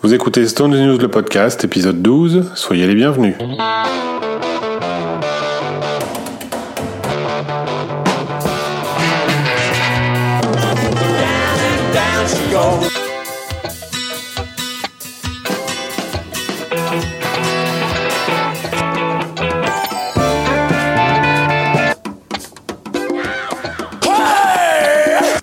Vous 0.00 0.14
écoutez 0.14 0.46
Stone 0.46 0.70
News 0.80 0.96
le 0.96 1.08
podcast, 1.08 1.64
épisode 1.64 2.00
12. 2.02 2.52
Soyez 2.54 2.86
les 2.86 2.94
bienvenus. 2.94 3.34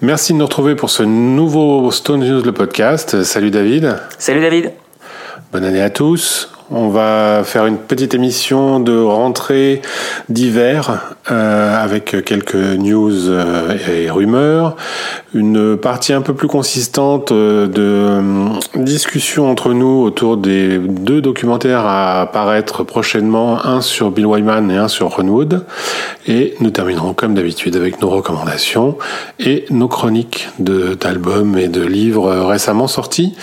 Merci 0.06 0.34
de 0.34 0.38
nous 0.38 0.46
retrouver 0.46 0.76
pour 0.76 0.92
ce 0.92 1.02
nouveau 1.02 1.90
Stone 1.90 2.20
News 2.20 2.44
le 2.44 2.52
podcast. 2.52 3.24
Salut 3.24 3.50
David. 3.50 3.96
Salut 4.20 4.40
David. 4.40 4.72
Bonne 5.52 5.64
année 5.64 5.82
à 5.82 5.90
tous. 5.90 6.52
On 6.70 6.90
va 6.90 7.42
faire 7.44 7.66
une 7.66 7.80
petite 7.80 8.14
émission 8.14 8.80
de 8.80 8.96
rentrée 8.96 9.82
d'hiver 10.30 11.15
euh, 11.32 11.84
avec 11.84 12.24
quelques 12.24 12.56
news 12.56 13.30
euh, 13.30 13.78
et 13.92 14.10
rumeurs, 14.10 14.76
une 15.34 15.76
partie 15.76 16.14
un 16.14 16.22
peu 16.22 16.34
plus 16.34 16.48
consistante 16.48 17.32
euh, 17.32 17.68
de 17.68 17.82
euh, 17.82 18.22
discussion 18.76 19.50
entre 19.50 19.74
nous 19.74 20.04
autour 20.04 20.38
des 20.38 20.78
deux 20.78 21.22
documentaires 21.22 21.86
à 21.86 22.22
apparaître 22.22 22.84
prochainement, 22.84 23.66
un 23.66 23.82
sur 23.82 24.12
Bill 24.12 24.28
Wyman 24.28 24.70
et 24.70 24.78
un 24.78 24.88
sur 24.88 25.16
Ron 25.16 25.28
Wood, 25.28 25.66
et 26.28 26.54
nous 26.60 26.70
terminerons 26.70 27.14
comme 27.14 27.34
d'habitude 27.34 27.76
avec 27.76 28.02
nos 28.02 28.10
recommandations 28.10 28.98
et 29.40 29.66
nos 29.72 29.88
chroniques 29.88 30.50
d'albums 30.60 31.58
et 31.58 31.68
de 31.68 31.82
livres 31.82 32.32
récemment 32.46 32.88
sortis. 32.88 33.36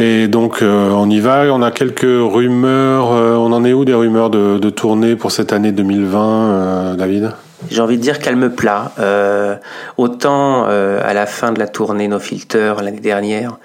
Et 0.00 0.28
donc 0.28 0.62
on 0.62 1.10
y 1.10 1.18
va, 1.18 1.46
on 1.52 1.60
a 1.60 1.72
quelques 1.72 2.02
rumeurs, 2.02 3.08
on 3.08 3.52
en 3.52 3.64
est 3.64 3.72
où 3.72 3.84
des 3.84 3.94
rumeurs 3.94 4.30
de, 4.30 4.56
de 4.58 4.70
tournée 4.70 5.16
pour 5.16 5.32
cette 5.32 5.52
année 5.52 5.72
2020, 5.72 6.87
euh, 6.87 6.87
David 6.96 7.32
J'ai 7.70 7.80
envie 7.80 7.96
de 7.96 8.02
dire 8.02 8.18
calme 8.18 8.50
plat. 8.50 8.92
Euh, 8.98 9.56
autant 9.96 10.66
euh, 10.68 11.00
à 11.04 11.14
la 11.14 11.26
fin 11.26 11.52
de 11.52 11.58
la 11.58 11.66
tournée 11.66 12.08
No 12.08 12.18
Filter 12.18 12.74
l'année 12.82 13.00
dernière, 13.00 13.58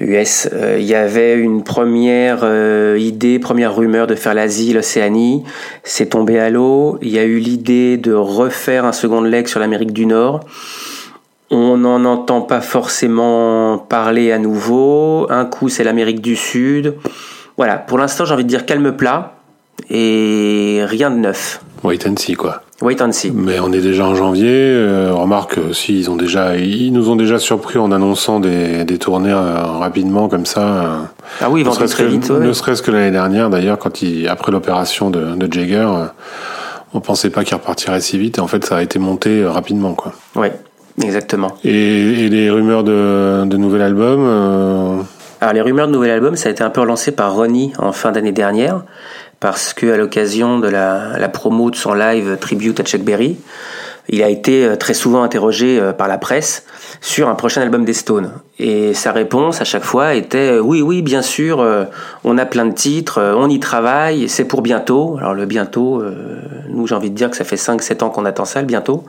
US, 0.00 0.48
euh, 0.52 0.76
il 0.78 0.86
y 0.86 0.94
avait 0.94 1.34
une 1.34 1.64
première 1.64 2.40
euh, 2.42 2.96
idée, 3.00 3.40
première 3.40 3.74
rumeur 3.74 4.06
de 4.06 4.14
faire 4.14 4.32
l'Asie, 4.32 4.72
l'Océanie. 4.72 5.42
C'est 5.82 6.10
tombé 6.10 6.38
à 6.38 6.50
l'eau. 6.50 6.98
Il 7.02 7.08
y 7.08 7.18
a 7.18 7.24
eu 7.24 7.38
l'idée 7.38 7.96
de 7.96 8.12
refaire 8.12 8.84
un 8.84 8.92
second 8.92 9.22
leg 9.22 9.48
sur 9.48 9.58
l'Amérique 9.58 9.92
du 9.92 10.06
Nord. 10.06 10.40
On 11.50 11.78
n'en 11.78 12.04
entend 12.04 12.42
pas 12.42 12.60
forcément 12.60 13.78
parler 13.78 14.30
à 14.30 14.38
nouveau. 14.38 15.26
Un 15.30 15.46
coup, 15.46 15.68
c'est 15.68 15.82
l'Amérique 15.82 16.20
du 16.20 16.36
Sud. 16.36 16.94
Voilà, 17.56 17.76
pour 17.76 17.98
l'instant, 17.98 18.24
j'ai 18.24 18.34
envie 18.34 18.44
de 18.44 18.48
dire 18.48 18.66
calme 18.66 18.92
plat 18.92 19.34
et 19.90 20.82
rien 20.84 21.10
de 21.10 21.16
neuf. 21.16 21.60
Wait 21.84 22.06
and 22.08 22.16
see 22.16 22.34
quoi. 22.34 22.62
Wait 22.82 23.00
and 23.02 23.12
see. 23.12 23.30
Mais 23.32 23.58
on 23.60 23.72
est 23.72 23.80
déjà 23.80 24.04
en 24.06 24.14
janvier. 24.14 24.50
Euh, 24.50 25.12
remarque, 25.12 25.58
euh, 25.58 25.72
si 25.72 25.98
ils 25.98 26.10
ont 26.10 26.16
déjà, 26.16 26.56
ils 26.56 26.92
nous 26.92 27.10
ont 27.10 27.16
déjà 27.16 27.38
surpris 27.38 27.78
en 27.78 27.92
annonçant 27.92 28.40
des, 28.40 28.84
des 28.84 28.98
tournées 28.98 29.32
euh, 29.32 29.62
rapidement 29.62 30.28
comme 30.28 30.46
ça. 30.46 30.60
euh, 30.60 30.86
Ah 31.40 31.50
oui, 31.50 31.60
ils 31.60 31.64
vont 31.66 31.72
très 31.72 31.86
que, 31.86 32.02
vite. 32.04 32.30
ouais, 32.30 32.40
ne 32.46 32.52
serait-ce 32.52 32.82
que 32.82 32.90
l'année 32.90 33.10
dernière, 33.10 33.48
d'ailleurs, 33.50 33.78
quand 33.78 34.02
il, 34.02 34.28
après 34.28 34.52
l'opération 34.52 35.10
de, 35.10 35.34
de 35.36 35.52
Jagger, 35.52 35.88
on 36.94 37.00
pensait 37.00 37.30
pas 37.30 37.44
qu'il 37.44 37.54
repartirait 37.56 38.00
si 38.00 38.18
vite. 38.18 38.38
Et 38.38 38.40
en 38.40 38.46
fait, 38.48 38.64
ça 38.64 38.76
a 38.76 38.82
été 38.82 38.98
monté 38.98 39.44
rapidement, 39.44 39.94
quoi. 39.94 40.12
Ouais, 40.36 40.52
exactement. 41.02 41.52
Et, 41.64 42.24
et 42.24 42.28
les 42.28 42.50
rumeurs 42.50 42.82
de, 42.84 43.44
de 43.44 43.56
nouvel 43.56 43.82
album. 43.82 45.04
Alors 45.40 45.54
les 45.54 45.60
rumeurs 45.62 45.86
de 45.86 45.92
nouvel 45.92 46.10
album, 46.10 46.34
ça 46.34 46.48
a 46.48 46.52
été 46.52 46.64
un 46.64 46.70
peu 46.70 46.80
relancé 46.80 47.12
par 47.12 47.32
Ronnie 47.34 47.72
en 47.78 47.92
fin 47.92 48.10
d'année 48.10 48.32
dernière, 48.32 48.82
parce 49.40 49.72
que 49.72 49.92
à 49.92 49.96
l'occasion 49.96 50.58
de 50.58 50.68
la, 50.68 51.18
la 51.18 51.28
promo 51.28 51.70
de 51.70 51.76
son 51.76 51.94
live 51.94 52.36
tribute 52.40 52.80
à 52.80 52.82
Chuck 52.82 53.02
Berry, 53.02 53.36
il 54.10 54.22
a 54.22 54.30
été 54.30 54.64
euh, 54.64 54.76
très 54.76 54.94
souvent 54.94 55.22
interrogé 55.22 55.78
euh, 55.78 55.92
par 55.92 56.08
la 56.08 56.16
presse 56.16 56.64
sur 57.02 57.28
un 57.28 57.34
prochain 57.34 57.60
album 57.60 57.84
des 57.84 57.92
Stones. 57.92 58.32
Et 58.58 58.94
sa 58.94 59.12
réponse 59.12 59.60
à 59.60 59.64
chaque 59.64 59.84
fois 59.84 60.14
était 60.14 60.52
euh, 60.52 60.60
oui, 60.60 60.80
oui, 60.80 61.02
bien 61.02 61.20
sûr, 61.22 61.64
on 62.24 62.38
a 62.38 62.46
plein 62.46 62.64
de 62.64 62.72
titres, 62.72 63.20
on 63.36 63.48
y 63.50 63.60
travaille, 63.60 64.28
c'est 64.30 64.44
pour 64.46 64.62
bientôt. 64.62 65.16
Alors 65.18 65.34
le 65.34 65.44
bientôt, 65.46 66.02
nous 66.70 66.86
j'ai 66.86 66.94
envie 66.94 67.10
de 67.10 67.14
dire 67.14 67.30
que 67.30 67.36
ça 67.36 67.44
fait 67.44 67.56
5-7 67.56 68.02
ans 68.02 68.08
qu'on 68.10 68.24
attend 68.24 68.44
ça, 68.46 68.60
le 68.60 68.66
bientôt. 68.66 69.04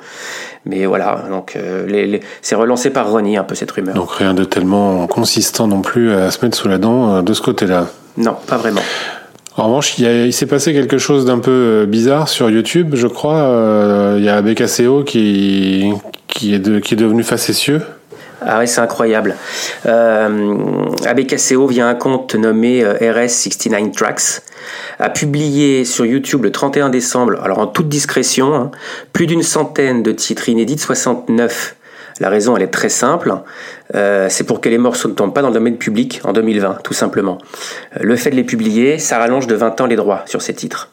Mais 0.65 0.85
voilà, 0.85 1.23
donc 1.29 1.57
les- 1.87 2.05
les- 2.05 2.21
c'est 2.41 2.55
relancé 2.55 2.89
par 2.89 3.09
Ronnie 3.09 3.37
un 3.37 3.43
peu 3.45 3.55
cette 3.55 3.71
rumeur. 3.71 3.95
donc 3.95 4.11
rien 4.11 4.33
de 4.33 4.43
tellement 4.43 5.07
consistant 5.07 5.67
non 5.67 5.81
plus 5.81 6.11
à 6.11 6.29
se 6.29 6.43
mettre 6.45 6.57
sous 6.57 6.67
la 6.67 6.77
dent 6.77 7.21
de 7.23 7.33
ce 7.33 7.41
côté-là. 7.41 7.87
Non, 8.17 8.35
pas 8.47 8.57
vraiment. 8.57 8.81
En 9.59 9.65
revanche, 9.65 9.97
il, 9.99 10.31
s'est 10.31 10.45
passé 10.45 10.71
quelque 10.71 10.97
chose 10.97 11.25
d'un 11.25 11.39
peu 11.39 11.51
euh, 11.51 11.85
bizarre 11.85 12.29
sur 12.29 12.49
YouTube, 12.49 12.95
je 12.95 13.07
crois. 13.07 13.41
Euh, 13.41 14.15
il 14.17 14.23
y 14.23 14.29
a 14.29 14.41
BKCO 14.41 15.03
qui, 15.03 15.93
est 16.41 16.59
devenu 16.59 17.23
facétieux. 17.23 17.81
Ah 18.41 18.59
ouais, 18.59 18.67
c'est 18.67 18.79
incroyable. 18.79 19.35
Euh, 19.85 20.55
ABKCO 21.05 21.67
via 21.67 21.87
un 21.87 21.95
compte 21.95 22.35
nommé 22.35 22.83
euh, 22.83 22.93
RS69 22.93 23.91
Tracks 23.91 24.41
a 24.97 25.09
publié 25.09 25.83
sur 25.83 26.05
YouTube 26.05 26.43
le 26.43 26.51
31 26.51 26.89
décembre, 26.89 27.33
alors 27.43 27.59
en 27.59 27.67
toute 27.67 27.89
discrétion, 27.89 28.55
hein, 28.55 28.71
plus 29.11 29.27
d'une 29.27 29.43
centaine 29.43 30.03
de 30.03 30.13
titres 30.13 30.47
inédits, 30.47 30.77
69. 30.77 31.75
La 32.19 32.29
raison, 32.29 32.57
elle 32.57 32.63
est 32.63 32.67
très 32.67 32.89
simple. 32.89 33.33
Euh, 33.95 34.27
c'est 34.29 34.43
pour 34.43 34.61
que 34.61 34.69
les 34.69 34.77
morceaux 34.77 35.09
ne 35.09 35.13
tombent 35.13 35.33
pas 35.33 35.41
dans 35.41 35.47
le 35.47 35.53
domaine 35.53 35.77
public 35.77 36.21
en 36.23 36.33
2020, 36.33 36.79
tout 36.83 36.93
simplement. 36.93 37.37
Euh, 37.95 37.99
Le 38.03 38.15
fait 38.15 38.29
de 38.31 38.35
les 38.35 38.43
publier, 38.43 38.99
ça 38.99 39.17
rallonge 39.17 39.47
de 39.47 39.55
20 39.55 39.81
ans 39.81 39.85
les 39.85 39.95
droits 39.95 40.23
sur 40.25 40.41
ces 40.41 40.53
titres. 40.53 40.91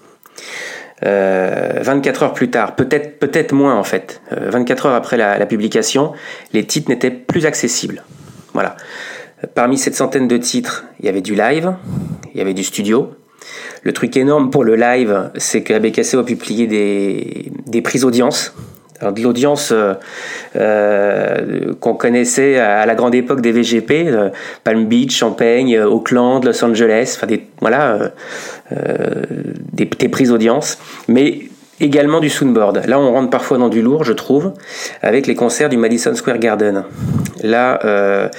Euh, 1.05 1.81
24 1.83 2.23
heures 2.23 2.33
plus 2.33 2.49
tard, 2.49 2.75
peut-être 2.75 3.19
peut-être 3.19 3.53
moins 3.53 3.75
en 3.75 3.85
fait, 3.85 4.23
euh, 4.33 4.49
24 4.49 4.87
heures 4.87 4.95
après 4.95 5.19
la, 5.19 5.45
publication, 5.45 6.13
les 6.55 6.65
titres 6.65 6.89
n'étaient 6.89 7.11
plus 7.11 7.45
accessibles. 7.45 8.03
Voilà. 8.55 8.77
Euh, 9.45 9.47
Parmi 9.55 9.77
cette 9.77 9.95
centaine 9.95 10.27
de 10.27 10.39
titres, 10.39 10.87
il 11.01 11.07
y 11.07 11.09
avait 11.11 11.21
du 11.21 11.35
live, 11.35 11.75
il 12.33 12.39
y 12.39 12.41
avait 12.41 12.55
du 12.55 12.65
studio. 12.65 13.15
Le 13.83 13.93
truc 13.93 14.17
énorme 14.17 14.51
pour 14.51 14.65
le 14.65 14.75
live, 14.75 15.31
c'est 15.37 15.63
que 15.63 15.75
ABKCO 15.75 16.21
a 16.21 16.25
publié 16.25 16.67
des, 16.67 17.53
des 17.67 17.83
prises 17.83 18.05
audience. 18.05 18.55
De 19.03 19.23
l'audience 19.23 19.73
euh, 19.73 19.95
euh, 20.57 21.75
qu'on 21.81 21.95
connaissait 21.95 22.59
à, 22.59 22.87
la 22.87 22.95
grande 22.95 23.15
époque 23.15 23.43
des 23.43 23.53
VGP, 23.53 23.91
euh, 24.07 24.31
Palm 24.65 24.87
Beach, 24.87 25.15
Champagne, 25.15 25.79
Auckland, 25.79 26.43
Los 26.45 26.65
Angeles, 26.65 27.15
enfin 27.17 27.27
des 27.27 27.47
voilà 27.61 28.13
des, 29.73 30.09
prises 30.09 30.33
audience, 30.33 30.79
mais 31.09 31.43
également 31.79 32.21
du 32.21 32.31
soundboard. 32.31 32.87
Là, 32.87 32.99
on 32.99 33.13
rentre 33.13 33.31
parfois 33.31 33.59
dans 33.59 33.69
du 33.69 33.83
lourd, 33.83 34.03
je 34.03 34.13
trouve, 34.13 34.53
avec 35.03 35.27
les 35.27 35.35
concerts 35.35 35.69
du 35.69 35.77
Madison 35.77 36.15
Square 36.15 36.39
Garden. 36.39 36.85
Là, 37.43 38.31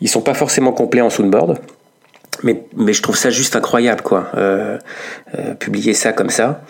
ils 0.00 0.08
sont 0.08 0.20
pas 0.20 0.34
forcément 0.34 0.72
complets 0.72 1.00
en 1.00 1.10
soundboard. 1.10 1.58
Mais, 2.42 2.62
mais 2.76 2.92
je 2.92 3.00
trouve 3.00 3.16
ça 3.16 3.30
juste 3.30 3.56
incroyable, 3.56 4.02
quoi. 4.02 4.30
Publier 5.58 5.94
ça 5.94 6.12
comme 6.12 6.30
ça. 6.30 6.62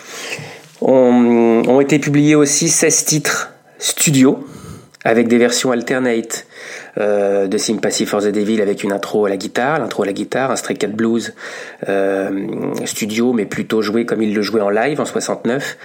On, 0.87 1.63
ont 1.67 1.81
été 1.81 1.99
publiés 1.99 2.35
aussi 2.35 2.69
16 2.69 3.05
titres 3.07 3.55
studio 3.79 4.47
avec 5.03 5.29
des 5.29 5.39
versions 5.39 5.73
alternate 5.73 6.47
euh, 6.99 7.47
de 7.47 7.57
Sympathy 7.57 8.05
for 8.05 8.21
the 8.21 8.29
Devil 8.29 8.61
avec 8.61 8.85
une 8.85 8.93
intro 8.93 9.25
à 9.25 9.31
la 9.31 9.39
guitare, 9.39 9.79
l'intro 9.79 10.03
à 10.03 10.07
la 10.07 10.13
guitare, 10.13 10.51
un 10.51 10.57
Stray 10.57 10.77
Cat 10.77 10.89
Blues 10.89 11.33
euh, 11.89 12.75
studio 12.85 13.33
mais 13.33 13.47
plutôt 13.47 13.81
joué 13.81 14.05
comme 14.05 14.21
il 14.21 14.35
le 14.35 14.43
jouait 14.43 14.61
en 14.61 14.69
live 14.69 15.01
en 15.01 15.07
69. 15.07 15.79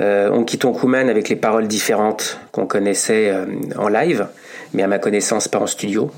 Euh, 0.00 0.30
on 0.32 0.42
quitte 0.42 0.66
Kuman 0.80 1.08
avec 1.08 1.28
les 1.28 1.36
paroles 1.36 1.68
différentes 1.68 2.40
qu'on 2.50 2.66
connaissait 2.66 3.30
euh, 3.30 3.46
en 3.78 3.86
live, 3.86 4.26
mais 4.74 4.82
à 4.82 4.88
ma 4.88 4.98
connaissance 4.98 5.46
pas 5.46 5.60
en 5.60 5.68
studio. 5.68 6.10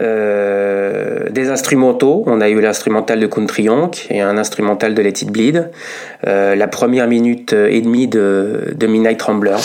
Euh, 0.00 1.28
des 1.30 1.48
instrumentaux, 1.48 2.22
on 2.26 2.40
a 2.40 2.48
eu 2.48 2.60
l'instrumental 2.60 3.18
de 3.20 3.26
Country 3.26 3.64
Yonk 3.64 4.06
et 4.10 4.20
un 4.20 4.36
instrumental 4.38 4.94
de 4.94 5.02
Let 5.02 5.08
It 5.22 5.30
Bleed. 5.30 5.70
Euh, 6.26 6.54
la 6.54 6.68
première 6.68 7.08
minute 7.08 7.52
et 7.52 7.80
demie 7.80 8.06
de, 8.06 8.74
de 8.76 8.86
Midnight 8.86 9.20
Rambler. 9.22 9.56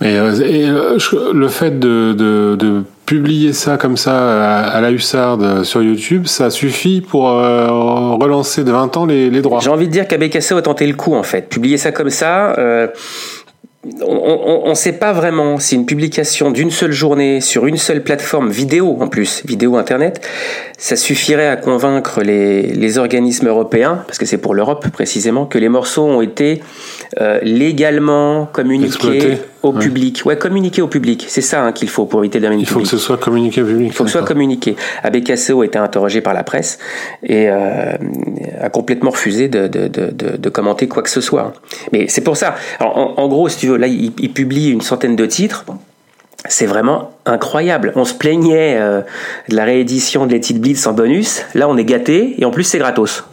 Mais 0.00 0.16
euh, 0.16 0.34
et, 0.44 0.68
euh, 0.68 0.98
le 1.32 1.48
fait 1.48 1.78
de, 1.78 2.12
de, 2.12 2.56
de 2.56 2.82
publier 3.10 3.52
ça 3.52 3.76
comme 3.76 3.96
ça 3.96 4.12
à, 4.14 4.68
à 4.68 4.80
la 4.80 4.92
hussarde 4.92 5.64
sur 5.64 5.82
YouTube, 5.82 6.26
ça 6.26 6.48
suffit 6.48 7.00
pour 7.00 7.28
euh, 7.30 7.66
relancer 8.20 8.62
de 8.62 8.70
20 8.70 8.96
ans 8.96 9.04
les, 9.04 9.30
les 9.30 9.42
droits. 9.42 9.58
J'ai 9.60 9.70
envie 9.70 9.88
de 9.88 9.92
dire 9.92 10.06
qu'ABKCO 10.06 10.56
a 10.56 10.62
tenté 10.62 10.86
le 10.86 10.94
coup 10.94 11.14
en 11.14 11.24
fait. 11.24 11.48
Publier 11.48 11.76
ça 11.76 11.90
comme 11.90 12.10
ça, 12.10 12.54
euh, 12.58 12.86
on 14.02 14.68
ne 14.68 14.74
sait 14.74 14.92
pas 14.92 15.12
vraiment 15.12 15.58
si 15.58 15.74
une 15.74 15.86
publication 15.86 16.50
d'une 16.50 16.70
seule 16.70 16.92
journée 16.92 17.40
sur 17.40 17.66
une 17.66 17.78
seule 17.78 18.02
plateforme 18.02 18.50
vidéo 18.50 18.98
en 19.00 19.08
plus, 19.08 19.42
vidéo 19.46 19.76
internet, 19.76 20.20
ça 20.76 20.96
suffirait 20.96 21.48
à 21.48 21.56
convaincre 21.56 22.20
les, 22.22 22.98
organismes 22.98 23.48
européens, 23.48 24.04
parce 24.06 24.18
que 24.18 24.26
c'est 24.26 24.38
pour 24.38 24.54
l'Europe 24.54 24.88
précisément, 24.88 25.46
que 25.46 25.56
les 25.56 25.70
morceaux 25.70 26.04
ont 26.04 26.20
été 26.20 26.62
euh, 27.20 27.40
légalement 27.42 28.46
communiquer 28.46 29.38
au 29.62 29.72
public. 29.72 30.22
Ouais, 30.24 30.36
communiquer 30.36 30.82
au 30.82 30.86
public. 30.86 31.26
C'est 31.28 31.40
ça 31.40 31.64
hein, 31.64 31.72
qu'il 31.72 31.88
faut 31.88 32.06
pour 32.06 32.20
éviter 32.20 32.38
le 32.38 32.44
domaine 32.44 32.60
Il 32.60 32.66
faut 32.66 32.80
que 32.80 32.86
ce 32.86 32.98
soit 32.98 33.16
communiqué 33.16 33.62
au 33.62 33.66
public. 33.66 33.88
Il 33.88 33.92
faut 33.92 34.04
que 34.04 34.10
ce 34.10 34.18
soit 34.18 34.26
communiqué. 34.26 34.76
ABKCO 35.02 35.62
a 35.62 35.64
été 35.64 35.78
interrogé 35.78 36.20
par 36.20 36.34
la 36.34 36.44
presse 36.44 36.78
et 37.22 37.48
euh, 37.48 37.92
a 38.60 38.70
complètement 38.70 39.10
refusé 39.10 39.48
de, 39.48 39.66
de, 39.66 39.88
de, 39.88 40.10
de, 40.10 40.48
commenter 40.50 40.88
quoi 40.88 41.02
que 41.02 41.10
ce 41.10 41.20
soit. 41.20 41.52
Mais 41.92 42.06
c'est 42.08 42.22
pour 42.22 42.36
ça. 42.36 42.54
en, 42.80 43.14
en, 43.16 43.28
gros, 43.28 43.48
si 43.48 43.58
tu 43.58 43.66
veux, 43.66 43.76
là, 43.76 43.86
il, 43.86 44.12
il 44.18 44.32
publie 44.32 44.70
une 44.70 44.80
centaine 44.80 45.16
de 45.16 45.26
titres 45.26 45.64
c'est 46.48 46.66
vraiment 46.66 47.10
incroyable. 47.26 47.92
On 47.96 48.04
se 48.04 48.14
plaignait 48.14 48.76
euh, 48.78 49.02
de 49.48 49.56
la 49.56 49.64
réédition 49.64 50.26
de 50.26 50.32
Let 50.32 50.50
It 50.50 50.76
sans 50.76 50.92
bonus. 50.92 51.42
Là, 51.54 51.68
on 51.68 51.76
est 51.76 51.84
gâté 51.84 52.34
et 52.38 52.44
en 52.44 52.50
plus, 52.50 52.64
c'est 52.64 52.78
gratos 52.78 53.24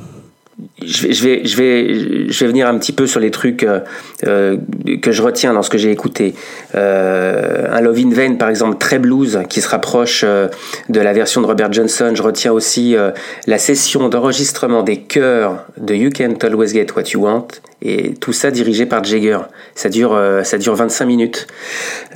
je 0.83 1.23
vais, 1.23 1.45
je 1.45 1.57
vais, 1.57 2.29
je 2.29 2.39
vais, 2.39 2.47
venir 2.47 2.67
un 2.67 2.77
petit 2.79 2.91
peu 2.91 3.05
sur 3.05 3.19
les 3.19 3.29
trucs 3.29 3.63
euh, 3.63 3.79
euh 4.25 4.57
que 5.01 5.11
je 5.11 5.21
retiens 5.21 5.53
dans 5.53 5.61
ce 5.61 5.69
que 5.69 5.77
j'ai 5.77 5.91
écouté. 5.91 6.33
Euh, 6.73 7.67
un 7.71 7.81
Love 7.81 7.99
in 7.99 8.09
Vain, 8.09 8.35
par 8.35 8.49
exemple, 8.49 8.77
très 8.77 8.97
blues, 8.97 9.39
qui 9.49 9.61
se 9.61 9.69
rapproche 9.69 10.23
de 10.23 10.99
la 10.99 11.13
version 11.13 11.41
de 11.41 11.45
Robert 11.45 11.71
Johnson. 11.71 12.11
Je 12.15 12.23
retiens 12.23 12.51
aussi 12.51 12.95
la 13.45 13.57
session 13.57 14.09
d'enregistrement 14.09 14.83
des 14.83 14.97
chœurs 14.97 15.65
de 15.77 15.93
You 15.93 16.09
Can't 16.09 16.37
Always 16.41 16.69
Get 16.69 16.87
What 16.95 17.03
You 17.13 17.23
Want, 17.23 17.47
et 17.81 18.13
tout 18.15 18.33
ça 18.33 18.49
dirigé 18.49 18.85
par 18.85 19.03
Jagger. 19.03 19.39
Ça 19.75 19.89
dure, 19.89 20.19
ça 20.43 20.57
dure 20.57 20.75
25 20.75 21.05
minutes. 21.05 21.47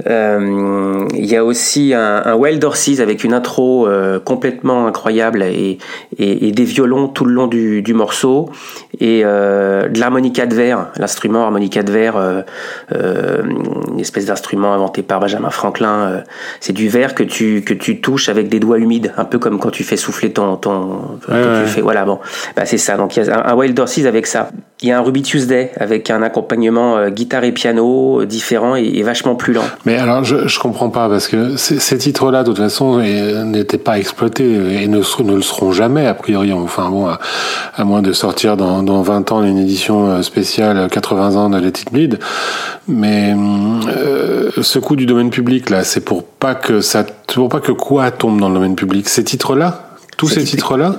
Il 0.05 1.25
y 1.25 1.35
a 1.35 1.45
aussi 1.45 1.93
un, 1.93 2.23
un 2.25 2.35
Wild 2.35 2.63
Horses 2.63 2.99
avec 2.99 3.23
une 3.23 3.33
intro 3.33 3.87
complètement 4.25 4.87
incroyable 4.87 5.43
et, 5.43 5.77
des 6.17 6.63
violons 6.63 7.07
tout 7.07 7.25
le 7.25 7.33
long 7.33 7.47
du 7.47 7.93
morceau 7.93 8.30
et 8.99 9.21
euh, 9.23 9.87
de 9.87 9.99
l'harmonica 9.99 10.45
de 10.45 10.53
verre, 10.53 10.87
l'instrument 10.97 11.43
harmonica 11.43 11.83
de 11.83 11.91
verre, 11.91 12.17
euh, 12.17 12.41
euh, 12.93 13.41
une 13.91 13.99
espèce 13.99 14.25
d'instrument 14.25 14.73
inventé 14.73 15.01
par 15.01 15.19
Benjamin 15.19 15.49
Franklin. 15.49 16.23
c'est 16.59 16.73
du 16.73 16.89
verre 16.89 17.15
que 17.15 17.23
tu 17.23 17.61
que 17.61 17.73
tu 17.73 18.01
touches 18.01 18.29
avec 18.29 18.49
des 18.49 18.59
doigts 18.59 18.77
humides, 18.77 19.13
un 19.17 19.25
peu 19.25 19.39
comme 19.39 19.59
quand 19.59 19.71
tu 19.71 19.83
fais 19.83 19.97
souffler 19.97 20.31
ton 20.31 20.55
ton. 20.57 21.19
tu 21.27 21.67
fais, 21.67 21.81
voilà 21.81 22.05
bon, 22.05 22.19
bah, 22.55 22.65
c'est 22.65 22.77
ça. 22.77 22.97
Donc 22.97 23.15
il 23.15 23.25
y 23.25 23.29
a 23.29 23.49
un, 23.49 23.55
Wild 23.55 23.79
Horses 23.79 24.05
avec 24.05 24.27
ça. 24.27 24.49
Il 24.83 24.89
y 24.89 24.91
a 24.91 24.97
un 24.97 25.01
Ruby 25.01 25.21
Tuesday 25.21 25.71
avec 25.79 26.09
un 26.09 26.23
accompagnement 26.23 27.07
guitare 27.09 27.43
et 27.43 27.51
piano 27.51 28.25
différent 28.25 28.75
et, 28.75 29.03
vachement 29.03 29.35
plus 29.35 29.53
lent. 29.53 29.63
Mais 29.85 29.97
alors 29.97 30.23
je 30.23 30.47
je 30.47 30.59
comprends 30.59 30.89
pas 30.89 31.07
parce 31.07 31.27
que 31.27 31.55
ces 31.55 31.97
titres-là 31.97 32.43
de 32.43 32.49
toute 32.49 32.57
façon 32.57 32.97
n'étaient 32.97 33.77
pas 33.77 33.99
exploités 33.99 34.83
et 34.83 34.87
ne, 34.87 34.97
ne 35.23 35.35
le 35.35 35.41
seront 35.41 35.71
jamais 35.71 36.07
a 36.07 36.13
priori. 36.13 36.51
Enfin 36.51 36.89
bon, 36.89 37.07
à, 37.07 37.19
à 37.75 37.83
moins 37.83 38.01
de 38.01 38.13
sortir 38.21 38.55
dans, 38.55 38.83
dans 38.83 39.01
20 39.01 39.31
ans 39.31 39.43
une 39.43 39.57
édition 39.57 40.07
euh, 40.07 40.21
spéciale 40.21 40.87
80 40.89 41.35
ans 41.35 41.49
de 41.49 41.57
Let 41.57 41.69
It 41.69 41.91
Bleed. 41.91 42.19
Mais 42.87 43.33
euh, 43.35 44.51
ce 44.61 44.77
coup 44.77 44.95
du 44.95 45.07
domaine 45.07 45.31
public 45.31 45.69
là, 45.69 45.83
c'est 45.83 46.01
pour 46.01 46.23
pas 46.23 46.53
que 46.53 46.81
ça, 46.81 47.03
pour 47.03 47.49
pas 47.49 47.59
que 47.59 47.71
quoi 47.71 48.11
tombe 48.11 48.39
dans 48.39 48.49
le 48.49 48.53
domaine 48.53 48.75
public. 48.75 49.09
Ces 49.09 49.23
titres-là, 49.23 49.91
tous 50.17 50.27
ces 50.27 50.43
titres-là 50.43 50.95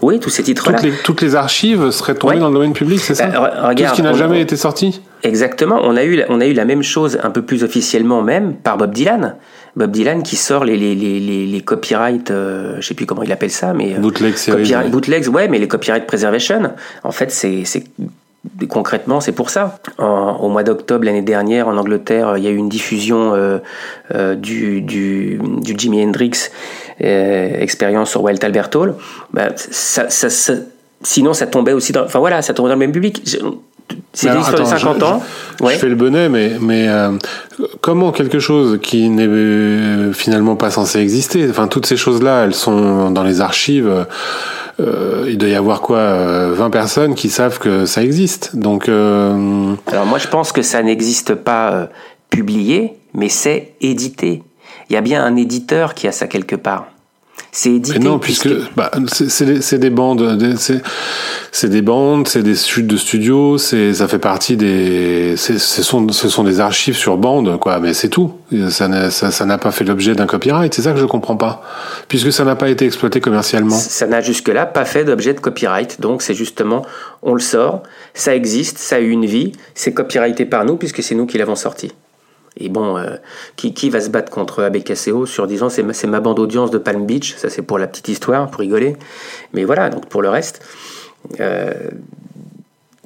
Oui, 0.00 0.20
tous 0.20 0.30
ces 0.30 0.42
titres-là. 0.42 0.78
Toutes, 0.80 1.02
toutes 1.02 1.20
les, 1.20 1.34
archives 1.34 1.90
seraient 1.90 2.14
tombées 2.14 2.38
dans 2.38 2.48
le 2.48 2.54
domaine 2.54 2.72
public, 2.72 2.98
c'est 2.98 3.14
ça 3.14 3.26
bah, 3.26 3.74
Tout 3.76 3.84
ce 3.84 3.92
qui 3.92 4.02
n'a 4.02 4.14
jamais 4.14 4.40
été 4.40 4.56
sorti 4.56 5.02
Exactement. 5.22 5.80
On 5.82 5.96
a, 5.96 6.04
eu, 6.04 6.22
on 6.30 6.40
a 6.40 6.46
eu 6.46 6.54
la 6.54 6.64
même 6.64 6.82
chose 6.82 7.18
un 7.22 7.30
peu 7.30 7.42
plus 7.42 7.62
officiellement 7.62 8.22
même 8.22 8.54
par 8.54 8.78
Bob 8.78 8.92
Dylan. 8.92 9.36
Bob 9.78 9.92
Dylan 9.92 10.22
qui 10.24 10.36
sort 10.36 10.64
les, 10.64 10.76
les, 10.76 10.94
les, 10.94 11.46
les, 11.46 11.60
copyrights, 11.60 12.32
euh, 12.32 12.76
je 12.80 12.86
sais 12.86 12.94
plus 12.94 13.06
comment 13.06 13.22
il 13.22 13.30
appelle 13.30 13.52
ça, 13.52 13.72
mais... 13.72 13.94
Euh, 13.94 13.98
bootlegs, 14.00 14.34
copyright, 14.34 14.90
bootlegs, 14.90 15.28
ouais, 15.28 15.46
mais 15.46 15.58
les 15.58 15.68
copyright 15.68 16.04
preservation, 16.04 16.72
en 17.04 17.12
fait, 17.12 17.30
c'est 17.30 17.64
concrètement, 18.68 19.20
c'est 19.20 19.32
pour 19.32 19.50
ça. 19.50 19.78
au 19.98 20.48
mois 20.48 20.62
d'octobre 20.62 21.04
l'année 21.04 21.22
dernière, 21.22 21.68
en 21.68 21.76
Angleterre, 21.76 22.36
il 22.38 22.44
y 22.44 22.46
a 22.46 22.50
eu 22.50 22.56
une 22.56 22.68
diffusion 22.68 23.34
euh, 23.34 23.58
euh 24.14 24.34
du, 24.34 24.80
du, 24.80 25.38
du, 25.62 25.74
Jimi 25.76 26.04
Hendrix 26.04 26.50
euh, 27.00 27.60
expérience 27.60 28.10
sur 28.10 28.22
Wild 28.22 28.42
Albert 28.42 28.70
Hall. 28.74 28.94
Ben, 29.32 29.52
ça, 29.56 30.10
ça, 30.10 30.30
ça, 30.30 30.54
sinon, 31.02 31.34
ça 31.34 31.46
tombait 31.46 31.72
aussi 31.72 31.92
dans. 31.92 32.04
Enfin 32.04 32.18
voilà, 32.18 32.42
ça 32.42 32.54
tombait 32.54 32.68
dans 32.68 32.74
le 32.74 32.80
même 32.80 32.92
public. 32.92 33.22
C'est 34.12 34.28
une 34.28 34.40
histoire 34.40 34.60
de 34.60 34.64
50 34.64 35.02
ans. 35.02 35.22
Je 35.60 35.66
fais 35.68 35.88
le 35.88 35.94
bonnet, 35.94 36.28
mais, 36.28 36.52
mais 36.60 36.88
euh, 36.88 37.12
comment 37.80 38.12
quelque 38.12 38.38
chose 38.38 38.78
qui 38.82 39.08
n'est 39.08 39.26
euh, 39.26 40.12
finalement 40.12 40.56
pas 40.56 40.70
censé 40.70 40.98
exister, 41.00 41.46
enfin 41.48 41.68
toutes 41.68 41.86
ces 41.86 41.96
choses-là, 41.96 42.44
elles 42.44 42.54
sont 42.54 43.10
dans 43.10 43.22
les 43.22 43.40
archives. 43.40 44.06
Euh, 44.80 45.26
il 45.28 45.38
doit 45.38 45.48
y 45.48 45.54
avoir 45.54 45.80
quoi 45.80 46.48
20 46.52 46.70
personnes 46.70 47.14
qui 47.14 47.30
savent 47.30 47.58
que 47.58 47.86
ça 47.86 48.02
existe. 48.02 48.56
Donc 48.56 48.88
Alors 48.88 50.06
moi 50.06 50.18
je 50.18 50.28
pense 50.28 50.52
que 50.52 50.62
ça 50.62 50.82
n'existe 50.82 51.34
pas 51.34 51.88
publié, 52.30 52.94
mais 53.14 53.28
c'est 53.28 53.74
édité. 53.80 54.42
Il 54.90 54.94
y 54.94 54.96
a 54.96 55.00
bien 55.00 55.24
un 55.24 55.36
éditeur 55.36 55.94
qui 55.94 56.06
a 56.08 56.12
ça 56.12 56.26
quelque 56.26 56.56
part. 56.56 56.86
C'est 57.50 57.72
édité. 57.72 57.98
non, 57.98 58.18
puisque, 58.18 58.48
bah, 58.76 58.90
c'est 59.12 59.78
des 59.78 59.90
bandes, 59.90 60.38
c'est 61.50 61.68
des 61.68 61.82
bandes, 61.82 62.28
c'est 62.28 62.42
des 62.42 62.54
chutes 62.54 62.86
de 62.86 62.96
studio, 62.96 63.58
c'est 63.58 63.94
ça 63.94 64.06
fait 64.06 64.18
partie 64.18 64.56
des, 64.56 65.34
ce 65.36 65.58
sont 65.58 66.08
ce 66.10 66.28
sont 66.28 66.44
des 66.44 66.60
archives 66.60 66.96
sur 66.96 67.16
bande, 67.16 67.58
quoi. 67.58 67.80
Mais 67.80 67.94
c'est 67.94 68.08
tout. 68.08 68.32
Ça 68.70 68.88
n'a 68.88 69.10
ça, 69.10 69.58
pas 69.58 69.70
fait 69.70 69.84
l'objet 69.84 70.14
d'un 70.14 70.26
copyright. 70.26 70.72
C'est 70.74 70.82
ça 70.82 70.92
que 70.92 70.98
je 70.98 71.06
comprends 71.06 71.36
pas, 71.36 71.62
puisque 72.08 72.32
ça 72.32 72.44
n'a 72.44 72.54
pas 72.54 72.68
été 72.68 72.84
exploité 72.84 73.20
commercialement. 73.20 73.76
Ça 73.76 74.06
n'a 74.06 74.20
jusque 74.20 74.48
là 74.48 74.66
pas 74.66 74.84
fait 74.84 75.04
d'objet 75.04 75.34
de 75.34 75.40
copyright. 75.40 76.00
Donc 76.00 76.22
c'est 76.22 76.34
justement, 76.34 76.84
on 77.22 77.34
le 77.34 77.40
sort, 77.40 77.82
ça 78.14 78.34
existe, 78.34 78.78
ça 78.78 78.96
a 78.96 79.00
eu 79.00 79.10
une 79.10 79.26
vie, 79.26 79.52
c'est 79.74 79.92
copyrighté 79.92 80.44
par 80.44 80.64
nous 80.64 80.76
puisque 80.76 81.02
c'est 81.02 81.14
nous 81.14 81.26
qui 81.26 81.38
l'avons 81.38 81.56
sorti. 81.56 81.92
Et 82.58 82.68
bon, 82.68 82.96
euh, 82.96 83.16
qui, 83.56 83.72
qui, 83.72 83.88
va 83.88 84.00
se 84.00 84.10
battre 84.10 84.30
contre 84.30 84.64
ABKCO 84.64 85.26
sur 85.26 85.46
disant 85.46 85.68
c'est 85.68 85.82
ma, 85.82 85.92
ma 86.08 86.20
bande 86.20 86.38
audience 86.40 86.70
de 86.70 86.78
Palm 86.78 87.06
Beach, 87.06 87.36
ça 87.36 87.48
c'est 87.48 87.62
pour 87.62 87.78
la 87.78 87.86
petite 87.86 88.08
histoire, 88.08 88.50
pour 88.50 88.60
rigoler. 88.60 88.96
Mais 89.52 89.64
voilà, 89.64 89.90
donc 89.90 90.06
pour 90.06 90.22
le 90.22 90.28
reste, 90.28 90.60
euh, 91.40 91.72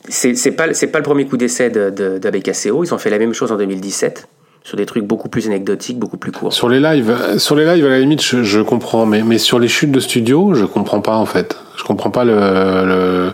c'est 0.09 0.53
pas, 0.53 0.69
pas 0.69 0.99
le 0.99 1.05
premier 1.05 1.27
coup 1.27 1.37
d'essai 1.37 1.71
d'ABKCO, 1.71 2.81
de, 2.81 2.87
ils 2.87 2.95
ont 2.95 2.99
fait 2.99 3.11
la 3.11 3.19
même 3.19 3.35
chose 3.35 3.53
en 3.53 3.57
2017 3.57 4.27
sur 4.65 4.77
des 4.77 4.87
trucs 4.87 5.05
beaucoup 5.05 5.29
plus 5.29 5.47
anecdotiques, 5.47 5.99
beaucoup 5.99 6.17
plus 6.17 6.33
courts. 6.33 6.53
Sur 6.53 6.69
les 6.69 6.81
lives, 6.81 7.39
sur 7.39 7.57
les 7.57 7.67
à 7.67 7.77
la 7.77 7.99
limite, 7.99 8.23
je, 8.23 8.61
comprends, 8.61 9.07
mais, 9.07 9.23
mais 9.23 9.39
sur 9.39 9.59
les 9.59 9.69
chutes 9.69 9.91
de 9.91 10.01
studio, 10.01 10.55
je 10.55 10.65
comprends 10.65 11.01
pas 11.01 11.17
en 11.17 11.27
fait. 11.27 11.57
Je 11.77 11.85
comprends 11.85 12.11
pas 12.11 12.25
le, 12.25 13.33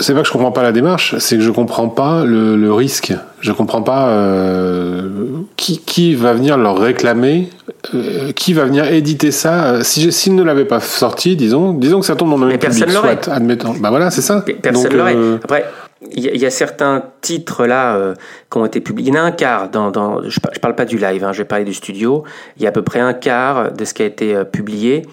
c'est 0.00 0.12
pas 0.14 0.20
que 0.20 0.26
je 0.26 0.32
comprends 0.32 0.52
pas 0.52 0.62
la 0.62 0.72
démarche, 0.72 1.16
c'est 1.18 1.36
que 1.36 1.42
je 1.42 1.50
comprends 1.50 1.88
pas 1.88 2.24
le, 2.24 2.56
le 2.56 2.72
risque. 2.72 3.14
Je 3.40 3.50
comprends 3.50 3.82
pas 3.82 4.08
euh, 4.08 5.08
qui, 5.56 5.78
qui 5.78 6.14
va 6.14 6.34
venir 6.34 6.58
leur 6.58 6.78
réclamer, 6.78 7.48
euh, 7.94 8.32
qui 8.32 8.52
va 8.52 8.64
venir 8.64 8.84
éditer 8.84 9.30
ça. 9.30 9.64
Euh, 9.64 9.82
si 9.82 10.12
s'ils 10.12 10.34
ne 10.34 10.42
l'avaient 10.42 10.66
pas 10.66 10.80
sorti, 10.80 11.34
disons, 11.34 11.72
disons 11.72 12.00
que 12.00 12.06
ça 12.06 12.14
tombe 12.14 12.30
dans 12.30 12.36
le 12.36 12.46
même 12.46 12.58
public, 12.58 12.90
soit, 12.90 13.28
admettons. 13.28 13.74
Bah 13.80 13.88
voilà, 13.88 14.10
c'est 14.10 14.22
ça. 14.22 14.44
Personne 14.62 14.96
l'aurait. 14.96 15.16
Après, 15.42 15.64
il 16.12 16.24
y, 16.24 16.38
y, 16.38 16.46
a 16.46 16.50
certains 16.50 17.02
titres 17.22 17.64
là 17.64 17.96
euh, 17.96 18.14
qui 18.50 18.58
ont 18.58 18.66
été 18.66 18.80
publiés. 18.80 19.08
Il 19.08 19.14
y 19.14 19.18
en 19.18 19.22
a 19.22 19.24
un 19.24 19.32
quart 19.32 19.70
dans, 19.70 19.90
dans 19.90 20.22
je, 20.22 20.40
je 20.52 20.60
parle 20.60 20.74
pas 20.74 20.84
du 20.84 20.98
live, 20.98 21.24
hein, 21.24 21.32
je 21.32 21.38
vais 21.38 21.46
parler 21.46 21.64
du 21.64 21.74
studio. 21.74 22.24
Il 22.58 22.62
y 22.62 22.66
a 22.66 22.68
à 22.68 22.72
peu 22.72 22.82
près 22.82 23.00
un 23.00 23.14
quart 23.14 23.72
de 23.72 23.84
ce 23.86 23.94
qui 23.94 24.02
a 24.02 24.06
été 24.06 24.44
publié 24.44 25.06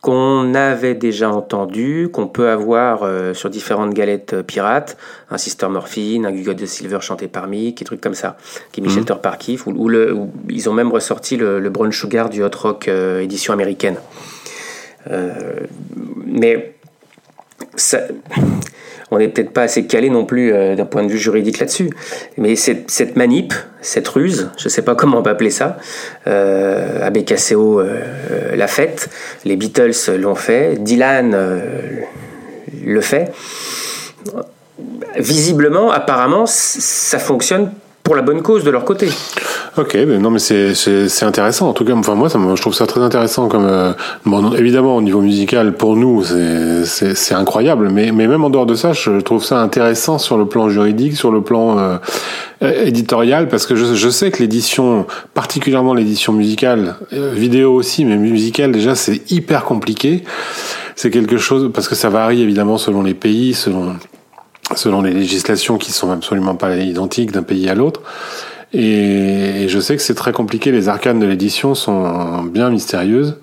qu'on 0.00 0.54
avait 0.54 0.94
déjà 0.94 1.30
entendu, 1.30 2.08
qu'on 2.10 2.26
peut 2.26 2.48
avoir 2.48 3.02
euh, 3.02 3.34
sur 3.34 3.50
différentes 3.50 3.92
galettes 3.92 4.32
euh, 4.32 4.42
pirates, 4.42 4.96
un 5.30 5.36
Sister 5.36 5.68
Morphine, 5.68 6.24
un 6.24 6.32
Gugot 6.32 6.54
de 6.54 6.64
Silver 6.64 7.00
chanté 7.02 7.28
par 7.28 7.48
Mick, 7.48 7.78
des 7.78 7.84
trucs 7.84 8.00
comme 8.00 8.14
ça, 8.14 8.38
qui 8.72 8.80
est 8.80 8.82
Michel 8.82 9.02
mmh. 9.02 9.72
ou, 9.76 9.88
le, 9.88 10.16
ils 10.48 10.70
ont 10.70 10.72
même 10.72 10.90
ressorti 10.90 11.36
le, 11.36 11.60
le 11.60 11.70
Brown 11.70 11.92
Sugar 11.92 12.30
du 12.30 12.42
Hot 12.42 12.50
Rock 12.56 12.88
euh, 12.88 13.20
édition 13.20 13.52
américaine. 13.52 13.96
mais 16.26 16.74
ça, 17.76 18.00
on 19.10 19.18
n'est 19.18 19.28
peut-être 19.28 19.50
pas 19.50 19.62
assez 19.62 19.86
calé 19.86 20.10
non 20.10 20.24
plus 20.24 20.52
euh, 20.52 20.76
d'un 20.76 20.84
point 20.84 21.02
de 21.02 21.10
vue 21.10 21.18
juridique 21.18 21.58
là-dessus. 21.58 21.90
Mais 22.36 22.56
cette, 22.56 22.90
cette, 22.90 23.16
manip, 23.16 23.52
cette 23.80 24.06
ruse, 24.08 24.50
je 24.56 24.64
ne 24.64 24.68
sais 24.68 24.82
pas 24.82 24.94
comment 24.94 25.18
on 25.18 25.22
peut 25.22 25.30
appeler 25.30 25.50
ça, 25.50 25.78
euh, 26.26 27.06
ABKCO 27.06 27.80
euh, 27.80 28.56
l'a 28.56 28.66
faite, 28.68 29.08
les 29.44 29.56
Beatles 29.56 30.16
l'ont 30.18 30.34
fait, 30.34 30.76
Dylan 30.82 31.32
euh, 31.34 31.60
le 32.84 33.00
fait. 33.00 33.32
Visiblement, 35.16 35.90
apparemment, 35.90 36.44
ça 36.46 37.18
fonctionne 37.18 37.72
pour 38.10 38.16
la 38.16 38.22
bonne 38.22 38.42
cause 38.42 38.64
de 38.64 38.70
leur 38.70 38.84
côté. 38.84 39.08
Ok, 39.76 39.94
mais 39.94 40.18
non, 40.18 40.32
mais 40.32 40.40
c'est 40.40 41.22
intéressant. 41.22 41.68
En 41.68 41.72
tout 41.72 41.84
cas, 41.84 41.92
enfin 41.92 42.16
moi, 42.16 42.26
je 42.28 42.60
trouve 42.60 42.74
ça 42.74 42.88
très 42.88 43.00
intéressant. 43.00 43.46
Comme 43.46 43.64
euh, 43.64 43.92
bon, 44.26 44.52
évidemment, 44.52 44.96
au 44.96 45.00
niveau 45.00 45.20
musical, 45.20 45.74
pour 45.74 45.94
nous, 45.94 46.24
c'est 46.24 47.14
c'est 47.14 47.34
incroyable. 47.34 47.88
Mais 47.88 48.10
mais 48.10 48.26
même 48.26 48.42
en 48.42 48.50
dehors 48.50 48.66
de 48.66 48.74
ça, 48.74 48.92
je 48.92 49.20
trouve 49.20 49.44
ça 49.44 49.60
intéressant 49.60 50.18
sur 50.18 50.38
le 50.38 50.46
plan 50.46 50.68
juridique, 50.68 51.16
sur 51.16 51.30
le 51.30 51.40
plan 51.40 51.78
euh, 51.78 51.98
éditorial, 52.84 53.46
parce 53.46 53.64
que 53.64 53.76
je, 53.76 53.94
je 53.94 54.08
sais 54.08 54.32
que 54.32 54.38
l'édition, 54.42 55.06
particulièrement 55.32 55.94
l'édition 55.94 56.32
musicale, 56.32 56.96
euh, 57.12 57.30
vidéo 57.32 57.72
aussi, 57.72 58.04
mais 58.04 58.16
musicale 58.16 58.72
déjà, 58.72 58.96
c'est 58.96 59.30
hyper 59.30 59.62
compliqué. 59.62 60.24
C'est 60.96 61.10
quelque 61.12 61.38
chose 61.38 61.70
parce 61.72 61.86
que 61.86 61.94
ça 61.94 62.08
varie 62.08 62.42
évidemment 62.42 62.76
selon 62.76 63.04
les 63.04 63.14
pays, 63.14 63.54
selon 63.54 63.94
selon 64.76 65.02
les 65.02 65.12
législations 65.12 65.78
qui 65.78 65.92
sont 65.92 66.10
absolument 66.10 66.54
pas 66.54 66.76
identiques 66.76 67.32
d'un 67.32 67.42
pays 67.42 67.68
à 67.68 67.74
l'autre. 67.74 68.02
Et, 68.72 69.66
je 69.68 69.80
sais 69.80 69.96
que 69.96 70.02
c'est 70.02 70.14
très 70.14 70.32
compliqué. 70.32 70.70
Les 70.70 70.88
arcanes 70.88 71.18
de 71.18 71.26
l'édition 71.26 71.74
sont 71.74 72.42
bien 72.44 72.70
mystérieuses 72.70 73.36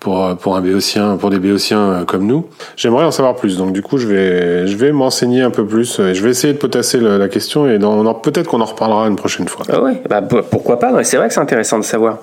pour 0.00 0.36
pour 0.36 0.56
un 0.56 0.60
béotien, 0.60 1.16
pour 1.16 1.30
des 1.30 1.38
béotiens 1.38 2.04
comme 2.06 2.26
nous. 2.26 2.46
J'aimerais 2.76 3.04
en 3.04 3.12
savoir 3.12 3.36
plus. 3.36 3.56
Donc 3.56 3.72
du 3.72 3.82
coup, 3.82 3.98
je 3.98 4.08
vais 4.08 4.66
je 4.66 4.76
vais 4.76 4.90
m'enseigner 4.90 5.42
un 5.42 5.50
peu 5.50 5.64
plus. 5.64 6.00
Et 6.00 6.14
je 6.14 6.22
vais 6.22 6.30
essayer 6.30 6.52
de 6.52 6.58
potasser 6.58 6.98
la 6.98 7.28
question 7.28 7.68
et 7.68 7.78
peut-être 7.78 8.48
qu'on 8.48 8.60
en 8.60 8.64
reparlera 8.64 9.06
une 9.06 9.16
prochaine 9.16 9.46
fois. 9.46 9.64
Ah 9.72 9.80
oui, 9.80 9.92
bah, 10.08 10.20
pourquoi 10.22 10.80
pas? 10.80 11.04
C'est 11.04 11.16
vrai 11.16 11.28
que 11.28 11.34
c'est 11.34 11.40
intéressant 11.40 11.78
de 11.78 11.84
savoir 11.84 12.18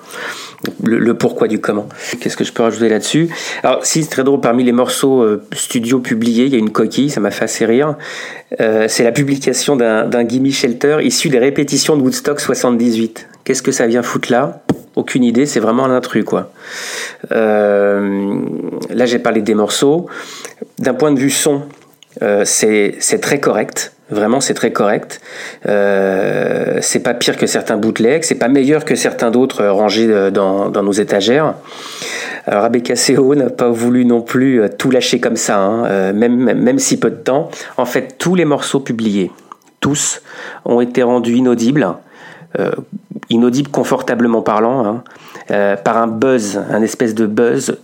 le, 0.82 1.14
pourquoi 1.14 1.48
du 1.48 1.60
comment. 1.60 1.88
Qu'est-ce 2.20 2.36
que 2.36 2.44
je 2.44 2.52
peux 2.52 2.62
rajouter 2.62 2.88
là-dessus? 2.88 3.28
Alors, 3.62 3.84
si 3.84 4.02
c'est 4.02 4.10
très 4.10 4.24
drôle, 4.24 4.40
parmi 4.40 4.64
les 4.64 4.72
morceaux 4.72 5.22
euh, 5.22 5.42
studio 5.52 6.00
publiés, 6.00 6.46
il 6.46 6.52
y 6.52 6.56
a 6.56 6.58
une 6.58 6.70
coquille, 6.70 7.10
ça 7.10 7.20
m'a 7.20 7.30
fait 7.30 7.44
assez 7.44 7.64
rire. 7.66 7.96
Euh, 8.60 8.86
c'est 8.88 9.04
la 9.04 9.12
publication 9.12 9.76
d'un 9.76 10.28
Gimme 10.28 10.50
Shelter 10.50 10.98
issu 11.02 11.28
des 11.28 11.38
répétitions 11.38 11.96
de 11.96 12.02
Woodstock 12.02 12.40
78. 12.40 13.28
Qu'est-ce 13.44 13.62
que 13.62 13.72
ça 13.72 13.86
vient 13.86 14.02
foutre 14.02 14.30
là? 14.30 14.62
Aucune 14.96 15.24
idée, 15.24 15.46
c'est 15.46 15.60
vraiment 15.60 15.86
l'intrus, 15.86 16.24
quoi. 16.24 16.52
Euh, 17.32 18.38
là, 18.90 19.06
j'ai 19.06 19.18
parlé 19.18 19.42
des 19.42 19.54
morceaux. 19.54 20.06
D'un 20.78 20.94
point 20.94 21.12
de 21.12 21.18
vue 21.18 21.30
son, 21.30 21.62
c'est 22.44 23.20
très 23.20 23.40
correct. 23.40 23.93
Vraiment, 24.10 24.40
c'est 24.40 24.54
très 24.54 24.70
correct. 24.70 25.20
Euh, 25.66 26.78
c'est 26.82 27.00
pas 27.00 27.14
pire 27.14 27.38
que 27.38 27.46
certains 27.46 27.78
bootlegs, 27.78 28.22
c'est 28.24 28.34
pas 28.34 28.48
meilleur 28.48 28.84
que 28.84 28.94
certains 28.96 29.30
d'autres 29.30 29.64
rangés 29.64 30.06
euh, 30.08 30.30
dans, 30.30 30.70
nos 30.70 30.92
étagères. 30.92 31.54
Alors 32.46 32.64
ABKCO 32.64 33.34
n'a 33.34 33.48
pas 33.48 33.70
voulu 33.70 34.04
non 34.04 34.20
plus 34.20 34.60
euh, 34.60 34.68
tout 34.68 34.90
lâcher 34.90 35.20
comme 35.20 35.36
ça, 35.36 35.58
hein, 35.58 35.86
euh, 35.86 36.12
même, 36.12 36.36
même 36.36 36.78
si 36.78 36.98
peu 36.98 37.10
de 37.10 37.16
temps. 37.16 37.50
En 37.78 37.86
fait, 37.86 38.16
tous 38.18 38.34
les 38.34 38.44
morceaux 38.44 38.80
publiés, 38.80 39.32
tous, 39.80 40.20
ont 40.66 40.82
été 40.82 41.02
rendus 41.02 41.36
inaudibles, 41.36 41.86
inaudibles 43.30 43.70
confortablement 43.70 44.42
parlant, 44.42 45.02
hein, 45.48 45.76
par 45.82 45.96
un 45.96 46.06
buzz, 46.06 46.62
un 46.70 46.82
espèce 46.82 47.14
de 47.14 47.26
buzz 47.26 47.78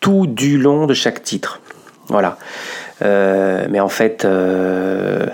tout 0.00 0.26
du 0.26 0.58
long 0.58 0.86
de 0.86 0.94
chaque 0.94 1.22
titre. 1.22 1.60
Voilà. 2.08 2.36
Euh, 3.02 3.66
mais 3.70 3.80
en 3.80 3.88
fait, 3.88 4.24
euh, 4.24 5.26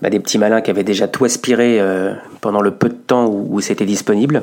bah, 0.00 0.10
des 0.10 0.20
petits 0.20 0.38
malins 0.38 0.60
qui 0.60 0.70
avaient 0.70 0.84
déjà 0.84 1.08
tout 1.08 1.24
aspiré 1.24 1.80
euh, 1.80 2.12
pendant 2.40 2.60
le 2.60 2.70
peu 2.70 2.88
de 2.88 2.94
temps 2.94 3.26
où, 3.26 3.60
c'était 3.60 3.86
disponible 3.86 4.42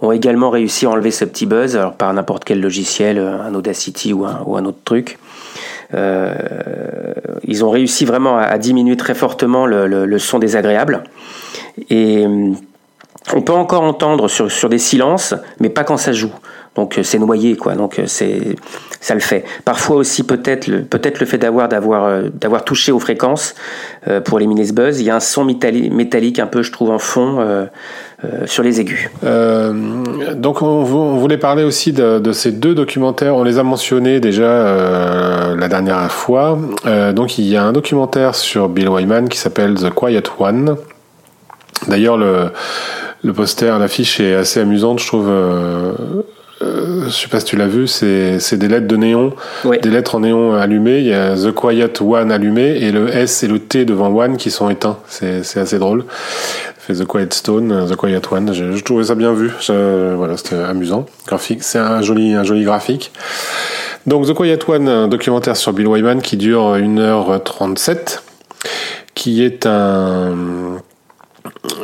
ont 0.00 0.10
également 0.10 0.50
réussi 0.50 0.86
à 0.86 0.90
enlever 0.90 1.12
ce 1.12 1.24
petit 1.24 1.46
buzz 1.46 1.76
alors 1.76 1.92
par 1.92 2.12
n'importe 2.12 2.44
quel 2.44 2.60
logiciel, 2.60 3.16
un 3.16 3.54
Audacity 3.54 4.12
ou 4.12 4.24
un, 4.24 4.42
ou 4.44 4.56
un 4.56 4.64
autre 4.64 4.80
truc. 4.84 5.18
Euh, 5.94 6.34
ils 7.44 7.64
ont 7.64 7.70
réussi 7.70 8.04
vraiment 8.04 8.36
à, 8.36 8.58
diminuer 8.58 8.96
très 8.96 9.14
fortement 9.14 9.66
le, 9.66 9.86
le, 9.86 10.04
le, 10.04 10.18
son 10.18 10.40
désagréable. 10.40 11.04
Et 11.90 12.26
on 13.32 13.40
peut 13.40 13.52
encore 13.52 13.82
entendre 13.82 14.28
sur, 14.28 14.68
des 14.68 14.78
silences, 14.78 15.34
mais 15.58 15.70
pas 15.70 15.84
quand 15.84 15.96
ça 15.96 16.12
joue. 16.12 16.32
Donc 16.74 16.98
c'est 17.02 17.18
noyé, 17.18 17.56
quoi. 17.56 17.74
Donc 17.74 18.00
c'est 18.06 18.56
ça 19.00 19.14
le 19.14 19.20
fait. 19.20 19.44
Parfois 19.64 19.96
aussi 19.96 20.24
peut-être 20.24 20.66
le, 20.66 20.84
fait 21.26 21.44
euh, 21.44 22.30
d'avoir 22.34 22.64
touché 22.64 22.90
aux 22.90 22.98
fréquences 22.98 23.54
euh, 24.08 24.20
pour 24.20 24.38
éliminer 24.40 24.64
ce 24.64 24.72
buzz. 24.72 25.00
Il 25.00 25.06
y 25.06 25.10
a 25.10 25.16
un 25.16 25.20
son 25.20 25.44
métallique 25.44 26.38
un 26.38 26.46
peu, 26.46 26.62
je 26.62 26.72
trouve, 26.72 26.90
en 26.90 26.98
fond. 26.98 27.38
Euh, 27.40 27.66
sur 28.46 28.62
les 28.62 28.80
aigus. 28.80 29.10
donc 30.34 30.62
on, 30.62 30.82
voulait 30.82 31.36
parler 31.36 31.62
aussi 31.62 31.92
de, 31.92 32.32
ces 32.32 32.52
deux 32.52 32.74
documentaires. 32.74 33.36
On 33.36 33.44
les 33.44 33.58
a 33.58 33.62
mentionnés 33.62 34.18
déjà 34.18 35.54
la 35.54 35.68
dernière 35.68 36.10
fois. 36.10 36.58
donc 37.12 37.36
il 37.36 37.44
y 37.44 37.54
a 37.54 37.64
un 37.64 37.72
documentaire 37.72 38.34
sur 38.34 38.70
Bill 38.70 38.88
Wyman 38.88 39.28
qui 39.28 39.36
s'appelle 39.36 39.74
The 39.74 39.90
Quiet 39.90 40.22
One. 40.38 40.76
D'ailleurs 41.86 42.16
le, 42.16 42.48
le 43.24 43.32
poster, 43.32 43.78
l'affiche 43.78 44.20
est 44.20 44.34
assez 44.34 44.60
amusante, 44.60 45.00
je 45.00 45.06
trouve. 45.06 45.28
Euh, 45.28 45.92
je 46.60 47.10
sais 47.10 47.28
pas 47.28 47.40
si 47.40 47.46
tu 47.46 47.56
l'as 47.56 47.66
vu, 47.66 47.86
c'est 47.88 48.56
des 48.56 48.68
lettres 48.68 48.86
de 48.86 48.96
néon, 48.96 49.32
des 49.64 49.90
lettres 49.90 50.14
en 50.14 50.20
néon 50.20 50.54
allumées. 50.54 50.98
Il 50.98 51.06
y 51.06 51.14
a 51.14 51.34
The 51.34 51.52
Quiet 51.52 52.00
One 52.00 52.30
allumé 52.30 52.76
et 52.76 52.92
le 52.92 53.08
S 53.08 53.42
et 53.42 53.48
le 53.48 53.58
T 53.58 53.84
devant 53.84 54.14
One 54.14 54.36
qui 54.36 54.50
sont 54.50 54.70
éteints. 54.70 54.98
C'est 55.08 55.56
assez 55.56 55.78
drôle. 55.78 56.04
Fait 56.78 56.94
The 56.94 57.06
Quiet 57.06 57.28
Stone, 57.30 57.86
The 57.90 57.96
Quiet 57.96 58.20
One. 58.30 58.52
Je, 58.52 58.72
je 58.72 58.84
trouvais 58.84 59.04
ça 59.04 59.14
bien 59.14 59.32
vu. 59.32 59.50
voilà, 59.68 60.36
c'était 60.36 60.56
amusant. 60.56 61.06
Graphique, 61.26 61.62
c'est 61.62 61.78
un 61.78 62.02
joli, 62.02 62.34
un 62.34 62.44
joli 62.44 62.64
graphique. 62.64 63.10
Donc 64.06 64.26
The 64.26 64.34
Quiet 64.34 64.58
One, 64.68 64.88
un 64.88 65.08
documentaire 65.08 65.56
sur 65.56 65.72
Bill 65.72 65.88
Wyman 65.88 66.20
qui 66.20 66.36
dure 66.36 66.76
1h37, 66.76 68.20
qui 69.14 69.42
est 69.42 69.66
un 69.66 70.78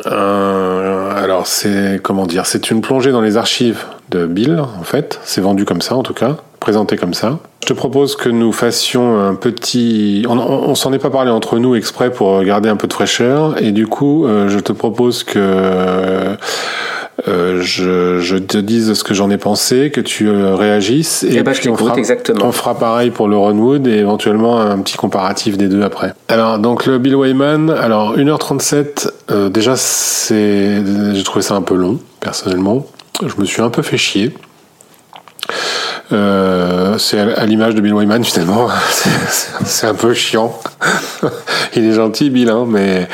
euh, 0.05 1.23
alors 1.23 1.47
c'est 1.47 1.99
comment 2.01 2.25
dire, 2.25 2.45
c'est 2.45 2.71
une 2.71 2.81
plongée 2.81 3.11
dans 3.11 3.21
les 3.21 3.37
archives 3.37 3.85
de 4.09 4.25
Bill 4.25 4.59
en 4.59 4.83
fait. 4.83 5.19
C'est 5.23 5.41
vendu 5.41 5.65
comme 5.65 5.81
ça 5.81 5.95
en 5.95 6.03
tout 6.03 6.13
cas, 6.13 6.37
présenté 6.59 6.97
comme 6.97 7.13
ça. 7.13 7.39
Je 7.61 7.67
te 7.67 7.73
propose 7.73 8.15
que 8.15 8.29
nous 8.29 8.51
fassions 8.51 9.19
un 9.19 9.35
petit. 9.35 10.25
On, 10.27 10.73
s'en 10.75 10.93
est 10.93 10.99
pas 10.99 11.11
parlé 11.11 11.29
entre 11.29 11.59
nous 11.59 11.75
exprès 11.75 12.11
pour 12.11 12.43
garder 12.43 12.69
un 12.69 12.75
peu 12.75 12.87
de 12.87 12.93
fraîcheur 12.93 13.61
et 13.61 13.71
du 13.71 13.87
coup 13.87 14.25
euh, 14.25 14.49
je 14.49 14.59
te 14.59 14.71
propose 14.71 15.23
que 15.23 16.35
euh, 17.27 17.61
je, 17.61 18.19
je, 18.19 18.37
te 18.37 18.57
dise 18.57 18.93
ce 18.93 19.03
que 19.03 19.13
j'en 19.13 19.29
ai 19.29 19.37
pensé, 19.37 19.91
que 19.91 20.01
tu 20.01 20.27
euh, 20.27 20.55
réagisses 20.55 21.23
et, 21.23 21.35
eh 21.37 21.43
ben, 21.43 21.51
puis 21.53 21.69
on, 21.69 21.75
fera, 21.75 21.95
exactement. 21.95 22.45
on 22.45 22.51
fera 22.51 22.77
pareil 22.77 23.11
pour 23.11 23.27
le 23.27 23.37
Runwood 23.37 23.85
et 23.85 23.97
éventuellement 23.97 24.59
un 24.59 24.79
petit 24.79 24.97
comparatif 24.97 25.57
des 25.57 25.67
deux 25.67 25.83
après. 25.83 26.13
Alors 26.29 26.57
donc 26.57 26.85
le 26.85 26.97
Bill 26.97 27.15
Wayman, 27.15 27.69
alors 27.69 28.17
1h37, 28.17 29.09
euh, 29.29 29.49
déjà 29.49 29.75
c'est, 29.75 30.81
j'ai 31.13 31.23
trouvé 31.23 31.43
ça 31.43 31.55
un 31.55 31.61
peu 31.61 31.75
long 31.75 31.99
personnellement. 32.19 32.87
Je 33.21 33.39
me 33.39 33.45
suis 33.45 33.61
un 33.61 33.69
peu 33.69 33.83
fait 33.83 33.97
chier. 33.97 34.33
Euh, 36.11 36.97
c'est 36.97 37.19
à, 37.19 37.45
l'image 37.45 37.75
de 37.75 37.81
Bill 37.81 37.93
Wyman 37.93 38.23
finalement. 38.23 38.67
c'est 39.65 39.87
un 39.87 39.93
peu 39.93 40.13
chiant. 40.13 40.59
Il 41.75 41.85
est 41.85 41.93
gentil 41.93 42.29
Bill, 42.29 42.49
hein, 42.49 42.65
mais 42.67 43.07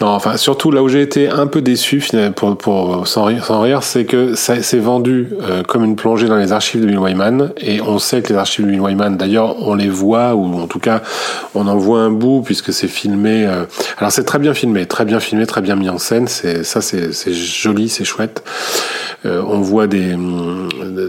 non. 0.00 0.08
Enfin, 0.08 0.36
surtout 0.36 0.70
là 0.70 0.82
où 0.82 0.88
j'ai 0.88 1.02
été 1.02 1.28
un 1.28 1.46
peu 1.46 1.62
déçu, 1.62 2.02
pour, 2.34 2.56
pour 2.56 3.06
sans 3.06 3.24
rire, 3.24 3.44
sans 3.44 3.60
rire, 3.60 3.82
c'est 3.82 4.04
que 4.04 4.34
ça 4.34 4.60
s'est 4.62 4.78
vendu 4.78 5.28
euh, 5.42 5.62
comme 5.62 5.84
une 5.84 5.96
plongée 5.96 6.26
dans 6.26 6.36
les 6.36 6.52
archives 6.52 6.80
de 6.80 6.86
Bill 6.86 6.98
Wyman, 6.98 7.52
et 7.58 7.80
on 7.80 7.98
sait 7.98 8.22
que 8.22 8.32
les 8.32 8.38
archives 8.38 8.64
de 8.64 8.70
Bill 8.70 8.80
Wyman, 8.80 9.16
d'ailleurs, 9.16 9.56
on 9.66 9.74
les 9.74 9.88
voit 9.88 10.34
ou 10.34 10.60
en 10.60 10.66
tout 10.66 10.80
cas, 10.80 11.02
on 11.54 11.66
en 11.66 11.76
voit 11.76 12.00
un 12.00 12.10
bout 12.10 12.42
puisque 12.42 12.72
c'est 12.72 12.88
filmé. 12.88 13.46
Euh, 13.46 13.64
alors 13.98 14.10
c'est 14.10 14.24
très 14.24 14.38
bien 14.38 14.54
filmé, 14.54 14.86
très 14.86 15.04
bien 15.04 15.20
filmé, 15.20 15.46
très 15.46 15.60
bien 15.60 15.76
mis 15.76 15.88
en 15.88 15.98
scène. 15.98 16.26
C'est 16.26 16.64
ça, 16.64 16.80
c'est 16.80 17.32
joli, 17.32 17.88
c'est 17.88 18.04
chouette. 18.04 18.42
Euh, 19.26 19.42
on 19.46 19.60
voit 19.60 19.86
des 19.86 20.16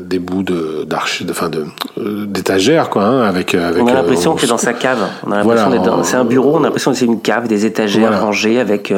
des 0.02 0.20
bouts 0.20 0.44
de 0.44 0.84
d'archives 0.84 1.28
enfin 1.32 1.48
de 1.48 1.66
euh, 1.98 2.26
d'étagères 2.26 2.90
quoi, 2.90 3.04
hein, 3.04 3.22
avec, 3.22 3.56
euh, 3.56 3.70
avec. 3.70 3.82
On 3.82 3.88
a 3.88 3.94
l'impression 3.94 4.36
que 4.36 4.42
c'est 4.42 4.48
dans 4.48 4.58
sa 4.58 4.74
cave. 4.74 5.00
On 5.26 5.32
a 5.32 5.38
l'impression 5.38 6.04
c'est 6.04 6.18
un 6.18 6.26
bureau. 6.26 6.56
On 6.56 6.60
a 6.60 6.64
l'impression 6.64 6.92
que 6.92 6.98
c'est 6.98 7.06
une 7.06 7.22
cave, 7.22 7.48
des 7.48 7.66
étagères 7.66 8.22
rangées 8.22 8.60
avec 8.60 8.94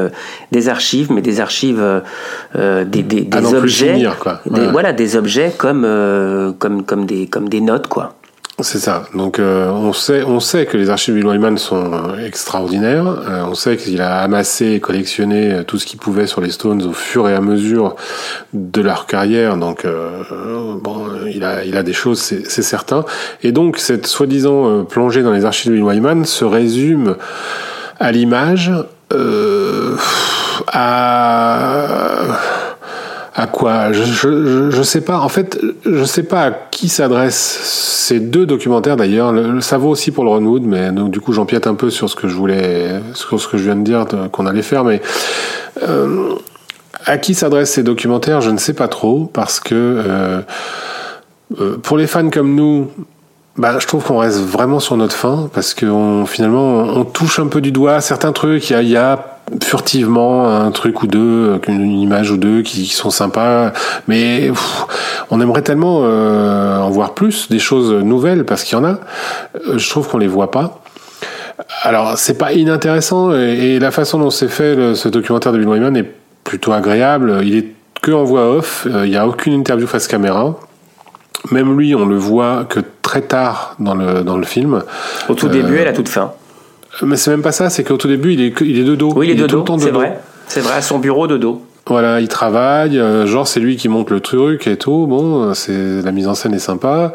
des 0.51 0.69
archives, 0.69 1.11
mais 1.11 1.21
des 1.21 1.39
archives, 1.41 2.01
des, 2.55 2.85
des, 2.85 3.21
des 3.21 3.53
objets, 3.53 4.03
quoi. 4.19 4.41
voilà, 4.71 4.93
des 4.93 5.15
objets 5.15 5.53
comme 5.55 6.55
comme 6.57 6.83
comme 6.83 7.05
des 7.05 7.27
comme 7.27 7.49
des 7.49 7.61
notes 7.61 7.87
quoi. 7.87 8.15
C'est 8.59 8.77
ça. 8.77 9.05
Donc 9.15 9.39
euh, 9.39 9.69
on 9.71 9.93
sait, 9.93 10.21
on 10.23 10.39
sait 10.39 10.67
que 10.67 10.77
les 10.77 10.91
archives 10.91 11.17
de 11.19 11.25
Wyman 11.25 11.57
sont 11.57 11.91
euh, 11.91 12.23
extraordinaires. 12.23 13.07
Euh, 13.07 13.45
on 13.49 13.55
sait 13.55 13.77
qu'il 13.77 13.99
a 13.99 14.19
amassé 14.19 14.73
et 14.73 14.79
collectionné 14.79 15.63
tout 15.65 15.79
ce 15.79 15.87
qu'il 15.87 15.99
pouvait 15.99 16.27
sur 16.27 16.39
les 16.39 16.51
Stones 16.51 16.83
au 16.83 16.93
fur 16.93 17.27
et 17.27 17.33
à 17.33 17.41
mesure 17.41 17.95
de 18.53 18.81
leur 18.81 19.07
carrière. 19.07 19.57
Donc 19.57 19.87
bon, 20.81 21.07
il 21.27 21.43
a, 21.43 21.65
il 21.65 21.77
a 21.77 21.83
des 21.83 21.93
choses, 21.93 22.19
c'est 22.19 22.61
certain. 22.61 23.05
Et 23.41 23.51
donc 23.51 23.79
cette 23.79 24.05
soi-disant 24.05 24.85
plongée 24.85 25.23
dans 25.23 25.33
les 25.33 25.45
archives 25.45 25.75
de 25.75 25.81
Wyman 25.81 26.23
se 26.23 26.45
résume 26.45 27.15
à 27.99 28.11
l'image 28.11 28.71
à 30.67 32.27
à 33.35 33.47
quoi 33.47 33.91
je, 33.91 34.03
je, 34.03 34.69
je, 34.69 34.83
sais 34.83 35.01
pas. 35.01 35.19
En 35.19 35.29
fait, 35.29 35.59
je 35.85 36.03
sais 36.03 36.23
pas 36.23 36.41
à 36.41 36.51
qui 36.51 36.87
s'adressent 36.87 37.59
ces 37.63 38.19
deux 38.19 38.45
documentaires 38.45 38.95
d'ailleurs. 38.95 39.33
Ça 39.61 39.77
vaut 39.77 39.89
aussi 39.89 40.11
pour 40.11 40.23
le 40.23 40.29
Runwood, 40.29 40.63
mais 40.63 40.91
donc 40.91 41.09
du 41.09 41.19
coup 41.19 41.33
j'empiète 41.33 41.65
un 41.65 41.73
peu 41.73 41.89
sur 41.89 42.09
ce 42.09 42.15
que 42.15 42.27
je 42.27 42.35
voulais, 42.35 43.01
sur 43.15 43.39
ce 43.39 43.47
que 43.47 43.57
je 43.57 43.63
viens 43.63 43.75
de 43.75 43.83
dire 43.83 44.05
qu'on 44.31 44.45
allait 44.45 44.61
faire. 44.61 44.83
Mais 44.83 45.01
euh, 45.81 46.35
à 47.05 47.17
qui 47.17 47.33
s'adressent 47.33 47.71
ces 47.71 47.83
documentaires, 47.83 48.41
je 48.41 48.51
ne 48.51 48.57
sais 48.57 48.73
pas 48.73 48.87
trop, 48.87 49.25
parce 49.25 49.59
que 49.59 49.73
euh, 49.73 50.41
euh 51.59 51.77
pour 51.81 51.97
les 51.97 52.05
fans 52.05 52.29
comme 52.29 52.53
nous, 52.53 52.91
bah, 53.57 53.79
je 53.79 53.87
trouve 53.87 54.03
qu'on 54.03 54.19
reste 54.19 54.39
vraiment 54.39 54.79
sur 54.79 54.95
notre 54.95 55.15
fin 55.15 55.49
parce 55.53 55.73
que 55.73 55.87
on, 55.87 56.27
finalement 56.27 56.81
on 56.81 57.03
touche 57.03 57.39
un 57.39 57.47
peu 57.47 57.61
du 57.61 57.71
doigt 57.71 57.99
certains 57.99 58.31
trucs. 58.31 58.69
Il 58.69 58.89
y 58.89 58.97
a 58.97 59.32
furtivement 59.61 60.49
un 60.49 60.71
truc 60.71 61.03
ou 61.03 61.07
deux, 61.07 61.59
une 61.67 61.99
image 61.99 62.31
ou 62.31 62.37
deux 62.37 62.61
qui, 62.61 62.85
sont 62.87 63.09
sympas, 63.09 63.71
mais 64.07 64.51
on 65.29 65.41
aimerait 65.41 65.61
tellement 65.61 66.01
euh, 66.03 66.79
en 66.79 66.89
voir 66.89 67.13
plus, 67.13 67.49
des 67.49 67.59
choses 67.59 67.91
nouvelles 67.91 68.45
parce 68.45 68.63
qu'il 68.63 68.77
y 68.77 68.81
en 68.81 68.85
a. 68.85 68.99
Euh, 69.67 69.77
je 69.77 69.89
trouve 69.89 70.07
qu'on 70.07 70.17
les 70.17 70.27
voit 70.27 70.51
pas. 70.51 70.81
Alors, 71.83 72.17
c'est 72.17 72.37
pas 72.37 72.53
inintéressant 72.53 73.33
et, 73.33 73.79
la 73.79 73.91
façon 73.91 74.17
dont 74.17 74.31
c'est 74.31 74.47
fait 74.47 74.95
ce 74.95 75.07
documentaire 75.07 75.51
de 75.51 75.59
Bill 75.59 75.67
Wyman 75.67 75.95
est 75.95 76.09
plutôt 76.43 76.73
agréable. 76.73 77.41
Il 77.43 77.55
est 77.55 77.67
que 78.01 78.11
en 78.11 78.23
voix 78.23 78.49
off, 78.49 78.87
il 78.89 79.09
n'y 79.09 79.17
a 79.17 79.27
aucune 79.27 79.53
interview 79.53 79.87
face 79.87 80.07
caméra. 80.07 80.55
Même 81.51 81.77
lui, 81.77 81.93
on 81.93 82.05
le 82.05 82.15
voit 82.15 82.65
que 82.67 82.79
très 83.01 83.21
tard 83.21 83.75
dans 83.79 83.95
le, 83.95 84.23
dans 84.23 84.37
le 84.37 84.45
film. 84.45 84.83
Au 85.29 85.35
tout 85.35 85.49
début 85.49 85.77
et 85.77 85.81
à 85.81 85.85
la 85.85 85.93
toute 85.93 86.09
fin. 86.09 86.33
Mais 87.01 87.17
c'est 87.17 87.31
même 87.31 87.41
pas 87.41 87.51
ça, 87.51 87.69
c'est 87.69 87.83
qu'au 87.83 87.97
tout 87.97 88.07
début, 88.07 88.33
il 88.33 88.41
est, 88.41 88.61
il 88.61 88.79
est 88.79 88.83
de 88.83 88.95
dos. 88.95 89.11
Oui, 89.15 89.29
il 89.29 89.31
est 89.31 89.41
de 89.41 89.47
dos, 89.47 89.65
c'est 89.79 89.91
vrai. 89.91 90.19
C'est 90.47 90.61
vrai, 90.61 90.75
à 90.75 90.81
son 90.81 90.99
bureau 90.99 91.27
de 91.27 91.37
dos. 91.37 91.63
Voilà, 91.87 92.21
il 92.21 92.29
travaille, 92.29 92.97
euh, 92.97 93.27
genre 93.27 93.45
c'est 93.45 93.59
lui 93.59 93.75
qui 93.75 93.89
monte 93.89 94.09
le 94.09 94.21
truc 94.21 94.67
et 94.67 94.77
tout. 94.77 95.05
Bon, 95.05 95.53
c'est 95.53 96.01
la 96.01 96.11
mise 96.13 96.27
en 96.27 96.33
scène 96.33 96.53
est 96.53 96.59
sympa. 96.59 97.13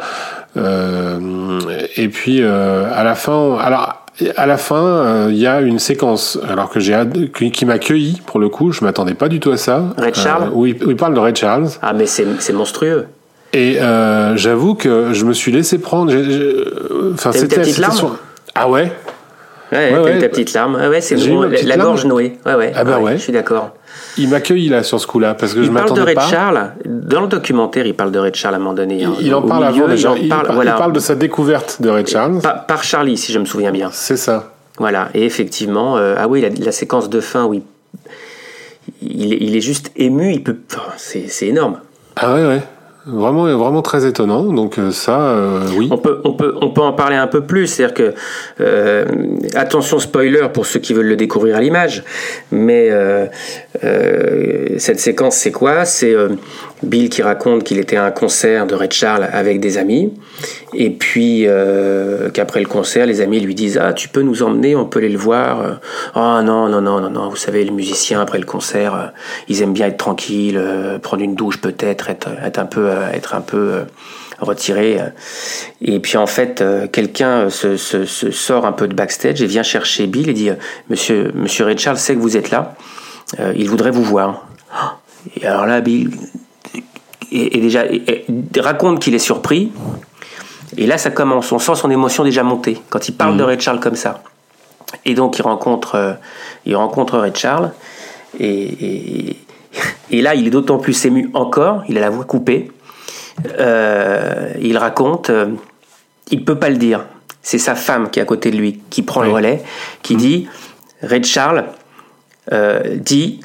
Euh, 0.57 1.61
et 1.97 2.09
puis 2.09 2.43
euh, 2.43 2.85
à 2.93 3.03
la 3.03 3.15
fin, 3.15 3.57
alors 3.57 4.05
à 4.37 4.47
la 4.47 4.57
fin, 4.59 5.29
il 5.31 5.39
y 5.39 5.47
a 5.47 5.61
une 5.61 5.79
séquence, 5.79 6.39
alors 6.49 6.69
que 6.69 6.81
j'ai 6.81 7.01
qui 7.53 7.65
m'a 7.65 7.75
accueilli 7.75 8.21
pour 8.27 8.41
le 8.41 8.49
coup. 8.49 8.73
Je 8.73 8.85
m'attendais 8.85 9.15
pas 9.15 9.29
du 9.29 9.41
tout 9.41 9.53
à 9.53 9.57
ça. 9.57 9.95
Red 9.97 10.17
Charles? 10.17 10.51
où, 10.53 10.67
il, 10.67 10.97
parle 10.97 11.15
de 11.15 11.21
Red 11.21 11.37
Charles. 11.37 11.69
Ah 11.81 11.93
mais 11.95 12.07
c'est 12.07 12.53
monstrueux. 12.53 13.07
Et 13.55 13.79
j'avoue 14.35 14.75
que 14.75 15.15
je 15.15 15.25
me 15.25 15.33
suis 15.33 15.53
laissé 15.53 15.79
prendre. 15.79 16.13
Enfin, 17.15 17.33
c'était 17.33 17.63
Ah 18.55 18.69
ouais? 18.69 18.93
Ouais, 19.73 19.99
ouais, 19.99 20.19
ta 20.19 20.29
petite 20.29 20.53
larme. 20.55 20.77
ouais, 20.77 21.01
c'est 21.01 21.17
la, 21.17 21.77
gorge 21.77 22.05
nouée. 22.05 22.39
Ouais, 22.47 22.55
ouais. 22.55 22.73
Ah 22.75 22.85
bah 22.85 22.99
ouais. 22.99 23.17
Je 23.17 23.23
suis 23.23 23.33
d'accord. 23.33 23.73
Il 24.17 24.29
m'accueille 24.29 24.69
là 24.69 24.83
sur 24.83 25.01
ce 25.01 25.07
coup-là 25.07 25.35
parce 25.35 25.55
que 25.55 25.61
il 25.61 25.67
je 25.67 25.71
m'attendais 25.71 26.03
pas. 26.03 26.11
Il 26.11 26.15
parle 26.15 26.25
de 26.25 26.29
Red 26.29 26.31
Charles. 26.31 26.73
Dans 26.87 27.21
le 27.21 27.27
documentaire, 27.29 27.87
il 27.87 27.95
parle 27.95 28.11
de 28.11 28.19
Red 28.19 28.35
Charles 28.35 28.55
à 28.55 28.57
un 28.57 28.61
moment 28.61 28.75
donné. 28.75 29.05
Hein. 29.05 29.15
Il, 29.21 29.35
en 29.35 29.43
parle 29.43 29.65
avant 29.65 29.87
déjà. 29.87 30.15
Il, 30.21 30.29
parle, 30.29 30.47
il 30.65 30.73
parle 30.73 30.93
de 30.93 31.01
sa 31.01 31.15
découverte 31.15 31.81
de 31.81 31.89
Red 31.89 32.09
Charles. 32.09 32.41
Par, 32.41 32.83
Charlie, 32.83 33.17
si 33.17 33.33
je 33.33 33.39
me 33.39 33.45
souviens 33.45 33.71
bien. 33.71 33.91
C'est 33.93 34.17
ça. 34.17 34.53
Voilà. 34.79 35.09
Et 35.15 35.25
effectivement, 35.25 35.97
euh, 35.97 36.15
ah 36.19 36.29
oui, 36.29 36.45
la, 36.59 36.73
séquence 36.73 37.09
de 37.09 37.21
fin 37.21 37.45
où 37.45 37.55
il, 37.55 37.63
il, 39.03 39.57
est 39.57 39.61
juste 39.61 39.93
ému. 39.97 40.33
Il 40.33 40.43
peut. 40.43 40.57
c'est 40.97 41.47
énorme. 41.47 41.81
Ah 42.17 42.35
ouais, 42.35 42.47
ouais. 42.47 42.63
Vraiment, 43.11 43.45
vraiment 43.57 43.81
très 43.81 44.07
étonnant. 44.07 44.43
Donc 44.43 44.79
euh, 44.79 44.91
ça, 44.91 45.19
euh, 45.31 45.61
oui. 45.77 45.89
On 45.91 45.97
peut, 45.97 46.21
on 46.25 46.35
peut, 46.35 46.55
on 46.61 46.69
peut 46.69 46.83
en 46.83 46.93
parler 46.93 47.17
un 47.17 47.27
peu 47.27 47.41
plus. 47.41 47.67
C'est-à-dire 47.67 47.95
que 47.95 48.15
euh, 48.61 49.05
attention 49.55 49.99
spoiler 49.99 50.49
pour 50.53 50.67
ceux 50.67 50.79
qui 50.79 50.93
veulent 50.93 51.07
le 51.07 51.17
découvrir 51.17 51.57
à 51.57 51.61
l'image. 51.61 52.05
Mais 52.53 52.91
cette 54.77 55.01
séquence, 55.01 55.37
c'est 55.37 55.53
quoi? 55.53 55.85
C'est 55.87 56.15
Bill 56.83 57.09
qui 57.09 57.23
raconte 57.23 57.65
qu'il 57.65 57.79
était 57.79 57.97
à 57.97 58.05
un 58.05 58.11
concert 58.11 58.67
de 58.67 58.75
Red 58.75 58.93
Charles 58.93 59.29
avec 59.33 59.61
des 59.61 59.79
amis, 59.79 60.13
et 60.75 60.91
puis 60.91 61.47
qu'après 62.35 62.61
le 62.61 62.67
concert, 62.67 63.07
les 63.07 63.21
amis 63.21 63.41
lui 63.41 63.55
disent 63.55 63.79
ah 63.83 63.93
tu 63.93 64.09
peux 64.09 64.23
nous 64.23 64.43
emmener, 64.43 64.77
on 64.77 64.85
peut 64.85 65.01
aller 65.01 65.09
le 65.09 65.19
voir. 65.19 65.81
Ah 66.15 66.43
non 66.45 66.69
non 66.69 66.81
non 66.81 67.01
non 67.01 67.11
non, 67.11 67.29
vous 67.29 67.37
savez 67.37 67.65
les 67.65 67.71
musiciens 67.71 68.21
après 68.21 68.39
le 68.39 68.47
concert, 68.47 69.13
ils 69.49 69.63
aiment 69.63 69.73
bien 69.73 69.87
être 69.87 69.97
tranquilles, 69.97 70.61
prendre 71.03 71.23
une 71.23 71.35
douche 71.35 71.61
peut-être, 71.61 72.11
être, 72.11 72.29
être 72.45 72.59
un 72.59 72.67
peu 72.67 72.89
être 73.13 73.35
un 73.35 73.41
peu 73.41 73.57
euh, 73.73 73.85
retiré. 74.39 74.99
Et 75.81 76.01
puis 76.01 76.17
en 76.17 76.27
fait, 76.27 76.61
euh, 76.61 76.87
quelqu'un 76.87 77.51
se, 77.51 77.77
sort 77.77 78.67
un 78.67 78.73
peu 78.73 78.89
de 78.89 78.95
backstage 78.95 79.43
et 79.43 79.47
vient 79.47 79.63
chercher 79.63 80.07
Bill 80.07 80.29
et 80.29 80.35
dit 80.35 80.51
Monsieur, 80.89 81.33
Monsieur 81.35 81.65
Ray 81.65 81.79
sait 81.79 82.15
que 82.15 82.21
vous 82.21 82.37
êtes 82.37 82.51
là, 82.51 82.77
euh, 83.41 83.53
il 83.57 83.69
voudrait 83.69 83.91
vous 83.91 84.05
voir. 84.05 84.47
Et 85.41 85.47
alors 85.47 85.67
là, 85.67 85.81
Bill 85.81 86.11
et, 87.31 87.59
déjà 87.59 87.85
raconte 88.59 89.01
qu'il 89.01 89.15
est 89.15 89.19
surpris. 89.19 89.73
Et 90.77 90.87
là, 90.87 90.99
ça 90.99 91.11
commence. 91.11 91.51
On 91.53 91.59
sent 91.59 91.75
son 91.75 91.91
émotion 91.91 92.25
déjà 92.25 92.43
monter 92.43 92.81
quand 92.91 93.09
il 93.09 93.13
parle 93.13 93.37
de 93.37 93.43
mmh. 93.43 93.47
Ray 93.47 93.61
Charles 93.61 93.81
comme 93.81 93.97
ça. 93.97 94.23
Et 95.05 95.15
donc, 95.15 95.39
il 95.39 95.43
rencontre, 95.43 96.19
il 96.67 96.77
rencontre 96.77 97.19
Ray 97.19 97.33
Charles. 97.35 97.73
Et, 98.39 99.37
et 100.11 100.23
là, 100.23 100.35
il 100.35 100.47
est 100.47 100.51
d'autant 100.51 100.79
plus 100.79 101.05
ému 101.05 101.31
encore. 101.35 101.83
Il 101.89 101.99
a 101.99 102.01
la 102.01 102.11
voix 102.11 102.25
coupée. 102.25 102.71
Euh, 103.59 104.53
il 104.61 104.77
raconte, 104.77 105.31
euh, 105.31 105.47
il 106.31 106.45
peut 106.45 106.59
pas 106.59 106.71
le 106.71 106.77
dire. 106.77 107.05
C'est 107.43 107.59
sa 107.59 107.75
femme 107.75 108.11
qui 108.11 108.19
est 108.19 108.23
à 108.23 108.27
côté 108.27 108.51
de 108.51 108.57
lui, 108.57 108.81
qui 108.91 109.03
prend 109.03 109.23
le 109.23 109.31
relais, 109.31 109.63
qui 110.03 110.15
mmh. 110.15 110.19
dit, 110.19 110.49
Red 111.03 111.25
Charles 111.25 111.65
euh, 112.53 112.97
dit, 112.97 113.41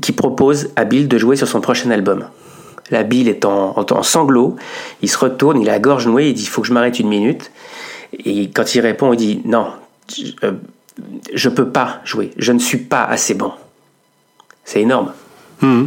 qui 0.00 0.12
propose 0.12 0.70
à 0.76 0.84
Bill 0.84 1.08
de 1.08 1.18
jouer 1.18 1.36
sur 1.36 1.46
son 1.46 1.60
prochain 1.60 1.90
album. 1.90 2.24
La 2.90 3.02
Bill 3.02 3.28
est 3.28 3.44
en, 3.44 4.02
sanglots, 4.02 4.56
il 5.02 5.08
se 5.08 5.18
retourne, 5.18 5.60
il 5.60 5.68
a 5.68 5.72
la 5.72 5.78
gorge 5.78 6.06
nouée, 6.06 6.28
il 6.28 6.34
dit, 6.34 6.42
il 6.42 6.48
faut 6.48 6.60
que 6.60 6.68
je 6.68 6.72
m'arrête 6.72 6.98
une 6.98 7.08
minute. 7.08 7.50
Et 8.24 8.50
quand 8.50 8.74
il 8.74 8.80
répond, 8.80 9.12
il 9.12 9.16
dit, 9.16 9.42
non, 9.44 9.68
je, 10.08 11.48
ne 11.48 11.54
peux 11.54 11.68
pas 11.68 12.00
jouer, 12.04 12.30
je 12.36 12.52
ne 12.52 12.58
suis 12.58 12.78
pas 12.78 13.04
assez 13.04 13.34
bon. 13.34 13.52
C'est 14.64 14.80
énorme. 14.80 15.12
Mmh. 15.60 15.84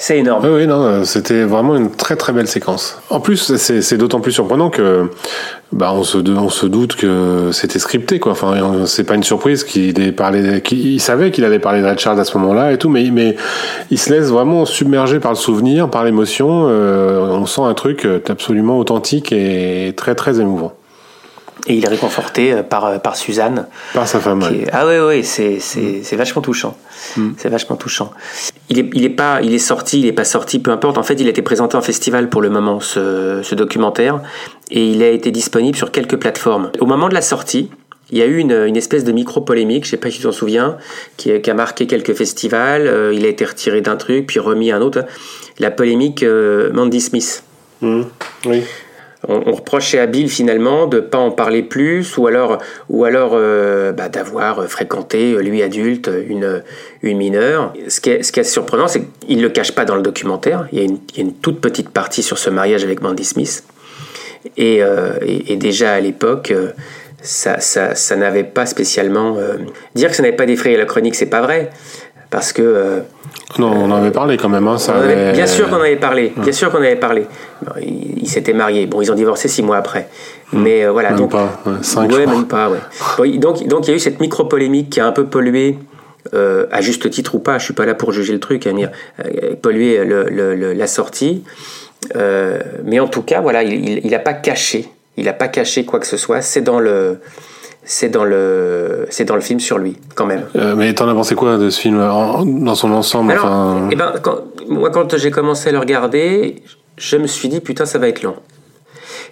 C'est 0.00 0.18
énorme. 0.18 0.44
Oui, 0.44 0.60
oui, 0.60 0.66
non, 0.68 1.04
c'était 1.04 1.42
vraiment 1.42 1.74
une 1.74 1.90
très 1.90 2.14
très 2.14 2.32
belle 2.32 2.46
séquence. 2.46 3.00
En 3.10 3.18
plus, 3.18 3.56
c'est 3.56 3.98
d'autant 3.98 4.20
plus 4.20 4.30
surprenant 4.30 4.70
que 4.70 5.10
bah, 5.72 5.92
on, 5.92 6.04
se, 6.04 6.18
on 6.18 6.48
se 6.48 6.66
doute 6.66 6.94
que 6.94 7.50
c'était 7.52 7.80
scripté, 7.80 8.20
quoi. 8.20 8.30
Enfin, 8.32 8.86
c'est 8.86 9.02
pas 9.02 9.16
une 9.16 9.24
surprise 9.24 9.64
qu'il 9.64 10.00
ait 10.00 10.12
parlé, 10.12 10.60
qu'il 10.60 11.00
savait 11.00 11.32
qu'il 11.32 11.44
allait 11.44 11.58
parler 11.58 11.82
de 11.82 11.86
Richard 11.86 12.16
à 12.16 12.24
ce 12.24 12.38
moment-là 12.38 12.72
et 12.72 12.78
tout, 12.78 12.88
mais, 12.88 13.10
mais 13.12 13.34
il 13.90 13.98
se 13.98 14.12
laisse 14.12 14.28
vraiment 14.28 14.64
submerger 14.66 15.18
par 15.18 15.32
le 15.32 15.36
souvenir, 15.36 15.90
par 15.90 16.04
l'émotion. 16.04 16.66
Euh, 16.68 17.26
on 17.32 17.46
sent 17.46 17.62
un 17.62 17.74
truc 17.74 18.06
absolument 18.28 18.78
authentique 18.78 19.32
et 19.32 19.94
très 19.96 20.14
très 20.14 20.40
émouvant. 20.40 20.74
Et 21.68 21.74
il 21.74 21.84
est 21.84 21.88
réconforté 21.88 22.52
euh, 22.52 22.62
par, 22.62 22.86
euh, 22.86 22.98
par 22.98 23.14
Suzanne. 23.14 23.66
Par 23.92 24.08
sa 24.08 24.18
femme, 24.18 24.42
Ah 24.72 24.86
oui, 24.86 24.94
oui, 24.98 25.24
c'est, 25.24 25.60
c'est, 25.60 26.00
c'est 26.02 26.16
vachement 26.16 26.40
touchant. 26.40 26.76
Mm. 27.16 27.30
C'est 27.36 27.50
vachement 27.50 27.76
touchant. 27.76 28.10
Il 28.70 28.78
est, 28.78 28.90
il 28.94 29.04
est 29.04 29.10
pas, 29.10 29.40
il 29.42 29.52
est 29.52 29.58
sorti, 29.58 30.00
il 30.00 30.06
est 30.06 30.12
pas 30.12 30.24
sorti, 30.24 30.58
peu 30.58 30.70
importe. 30.70 30.96
En 30.96 31.02
fait, 31.02 31.14
il 31.14 31.26
a 31.26 31.30
été 31.30 31.42
présenté 31.42 31.76
en 31.76 31.82
festival 31.82 32.30
pour 32.30 32.40
le 32.40 32.48
moment, 32.48 32.80
ce, 32.80 33.42
ce 33.42 33.54
documentaire, 33.54 34.20
et 34.70 34.86
il 34.86 35.02
a 35.02 35.10
été 35.10 35.30
disponible 35.30 35.76
sur 35.76 35.92
quelques 35.92 36.16
plateformes. 36.16 36.72
Au 36.80 36.86
moment 36.86 37.10
de 37.10 37.14
la 37.14 37.22
sortie, 37.22 37.70
il 38.10 38.16
y 38.16 38.22
a 38.22 38.26
eu 38.26 38.38
une, 38.38 38.52
une 38.52 38.76
espèce 38.76 39.04
de 39.04 39.12
micro-polémique, 39.12 39.84
je 39.84 39.90
sais 39.90 39.96
pas 39.98 40.10
si 40.10 40.16
tu 40.16 40.22
t'en 40.22 40.32
souviens, 40.32 40.78
qui, 41.18 41.30
a 41.30 41.54
marqué 41.54 41.86
quelques 41.86 42.14
festivals. 42.14 42.86
Euh, 42.86 43.12
il 43.12 43.26
a 43.26 43.28
été 43.28 43.44
retiré 43.44 43.82
d'un 43.82 43.96
truc, 43.96 44.26
puis 44.26 44.40
remis 44.40 44.72
à 44.72 44.76
un 44.76 44.80
autre. 44.80 45.04
La 45.58 45.70
polémique 45.70 46.24
Mandy 46.72 47.00
Smith. 47.02 47.42
Mm. 47.82 48.02
Oui 48.46 48.62
on, 49.26 49.52
reprochait 49.52 49.98
à 49.98 50.06
Bill 50.06 50.30
finalement 50.30 50.86
de 50.86 51.00
pas 51.00 51.18
en 51.18 51.30
parler 51.30 51.62
plus 51.62 52.16
ou 52.16 52.26
alors, 52.26 52.58
ou 52.88 53.04
alors 53.04 53.32
euh, 53.34 53.92
bah, 53.92 54.08
d'avoir 54.08 54.68
fréquenté, 54.68 55.32
euh, 55.32 55.40
lui 55.40 55.62
adulte, 55.62 56.10
une, 56.28 56.62
une 57.02 57.18
mineure. 57.18 57.72
Ce 57.88 58.00
qui 58.00 58.10
est, 58.10 58.22
ce 58.22 58.30
qui 58.30 58.40
est 58.40 58.44
surprenant, 58.44 58.86
c'est 58.86 59.02
qu'il 59.26 59.42
le 59.42 59.48
cache 59.48 59.72
pas 59.72 59.84
dans 59.84 59.96
le 59.96 60.02
documentaire. 60.02 60.68
Il 60.72 60.78
y, 60.78 60.82
a 60.82 61.22
une, 61.22 61.32
toute 61.34 61.60
petite 61.60 61.90
partie 61.90 62.22
sur 62.22 62.38
ce 62.38 62.50
mariage 62.50 62.84
avec 62.84 63.02
Mandy 63.02 63.24
Smith. 63.24 63.64
Et, 64.56 64.82
euh, 64.82 65.14
et, 65.22 65.56
déjà 65.56 65.94
à 65.94 66.00
l'époque, 66.00 66.54
ça, 67.20 67.58
ça, 67.58 67.96
ça 67.96 68.16
n'avait 68.16 68.44
pas 68.44 68.66
spécialement... 68.66 69.36
dire 69.96 70.10
que 70.10 70.16
ça 70.16 70.22
n'avait 70.22 70.36
pas 70.36 70.46
défrayé 70.46 70.76
la 70.76 70.84
chronique, 70.84 71.16
c'est 71.16 71.26
pas 71.26 71.42
vrai. 71.42 71.70
Parce 72.30 72.52
que 72.52 73.02
non, 73.58 73.72
on 73.72 73.90
en 73.90 73.96
avait 73.96 74.10
parlé 74.10 74.36
quand 74.36 74.48
même. 74.48 74.68
Hein, 74.68 74.78
ça 74.78 74.94
Bien 75.32 75.46
sûr 75.46 75.68
qu'on 75.68 75.76
en 75.76 75.80
avait 75.80 75.96
parlé. 75.96 76.32
Bien 76.36 76.52
sûr 76.52 76.70
qu'on 76.70 76.78
avait 76.78 76.96
parlé. 76.96 77.26
Ils 77.80 78.28
s'étaient 78.28 78.52
mariés. 78.52 78.86
Bon, 78.86 79.00
ils 79.00 79.10
ont 79.10 79.14
divorcé 79.14 79.48
six 79.48 79.62
mois 79.62 79.78
après. 79.78 80.08
Hmm. 80.52 80.62
Mais 80.62 80.84
euh, 80.84 80.92
voilà. 80.92 81.10
Même 81.10 81.18
donc, 81.18 81.32
pas. 81.32 81.60
Ouais, 81.64 81.72
cinq, 81.82 82.10
ouais 82.12 82.26
même 82.26 82.46
pas. 82.46 82.70
Ouais. 82.70 83.38
donc, 83.38 83.66
donc 83.66 83.86
il 83.86 83.90
y 83.90 83.92
a 83.94 83.96
eu 83.96 84.00
cette 84.00 84.20
micro 84.20 84.44
polémique 84.44 84.90
qui 84.90 85.00
a 85.00 85.06
un 85.06 85.12
peu 85.12 85.26
pollué. 85.26 85.78
Euh, 86.34 86.66
à 86.70 86.82
juste 86.82 87.08
titre 87.08 87.36
ou 87.36 87.38
pas, 87.38 87.56
je 87.58 87.64
suis 87.64 87.72
pas 87.72 87.86
là 87.86 87.94
pour 87.94 88.12
juger 88.12 88.34
le 88.34 88.40
truc, 88.40 88.68
dire, 88.68 88.90
euh, 89.24 89.54
polluer 89.54 90.04
le, 90.04 90.74
la 90.74 90.86
sortie. 90.86 91.42
mais 92.14 93.00
en 93.00 93.08
tout 93.08 93.22
cas, 93.22 93.40
voilà, 93.40 93.62
il 93.62 94.10
n'a 94.10 94.18
pas 94.18 94.34
caché, 94.34 94.90
il 95.16 95.24
n'a 95.24 95.32
pas 95.32 95.48
caché 95.48 95.86
quoi 95.86 96.00
que 96.00 96.06
ce 96.06 96.18
soit. 96.18 96.42
C'est 96.42 96.60
dans 96.60 96.80
le, 96.80 97.18
c'est 97.88 98.10
dans 98.10 98.24
le 98.24 99.06
c'est 99.08 99.24
dans 99.24 99.34
le 99.34 99.40
film 99.40 99.60
sur 99.60 99.78
lui 99.78 99.96
quand 100.14 100.26
même. 100.26 100.44
Euh, 100.56 100.76
mais 100.76 100.92
t'en 100.92 101.08
as 101.08 101.14
pensé 101.14 101.34
quoi 101.34 101.56
de 101.56 101.70
ce 101.70 101.80
film 101.80 101.96
dans 101.98 102.74
son 102.74 102.92
ensemble 102.92 103.32
enfin... 103.32 103.88
eh 103.90 103.96
ben, 103.96 104.12
moi 104.68 104.90
quand 104.90 105.16
j'ai 105.16 105.30
commencé 105.30 105.70
à 105.70 105.72
le 105.72 105.78
regarder, 105.78 106.56
je 106.98 107.16
me 107.16 107.26
suis 107.26 107.48
dit 107.48 107.60
putain 107.60 107.86
ça 107.86 107.98
va 107.98 108.08
être 108.08 108.22
long. 108.22 108.36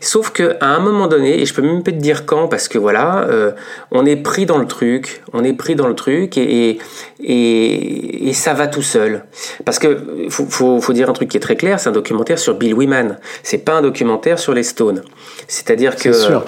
Sauf 0.00 0.30
que 0.30 0.56
à 0.60 0.68
un 0.68 0.80
moment 0.80 1.06
donné, 1.06 1.40
et 1.40 1.46
je 1.46 1.54
peux 1.54 1.62
même 1.62 1.82
pas 1.82 1.92
te 1.92 1.96
dire 1.96 2.26
quand, 2.26 2.48
parce 2.48 2.68
que 2.68 2.78
voilà, 2.78 3.26
euh, 3.28 3.52
on 3.90 4.04
est 4.04 4.16
pris 4.16 4.46
dans 4.46 4.58
le 4.58 4.66
truc, 4.66 5.22
on 5.32 5.44
est 5.44 5.52
pris 5.52 5.74
dans 5.74 5.88
le 5.88 5.94
truc, 5.94 6.36
et, 6.38 6.78
et, 7.20 8.28
et 8.28 8.32
ça 8.32 8.54
va 8.54 8.66
tout 8.66 8.82
seul. 8.82 9.24
Parce 9.64 9.78
que 9.78 10.28
faut, 10.28 10.46
faut, 10.46 10.80
faut, 10.80 10.92
dire 10.92 11.08
un 11.08 11.12
truc 11.12 11.28
qui 11.28 11.36
est 11.36 11.40
très 11.40 11.56
clair, 11.56 11.80
c'est 11.80 11.88
un 11.88 11.92
documentaire 11.92 12.38
sur 12.38 12.54
Bill 12.54 12.74
Wyman. 12.74 13.18
C'est 13.42 13.58
pas 13.58 13.74
un 13.74 13.82
documentaire 13.82 14.38
sur 14.38 14.52
les 14.52 14.62
Stones. 14.62 15.02
C'est-à-dire 15.48 15.96
que. 15.96 16.12
C'est 16.12 16.26
sûr. 16.26 16.44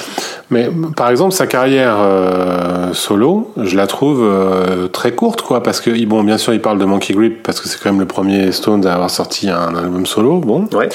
Mais 0.51 0.69
par 0.97 1.11
exemple, 1.11 1.33
sa 1.33 1.47
carrière 1.47 1.97
euh, 1.99 2.93
solo, 2.93 3.53
je 3.57 3.77
la 3.77 3.87
trouve 3.87 4.23
euh, 4.23 4.89
très 4.89 5.13
courte, 5.13 5.43
quoi, 5.43 5.63
parce 5.63 5.81
que 5.81 6.05
bon, 6.05 6.23
bien 6.23 6.39
sûr, 6.39 6.53
il 6.53 6.61
parle 6.61 6.79
de 6.79 6.85
Monkey 6.85 7.15
Grip 7.15 7.43
parce 7.43 7.61
que 7.61 7.69
c'est 7.69 7.79
quand 7.81 7.91
même 7.91 8.01
le 8.01 8.07
premier 8.07 8.53
Stones 8.53 8.87
à 8.87 8.95
avoir 8.95 9.11
sorti 9.11 9.49
un 9.49 9.75
album 9.75 10.07
solo. 10.07 10.39
Bon. 10.39 10.69
Ouais. 10.73 10.89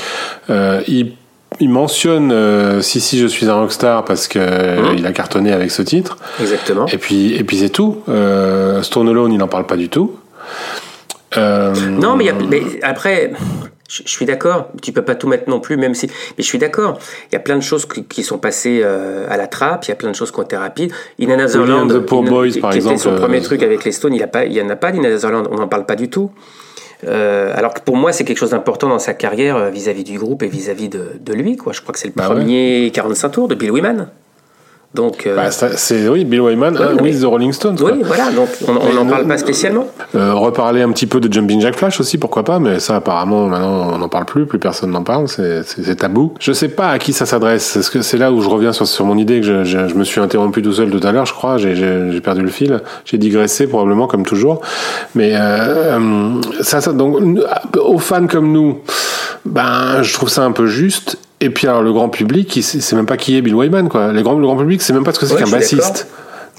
il 0.88 1.14
il 1.60 1.70
mentionne 1.70 2.32
euh, 2.32 2.82
si 2.82 3.00
si 3.02 3.18
je 3.20 3.28
suis 3.28 3.48
un 3.50 3.56
rockstar 3.56 4.06
parce 4.06 4.28
que 4.28 4.40
Mhm. 4.40 4.98
il 4.98 5.06
a 5.06 5.12
cartonné 5.12 5.52
avec 5.52 5.72
ce 5.72 5.82
titre. 5.82 6.18
Exactement. 6.42 6.86
Et 6.88 6.98
puis 6.98 7.34
et 7.36 7.44
puis 7.44 7.58
c'est 7.58 7.70
tout. 7.70 8.02
Euh, 8.10 8.82
Stone 8.82 9.10
Alone, 9.10 9.32
il 9.34 9.38
n'en 9.38 9.48
parle 9.48 9.66
pas 9.66 9.78
du 9.78 9.90
tout. 9.90 10.16
Euh, 11.38 11.74
Non, 11.90 12.16
mais, 12.16 12.26
il 12.26 12.28
y 12.28 12.30
a- 12.30 12.34
mais 12.48 12.62
après, 12.84 13.32
je, 13.90 14.04
je 14.06 14.10
suis 14.10 14.26
d'accord. 14.26 14.68
Tu 14.84 14.92
peux 14.92 15.02
pas 15.02 15.16
tout 15.16 15.28
mettre 15.28 15.50
non 15.50 15.60
plus, 15.60 15.78
même 15.78 15.96
si. 15.96 16.06
Mais 16.08 16.44
je 16.44 16.48
suis 16.48 16.60
d'accord. 16.60 17.00
Il 17.32 17.34
y 17.34 17.36
a 17.36 17.40
plein 17.40 17.56
de 17.56 17.64
choses 17.64 17.88
qui, 17.88 18.04
qui 18.04 18.22
sont 18.24 18.38
passées 18.38 18.82
euh, 18.84 19.26
à 19.30 19.38
la 19.38 19.48
trappe. 19.48 19.86
Il 19.86 19.90
y 19.90 19.92
a 19.92 19.96
plein 19.96 20.12
de 20.12 20.16
choses 20.16 20.32
qui 20.32 20.40
ont 20.40 20.44
été 20.44 20.56
rapides. 20.58 20.92
In 21.20 21.30
Another 21.32 21.66
Land, 21.66 21.88
the 21.88 22.00
Poor 22.00 22.22
In- 22.24 22.30
Boys, 22.30 22.50
qui 22.50 22.60
par 22.60 22.70
était 22.72 22.78
exemple, 22.78 23.00
son 23.00 23.14
euh, 23.14 23.18
premier 23.20 23.42
truc 23.42 23.64
avec 23.64 23.84
les 23.84 23.92
Stones, 23.92 24.14
il 24.14 24.20
y 24.20 24.24
a 24.24 24.28
pas, 24.28 24.46
il 24.46 24.54
y 24.54 24.62
en 24.62 24.70
a 24.70 24.76
pas 24.76 24.92
d'In 24.92 25.04
Another 25.04 25.32
Land. 25.32 25.44
On 25.52 25.56
n'en 25.58 25.68
parle 25.68 25.86
pas 25.88 25.96
du 25.96 26.08
tout. 26.10 26.30
Euh, 27.08 27.52
alors 27.56 27.74
que 27.74 27.82
pour 27.82 27.96
moi, 27.98 28.12
c'est 28.14 28.24
quelque 28.24 28.38
chose 28.38 28.52
d'important 28.52 28.90
dans 28.90 29.00
sa 29.00 29.14
carrière 29.14 29.56
euh, 29.58 29.70
vis-à-vis 29.70 30.04
du 30.04 30.18
groupe 30.18 30.44
et 30.44 30.48
vis-à-vis 30.48 30.90
de, 30.90 31.12
de 31.20 31.34
lui. 31.34 31.58
Quoi. 31.58 31.74
Je 31.74 31.82
crois 31.82 31.94
que 31.94 32.00
c'est 32.00 32.08
le 32.08 32.14
Bah 32.16 32.30
ouais. 32.30 32.36
premier 32.36 32.92
45 32.94 33.30
tours 33.30 33.48
de 33.48 33.56
Bill 33.56 33.72
Wyman. 33.72 34.08
Donc, 34.94 35.26
euh, 35.26 35.36
bah, 35.36 35.50
c'est 35.50 36.08
oui, 36.08 36.24
Bill 36.24 36.42
Wyman 36.42 36.78
hein, 36.80 36.90
mais- 36.98 37.02
with 37.02 37.22
the 37.22 37.26
Rolling 37.26 37.52
Stones. 37.52 37.78
quoi. 37.78 37.94
oui, 37.94 38.02
voilà. 38.06 38.30
Donc, 38.32 38.48
on 38.68 38.94
n'en 38.94 39.06
parle 39.08 39.28
pas 39.28 39.40
spécialement. 39.40 39.88
Euh, 40.16 40.36
reparler 40.36 40.84
un 40.84 40.92
petit 40.92 41.08
peu 41.08 41.20
de 41.20 41.32
Jumping 41.34 41.60
Jack 41.62 41.76
Flash 41.78 42.00
aussi, 42.00 42.20
pourquoi 42.20 42.44
pas, 42.44 42.60
mais 42.60 42.80
ça 42.80 42.96
apparemment 42.98 43.48
maintenant 43.48 43.90
on 43.94 43.98
n'en 43.98 44.08
parle 44.10 44.26
plus, 44.26 44.46
plus 44.46 44.60
personne 44.60 44.92
n'en 44.92 45.02
parle, 45.04 45.28
c'est 45.28 45.96
tabou. 45.96 46.34
Je 46.40 46.54
sais 46.54 46.68
pas 46.70 46.90
à 46.90 47.00
qui 47.00 47.12
ça 47.12 47.26
s'adresse, 47.26 47.76
est-ce 47.76 47.90
que 47.90 48.04
c'est 48.04 48.18
là 48.20 48.32
où 48.32 48.42
je 48.42 48.50
reviens 48.50 48.72
sur, 48.72 48.88
sur 48.88 49.06
mon 49.06 49.18
idée 49.18 49.40
que 49.42 49.46
je, 49.48 49.64
je- 49.64 49.88
je 49.88 49.96
me 49.96 50.04
suis 50.04 50.22
interrompu 50.22 50.62
tout 50.62 50.74
seul 50.74 50.92
tout 50.92 51.06
à 51.06 51.12
l'heure, 51.12 51.26
je 51.26 51.34
crois, 51.34 51.58
j'ai- 51.58 52.22
perdu 52.24 52.42
le 52.44 52.50
fil, 52.50 52.80
j'ai 53.06 53.18
digressé 53.18 53.66
probablement 53.68 54.06
comme 54.08 54.24
toujours, 54.26 54.62
mais 55.16 55.34
euh, 55.36 55.98
euh, 56.00 56.42
ça, 56.62 56.80
ça 56.82 56.94
donc 56.94 57.18
aux 57.84 57.98
fans 57.98 58.28
comme 58.28 58.52
nous, 58.52 58.78
ben 59.46 60.04
je 60.04 60.14
trouve 60.14 60.30
ça 60.30 60.44
un 60.44 60.52
peu 60.52 60.68
juste. 60.68 61.18
Et 61.44 61.50
puis 61.50 61.68
alors 61.68 61.82
le 61.82 61.92
grand 61.94 62.10
public, 62.10 62.56
il 62.56 62.64
sait 62.64 62.80
c'est 62.80 62.96
même 62.96 63.06
pas 63.06 63.18
qui 63.18 63.38
est 63.38 63.42
Bill 63.42 63.56
Wyman 63.56 63.90
quoi. 63.90 64.12
Le 64.12 64.22
grand, 64.22 64.38
le 64.38 64.46
grand 64.46 64.58
public, 64.58 64.82
c'est 64.82 64.94
même 64.94 65.04
pas 65.04 65.12
ce 65.12 65.20
que 65.20 65.26
c'est 65.26 65.34
Ouais, 65.36 65.44
qu'un 65.44 65.50
bassiste. 65.50 66.08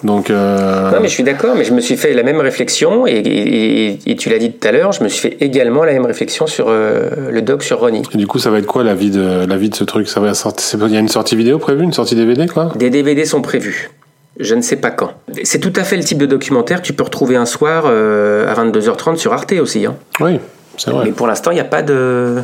Donc 0.02 0.28
euh, 0.28 0.90
Non, 0.90 0.98
mais 1.00 1.08
je 1.08 1.12
suis 1.14 1.22
d'accord, 1.22 1.54
mais 1.56 1.64
je 1.64 1.72
me 1.72 1.80
suis 1.80 1.96
fait 1.96 2.12
la 2.12 2.22
même 2.24 2.38
réflexion, 2.40 3.06
et, 3.06 3.12
et- 3.12 3.86
et- 3.92 3.98
et 4.06 4.16
tu 4.16 4.28
l'as 4.28 4.38
dit 4.38 4.52
tout 4.52 4.68
à 4.68 4.72
l'heure, 4.72 4.92
je 4.92 5.02
me 5.02 5.08
suis 5.08 5.20
fait 5.30 5.36
également 5.40 5.84
la 5.84 5.92
même 5.92 6.04
réflexion 6.04 6.46
sur 6.46 6.66
euh, 6.68 7.30
le 7.30 7.40
doc 7.40 7.62
sur 7.62 7.78
Ronnie. 7.80 8.02
Et 8.12 8.18
du 8.18 8.26
coup, 8.26 8.38
ça 8.38 8.50
va 8.50 8.58
être 8.58 8.66
quoi 8.66 8.84
la 8.84 8.94
vie 8.94 9.10
de 9.10 9.46
la 9.48 9.56
vie 9.56 9.70
de 9.70 9.74
ce 9.74 9.84
truc? 9.84 10.06
Ça 10.08 10.20
va 10.20 10.32
Il 10.32 10.92
y 10.92 10.96
a 10.96 11.00
une 11.00 11.08
sortie 11.08 11.36
vidéo 11.36 11.58
prévue, 11.58 11.84
une 11.84 11.92
sortie 11.94 12.16
DVD, 12.16 12.46
quoi? 12.48 12.70
Des 12.76 12.90
DVD 12.90 13.24
sont 13.24 13.40
prévus. 13.40 13.90
Je 14.38 14.54
ne 14.54 14.60
sais 14.62 14.76
pas 14.76 14.90
quand. 14.90 15.12
C'est 15.44 15.60
tout 15.60 15.72
à 15.76 15.84
fait 15.84 15.96
le 15.96 16.02
type 16.02 16.18
de 16.18 16.26
documentaire 16.26 16.82
que 16.82 16.86
tu 16.86 16.92
peux 16.92 17.04
retrouver 17.04 17.36
un 17.36 17.46
soir 17.46 17.84
euh, 17.86 18.52
à 18.52 18.62
22h30 18.62 19.16
sur 19.16 19.32
Arte 19.32 19.52
aussi. 19.52 19.86
Hein. 19.86 19.94
Oui, 20.20 20.38
c'est 20.76 20.90
vrai. 20.90 21.04
Mais 21.06 21.12
pour 21.12 21.28
l'instant, 21.28 21.50
il 21.52 21.54
n'y 21.54 21.60
a 21.60 21.64
pas 21.64 21.82
de. 21.82 22.40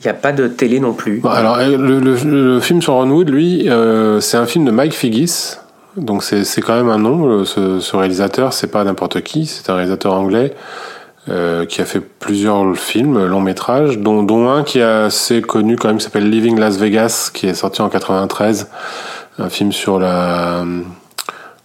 Il 0.00 0.04
n'y 0.06 0.10
a 0.10 0.14
pas 0.14 0.32
de 0.32 0.46
télé 0.46 0.78
non 0.80 0.92
plus. 0.92 1.18
Bon, 1.20 1.28
alors, 1.30 1.56
euh, 1.58 1.76
le, 1.76 2.60
film 2.60 2.80
sur 2.80 2.94
Ron 2.94 3.10
Wood, 3.10 3.28
lui, 3.30 3.68
euh, 3.68 4.20
c'est 4.20 4.36
un 4.36 4.46
film 4.46 4.64
de 4.64 4.70
Mike 4.70 4.92
Figgis. 4.94 5.54
Donc, 5.96 6.22
c'est 6.22 6.60
quand 6.60 6.76
même 6.76 6.88
un 6.88 6.98
nom. 6.98 7.26
le- 7.26 7.44
Ce, 7.44 7.80
ce 7.80 7.96
réalisateur, 7.96 8.52
c'est 8.52 8.68
pas 8.68 8.84
n'importe 8.84 9.20
qui. 9.22 9.46
C'est 9.46 9.68
un 9.70 9.74
réalisateur 9.74 10.12
anglais 10.14 10.54
euh, 11.28 11.66
qui 11.66 11.80
a 11.80 11.84
fait 11.84 12.00
plusieurs 12.00 12.76
films, 12.76 13.26
longs 13.26 13.40
métrages, 13.40 13.98
dont, 13.98 14.22
dont 14.22 14.48
un 14.48 14.62
qui 14.62 14.78
est 14.78 14.82
assez 14.82 15.42
connu 15.42 15.74
quand 15.76 15.88
même, 15.88 15.98
qui 15.98 16.04
s'appelle 16.04 16.30
Living 16.30 16.58
Las 16.58 16.76
Vegas, 16.78 17.30
qui 17.34 17.46
est 17.48 17.54
sorti 17.54 17.82
en 17.82 17.88
93. 17.88 18.68
Un 19.40 19.48
film 19.48 19.72
sur 19.72 19.98
la 19.98 20.64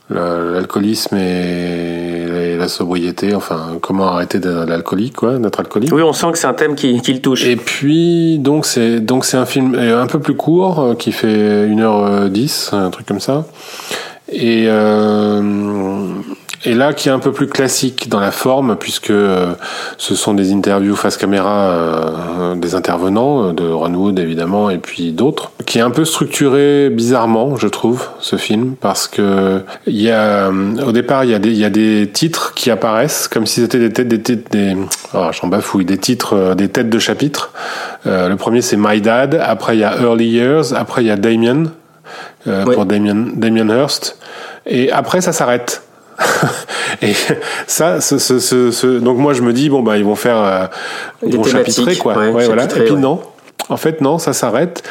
la- 0.10 0.38
l'alcoolisme 0.40 1.16
et 1.18 2.26
la 2.64 2.70
sobriété, 2.70 3.36
enfin 3.36 3.78
comment 3.82 4.08
arrêter 4.08 4.40
d'être 4.40 4.66
l'alcoolique, 4.68 5.16
quoi, 5.16 5.38
d'être 5.38 5.60
alcoolique. 5.60 5.94
Oui, 5.94 6.02
on 6.02 6.14
sent 6.14 6.32
que 6.32 6.38
c'est 6.38 6.48
un 6.48 6.54
thème 6.54 6.76
qui, 6.76 7.02
qui 7.02 7.14
le 7.14 7.20
touche. 7.20 7.46
Et 7.46 7.56
puis 7.56 8.40
donc 8.40 8.66
c'est 8.66 9.00
donc 9.00 9.26
c'est 9.26 9.38
un 9.38 9.46
film 9.46 9.76
euh, 9.76 10.02
un 10.02 10.08
peu 10.08 10.20
plus 10.20 10.36
court 10.36 10.80
euh, 10.80 10.96
qui 10.96 11.12
fait 11.12 11.68
1h10, 11.68 12.76
un 12.76 12.90
truc 12.90 13.06
comme 13.06 13.20
ça. 13.20 13.46
Et 14.32 14.66
euh, 14.68 15.42
et 16.66 16.74
là 16.74 16.94
qui 16.94 17.10
est 17.10 17.12
un 17.12 17.20
peu 17.20 17.32
plus 17.32 17.48
classique 17.48 18.10
dans 18.10 18.20
la 18.20 18.32
forme 18.32 18.76
puisque 18.78 19.10
euh, 19.10 19.54
ce 19.98 20.16
sont 20.16 20.34
des 20.34 20.54
interviews 20.54 20.96
face 20.96 21.18
caméra 21.18 21.70
euh, 21.72 22.56
des 22.56 22.76
intervenants 22.76 23.50
euh, 23.50 23.54
de 23.54 23.68
Ron 23.68 23.94
Wood 23.94 24.20
évidemment 24.20 24.70
et 24.70 24.78
puis 24.78 25.12
d'autres 25.12 25.52
qui 25.66 25.78
est 25.80 25.82
un 25.82 25.92
peu 25.92 26.06
structuré 26.06 26.90
bizarrement 26.90 27.58
je 27.58 27.68
trouve 27.68 28.08
ce 28.20 28.36
film 28.38 28.76
parce 28.80 29.08
que 29.08 29.62
il 29.88 30.02
y 30.02 30.10
a 30.10 30.50
euh, 30.50 30.76
au 30.88 30.92
départ 30.92 31.24
il 31.24 31.32
y 31.32 31.34
a 31.36 31.40
des 31.40 31.50
il 31.50 31.58
y 31.58 31.66
a 31.66 31.70
des 31.70 32.10
titres 32.12 32.54
qui 32.54 32.72
apparaissent 32.72 33.28
comme 33.28 33.46
si 33.46 33.62
c'était 33.62 33.80
des 33.80 33.92
têtes 33.92 34.08
des 34.08 34.22
têtes 34.22 34.52
des 34.52 34.76
oh, 35.14 35.28
j'en 35.32 35.48
bafouille 35.48 35.86
des 35.86 35.98
titres 35.98 36.56
des 36.56 36.70
têtes 36.70 36.90
de 36.90 37.00
chapitre 37.00 37.52
euh, 38.08 38.30
le 38.30 38.36
premier 38.36 38.62
c'est 38.62 38.78
My 38.78 39.02
Dad 39.02 39.36
après 39.44 39.76
il 39.76 39.80
y 39.80 39.84
a 39.84 39.98
Early 40.02 40.28
Years 40.28 40.74
après 40.74 41.04
il 41.04 41.08
y 41.08 41.12
a 41.12 41.18
Damien 41.18 41.66
euh, 42.48 42.66
Ouais. 42.66 42.76
pour 42.76 42.86
Damien 42.86 43.28
Damien 43.36 43.70
Hirst 43.70 44.18
et 44.66 44.92
après 44.92 45.22
ça 45.22 45.32
s'arrête 45.32 45.84
et 47.02 47.14
ça, 47.68 48.02
ce, 48.02 48.18
ce, 48.18 48.40
ce, 48.40 48.72
ce- 48.72 49.00
donc 49.00 49.18
moi 49.18 49.34
je 49.34 49.42
me 49.42 49.54
dis 49.54 49.70
bon 49.70 49.82
bah 49.82 49.98
ils 49.98 50.06
vont 50.06 50.16
faire, 50.16 50.38
euh, 50.38 50.66
ils 51.26 51.36
vont 51.36 51.44
chapitrer 51.44 51.96
quoi. 51.96 52.16
ouais, 52.18 52.30
Ouais, 52.30 52.46
voilà. 52.46 52.64
Et 52.66 52.68
puis 52.68 52.92
ouais. 52.92 53.00
non, 53.00 53.22
en 53.70 53.78
fait 53.78 54.02
non, 54.02 54.18
ça 54.18 54.34
s'arrête. 54.34 54.84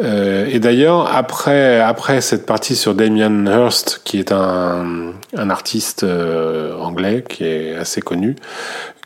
Euh, 0.00 0.46
et 0.48 0.60
d'ailleurs 0.60 1.10
après 1.12 1.80
après 1.80 2.20
cette 2.20 2.46
partie 2.46 2.76
sur 2.76 2.94
Damien 2.94 3.46
Hirst 3.46 4.00
qui 4.04 4.20
est 4.20 4.30
un 4.30 5.12
un 5.36 5.50
artiste 5.50 6.04
euh, 6.04 6.72
anglais 6.78 7.24
qui 7.28 7.44
est 7.44 7.74
assez 7.74 8.00
connu, 8.00 8.36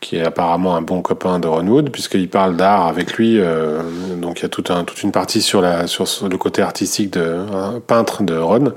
qui 0.03 0.17
est 0.19 0.23
apparemment 0.27 0.77
un 0.77 0.83
bon 0.83 1.01
copain 1.01 1.39
de 1.39 1.49
Ron 1.49 1.85
puisqu'il 1.91 2.29
parle 2.29 2.57
d'art 2.57 2.87
avec 2.89 3.15
lui. 3.15 3.41
euh, 3.41 3.81
donc 4.21 4.41
il 4.41 4.43
y 4.43 4.45
a 4.45 4.75
un, 4.77 4.85
toute 4.85 5.03
une 5.03 5.13
partie 5.13 5.41
sur 5.41 5.63
la 5.63 5.87
sur 5.87 6.05
le 6.31 6.37
côté 6.37 6.61
artistique 6.61 7.11
de 7.15 7.39
un 7.55 7.81
peintre 7.81 8.23
de 8.23 8.37
Ron. 8.37 8.73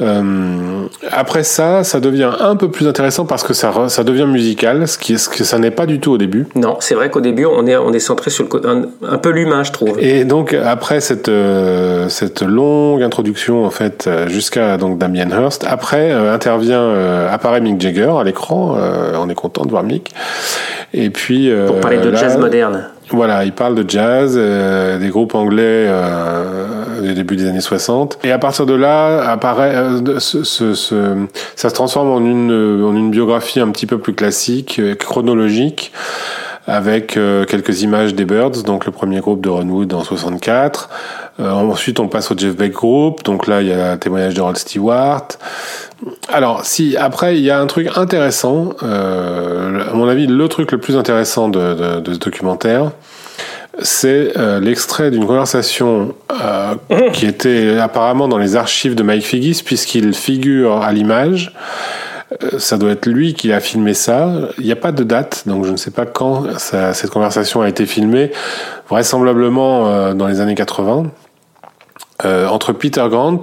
Euh, 0.00 0.86
après 1.10 1.42
ça, 1.44 1.84
ça 1.84 2.00
devient 2.00 2.30
un 2.40 2.56
peu 2.56 2.70
plus 2.70 2.86
intéressant 2.86 3.26
parce 3.26 3.42
que 3.42 3.52
ça, 3.52 3.72
devient 4.04 4.26
musical, 4.26 4.86
ce 4.88 4.98
qui 4.98 5.18
ce 5.18 5.28
que 5.28 5.44
ça 5.44 5.58
n'est 5.58 5.70
pas 5.70 5.86
du 5.86 6.00
tout 6.00 6.12
au 6.12 6.18
début. 6.18 6.46
Non, 6.54 6.76
c'est 6.80 6.94
vrai 6.94 7.10
qu'au 7.10 7.20
début, 7.20 7.46
on 7.46 7.66
est, 7.66 7.76
on 7.76 7.92
est 7.92 7.98
centré 8.00 8.30
sur 8.30 8.44
le 8.44 8.48
côté, 8.48 8.68
un, 8.68 8.82
un 9.06 9.18
peu 9.18 9.30
l'humain, 9.30 9.62
je 9.62 9.72
trouve. 9.72 9.96
Et 9.98 10.24
donc 10.24 10.54
après 10.54 11.00
cette 11.00 11.28
euh, 11.28 12.08
cette 12.08 12.42
longue 12.42 13.02
introduction 13.02 13.64
en 13.64 13.70
fait 13.70 14.06
euh, 14.06 14.28
jusqu'à 14.28 14.76
donc 14.76 14.98
Damien 14.98 15.28
Hirst, 15.30 15.64
après 15.68 16.10
euh, 16.10 16.32
intervient 16.32 16.90
apparaît 17.30 17.60
Mick 17.60 17.80
Jagger 17.80 18.12
à 18.18 18.24
l'écran. 18.24 18.76
on 19.14 19.28
est 19.28 19.34
content 19.34 19.64
de 19.64 19.70
voir 19.70 19.82
Mick. 19.82 20.12
Et 20.92 21.10
puis 21.10 21.52
Pour 21.66 21.80
parler 21.80 21.98
de 21.98 22.10
là, 22.10 22.18
jazz 22.18 22.36
moderne. 22.36 22.86
Voilà, 23.10 23.44
il 23.44 23.52
parle 23.52 23.74
de 23.74 23.88
jazz, 23.88 24.36
des 24.36 25.08
groupes 25.08 25.34
anglais 25.34 25.88
euh, 27.00 27.04
du 27.08 27.14
début 27.14 27.36
des 27.36 27.48
années 27.48 27.60
60. 27.60 28.18
Et 28.24 28.32
à 28.32 28.38
partir 28.38 28.66
de 28.66 28.74
là, 28.74 29.30
apparaît, 29.30 29.74
euh, 29.74 30.18
ce, 30.20 30.44
ce- 30.44 30.74
ce- 30.74 31.26
ça 31.56 31.68
se 31.68 31.74
transforme 31.74 32.10
en 32.10 32.20
une, 32.20 32.52
euh, 32.52 32.86
en 32.86 32.94
une 32.94 33.10
biographie 33.10 33.60
un 33.60 33.68
petit 33.70 33.86
peu 33.86 33.98
plus 33.98 34.14
classique, 34.14 34.78
euh, 34.78 34.94
chronologique, 34.94 35.92
avec 36.66 37.16
euh, 37.16 37.44
quelques 37.46 37.82
images 37.82 38.14
des 38.14 38.24
Birds, 38.24 38.62
donc 38.64 38.86
le 38.86 38.92
premier 38.92 39.18
groupe 39.20 39.40
de 39.40 39.48
Ron 39.48 39.62
Wood 39.68 39.92
en 39.94 40.04
64. 40.04 40.88
Euh, 41.40 41.50
ensuite, 41.50 41.98
on 42.00 42.06
passe 42.06 42.30
au 42.30 42.36
Jeff 42.36 42.54
Beck 42.54 42.72
Group, 42.72 43.24
donc 43.24 43.46
là, 43.46 43.62
il 43.62 43.68
y 43.68 43.72
a 43.72 43.92
un 43.92 43.96
témoignage 43.96 44.34
de 44.34 44.40
Rod 44.42 44.56
Stewart. 44.58 45.26
Alors, 46.32 46.64
si 46.64 46.96
après 46.96 47.36
il 47.38 47.42
y 47.42 47.50
a 47.50 47.58
un 47.60 47.66
truc 47.66 47.88
intéressant, 47.96 48.70
euh, 48.82 49.90
à 49.90 49.94
mon 49.94 50.06
avis, 50.08 50.26
le 50.26 50.48
truc 50.48 50.70
le 50.72 50.78
plus 50.78 50.96
intéressant 50.96 51.48
de, 51.48 51.74
de, 51.74 52.00
de 52.00 52.12
ce 52.14 52.18
documentaire, 52.18 52.92
c'est 53.82 54.36
euh, 54.36 54.60
l'extrait 54.60 55.10
d'une 55.10 55.26
conversation 55.26 56.14
euh, 56.30 56.74
qui 57.12 57.26
était 57.26 57.78
apparemment 57.78 58.28
dans 58.28 58.38
les 58.38 58.56
archives 58.56 58.94
de 58.94 59.02
Mike 59.02 59.24
Figgis, 59.24 59.62
puisqu'il 59.64 60.12
figure 60.14 60.82
à 60.82 60.92
l'image. 60.92 61.52
Euh, 62.44 62.58
Ça 62.58 62.76
doit 62.78 62.90
être 62.92 63.06
lui 63.06 63.34
qui 63.34 63.52
a 63.52 63.60
filmé 63.60 63.92
ça. 63.94 64.30
Il 64.58 64.64
n'y 64.64 64.72
a 64.72 64.76
pas 64.76 64.92
de 64.92 65.02
date, 65.02 65.42
donc 65.46 65.64
je 65.64 65.72
ne 65.72 65.76
sais 65.76 65.90
pas 65.90 66.06
quand 66.06 66.44
ça- 66.58 66.94
cette 66.94 67.10
conversation 67.10 67.60
a 67.62 67.68
été 67.68 67.86
filmée. 67.86 68.30
Vraisemblablement 68.88 70.14
dans 70.14 70.26
les 70.26 70.40
années 70.40 70.54
80, 70.54 71.04
euh, 72.24 72.46
entre 72.48 72.72
Peter 72.72 73.04
Grant, 73.10 73.42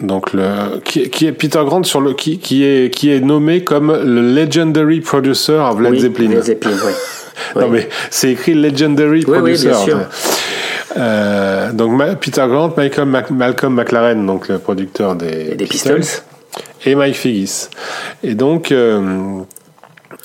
donc 0.00 0.32
le 0.34 0.78
qui, 0.84 1.08
qui 1.10 1.26
est 1.26 1.32
Peter 1.32 1.62
Grant 1.64 1.82
sur 1.82 2.00
le 2.00 2.12
qui, 2.12 2.38
qui 2.38 2.62
est 2.64 2.94
qui 2.94 3.10
est 3.10 3.20
nommé 3.20 3.64
comme 3.64 3.90
le 3.90 4.20
legendary 4.34 5.00
producer 5.00 5.54
of 5.54 5.80
Led 5.80 5.92
oui, 5.92 6.00
Zeppelin. 6.00 6.28
Led 6.28 6.42
Zeppelin, 6.42 6.76
oui. 6.86 6.92
Non 7.54 7.68
mais 7.68 7.88
c'est 8.10 8.30
écrit 8.30 8.54
legendary 8.54 9.24
Oui, 9.26 9.32
oui, 9.34 9.38
producer. 9.38 9.68
bien 9.68 9.78
sûr. 9.78 9.98
Euh, 10.98 11.72
donc 11.72 12.00
Peter 12.20 12.44
Grant, 12.48 12.72
Malcolm, 12.76 13.10
Mac- 13.10 13.30
Malcolm 13.30 13.74
McLaren, 13.74 14.24
donc 14.26 14.48
le 14.48 14.58
producteur 14.58 15.14
des, 15.14 15.54
des 15.54 15.66
Pistols. 15.66 16.00
et 16.86 16.94
Mike 16.94 17.14
Figgis. 17.16 17.68
Et 18.22 18.34
donc, 18.34 18.72
euh, 18.72 19.00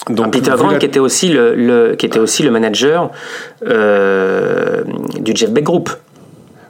donc 0.09 0.25
Ah, 0.27 0.29
Peter 0.31 0.51
Grant 0.55 0.71
la- 0.71 0.77
qui 0.77 0.85
était 0.85 0.99
aussi 0.99 1.27
le, 1.29 1.55
le- 1.55 1.95
qui 1.95 2.05
était 2.05 2.19
aussi 2.19 2.43
le 2.43 2.51
manager 2.51 3.11
euh, 3.67 4.83
du 5.19 5.33
Jeff 5.35 5.49
Beck 5.51 5.63
Group. 5.65 5.89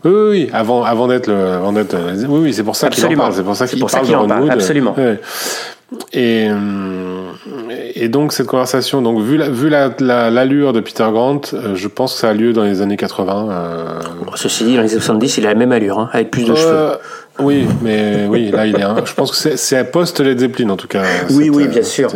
Oui, 0.04 0.12
oui, 0.12 0.30
oui, 0.32 0.50
avant, 0.52 0.84
avant 0.84 1.08
d'être 1.08 1.28
le, 1.28 1.36
avant 1.36 1.72
d'être, 1.72 1.96
oui, 2.28 2.40
oui, 2.42 2.54
c'est 2.56 2.64
pour 2.64 2.76
ça 2.76 2.90
qu'il 2.90 3.06
en 3.06 3.14
parle, 3.14 3.34
c'est 3.34 3.44
pour 3.44 3.56
ça 3.56 3.68
C'est 3.68 3.74
qu'il 3.74 3.82
pour 3.82 3.92
ça 3.92 4.00
parle 4.00 4.16
Ron 4.16 4.28
parle, 4.28 4.50
absolument. 4.52 4.96
Ouais. 4.98 5.20
Et, 6.14 6.48
euh, 6.50 7.21
et 7.96 8.08
donc 8.08 8.34
cette 8.34 8.48
conversation, 8.48 9.02
donc 9.02 9.22
vu 9.22 9.38
la, 9.38 9.50
vu 9.50 9.70
l'allure 9.70 10.68
la, 10.68 10.74
de 10.74 10.80
Peter 10.80 11.08
Grant, 11.12 11.42
euh, 11.54 11.76
je 11.76 11.88
pense 11.88 12.14
que 12.14 12.20
ça 12.20 12.30
a 12.30 12.34
lieu 12.34 12.54
dans 12.54 12.64
les 12.64 12.82
années 12.82 12.98
80. 12.98 13.48
Euh... 13.50 14.00
ceci 14.36 14.64
dit, 14.64 14.76
dans 14.76 14.84
les 14.84 14.92
années 14.92 15.02
70, 15.02 15.38
il 15.38 15.48
a 15.48 15.50
la 15.50 15.56
même 15.56 15.72
allure, 15.72 16.00
hein, 16.00 16.10
avec 16.14 16.30
plus 16.30 16.46
de 16.46 16.54
cheveux. 16.54 16.92
Oui, 17.40 17.68
mais 17.82 18.28
oui, 18.30 18.52
là 18.52 18.66
il 18.66 18.76
est. 18.76 18.84
Un, 18.84 19.04
je 19.06 19.14
pense 19.14 19.32
que 19.32 19.56
c'est 19.56 19.78
à 19.78 19.84
post 19.84 20.20
Led 20.20 20.40
Zeppelin 20.40 20.70
en 20.70 20.78
tout 20.78 20.88
cas. 20.88 21.04
Oui, 21.32 21.50
oui, 21.50 21.68
bien 21.68 21.84
sûr. 21.84 22.12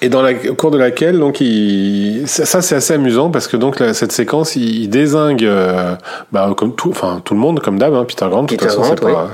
Et 0.00 0.08
dans 0.08 0.22
la 0.22 0.32
au 0.48 0.54
cours 0.54 0.70
de 0.70 0.78
laquelle 0.78 1.18
donc 1.18 1.40
il 1.40 2.24
ça, 2.26 2.62
c'est 2.62 2.76
assez 2.76 2.94
amusant 2.94 3.30
parce 3.30 3.48
que 3.48 3.56
donc 3.56 3.82
cette 3.92 4.12
séquence 4.12 4.56
il, 4.56 4.88
désingue 4.88 5.44
euh, 5.44 5.94
bah, 6.32 6.52
comme 6.56 6.74
tout 6.74 6.90
enfin 6.90 7.20
tout 7.24 7.34
le 7.34 7.40
monde 7.40 7.60
comme 7.60 7.78
d'hab 7.78 7.94
hein, 7.94 8.04
Peter 8.06 8.26
Grant 8.28 8.44
de 8.44 8.48
toute 8.48 8.62
façon 8.62 8.84
c'est 8.84 9.00
pas 9.00 9.30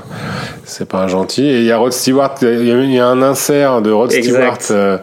c'est 0.63 0.87
pas 0.87 1.03
un 1.03 1.07
gentil 1.07 1.45
et 1.45 1.59
il 1.59 1.65
y 1.65 1.71
a 1.71 1.77
Rod 1.77 1.93
Stewart 1.93 2.35
il 2.41 2.93
y 2.93 2.99
a, 2.99 3.07
un 3.07 3.21
insert 3.21 3.81
de 3.81 3.91
Rod 3.91 4.11
Stewart 4.11 4.57
euh, 4.71 4.97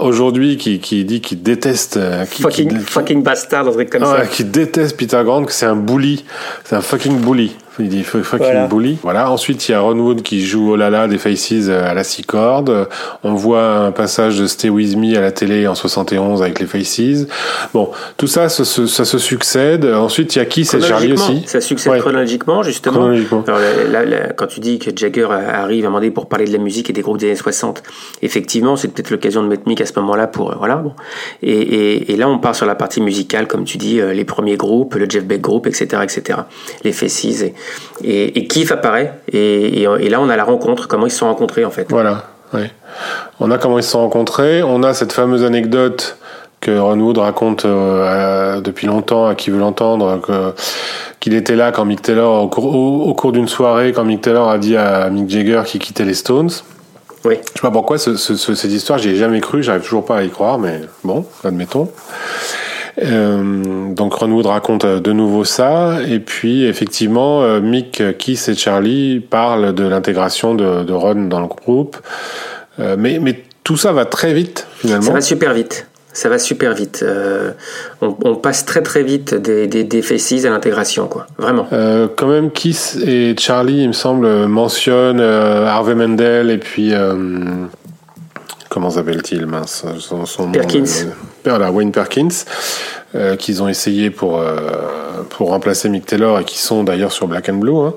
aujourd'hui 0.00 0.56
qui, 0.56 0.80
qui 0.80 1.04
dit 1.04 1.20
qu'il 1.20 1.42
déteste 1.42 1.98
euh, 1.98 2.24
qui, 2.24 2.42
fucking, 2.42 2.78
fucking 2.78 3.22
bastard 3.22 3.68
un 3.68 3.72
truc 3.72 3.90
comme 3.90 4.04
ça 4.04 4.26
qui 4.26 4.44
déteste 4.44 4.96
Peter 4.96 5.20
Grant 5.24 5.44
que 5.44 5.52
c'est 5.52 5.66
un 5.66 5.76
bully 5.76 6.24
c'est 6.64 6.76
un 6.76 6.82
fucking 6.82 7.18
bully 7.18 7.54
il 7.78 7.88
dit 7.88 8.02
fucking 8.02 8.38
voilà. 8.38 8.66
bully. 8.66 8.98
Voilà. 9.02 9.30
Ensuite, 9.30 9.68
il 9.68 9.72
y 9.72 9.74
a 9.74 9.80
Ron 9.80 9.98
Wood 9.98 10.22
qui 10.22 10.44
joue 10.44 10.72
Oh 10.72 10.76
là 10.76 10.90
là 10.90 11.08
des 11.08 11.18
Faces 11.18 11.68
euh, 11.68 11.90
à 11.90 11.94
la 11.94 12.04
six 12.04 12.22
cordes. 12.22 12.88
On 13.22 13.34
voit 13.34 13.64
un 13.64 13.92
passage 13.92 14.38
de 14.38 14.46
Stay 14.46 14.68
With 14.68 14.96
Me 14.96 15.16
à 15.16 15.20
la 15.20 15.32
télé 15.32 15.66
en 15.66 15.74
71 15.74 16.42
avec 16.42 16.60
les 16.60 16.66
Faces. 16.66 17.26
Bon, 17.72 17.90
tout 18.16 18.26
ça, 18.26 18.48
ça, 18.48 18.64
ça, 18.64 19.04
se 19.04 19.18
succède. 19.18 19.84
Ensuite, 19.86 20.36
il 20.36 20.38
y 20.38 20.42
a 20.42 20.44
Kiss 20.44 20.74
et 20.74 20.80
Charlie 20.80 21.12
aussi. 21.14 21.44
Ça 21.46 21.60
succède 21.60 21.98
chronologiquement, 21.98 22.62
justement. 22.62 23.00
Chronologiquement. 23.00 23.44
Alors, 23.46 23.60
là, 23.90 24.32
quand 24.36 24.46
tu 24.46 24.60
dis 24.60 24.78
que 24.78 24.90
Jagger 24.94 25.28
arrive 25.30 25.84
à 25.84 25.88
un 25.88 25.90
moment 25.90 26.00
donné 26.00 26.10
pour 26.10 26.28
parler 26.28 26.46
de 26.46 26.52
la 26.52 26.58
musique 26.58 26.90
et 26.90 26.92
des 26.92 27.02
groupes 27.02 27.18
des 27.18 27.26
années 27.26 27.36
60, 27.36 27.82
effectivement, 28.22 28.76
c'est 28.76 28.88
peut-être 28.88 29.10
l'occasion 29.10 29.42
de 29.42 29.48
mettre 29.48 29.66
Mick 29.66 29.80
à 29.80 29.86
ce 29.86 29.98
moment-là 30.00 30.26
pour, 30.26 30.52
euh, 30.52 30.54
voilà. 30.58 30.76
Bon. 30.76 30.92
Et, 31.42 31.52
et, 31.52 32.12
et, 32.12 32.16
là, 32.16 32.28
on 32.28 32.38
part 32.38 32.54
sur 32.54 32.66
la 32.66 32.74
partie 32.74 33.00
musicale, 33.00 33.46
comme 33.46 33.64
tu 33.64 33.78
dis, 33.78 34.00
euh, 34.00 34.12
les 34.12 34.24
premiers 34.24 34.56
groupes, 34.56 34.94
le 34.94 35.08
Jeff 35.08 35.24
Beck 35.24 35.40
Group, 35.40 35.66
etc., 35.66 36.02
etc. 36.02 36.40
Les 36.84 36.92
Faces 36.92 37.42
et, 37.42 37.54
et, 38.04 38.38
et 38.38 38.46
Keith 38.46 38.70
apparaît. 38.72 39.14
Et, 39.32 39.82
et, 39.82 40.08
là, 40.08 40.20
on 40.20 40.28
a 40.28 40.36
la 40.36 40.44
rencontre, 40.44 40.88
comment 40.88 41.06
ils 41.06 41.10
se 41.10 41.18
sont 41.18 41.28
rencontrés 41.28 41.64
en 41.64 41.70
fait. 41.70 41.86
Voilà, 41.88 42.24
oui. 42.54 42.64
On 43.40 43.50
a 43.50 43.58
comment 43.58 43.78
ils 43.78 43.84
se 43.84 43.90
sont 43.90 44.00
rencontrés. 44.00 44.62
On 44.62 44.82
a 44.82 44.94
cette 44.94 45.12
fameuse 45.12 45.44
anecdote 45.44 46.16
que 46.60 46.78
Ron 46.78 47.00
Wood 47.00 47.18
raconte 47.18 47.64
euh, 47.64 48.60
depuis 48.60 48.86
longtemps 48.86 49.26
à 49.26 49.34
qui 49.34 49.50
veut 49.50 49.58
l'entendre, 49.58 50.20
qu'il 51.18 51.34
était 51.34 51.56
là 51.56 51.72
quand 51.72 51.84
Mick 51.84 52.02
Taylor, 52.02 52.44
au 52.44 52.48
cours, 52.48 52.74
au, 52.74 53.12
cours 53.14 53.32
d'une 53.32 53.48
soirée, 53.48 53.92
quand 53.92 54.04
Mick 54.04 54.20
Taylor 54.20 54.48
a 54.48 54.58
dit 54.58 54.76
à 54.76 55.10
Mick 55.10 55.28
Jagger 55.28 55.62
qu'il 55.66 55.80
quittait 55.80 56.04
les 56.04 56.14
Stones. 56.14 56.50
Oui. 57.24 57.34
Je 57.34 57.60
sais 57.60 57.62
pas 57.62 57.70
pourquoi 57.70 57.98
ce, 57.98 58.16
ce, 58.16 58.36
cette 58.36 58.70
histoire, 58.70 58.98
j'y 58.98 59.10
ai 59.10 59.16
jamais 59.16 59.40
cru, 59.40 59.62
j'arrive 59.62 59.82
toujours 59.82 60.04
pas 60.04 60.18
à 60.18 60.22
y 60.22 60.30
croire, 60.30 60.58
mais 60.58 60.82
bon, 61.04 61.26
admettons. 61.44 61.88
Euh, 63.00 63.94
donc 63.94 64.14
Ron 64.14 64.30
Wood 64.30 64.46
raconte 64.46 64.84
euh, 64.84 65.00
de 65.00 65.12
nouveau 65.12 65.44
ça, 65.44 65.98
et 66.06 66.18
puis 66.20 66.64
effectivement, 66.64 67.42
euh, 67.42 67.60
Mick, 67.60 68.02
Keith 68.18 68.48
et 68.48 68.54
Charlie 68.54 69.20
parlent 69.20 69.74
de 69.74 69.84
l'intégration 69.84 70.54
de, 70.54 70.84
de, 70.84 70.92
Ron 70.92 71.26
dans 71.26 71.40
le 71.40 71.46
groupe, 71.46 71.96
mais, 72.78 73.18
mais 73.18 73.42
tout 73.64 73.76
ça 73.76 73.92
va 73.92 74.04
très 74.04 74.34
vite 74.34 74.66
finalement. 74.76 75.06
Ça 75.06 75.12
va 75.12 75.20
super 75.20 75.54
vite. 75.54 75.86
Ça 76.14 76.28
va 76.28 76.38
super 76.38 76.74
vite. 76.74 77.02
Euh, 77.02 77.52
on, 78.02 78.14
on, 78.24 78.34
passe 78.34 78.66
très 78.66 78.82
très 78.82 79.02
vite 79.02 79.34
des, 79.34 79.66
des, 79.66 79.82
des 79.84 80.02
faces 80.02 80.44
à 80.44 80.50
l'intégration, 80.50 81.06
quoi. 81.06 81.26
Vraiment. 81.38 81.66
Euh, 81.72 82.06
quand 82.14 82.26
même, 82.26 82.50
Keith 82.50 82.98
et 83.06 83.34
Charlie, 83.38 83.82
il 83.82 83.88
me 83.88 83.92
semble, 83.94 84.46
mentionnent 84.46 85.20
Harvey 85.20 85.94
Mendel 85.94 86.50
et 86.50 86.58
puis 86.58 86.92
comment 88.68 88.90
s'appelle-t-il 88.90 89.46
mince 89.46 89.84
son, 89.98 90.26
son 90.26 90.50
Perkins. 90.50 90.80
Nom, 90.80 91.12
Wayne 91.46 91.92
Perkins, 91.92 92.44
euh, 93.14 93.36
qu'ils 93.36 93.62
ont 93.62 93.68
essayé 93.68 94.10
pour 94.10 94.38
euh, 94.38 95.22
pour 95.30 95.48
remplacer 95.50 95.88
Mick 95.88 96.06
Taylor 96.06 96.40
et 96.40 96.44
qui 96.44 96.58
sont 96.58 96.84
d'ailleurs 96.84 97.12
sur 97.12 97.28
Black 97.28 97.48
and 97.48 97.56
Blue. 97.56 97.76
Hein. 97.76 97.94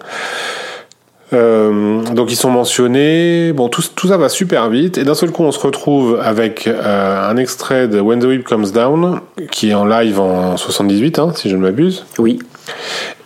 Euh, 1.34 2.03
donc 2.13 2.31
ils 2.31 2.36
sont 2.36 2.51
mentionnés. 2.51 3.51
Bon, 3.53 3.69
tout, 3.69 3.84
tout 3.95 4.08
ça 4.08 4.17
va 4.17 4.29
super 4.29 4.69
vite. 4.69 4.97
Et 4.97 5.03
d'un 5.03 5.15
seul 5.15 5.31
coup, 5.31 5.43
on 5.43 5.51
se 5.51 5.60
retrouve 5.60 6.19
avec 6.21 6.67
euh, 6.67 7.29
un 7.29 7.38
extrait 7.38 7.88
de 7.88 7.99
When 7.99 8.19
the 8.19 8.25
Whip 8.25 8.43
Comes 8.43 8.71
Down, 8.71 9.19
qui 9.51 9.69
est 9.69 9.73
en 9.73 9.86
live 9.86 10.19
en 10.19 10.58
78, 10.58 11.19
hein, 11.19 11.34
si 11.36 11.49
je 11.49 11.55
ne 11.55 11.62
m'abuse. 11.62 12.05
Oui. 12.19 12.39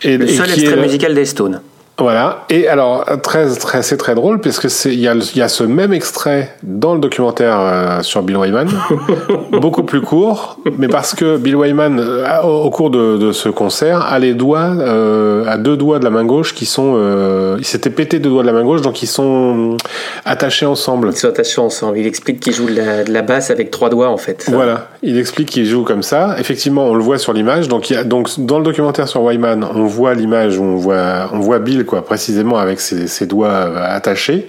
Et, 0.02 0.16
le 0.16 0.26
seul 0.26 0.50
extrait 0.50 0.76
musical 0.76 1.14
des 1.14 1.24
Stones. 1.24 1.60
Voilà. 2.00 2.44
Et 2.48 2.66
alors, 2.66 3.04
très, 3.22 3.46
très, 3.54 3.82
c'est 3.82 3.96
très 3.96 4.14
drôle 4.14 4.40
parce 4.40 4.58
que 4.58 4.68
c'est, 4.68 4.92
il 4.92 5.00
y 5.00 5.08
a, 5.08 5.14
y 5.34 5.42
a 5.42 5.48
ce 5.48 5.64
même 5.64 5.92
extrait 5.92 6.54
dans 6.62 6.94
le 6.94 7.00
documentaire 7.00 7.58
euh, 7.60 8.02
sur 8.02 8.22
Bill 8.22 8.38
Wyman, 8.38 8.68
beaucoup 9.52 9.82
plus 9.82 10.00
court, 10.00 10.58
mais 10.78 10.88
parce 10.88 11.14
que 11.14 11.36
Bill 11.36 11.56
Wyman, 11.56 11.98
euh, 12.00 12.42
au, 12.42 12.70
cours 12.70 12.90
de, 12.90 13.18
de, 13.18 13.32
ce 13.32 13.48
concert, 13.48 14.02
a 14.02 14.18
les 14.18 14.34
doigts, 14.34 14.74
euh, 14.78 15.44
à 15.46 15.58
deux 15.58 15.76
doigts 15.76 15.98
de 15.98 16.04
la 16.04 16.10
main 16.10 16.24
gauche 16.24 16.54
qui 16.54 16.66
sont, 16.66 16.94
euh, 16.96 17.56
il 17.58 17.64
s'était 17.64 17.90
pété 17.90 18.18
deux 18.18 18.30
doigts 18.30 18.42
de 18.42 18.46
la 18.46 18.52
main 18.52 18.64
gauche, 18.64 18.80
donc 18.80 19.02
ils 19.02 19.06
sont 19.06 19.76
attachés 20.24 20.66
ensemble. 20.66 21.10
Ils 21.12 21.16
sont 21.16 21.28
attachés 21.28 21.60
ensemble. 21.60 21.98
Il 21.98 22.06
explique 22.06 22.40
qu'il 22.40 22.54
joue 22.54 22.66
de 22.66 22.76
la, 22.76 23.04
de 23.04 23.12
la, 23.12 23.22
basse 23.22 23.50
avec 23.50 23.70
trois 23.70 23.90
doigts 23.90 24.08
en 24.08 24.16
fait. 24.16 24.46
Voilà. 24.50 24.88
Il 25.02 25.18
explique 25.18 25.50
qu'il 25.50 25.66
joue 25.66 25.84
comme 25.84 26.02
ça. 26.02 26.36
Effectivement, 26.38 26.86
on 26.86 26.94
le 26.94 27.02
voit 27.02 27.18
sur 27.18 27.32
l'image. 27.32 27.68
Donc, 27.68 27.90
y 27.90 27.96
a, 27.96 28.04
donc 28.04 28.28
dans 28.38 28.58
le 28.58 28.64
documentaire 28.64 29.08
sur 29.08 29.22
Wyman, 29.22 29.64
on 29.74 29.84
voit 29.84 30.14
l'image 30.14 30.58
où 30.58 30.62
on 30.62 30.76
voit, 30.76 31.28
on 31.32 31.40
voit 31.40 31.58
Bill 31.58 31.84
quoi, 31.90 32.02
précisément 32.04 32.56
avec 32.56 32.80
ses, 32.80 33.08
ses 33.08 33.26
doigts 33.26 33.48
euh, 33.48 33.96
attachés. 33.96 34.48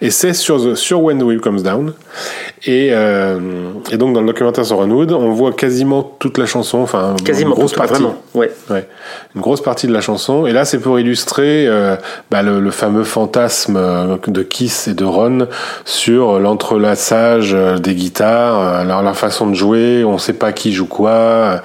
Et 0.00 0.10
c'est 0.10 0.32
sur, 0.32 0.76
sur 0.76 1.02
When 1.02 1.18
the 1.18 1.22
Wheel 1.22 1.40
Comes 1.40 1.62
Down. 1.62 1.92
Et, 2.66 2.90
euh, 2.92 3.38
et 3.90 3.96
donc 3.96 4.12
dans 4.14 4.20
le 4.20 4.26
documentaire 4.26 4.66
sur 4.66 4.76
Ron 4.76 4.90
on 4.90 5.32
voit 5.32 5.52
quasiment 5.52 6.02
toute 6.18 6.36
la 6.36 6.44
chanson, 6.46 6.78
enfin 6.78 7.14
quasiment 7.24 7.52
une 7.52 7.58
grosse 7.58 7.72
partie, 7.72 7.94
vraiment. 7.94 8.16
Ouais. 8.34 8.50
ouais. 8.68 8.86
une 9.34 9.40
grosse 9.40 9.62
partie 9.62 9.86
de 9.86 9.92
la 9.92 10.00
chanson. 10.00 10.46
Et 10.46 10.52
là, 10.52 10.64
c'est 10.64 10.78
pour 10.78 10.98
illustrer 10.98 11.66
euh, 11.68 11.96
bah, 12.30 12.42
le, 12.42 12.60
le, 12.60 12.70
fameux 12.70 13.04
fantasme 13.04 14.18
de 14.26 14.42
Kiss 14.42 14.88
et 14.88 14.94
de 14.94 15.04
Ron 15.04 15.46
sur 15.84 16.38
l'entrelaçage 16.38 17.56
des 17.80 17.94
guitares, 17.94 18.84
leur, 18.84 19.02
leur, 19.02 19.16
façon 19.16 19.46
de 19.46 19.54
jouer. 19.54 20.02
On 20.04 20.14
ne 20.14 20.18
sait 20.18 20.32
pas 20.32 20.52
qui 20.52 20.72
joue 20.72 20.86
quoi. 20.86 21.62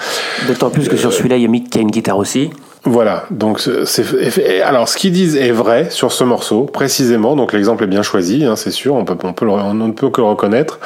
D'autant 0.48 0.70
plus 0.70 0.88
que 0.88 0.98
sur 0.98 1.12
celui-là, 1.12 1.38
il 1.38 1.42
y 1.42 1.46
a 1.46 1.50
Mick 1.50 1.70
qui 1.70 1.80
a 1.80 1.82
une 1.82 1.92
guitare 1.92 2.18
aussi. 2.18 2.52
Voilà, 2.88 3.26
donc 3.32 3.60
c'est 3.86 4.62
alors 4.62 4.88
ce 4.88 4.96
qu'ils 4.96 5.12
disent 5.12 5.36
est 5.36 5.52
vrai 5.52 5.90
sur 5.90 6.12
ce 6.12 6.24
morceau 6.24 6.66
précisément. 6.66 7.36
Donc 7.36 7.52
l'exemple 7.52 7.84
est 7.84 7.88
bien 7.88 8.04
choisi, 8.04 8.46
hein, 8.46 8.56
c'est 8.56 8.70
sûr. 8.70 8.94
On 8.94 9.06
peut 9.06 9.18
on 9.24 9.34
peut 9.34 9.48
on 9.48 9.74
ne 9.74 9.92
peut 9.92 10.12
que 10.12 10.22
le 10.22 10.28
reconnaître. 10.28 10.80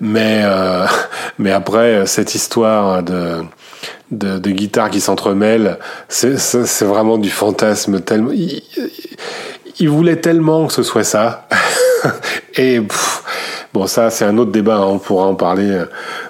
Mais 0.00 0.42
euh, 0.44 0.86
mais 1.38 1.52
après 1.52 2.04
cette 2.06 2.34
histoire 2.34 3.04
de 3.04 3.44
de, 4.10 4.38
de 4.40 4.50
guitare 4.50 4.90
qui 4.90 5.00
s'entremêlent, 5.00 5.78
c'est 6.08 6.82
vraiment 6.82 7.16
du 7.16 7.30
fantasme 7.30 8.00
tellement. 8.00 8.32
Il, 8.32 9.88
voulait 9.88 10.16
tellement 10.16 10.66
que 10.66 10.72
ce 10.72 10.82
soit 10.82 11.04
ça. 11.04 11.46
Et 12.56 12.82
bon, 13.72 13.86
ça 13.86 14.10
c'est 14.10 14.24
un 14.24 14.36
autre 14.36 14.50
débat. 14.50 14.78
Hein, 14.78 14.86
on 14.86 14.98
pourra 14.98 15.26
en 15.26 15.36
parler 15.36 15.80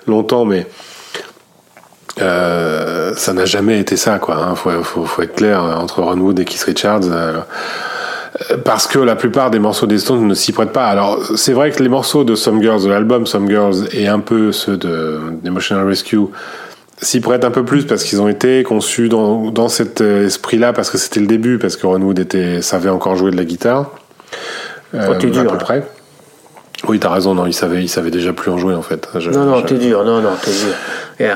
longtemps, 0.07 0.45
mais 0.45 0.61
euh, 0.61 0.94
ça 2.17 3.33
n'a 3.33 3.45
jamais 3.45 3.81
été 3.81 3.97
ça, 3.97 4.19
quoi. 4.19 4.37
Hein. 4.37 4.55
Faut, 4.55 4.71
faut, 4.83 5.05
faut, 5.05 5.23
être 5.23 5.35
clair 5.35 5.65
euh, 5.65 5.75
entre 5.75 6.03
Ron 6.03 6.19
Wood 6.19 6.39
et 6.39 6.45
Keith 6.45 6.63
Richards. 6.63 7.01
Euh, 7.05 7.41
parce 8.65 8.87
que 8.87 8.99
la 8.99 9.15
plupart 9.15 9.51
des 9.51 9.61
morceaux 9.61 9.87
des 9.87 9.99
Stones 9.99 10.27
ne 10.27 10.35
s'y 10.35 10.53
prêtent 10.53 10.73
pas. 10.73 10.87
Alors, 10.87 11.21
c'est 11.37 11.53
vrai 11.53 11.71
que 11.71 11.83
les 11.83 11.89
morceaux 11.89 12.25
de 12.25 12.35
Some 12.35 12.61
Girls, 12.61 12.83
de 12.83 12.89
l'album 12.89 13.27
Some 13.27 13.49
Girls, 13.49 13.89
et 13.93 14.09
un 14.09 14.21
peu 14.21 14.51
ceux 14.53 14.77
de 14.77 15.21
d'Emotional 15.43 15.87
Rescue, 15.87 16.19
s'y 17.01 17.21
prêtent 17.21 17.45
un 17.45 17.51
peu 17.51 17.65
plus 17.65 17.85
parce 17.85 18.03
qu'ils 18.03 18.21
ont 18.21 18.29
été 18.29 18.63
conçus 18.65 19.09
dans, 19.09 19.51
dans 19.51 19.69
cet 19.69 20.01
esprit-là, 20.01 20.73
parce 20.73 20.91
que 20.91 20.99
c'était 20.99 21.21
le 21.21 21.27
début, 21.27 21.59
parce 21.59 21.77
que 21.77 21.87
Ron 21.87 22.01
Wood 22.01 22.19
était, 22.19 22.61
savait 22.61 22.91
encore 22.91 23.15
jouer 23.15 23.31
de 23.31 23.37
la 23.37 23.45
guitare. 23.45 23.91
Euh, 24.95 25.09
oh, 25.11 25.27
dur, 25.27 25.41
à 25.41 25.45
peu 25.45 25.59
près. 25.59 25.85
Oui, 26.87 26.99
t'as 26.99 27.11
raison, 27.11 27.35
non, 27.35 27.47
il 27.47 27.55
savait, 27.55 27.83
il 27.83 27.89
savait 27.89 28.11
déjà 28.11 28.33
plus 28.33 28.51
en 28.51 28.59
jouer 28.59 28.75
en 28.75 28.83
fait. 28.83 29.09
Je, 29.19 29.31
non, 29.31 29.45
non, 29.45 29.63
t'es 29.63 29.77
dur, 29.77 30.05
non, 30.05 30.21
non, 30.21 30.31
t'es 30.43 30.51
dur. 30.51 30.75
Et, 31.21 31.29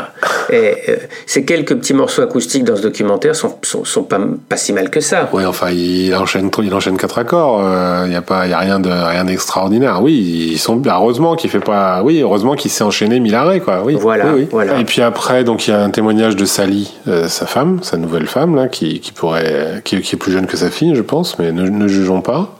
et, 0.50 0.98
ces 1.26 1.44
quelques 1.44 1.76
petits 1.76 1.94
morceaux 1.94 2.22
acoustiques 2.22 2.64
dans 2.64 2.76
ce 2.76 2.82
documentaire 2.82 3.34
sont, 3.34 3.56
sont, 3.62 3.84
sont 3.84 4.02
pas, 4.02 4.18
pas 4.48 4.56
si 4.56 4.72
mal 4.72 4.90
que 4.90 5.00
ça. 5.00 5.28
Oui, 5.32 5.44
enfin, 5.44 5.70
il 5.70 6.14
enchaîne, 6.14 6.50
il 6.62 6.74
enchaîne 6.74 6.96
quatre 6.96 7.18
accords. 7.18 7.60
Il 7.60 7.66
euh, 7.66 8.08
n'y 8.08 8.16
a 8.16 8.22
pas, 8.22 8.46
il 8.46 8.50
y 8.50 8.54
a 8.54 8.58
rien 8.58 8.80
de, 8.80 8.90
rien 8.90 9.24
d'extraordinaire. 9.24 10.02
Oui, 10.02 10.50
ils 10.52 10.58
sont, 10.58 10.80
heureusement 10.86 11.36
qu'il 11.36 11.50
fait 11.50 11.60
pas, 11.60 12.02
oui, 12.02 12.20
heureusement 12.20 12.54
qu'il 12.54 12.70
s'est 12.70 12.84
enchaîné 12.84 13.20
mille 13.20 13.34
arrêts, 13.34 13.60
quoi. 13.60 13.82
Oui. 13.84 13.96
Voilà, 14.00 14.26
oui, 14.26 14.32
oui. 14.40 14.48
voilà. 14.50 14.78
Et 14.78 14.84
puis 14.84 15.02
après, 15.02 15.44
donc 15.44 15.66
il 15.66 15.70
y 15.70 15.74
a 15.74 15.80
un 15.80 15.90
témoignage 15.90 16.36
de 16.36 16.44
Sally, 16.44 16.94
euh, 17.06 17.28
sa 17.28 17.46
femme, 17.46 17.80
sa 17.82 17.96
nouvelle 17.96 18.26
femme 18.26 18.56
là, 18.56 18.68
qui, 18.68 19.00
qui 19.00 19.12
pourrait, 19.12 19.82
qui, 19.84 20.00
qui, 20.00 20.14
est 20.14 20.18
plus 20.18 20.32
jeune 20.32 20.46
que 20.46 20.56
sa 20.56 20.70
fille, 20.70 20.94
je 20.94 21.02
pense, 21.02 21.38
mais 21.38 21.52
ne, 21.52 21.68
ne 21.68 21.88
jugeons 21.88 22.20
pas. 22.20 22.54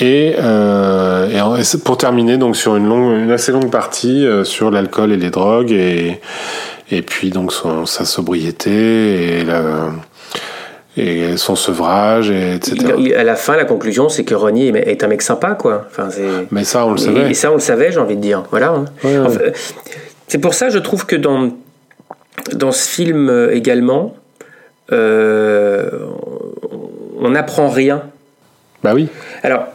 Et, 0.00 0.34
euh, 0.38 1.56
et, 1.58 1.78
pour 1.84 1.98
terminer 1.98 2.36
donc 2.38 2.56
sur 2.56 2.76
une 2.76 2.86
longue, 2.88 3.18
une 3.18 3.30
assez 3.32 3.50
longue 3.52 3.70
partie 3.70 4.24
euh, 4.24 4.44
sur 4.44 4.70
l'alcool 4.70 5.12
et 5.12 5.16
les 5.16 5.30
drogues 5.30 5.72
et 5.72 6.20
et 6.90 7.02
puis 7.02 7.30
donc 7.30 7.52
son, 7.52 7.84
sa 7.84 8.04
sobriété 8.04 9.40
et 9.40 9.44
la, 9.44 9.90
et 10.96 11.36
son 11.36 11.54
sevrage, 11.54 12.30
et 12.30 12.54
etc. 12.54 12.76
Il- 12.98 13.14
à 13.14 13.24
la 13.24 13.36
fin, 13.36 13.56
la 13.56 13.64
conclusion, 13.66 14.08
c'est 14.08 14.24
que 14.24 14.34
Ronnie 14.34 14.68
est 14.68 15.04
un 15.04 15.06
mec 15.08 15.20
sympa, 15.22 15.50
quoi. 15.54 15.86
Enfin. 15.90 16.08
Mais 16.50 16.64
ça, 16.64 16.86
on 16.86 16.92
le 16.92 16.96
savait. 16.98 17.30
et 17.30 17.34
ça, 17.34 17.50
on 17.50 17.54
le 17.54 17.60
savait, 17.60 17.92
j'ai 17.92 17.98
envie 18.00 18.16
de 18.16 18.22
dire. 18.22 18.42
Voilà. 18.50 18.70
hein. 18.70 18.84
Ouais, 19.04 19.18
ouais. 19.18 19.26
Enfin, 19.26 19.40
c'est 20.28 20.38
pour 20.38 20.54
ça, 20.54 20.70
je 20.70 20.78
trouve 20.78 21.04
que 21.06 21.14
dans, 21.16 21.50
dans 22.54 22.72
ce 22.72 22.88
film 22.88 23.28
euh, 23.28 23.54
également, 23.54 24.16
euh, 24.92 25.90
on 27.20 27.30
n'apprend 27.30 27.68
rien. 27.68 28.02
Bah 28.82 28.92
oui, 28.94 29.08
Alors, 29.42 29.66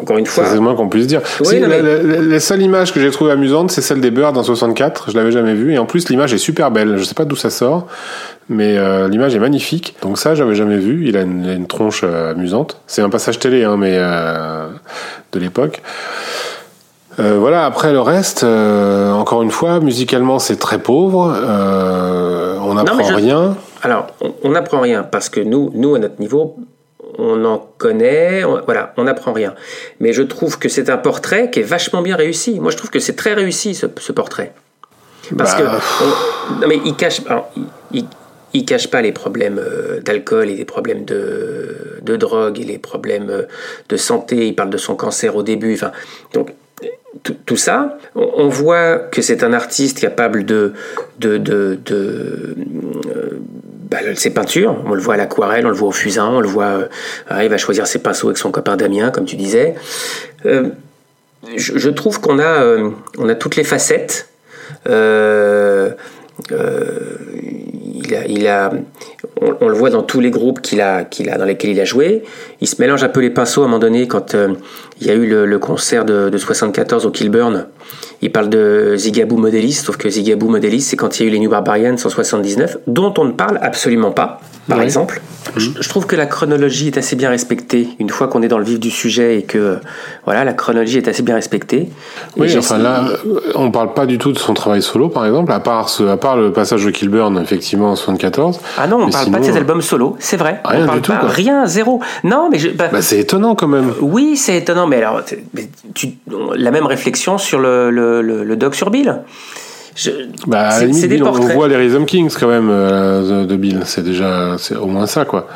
encore 0.00 0.18
une 0.18 0.26
fois, 0.26 0.44
c'est 0.46 0.54
le 0.54 0.60
moins 0.60 0.74
qu'on 0.74 0.88
puisse 0.88 1.06
dire. 1.06 1.20
Oui, 1.40 1.46
Si, 1.46 1.60
la, 1.60 1.68
mais- 1.68 1.82
la- 1.82 2.20
la 2.22 2.40
seule 2.40 2.62
image 2.62 2.92
que 2.92 3.00
j'ai 3.00 3.10
trouvée 3.10 3.32
amusante, 3.32 3.70
c'est 3.70 3.82
celle 3.82 4.00
des 4.00 4.10
Birds 4.10 4.36
en 4.36 4.42
64. 4.42 5.10
Je 5.10 5.16
l'avais 5.16 5.32
jamais 5.32 5.54
vue. 5.54 5.72
Et 5.74 5.78
en 5.78 5.86
plus, 5.86 6.08
l'image 6.08 6.32
est 6.34 6.38
super 6.38 6.70
belle. 6.70 6.96
Je 6.96 7.04
sais 7.04 7.14
pas 7.14 7.24
d'où 7.24 7.36
ça 7.36 7.50
sort, 7.50 7.86
mais 8.48 8.76
euh, 8.78 9.08
l'image 9.08 9.34
est 9.34 9.38
magnifique. 9.40 9.96
Donc 10.02 10.18
ça, 10.18 10.34
j'avais 10.34 10.54
jamais 10.54 10.78
vu. 10.78 11.06
Il 11.06 11.16
a 11.16 11.22
une, 11.22 11.66
tronche 11.66 12.02
euh, 12.04 12.32
amusante. 12.32 12.78
C'est 12.86 13.02
un 13.02 13.10
passage 13.10 13.38
télé, 13.38 13.64
hein, 13.64 13.76
mais 13.78 13.94
euh, 13.98 14.68
de 15.32 15.38
l'époque. 15.38 15.82
Euh, 17.18 17.36
voilà, 17.38 17.66
après 17.66 17.92
le 17.92 18.00
reste, 18.00 18.44
euh, 18.44 19.12
encore 19.12 19.42
une 19.42 19.50
fois, 19.50 19.80
musicalement 19.80 20.38
c'est 20.38 20.56
très 20.56 20.78
pauvre, 20.78 21.34
euh, 21.36 22.56
on 22.62 22.74
n'apprend 22.74 23.02
je- 23.02 23.14
rien. 23.14 23.56
Alors, 23.82 24.06
on- 24.22 24.32
on 24.44 24.50
n'apprend 24.50 24.80
rien 24.80 25.02
parce 25.02 25.28
que 25.28 25.40
nous, 25.40 25.70
nous 25.74 25.94
à 25.96 25.98
notre 25.98 26.20
niveau, 26.20 26.56
on 27.18 27.44
en 27.44 27.58
connaît, 27.78 28.44
on- 28.44 28.60
voilà, 28.64 28.92
on 28.96 29.04
n'apprend 29.04 29.32
rien. 29.32 29.54
Mais 30.00 30.12
je 30.12 30.22
trouve 30.22 30.58
que 30.58 30.68
c'est 30.68 30.90
un 30.90 30.98
portrait 30.98 31.50
qui 31.50 31.60
est 31.60 31.64
vachement 31.64 32.02
bien 32.02 32.16
réussi. 32.16 32.60
Moi, 32.60 32.70
je 32.70 32.76
trouve 32.76 32.90
que 32.90 32.98
c'est 33.00 33.16
très 33.16 33.34
réussi 33.34 33.74
ce, 33.74 33.86
ce 33.98 34.12
portrait. 34.12 34.52
Parce 35.36 35.54
Bah, 35.54 35.60
que, 35.60 36.04
on- 36.04 36.60
non 36.62 36.68
mais 36.68 36.80
il 36.84 36.96
cache, 36.96 37.20
alors, 37.28 37.50
il, 38.52 38.64
cache 38.64 38.88
pas 38.88 39.00
les 39.00 39.12
problèmes 39.12 39.58
euh, 39.58 40.00
d'alcool 40.00 40.48
et 40.48 40.56
les 40.56 40.64
problèmes 40.64 41.04
de, 41.04 41.98
de 42.02 42.16
drogue 42.16 42.58
et 42.58 42.64
les 42.64 42.78
problèmes 42.78 43.30
euh, 43.30 43.42
de 43.88 43.96
santé. 43.96 44.48
Il 44.48 44.54
parle 44.56 44.70
de 44.70 44.76
son 44.78 44.96
cancer 44.96 45.36
au 45.36 45.42
début. 45.44 45.74
Enfin, 45.74 45.92
donc 46.34 46.52
tout, 47.22 47.36
tout 47.46 47.56
ça, 47.56 47.98
on, 48.16 48.28
on 48.38 48.48
voit 48.48 48.96
que 48.98 49.22
c'est 49.22 49.44
un 49.44 49.52
artiste 49.52 50.00
capable 50.00 50.44
de, 50.44 50.72
de, 51.20 51.36
de, 51.38 51.78
de, 51.84 52.56
euh, 53.14 53.38
bah, 53.90 53.98
ses 54.14 54.30
peintures. 54.30 54.76
On 54.86 54.94
le 54.94 55.00
voit 55.00 55.14
à 55.14 55.16
l'aquarelle, 55.16 55.66
on 55.66 55.70
le 55.70 55.74
voit 55.74 55.88
au 55.88 55.92
fusain, 55.92 56.28
on 56.28 56.40
le 56.40 56.48
voit. 56.48 56.88
euh, 57.32 57.42
il 57.42 57.48
va 57.48 57.58
choisir 57.58 57.86
ses 57.86 57.98
pinceaux 57.98 58.28
avec 58.28 58.38
son 58.38 58.52
copain 58.52 58.76
Damien, 58.76 59.10
comme 59.10 59.24
tu 59.24 59.36
disais. 59.36 59.74
Euh, 60.46 60.68
je, 61.56 61.88
trouve 61.88 62.20
qu'on 62.20 62.38
a, 62.38 62.62
euh, 62.62 62.90
on 63.18 63.28
a 63.28 63.34
toutes 63.34 63.56
les 63.56 63.64
facettes. 63.64 64.28
Il 68.04 68.14
a, 68.14 68.26
il 68.26 68.46
a, 68.46 68.70
on, 69.40 69.54
on 69.60 69.68
le 69.68 69.74
voit 69.74 69.90
dans 69.90 70.02
tous 70.02 70.20
les 70.20 70.30
groupes 70.30 70.60
qu'il 70.60 70.80
a, 70.80 71.04
qu'il 71.04 71.28
a, 71.30 71.38
dans 71.38 71.44
lesquels 71.44 71.70
il 71.70 71.80
a 71.80 71.84
joué. 71.84 72.22
Il 72.60 72.68
se 72.68 72.76
mélange 72.80 73.02
un 73.04 73.08
peu 73.08 73.20
les 73.20 73.30
pinceaux 73.30 73.62
à 73.62 73.64
un 73.64 73.68
moment 73.68 73.78
donné 73.78 74.06
quand 74.08 74.34
euh, 74.34 74.54
il 75.00 75.06
y 75.06 75.10
a 75.10 75.14
eu 75.14 75.26
le, 75.26 75.46
le 75.46 75.58
concert 75.58 76.04
de, 76.04 76.28
de 76.30 76.38
74 76.38 77.06
au 77.06 77.10
Kilburn. 77.10 77.66
Il 78.22 78.30
parle 78.32 78.48
de 78.50 78.94
Zigaboo 78.96 79.36
Modelis, 79.36 79.72
sauf 79.74 79.96
que 79.96 80.08
Zigaboo 80.10 80.48
Modelis, 80.48 80.82
c'est 80.82 80.96
quand 80.96 81.18
il 81.18 81.22
y 81.22 81.26
a 81.26 81.28
eu 81.28 81.32
les 81.32 81.38
New 81.38 81.50
Barbarians 81.50 81.94
en 81.94 81.96
79, 82.10 82.78
dont 82.86 83.14
on 83.18 83.24
ne 83.24 83.32
parle 83.32 83.58
absolument 83.62 84.10
pas, 84.10 84.40
par 84.68 84.78
Ouais. 84.78 84.84
exemple. 84.84 85.20
Je, 85.56 85.70
je 85.80 85.88
trouve 85.88 86.06
que 86.06 86.16
la 86.16 86.26
chronologie 86.26 86.88
est 86.88 86.98
assez 86.98 87.16
bien 87.16 87.30
respectée. 87.30 87.88
Une 87.98 88.10
fois 88.10 88.28
qu'on 88.28 88.42
est 88.42 88.48
dans 88.48 88.58
le 88.58 88.64
vif 88.64 88.78
du 88.80 88.90
sujet 88.90 89.38
et 89.38 89.42
que 89.42 89.78
voilà, 90.24 90.44
la 90.44 90.52
chronologie 90.52 90.98
est 90.98 91.08
assez 91.08 91.22
bien 91.22 91.34
respectée. 91.34 91.82
Et 91.82 91.90
Oui, 92.36 92.56
enfin 92.56 92.78
là, 92.78 93.04
on 93.54 93.70
parle 93.70 93.94
pas 93.94 94.06
du 94.06 94.18
tout 94.18 94.32
de 94.32 94.38
son 94.38 94.54
travail 94.54 94.82
solo, 94.82 95.08
par 95.08 95.26
exemple, 95.26 95.52
à 95.52 95.60
part, 95.60 95.88
ce, 95.88 96.04
à 96.04 96.16
part 96.16 96.36
le 96.36 96.52
passage 96.52 96.84
de 96.84 96.90
Kilburn, 96.90 97.38
effectivement, 97.42 97.90
en 97.92 97.96
74. 97.96 98.60
Ah 98.78 98.86
non, 98.86 98.96
on 98.96 99.06
Mais 99.06 99.12
parle 99.12 99.24
sinon, 99.24 99.38
pas 99.38 99.40
de 99.40 99.44
ses 99.50 99.52
euh, 99.52 99.56
albums 99.60 99.82
solo, 99.82 100.16
c'est 100.18 100.36
vrai. 100.36 100.60
rien 100.64 100.82
on 100.82 100.86
parle 100.86 100.98
du 100.98 101.02
tout, 101.02 101.12
pas, 101.12 101.26
rien, 101.26 101.66
zéro. 101.66 102.00
Non, 102.24 102.48
mais 102.50 102.58
je, 102.58 102.68
bah, 102.70 102.88
Bah, 102.92 103.02
c'est 103.02 103.18
étonnant 103.20 103.54
quand 103.54 103.68
même. 103.68 103.92
oui, 104.00 104.36
c'est 104.36 104.56
étonnant, 104.56 104.86
mais 104.86 104.96
alors, 104.98 105.20
mais 105.54 105.68
tu, 105.94 106.08
la 106.56 106.70
même 106.70 106.86
réflexion 106.86 107.38
sur 107.38 107.58
le, 107.58 107.90
le, 107.90 108.22
le, 108.22 108.44
le 108.44 108.56
doc 108.56 108.74
sur 108.74 108.90
Bill. 108.90 109.20
Je- 109.96 110.10
Bah, 110.46 110.68
à 110.68 110.70
c'est- 110.70 110.80
la 110.82 110.86
limite, 110.92 111.08
Bill, 111.08 111.24
on, 111.24 111.28
on 111.28 111.46
voit 111.54 111.68
les 111.68 111.76
Rhythm 111.76 112.04
Kings 112.04 112.32
quand 112.38 112.46
même 112.48 112.68
euh, 112.70 113.44
de, 113.44 113.56
Bill. 113.56 113.80
C'est 113.84 114.04
déjà, 114.04 114.54
c'est 114.58 114.76
au 114.76 114.86
moins 114.86 115.06
ça, 115.06 115.24
quoi. 115.24 115.48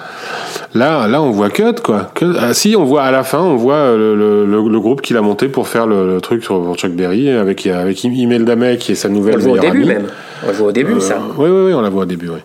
Là, 0.75 1.07
là, 1.07 1.23
on 1.23 1.31
voit 1.31 1.51
Cut, 1.51 1.75
quoi. 1.83 2.11
Cut- 2.15 2.35
ah, 2.39 2.53
si, 2.53 2.75
on 2.77 2.85
voit 2.85 3.05
à 3.05 3.11
la 3.13 3.23
fin, 3.23 3.39
on 3.39 3.57
voit 3.57 3.95
le, 3.97 4.17
le, 4.17 4.45
le, 4.45 4.69
le 4.69 4.81
groupe 4.81 5.03
qu'il 5.03 5.17
a 5.17 5.23
monté 5.23 5.49
pour 5.49 5.69
faire 5.69 5.87
le, 5.87 6.21
truc 6.21 6.43
sur 6.43 6.61
pour 6.63 6.75
Chuck 6.77 6.93
Berry 6.93 7.31
avec 7.31 7.67
avec 7.67 8.03
Imelda 8.05 8.57
May 8.57 8.77
qui 8.77 8.93
est 8.93 8.97
sa 8.97 9.09
on 9.09 9.13
nouvelle 9.13 9.37
le 9.37 9.41
voit 9.43 9.53
au 9.53 9.59
début 9.61 9.79
amie. 9.83 9.87
même. 9.87 10.07
On 10.45 10.49
le 10.49 10.53
voit 10.53 10.69
au 10.69 10.73
début, 10.73 11.01
ça. 11.01 11.19
Oui, 11.39 11.49
oui, 11.49 11.63
oui, 11.67 11.73
on 11.75 11.81
la 11.81 11.89
voit 11.91 12.03
au 12.03 12.07
début, 12.07 12.29
oui. 12.29 12.41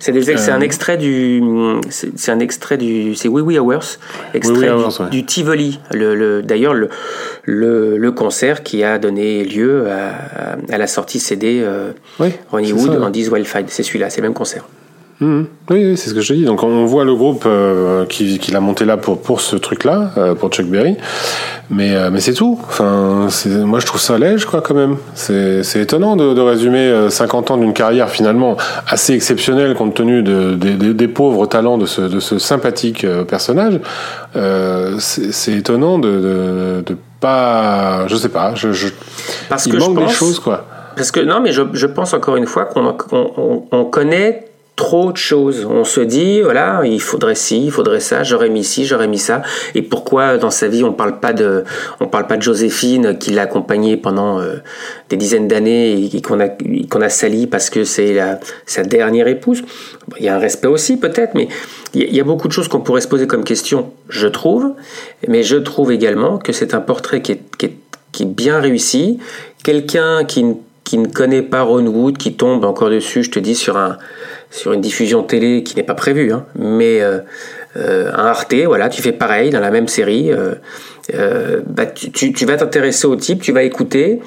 C'est 0.00 0.14
Euh, 0.16 0.52
un 0.54 0.60
extrait 0.60 0.96
du. 0.96 1.42
C'est 1.90 2.30
un 2.30 2.38
extrait 2.38 2.76
du. 2.76 3.14
C'est 3.16 3.28
Oui 3.28 3.42
Oui 3.42 3.58
Hours. 3.58 3.98
Extrait 4.34 4.66
du, 4.66 4.72
Hours, 4.72 5.00
ouais. 5.00 5.10
du 5.10 5.24
Tivoli. 5.26 5.80
Le, 5.92 6.14
le- 6.14 6.42
D'ailleurs, 6.42 6.74
le, 6.74 6.88
le, 7.44 7.96
le 7.96 8.12
concert 8.12 8.62
qui 8.62 8.84
a 8.84 8.98
donné 8.98 9.44
lieu 9.44 9.86
à, 9.90 10.56
à 10.72 10.78
la 10.78 10.86
sortie 10.86 11.18
CD 11.18 11.60
euh, 11.64 11.90
Oui, 12.20 12.28
Ronnie 12.50 12.72
Wood 12.72 12.92
ça, 12.92 12.98
ouais. 12.98 13.04
en 13.06 13.10
10 13.10 13.30
Wildfire. 13.30 13.64
C'est 13.68 13.82
celui-là, 13.82 14.08
c'est 14.10 14.20
le 14.20 14.28
même 14.28 14.34
concert. 14.34 14.64
Mhm. 15.20 15.46
Oui, 15.70 15.84
oui, 15.84 15.96
c'est 15.96 16.10
ce 16.10 16.14
que 16.14 16.20
je 16.20 16.28
te 16.28 16.32
dis. 16.34 16.44
Donc 16.44 16.62
on 16.62 16.84
voit 16.84 17.04
le 17.04 17.14
groupe 17.16 17.42
euh, 17.44 18.04
qui- 18.06 18.38
qu'il 18.38 18.54
a 18.54 18.60
monté 18.60 18.84
là 18.84 18.96
pour 18.96 19.20
pour 19.20 19.40
ce 19.40 19.56
truc-là, 19.56 20.12
euh, 20.16 20.34
pour 20.36 20.50
Chuck 20.50 20.66
Berry, 20.66 20.96
mais 21.70 21.94
euh, 21.96 22.10
mais 22.12 22.20
c'est 22.20 22.34
tout. 22.34 22.56
Enfin, 22.68 23.26
moi 23.64 23.80
je 23.80 23.86
trouve 23.86 24.00
ça 24.00 24.16
léger 24.16 24.46
quoi 24.46 24.60
quand 24.60 24.74
même. 24.74 24.96
C'est 25.14 25.62
étonnant 25.80 26.14
de, 26.14 26.34
de 26.34 26.40
résumer 26.40 26.86
euh, 26.86 27.10
50 27.10 27.50
ans 27.50 27.56
d'une 27.56 27.72
carrière 27.72 28.10
finalement 28.10 28.56
assez 28.86 29.12
exceptionnelle 29.12 29.74
compte 29.74 29.94
tenu 29.94 30.22
de, 30.22 30.54
des- 30.54 30.74
des- 30.74 30.94
des 30.94 31.08
pauvres 31.08 31.46
talents 31.46 31.78
de 31.78 31.86
ce 31.86 32.02
de 32.02 32.20
ce 32.20 32.38
sympathique 32.38 33.02
euh, 33.02 33.24
personnage. 33.24 33.80
Euh, 34.36 34.96
c'est 35.00 35.52
étonnant 35.54 35.98
de, 35.98 36.08
de 36.08 36.84
de 36.86 36.96
pas, 37.20 38.06
je 38.06 38.14
sais 38.14 38.28
pas, 38.28 38.54
je, 38.54 38.70
je 38.72 38.86
Parce 39.48 39.66
il 39.66 39.72
que 39.72 39.80
je 39.80 39.84
manque 39.84 39.96
pense. 39.96 40.08
des 40.10 40.14
choses 40.14 40.38
quoi. 40.38 40.64
Parce 40.94 41.10
que 41.10 41.18
non, 41.20 41.40
mais 41.40 41.50
je, 41.52 41.62
je 41.72 41.86
pense 41.86 42.14
encore 42.14 42.36
une 42.36 42.46
fois 42.46 42.66
qu'on 42.66 42.92
qu'on- 42.92 43.32
on, 43.36 43.62
on 43.72 43.84
connaît 43.84 44.44
trop 44.78 45.10
de 45.10 45.16
choses. 45.16 45.66
On 45.68 45.82
se 45.82 46.00
dit, 46.00 46.40
voilà, 46.40 46.82
il 46.84 47.00
faudrait 47.00 47.34
ci, 47.34 47.64
il 47.66 47.72
faudrait 47.72 47.98
ça, 47.98 48.22
j'aurais 48.22 48.48
mis 48.48 48.62
ci, 48.62 48.86
j'aurais 48.86 49.08
mis 49.08 49.18
ça. 49.18 49.42
Et 49.74 49.82
pourquoi 49.82 50.38
dans 50.38 50.50
sa 50.50 50.68
vie 50.68 50.84
on 50.84 50.92
parle 50.92 51.18
parle 51.18 52.26
pas 52.28 52.36
de 52.36 52.42
Joséphine 52.42 53.18
qui 53.18 53.32
l'a 53.32 53.42
accompagnée 53.42 53.96
pendant 53.96 54.40
euh, 54.40 54.62
des 55.10 55.16
dizaines 55.16 55.48
d'années 55.48 56.08
et 56.14 56.22
qu'on 56.22 56.38
a 56.38 56.48
qu'on 56.48 57.02
a 57.02 57.08
sali 57.08 57.48
parce 57.48 57.70
que 57.70 57.82
c'est 57.82 58.16
sa 58.66 58.84
dernière 58.84 59.26
épouse? 59.26 59.62
Il 60.20 60.24
y 60.24 60.28
a 60.28 60.36
un 60.36 60.38
respect 60.38 60.68
aussi 60.68 60.96
peut-être, 60.96 61.34
mais 61.34 61.48
il 61.92 62.14
y, 62.14 62.20
a- 62.20 62.24
beaucoup 62.24 62.46
de 62.46 62.52
choses 62.52 62.68
qu'on 62.68 62.80
pourrait 62.80 63.00
se 63.00 63.08
poser 63.08 63.26
comme 63.26 63.44
question, 63.44 63.90
je 64.08 64.28
trouve. 64.28 64.74
Mais 65.26 65.42
je 65.42 65.56
trouve 65.56 65.90
également 65.90 66.38
que 66.38 66.52
c'est 66.52 66.72
un 66.72 66.80
portrait 66.80 67.20
qui 67.20 67.32
est, 67.32 67.42
qui 67.58 67.66
est, 68.22 68.26
bien 68.26 68.60
réussi. 68.60 69.18
Quelqu'un 69.64 70.24
qui 70.24 70.44
qui 70.88 70.96
ne 70.96 71.06
connaît 71.06 71.42
pas 71.42 71.62
Ron 71.62 71.86
Wood, 71.86 72.16
qui 72.16 72.32
tombe 72.32 72.64
encore 72.64 72.88
dessus, 72.88 73.22
je 73.22 73.30
te 73.30 73.38
dis, 73.38 73.54
sur, 73.54 73.76
un, 73.76 73.98
sur 74.50 74.72
une 74.72 74.80
diffusion 74.80 75.22
télé 75.22 75.62
qui 75.62 75.76
n'est 75.76 75.82
pas 75.82 75.94
prévue, 75.94 76.32
hein, 76.32 76.46
mais 76.58 77.00
euh, 77.00 77.20
euh, 77.76 78.10
un 78.12 78.26
Arte, 78.26 78.54
voilà, 78.66 78.88
tu 78.88 79.02
fais 79.02 79.12
pareil 79.12 79.50
dans 79.50 79.60
la 79.60 79.70
même 79.70 79.88
série, 79.88 80.30
euh, 80.32 81.60
bah, 81.66 81.86
tu 81.86 82.44
vas 82.46 82.56
t'intéresser 82.56 83.06
au 83.06 83.16
type, 83.16 83.42
tu 83.42 83.52
vas 83.52 83.62
écouter, 83.62 84.20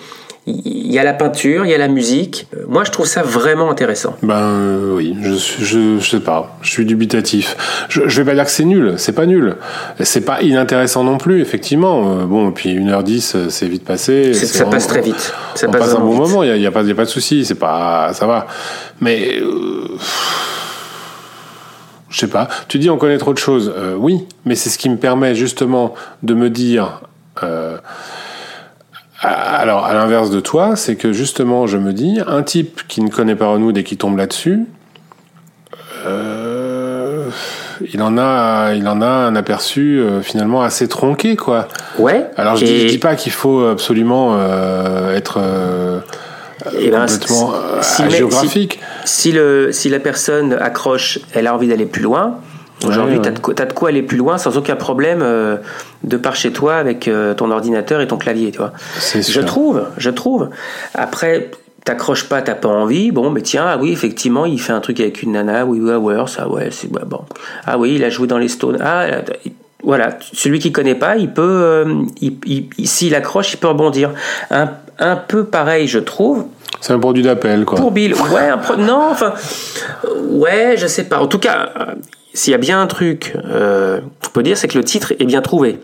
il 0.48 0.92
y 0.92 0.98
a 0.98 1.04
la 1.04 1.14
peinture, 1.14 1.66
il 1.66 1.72
y 1.72 1.74
a 1.74 1.78
la 1.78 1.88
musique. 1.88 2.48
Euh, 2.56 2.66
Moi, 2.68 2.84
je 2.84 2.90
trouve 2.92 3.06
ça 3.06 3.22
vraiment 3.22 3.70
intéressant. 3.70 4.16
Ben 4.24 4.36
euh, 4.36 4.96
oui, 4.96 5.16
je, 5.22 5.34
je 5.34 6.00
je 6.00 6.10
sais 6.10 6.20
pas, 6.20 6.58
je 6.62 6.72
suis 6.72 6.86
dubitatif. 6.86 7.86
Je, 7.90 8.02
je 8.08 8.22
vais 8.22 8.30
pas 8.32 8.36
dire 8.36 8.46
que 8.46 8.50
c'est 8.52 8.66
nul, 8.66 8.96
c'est 8.98 9.12
pas 9.14 9.26
nul, 9.28 9.56
c'est 10.00 10.22
pas 10.26 10.42
inintéressant 10.42 11.04
non 11.04 11.18
plus, 11.20 11.42
effectivement. 11.42 12.22
Euh, 12.22 12.26
bon, 12.26 12.52
puis 12.52 12.76
1h10, 12.76 13.34
euh, 13.36 13.50
c'est 13.50 13.68
vite 13.68 13.86
passé. 13.86 14.34
C'est- 14.34 14.48
ça 14.48 14.66
passe 14.66 14.88
très 14.88 15.02
vite. 15.02 15.32
Ça 15.56 15.68
on 15.68 15.72
passe 15.72 15.82
passe 15.82 15.94
un 15.96 16.00
bon 16.00 16.10
vite. 16.12 16.20
moment, 16.22 16.44
il 16.44 16.60
y 16.60 16.66
a, 16.66 16.70
a 16.70 16.72
pas, 16.72 16.82
y 16.82 16.92
a 16.92 16.96
pas 16.96 17.06
de 17.06 17.10
souci, 17.10 17.46
c'est 17.46 17.56
pas, 17.56 18.12
ça 18.14 18.26
va. 18.26 18.48
Mais 19.00 19.38
euh, 19.42 19.88
je 22.10 22.20
sais 22.20 22.28
pas. 22.28 22.50
Tu 22.68 22.80
dis 22.80 22.90
on 22.90 22.98
connaît 22.98 23.18
trop 23.18 23.34
de 23.34 23.38
choses, 23.38 23.72
Euh, 23.78 23.96
oui, 23.98 24.26
mais 24.46 24.56
c'est 24.56 24.70
ce 24.70 24.78
qui 24.78 24.90
me 24.90 24.98
permet 24.98 25.36
justement 25.36 25.94
de 26.24 26.34
me 26.34 26.50
dire. 26.50 27.02
euh, 27.44 27.78
alors, 29.22 29.86
à 29.86 29.94
l'inverse 29.94 30.30
de 30.32 30.40
toi, 30.40 30.76
c'est 30.76 30.96
que 30.96 31.14
justement, 31.14 31.68
je 31.68 31.78
me 31.78 31.94
dis, 31.94 32.20
un 32.26 32.42
type 32.44 32.82
qui 32.88 33.02
ne 33.02 33.10
connaît 33.10 33.36
pas 33.36 33.48
Renaud 33.48 33.72
et 33.74 33.84
qui 33.84 33.96
tombe 33.98 34.18
là-dessus, 34.18 34.66
euh, 36.08 37.26
il 37.94 38.02
en 38.02 38.18
a, 38.18 38.74
il 38.74 38.88
en 38.88 39.02
a 39.02 39.08
un 39.08 39.36
aperçu 39.36 40.00
euh, 40.00 40.22
finalement 40.22 40.62
assez 40.62 40.88
tronqué, 40.88 41.36
quoi. 41.36 41.68
Ouais. 42.00 42.26
Alors, 42.38 42.56
je, 42.56 42.66
dis, 42.66 42.72
et- 42.72 42.80
je 42.88 42.94
dis 42.94 42.98
pas 42.98 43.16
qu'il 43.16 43.32
faut 43.32 43.66
absolument 43.66 44.36
euh, 44.40 45.16
être 45.16 45.38
euh, 45.42 46.00
et 46.78 46.90
ben, 46.92 47.06
complètement 47.06 47.54
si- 47.82 48.04
si- 48.04 48.10
géographique. 48.12 48.80
Si, 49.06 49.32
le, 49.32 49.72
si 49.72 49.90
la 49.90 50.00
personne 50.00 50.54
accroche, 50.54 51.20
elle 51.34 51.48
a 51.48 51.56
envie 51.56 51.68
d'aller 51.68 51.86
plus 51.86 52.04
loin, 52.04 52.38
aujourd'hui, 52.86 53.16
Ouais, 53.18 53.22
tu 53.22 53.28
ouais. 53.30 53.34
as, 53.36 53.38
de 53.38 53.40
quoi- 53.40 53.54
t'as 53.54 53.66
de 53.66 53.74
quoi 53.74 53.90
aller 53.90 54.04
plus 54.04 54.18
loin 54.18 54.38
sans 54.38 54.58
aucun 54.58 54.76
problème 54.76 55.20
euh, 55.22 55.58
de 56.04 56.18
par 56.18 56.36
chez 56.36 56.52
toi 56.52 56.76
avec 56.76 57.08
euh, 57.08 57.34
ton 57.34 57.52
ordinateur 57.52 58.02
et 58.02 58.08
ton 58.08 58.18
clavier, 58.18 58.52
tu 58.52 58.58
vois. 58.60 58.74
Je 59.14 59.22
sûr. 59.22 59.46
trouve, 59.46 59.84
je 59.98 60.10
trouve. 60.10 60.50
Après, 60.96 61.52
t'accroches 61.84 62.26
pas, 62.30 62.42
t'as 62.42 62.56
pas 62.56 62.70
envie, 62.70 63.12
bon, 63.12 63.30
mais 63.32 63.42
tiens, 63.42 63.66
ah 63.68 63.78
oui, 63.82 63.92
effectivement, 63.92 64.46
il 64.46 64.60
fait 64.60 64.74
un 64.74 64.80
truc 64.82 65.00
avec 65.00 65.24
une 65.24 65.32
nana, 65.34 65.66
oui, 65.66 65.80
oui, 65.82 65.94
ouais, 65.96 66.28
ça, 66.28 66.48
ouais, 66.48 66.70
c'est 66.72 66.92
bon. 66.92 67.22
Ah 67.66 67.78
oui, 67.78 67.94
il 67.96 68.04
a 68.04 68.10
joué 68.10 68.28
dans 68.28 68.38
les 68.38 68.48
Stones. 68.50 68.78
Ah, 68.82 69.06
voilà, 69.84 70.10
celui 70.34 70.60
qui 70.60 70.72
connaît 70.72 70.94
pas, 70.96 71.16
il 71.18 71.32
peut, 71.32 71.42
euh, 71.42 71.86
s'il 72.84 73.16
accroche, 73.16 73.54
il 73.54 73.58
peut 73.58 73.68
rebondir. 73.68 74.12
Un, 74.52 74.70
un 75.00 75.16
peu 75.16 75.46
pareil, 75.46 75.88
je 75.88 75.98
trouve. 75.98 76.46
C'est 76.82 76.94
un 76.94 77.00
produit 77.00 77.24
d'appel, 77.24 77.66
quoi. 77.66 77.78
Pour 77.80 77.90
Bill, 77.92 78.14
ouais, 78.14 78.52
non, 78.78 79.08
enfin, 79.10 79.34
ouais, 80.30 80.76
je 80.78 80.86
sais 80.88 81.06
pas. 81.06 81.20
En 81.20 81.28
tout 81.28 81.40
cas, 81.40 81.72
s'il 82.34 82.52
y 82.52 82.56
a 82.56 82.58
bien 82.58 82.82
un 82.82 82.88
truc, 82.88 83.34
euh, 83.46 84.00
on 84.28 84.30
peut 84.30 84.44
dire, 84.44 84.58
c'est 84.58 84.68
que 84.68 84.78
le 84.78 84.84
titre 84.84 85.14
est 85.20 85.26
bien 85.26 85.42
trouvé. 85.42 85.80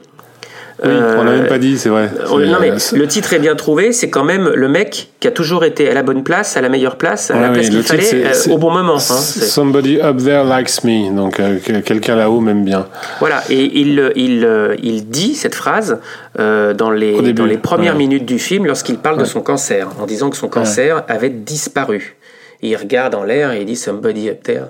Oui, 0.83 0.91
on 0.91 1.23
l'a 1.23 1.31
même 1.31 1.47
pas 1.47 1.57
dit, 1.57 1.79
c'est 1.79 1.89
vrai. 1.89 2.07
Euh, 2.31 2.45
non, 2.45 2.59
mais 2.61 2.69
le 2.69 3.07
titre 3.07 3.33
est 3.33 3.39
bien 3.39 3.55
trouvé, 3.55 3.91
c'est 3.93 4.11
quand 4.11 4.23
même 4.23 4.47
le 4.53 4.67
mec 4.67 5.09
qui 5.19 5.27
a 5.27 5.31
toujours 5.31 5.65
été 5.65 5.89
à 5.89 5.95
la 5.95 6.03
bonne 6.03 6.23
place, 6.23 6.55
à 6.55 6.61
la 6.61 6.69
meilleure 6.69 6.97
place, 6.97 7.31
à 7.31 7.39
la 7.39 7.49
place 7.49 7.69
qu'il 7.69 7.81
fallait, 7.81 8.25
euh, 8.25 8.51
au 8.51 8.59
bon 8.59 8.69
moment. 8.69 8.97
Hein, 8.97 8.99
somebody 8.99 9.99
up 9.99 10.17
there 10.17 10.43
likes 10.45 10.83
me, 10.83 11.15
donc 11.15 11.39
euh, 11.39 11.57
quelqu'un 11.83 12.15
là-haut 12.15 12.41
m'aime 12.41 12.63
bien. 12.63 12.85
Voilà, 13.19 13.41
et 13.49 13.63
il, 13.79 14.11
il, 14.15 14.47
il 14.83 15.09
dit 15.09 15.33
cette 15.33 15.55
phrase 15.55 15.99
dans, 16.37 16.91
les, 16.91 17.33
dans 17.33 17.45
les 17.45 17.57
premières 17.57 17.95
minutes 17.95 18.25
du 18.25 18.37
film 18.37 18.67
lorsqu'il 18.67 18.99
parle 18.99 19.17
de 19.17 19.25
son 19.25 19.41
cancer, 19.41 19.87
en 19.99 20.05
disant 20.05 20.29
que 20.29 20.37
son 20.37 20.47
cancer 20.47 21.03
avait 21.07 21.29
disparu. 21.29 22.17
il 22.61 22.75
regarde 22.75 23.15
en 23.15 23.23
l'air 23.23 23.51
et 23.51 23.61
il 23.61 23.65
dit 23.65 23.75
Somebody 23.75 24.29
up 24.29 24.43
there 24.43 24.65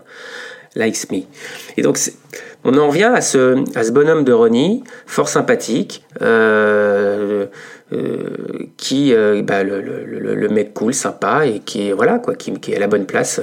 likes 0.76 1.10
me. 1.12 1.24
Et 1.78 1.82
donc, 1.82 1.98
on 2.64 2.78
en 2.78 2.88
revient 2.88 3.12
à 3.14 3.22
ce, 3.22 3.64
à 3.78 3.84
ce 3.84 3.92
bonhomme 3.92 4.24
de 4.24 4.34
Ronnie, 4.34 4.84
fort 5.06 5.30
sympathique, 5.30 6.04
euh, 6.22 7.46
euh, 7.94 8.26
qui, 8.78 9.14
euh, 9.14 9.42
bah, 9.42 9.64
le, 9.64 10.50
mec 10.50 10.74
cool, 10.74 10.94
sympa, 10.94 11.46
et 11.46 11.60
qui, 11.60 11.92
voilà, 11.92 12.20
quoi, 12.20 12.36
qui, 12.36 12.52
est 12.52 12.76
à 12.76 12.80
la 12.80 12.88
bonne 12.88 13.06
place 13.06 13.42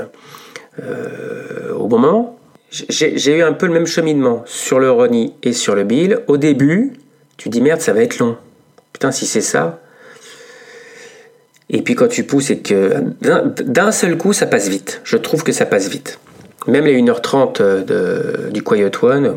au 1.78 1.86
bon 1.86 1.98
moment. 1.98 2.38
J'ai 2.70 3.38
eu 3.38 3.42
un 3.42 3.52
peu 3.52 3.66
le 3.66 3.72
même 3.72 3.86
cheminement 3.86 4.42
sur 4.46 4.80
le 4.80 4.90
Ronnie 4.90 5.34
et 5.44 5.52
sur 5.52 5.76
le 5.76 5.84
Bill. 5.84 6.20
Au 6.26 6.36
début, 6.36 6.94
tu 7.36 7.48
dis 7.48 7.60
merde, 7.60 7.80
ça 7.80 7.92
va 7.92 8.02
être 8.02 8.18
long. 8.18 8.36
Putain, 8.92 9.12
si 9.12 9.26
c'est 9.26 9.40
ça. 9.40 9.80
Et 11.70 11.82
puis 11.82 11.94
quand 11.94 12.08
tu 12.08 12.24
pousses 12.24 12.50
et 12.50 12.58
que 12.58 12.94
d'un 13.20 13.92
seul 13.92 14.18
coup, 14.18 14.32
ça 14.32 14.46
passe 14.46 14.68
vite. 14.68 15.00
Je 15.04 15.16
trouve 15.16 15.44
que 15.44 15.52
ça 15.52 15.66
passe 15.66 15.88
vite. 15.88 16.18
Même 16.66 16.84
les 16.86 17.00
1h30 17.00 17.84
de, 17.84 18.50
du 18.50 18.62
Quiet 18.62 18.90
One, 19.02 19.34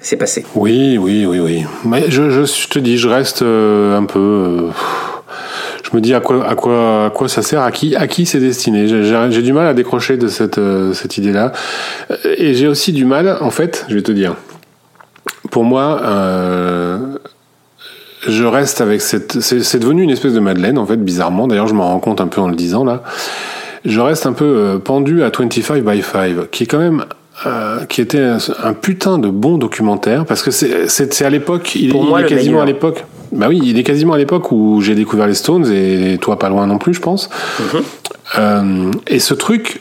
c'est 0.00 0.16
passé. 0.16 0.44
Oui, 0.54 0.98
oui, 0.98 1.26
oui, 1.26 1.40
oui. 1.40 1.64
Mais 1.84 2.10
je, 2.10 2.68
te 2.68 2.78
dis, 2.78 2.98
je 2.98 3.08
reste 3.08 3.42
euh, 3.42 3.96
un 3.96 4.04
peu. 4.04 4.18
Euh, 4.18 4.70
je 5.82 5.96
me 5.96 6.02
dis 6.02 6.12
à 6.12 6.20
quoi, 6.20 6.46
à 6.46 6.54
quoi, 6.54 7.06
à 7.06 7.10
quoi 7.10 7.28
ça 7.28 7.42
sert, 7.42 7.62
à 7.62 7.72
qui, 7.72 7.96
à 7.96 8.06
qui 8.06 8.26
c'est 8.26 8.40
destiné. 8.40 8.86
J'ai 8.88 9.42
du 9.42 9.52
mal 9.54 9.66
à 9.66 9.74
décrocher 9.74 10.18
de 10.18 10.28
cette, 10.28 10.58
euh, 10.58 10.92
cette 10.92 11.16
idée-là. 11.16 11.52
Et 12.36 12.54
j'ai 12.54 12.68
aussi 12.68 12.92
du 12.92 13.06
mal, 13.06 13.38
en 13.40 13.50
fait, 13.50 13.86
je 13.88 13.94
vais 13.94 14.02
te 14.02 14.12
dire. 14.12 14.36
Pour 15.50 15.64
moi, 15.64 16.00
je 18.26 18.44
reste 18.44 18.82
avec 18.82 19.00
cette. 19.00 19.40
C'est 19.40 19.78
devenu 19.78 20.02
une 20.02 20.10
espèce 20.10 20.34
de 20.34 20.40
Madeleine, 20.40 20.76
en 20.76 20.84
fait, 20.84 20.98
bizarrement. 20.98 21.48
D'ailleurs, 21.48 21.68
je 21.68 21.74
m'en 21.74 21.88
rends 21.88 22.00
compte 22.00 22.20
un 22.20 22.28
peu 22.28 22.42
en 22.42 22.48
le 22.48 22.56
disant 22.56 22.84
là 22.84 23.02
je 23.84 24.00
reste 24.00 24.26
un 24.26 24.32
peu 24.32 24.44
euh, 24.44 24.78
pendu 24.78 25.22
à 25.22 25.30
25 25.30 25.82
by 25.82 26.02
5, 26.02 26.50
qui 26.50 26.64
est 26.64 26.66
quand 26.66 26.78
même 26.78 27.04
euh, 27.46 27.84
qui 27.84 28.00
était 28.00 28.20
un, 28.62 28.72
putain 28.72 29.18
de 29.18 29.28
bon 29.28 29.58
documentaire 29.58 30.24
parce 30.24 30.42
que 30.42 30.50
c'est 30.50 31.24
à 31.24 31.30
l'époque 31.30 31.74
il, 31.76 31.94
est 31.94 32.26
quasiment 32.26 32.62
à 32.62 32.66
l'époque. 32.66 33.04
Bah 33.30 33.46
oui 33.48 33.60
il 33.62 33.78
est 33.78 33.84
quasiment 33.84 34.14
à 34.14 34.18
l'époque 34.18 34.50
où 34.50 34.80
j'ai 34.80 34.94
découvert 34.94 35.26
les 35.26 35.34
Stones 35.34 35.70
et 35.70 36.18
toi 36.18 36.38
pas 36.38 36.48
loin 36.48 36.66
non 36.66 36.78
plus 36.78 36.94
je 36.94 37.00
pense. 37.00 37.28
Mm-hmm. 37.60 37.82
euh, 38.38 38.90
et 39.06 39.20
ce 39.20 39.34
truc 39.34 39.80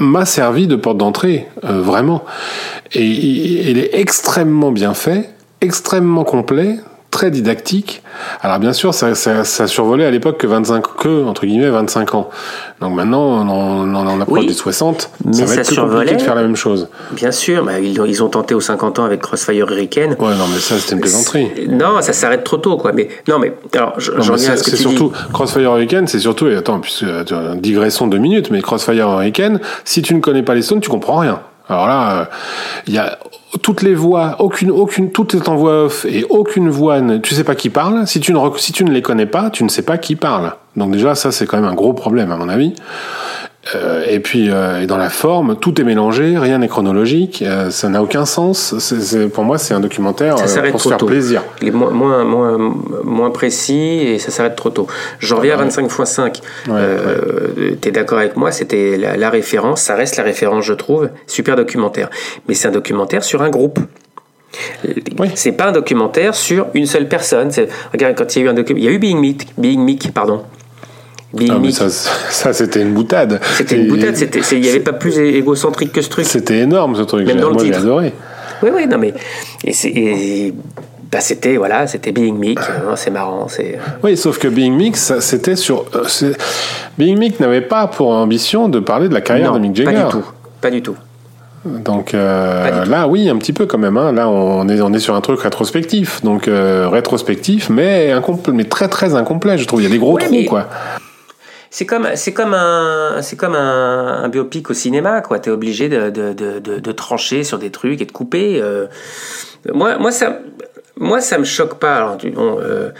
m'a 0.00 0.24
servi 0.24 0.66
de 0.66 0.76
porte 0.76 0.98
d'entrée 0.98 1.48
vraiment. 1.62 2.24
Et 2.92 3.04
il 3.04 3.78
est 3.78 3.90
extrêmement 3.94 4.70
bien 4.70 4.94
fait 4.94 5.30
extrêmement 5.60 6.24
complet 6.24 6.76
très 7.18 7.32
didactique. 7.32 8.00
Alors 8.42 8.60
bien 8.60 8.72
sûr, 8.72 8.94
ça, 8.94 9.16
ça, 9.16 9.66
survolait 9.66 10.04
à 10.04 10.10
l'époque 10.12 10.38
que 10.38 10.46
25 10.46 10.84
que 10.96 11.24
entre 11.24 11.46
guillemets 11.46 11.68
25 11.68 12.14
ans. 12.14 12.30
Donc 12.80 12.94
maintenant, 12.94 13.44
on, 13.44 13.48
on, 13.48 13.96
on 13.96 14.20
approche 14.20 14.46
des 14.46 14.52
60. 14.52 15.10
Mais 15.24 15.32
ça 15.32 15.44
va 15.46 15.54
être 15.54 15.66
plus 15.66 15.76
compliqué 15.76 16.14
de 16.14 16.20
faire 16.20 16.36
la 16.36 16.42
même 16.42 16.54
chose. 16.54 16.88
Bien 17.10 17.32
sûr, 17.32 17.64
mais 17.64 17.82
ils, 17.82 18.00
ils, 18.06 18.22
ont 18.22 18.28
tenté 18.28 18.54
aux 18.54 18.60
50 18.60 19.00
ans 19.00 19.04
avec 19.04 19.20
Crossfire 19.20 19.68
Hurricane. 19.68 20.10
Ouais, 20.10 20.36
non, 20.36 20.46
mais 20.52 20.60
ça 20.60 20.78
c'était 20.78 20.94
une 20.94 21.00
plaisanterie. 21.00 21.48
Non, 21.68 22.00
ça 22.02 22.12
s'arrête 22.12 22.44
trop 22.44 22.58
tôt, 22.58 22.76
quoi. 22.76 22.92
Mais 22.92 23.08
non, 23.26 23.40
mais 23.40 23.52
alors, 23.74 23.94
je, 23.98 24.12
reviens 24.12 24.52
à 24.52 24.56
ce 24.56 24.62
que 24.62 24.70
tu 24.70 24.76
surtout, 24.76 25.12
dis. 25.12 25.32
Crossfire 25.32 25.62
Hurricane, 25.62 26.06
c'est 26.06 26.20
surtout. 26.20 26.46
Et 26.46 26.54
attends, 26.54 26.78
puisque 26.78 27.02
euh, 27.02 27.56
digressons 27.56 28.06
deux 28.06 28.18
minutes, 28.18 28.52
mais 28.52 28.62
Crossfire 28.62 29.08
Hurricane, 29.08 29.58
si 29.84 30.02
tu 30.02 30.14
ne 30.14 30.20
connais 30.20 30.44
pas 30.44 30.54
les 30.54 30.62
Stones, 30.62 30.80
tu 30.80 30.88
comprends 30.88 31.18
rien. 31.18 31.40
Alors 31.68 31.86
là, 31.86 32.30
il 32.86 32.94
y 32.94 32.98
a 32.98 33.18
toutes 33.62 33.82
les 33.82 33.94
voix, 33.94 34.36
aucune, 34.38 34.70
aucune, 34.70 35.10
tout 35.10 35.36
est 35.36 35.48
en 35.48 35.56
voix 35.56 35.84
off 35.84 36.06
et 36.06 36.24
aucune 36.28 36.68
voix, 36.70 37.00
ne, 37.00 37.18
tu 37.18 37.34
sais 37.34 37.44
pas 37.44 37.54
qui 37.54 37.70
parle. 37.70 38.06
Si 38.06 38.20
tu 38.20 38.32
ne, 38.32 38.38
si 38.56 38.72
tu 38.72 38.84
ne 38.84 38.90
les 38.90 39.02
connais 39.02 39.26
pas, 39.26 39.50
tu 39.50 39.64
ne 39.64 39.68
sais 39.68 39.82
pas 39.82 39.98
qui 39.98 40.16
parle. 40.16 40.54
Donc 40.76 40.92
déjà, 40.92 41.14
ça 41.14 41.32
c'est 41.32 41.46
quand 41.46 41.58
même 41.58 41.70
un 41.70 41.74
gros 41.74 41.92
problème 41.92 42.30
à 42.32 42.36
mon 42.36 42.48
avis. 42.48 42.74
Euh, 43.74 44.04
et 44.08 44.20
puis, 44.20 44.50
euh, 44.50 44.82
et 44.82 44.86
dans 44.86 44.96
la 44.96 45.10
forme, 45.10 45.56
tout 45.56 45.80
est 45.80 45.84
mélangé, 45.84 46.38
rien 46.38 46.58
n'est 46.58 46.68
chronologique, 46.68 47.42
euh, 47.42 47.70
ça 47.70 47.88
n'a 47.88 48.02
aucun 48.02 48.24
sens. 48.24 48.78
C'est, 48.78 49.28
pour 49.28 49.44
moi, 49.44 49.58
c'est 49.58 49.74
un 49.74 49.80
documentaire 49.80 50.36
pour 50.70 50.80
se 50.80 50.88
faire 50.88 50.98
plaisir. 50.98 51.42
Il 51.60 51.68
est 51.68 51.72
moins, 51.72 51.90
moins, 51.90 52.24
moins, 52.24 52.74
moins 53.04 53.30
précis 53.30 53.74
et 53.74 54.18
ça 54.18 54.30
s'arrête 54.30 54.56
trop 54.56 54.70
tôt. 54.70 54.86
J'en 55.20 55.36
reviens 55.36 55.54
à 55.54 55.58
25 55.58 55.84
x 55.84 56.04
5. 56.04 56.40
Tu 56.66 57.88
es 57.88 57.92
d'accord 57.92 58.18
avec 58.18 58.36
moi 58.36 58.52
C'était 58.52 58.96
la, 58.96 59.30
référence, 59.30 59.82
ça 59.82 59.94
reste 59.94 60.16
la 60.16 60.24
référence, 60.24 60.64
je 60.64 60.72
trouve. 60.72 61.10
Super 61.26 61.56
documentaire. 61.56 62.08
Mais 62.48 62.54
c'est 62.54 62.68
un 62.68 62.72
documentaire 62.72 63.22
sur 63.22 63.42
un 63.42 63.50
groupe. 63.50 63.78
Oui. 65.18 65.28
C'est 65.34 65.52
pas 65.52 65.66
un 65.66 65.72
documentaire 65.72 66.34
sur 66.34 66.68
une 66.72 66.86
seule 66.86 67.06
personne. 67.06 67.50
Regarde, 67.92 68.14
quand 68.16 68.34
il 68.34 68.38
y 68.38 68.42
a 68.42 68.44
eu 68.46 68.48
un 68.48 68.54
documentaire, 68.54 68.78
il 68.78 68.84
y 68.84 68.88
a 68.88 68.96
eu 68.96 68.98
Being 68.98 69.20
Meek, 69.20 69.46
Being 69.58 69.80
Meek 69.80 70.12
pardon. 70.14 70.42
Ah, 71.36 71.70
ça, 71.70 71.88
ça 72.30 72.52
c'était 72.52 72.80
une 72.80 72.94
boutade. 72.94 73.40
C'était 73.56 73.76
une 73.76 73.88
boutade, 73.88 74.16
il 74.52 74.60
n'y 74.60 74.68
avait 74.68 74.80
pas 74.80 74.92
plus 74.92 75.18
égocentrique 75.18 75.92
que 75.92 76.02
ce 76.02 76.08
truc. 76.08 76.24
C'était 76.24 76.58
énorme 76.58 76.96
ce 76.96 77.02
truc, 77.02 77.26
Même 77.26 77.40
dans 77.40 77.52
moi 77.52 77.64
j'ai 77.64 77.74
adoré. 77.74 78.12
Oui, 78.62 78.70
oui, 78.74 78.86
non 78.86 78.98
mais. 78.98 79.14
Et, 79.64 80.52
bah, 81.10 81.20
c'était 81.20 81.56
voilà, 81.56 81.86
c'était 81.86 82.12
Being 82.12 82.36
Meek, 82.36 82.58
hein, 82.58 82.94
c'est 82.96 83.10
marrant. 83.10 83.48
c'est... 83.48 83.78
Oui, 84.02 84.16
sauf 84.16 84.38
que 84.38 84.48
Being 84.48 84.74
Meek, 84.76 84.96
c'était 84.96 85.56
sur. 85.56 85.86
Euh, 85.94 86.34
Being 86.98 87.18
Meek 87.18 87.40
n'avait 87.40 87.62
pas 87.62 87.86
pour 87.86 88.10
ambition 88.10 88.68
de 88.68 88.78
parler 88.78 89.08
de 89.08 89.14
la 89.14 89.20
carrière 89.20 89.52
de 89.52 89.58
Mick 89.58 89.76
Jagger. 89.76 89.92
Pas 89.92 90.04
du 90.04 90.10
tout. 90.10 90.24
Pas 90.60 90.70
du 90.70 90.82
tout. 90.82 90.96
Donc 91.64 92.14
euh, 92.14 92.84
là, 92.84 93.08
oui, 93.08 93.28
un 93.28 93.36
petit 93.36 93.52
peu 93.52 93.66
quand 93.66 93.78
même. 93.78 93.96
Hein. 93.96 94.12
Là, 94.12 94.28
on 94.28 94.68
est, 94.68 94.80
on 94.80 94.92
est 94.92 94.98
sur 94.98 95.14
un 95.14 95.20
truc 95.20 95.40
rétrospectif. 95.40 96.22
Donc 96.22 96.48
euh, 96.48 96.88
rétrospectif, 96.88 97.68
mais, 97.68 98.12
mais 98.52 98.64
très 98.64 98.88
très 98.88 99.14
incomplet, 99.14 99.58
je 99.58 99.66
trouve. 99.66 99.80
Il 99.80 99.84
y 99.84 99.86
a 99.86 99.90
des 99.90 99.98
gros 99.98 100.18
trous, 100.18 100.44
quoi. 100.46 100.68
C'est 101.70 101.84
comme, 101.86 102.08
c'est 102.14 102.32
comme 102.32 102.54
un, 102.54 103.20
c'est 103.22 103.36
comme 103.36 103.54
un, 103.54 104.28
biopic 104.28 104.70
au 104.70 104.74
cinéma, 104.74 105.20
quoi. 105.20 105.38
T'es 105.38 105.50
obligé 105.50 105.88
de, 105.88 106.10
de, 106.10 106.32
de, 106.32 106.58
de, 106.58 106.92
trancher 106.92 107.44
sur 107.44 107.58
des 107.58 107.70
trucs 107.70 108.00
et 108.00 108.06
de 108.06 108.12
couper. 108.12 108.60
Euh. 108.62 108.86
Moi, 109.72 109.98
moi 109.98 110.10
ça, 110.10 110.38
moi 110.96 111.20
ça 111.20 111.38
me 111.38 111.44
choque 111.44 111.74
pas. 111.74 111.96
Alors, 111.96 112.16
tu, 112.16 112.30
bon, 112.30 112.58
euh, 112.60 112.90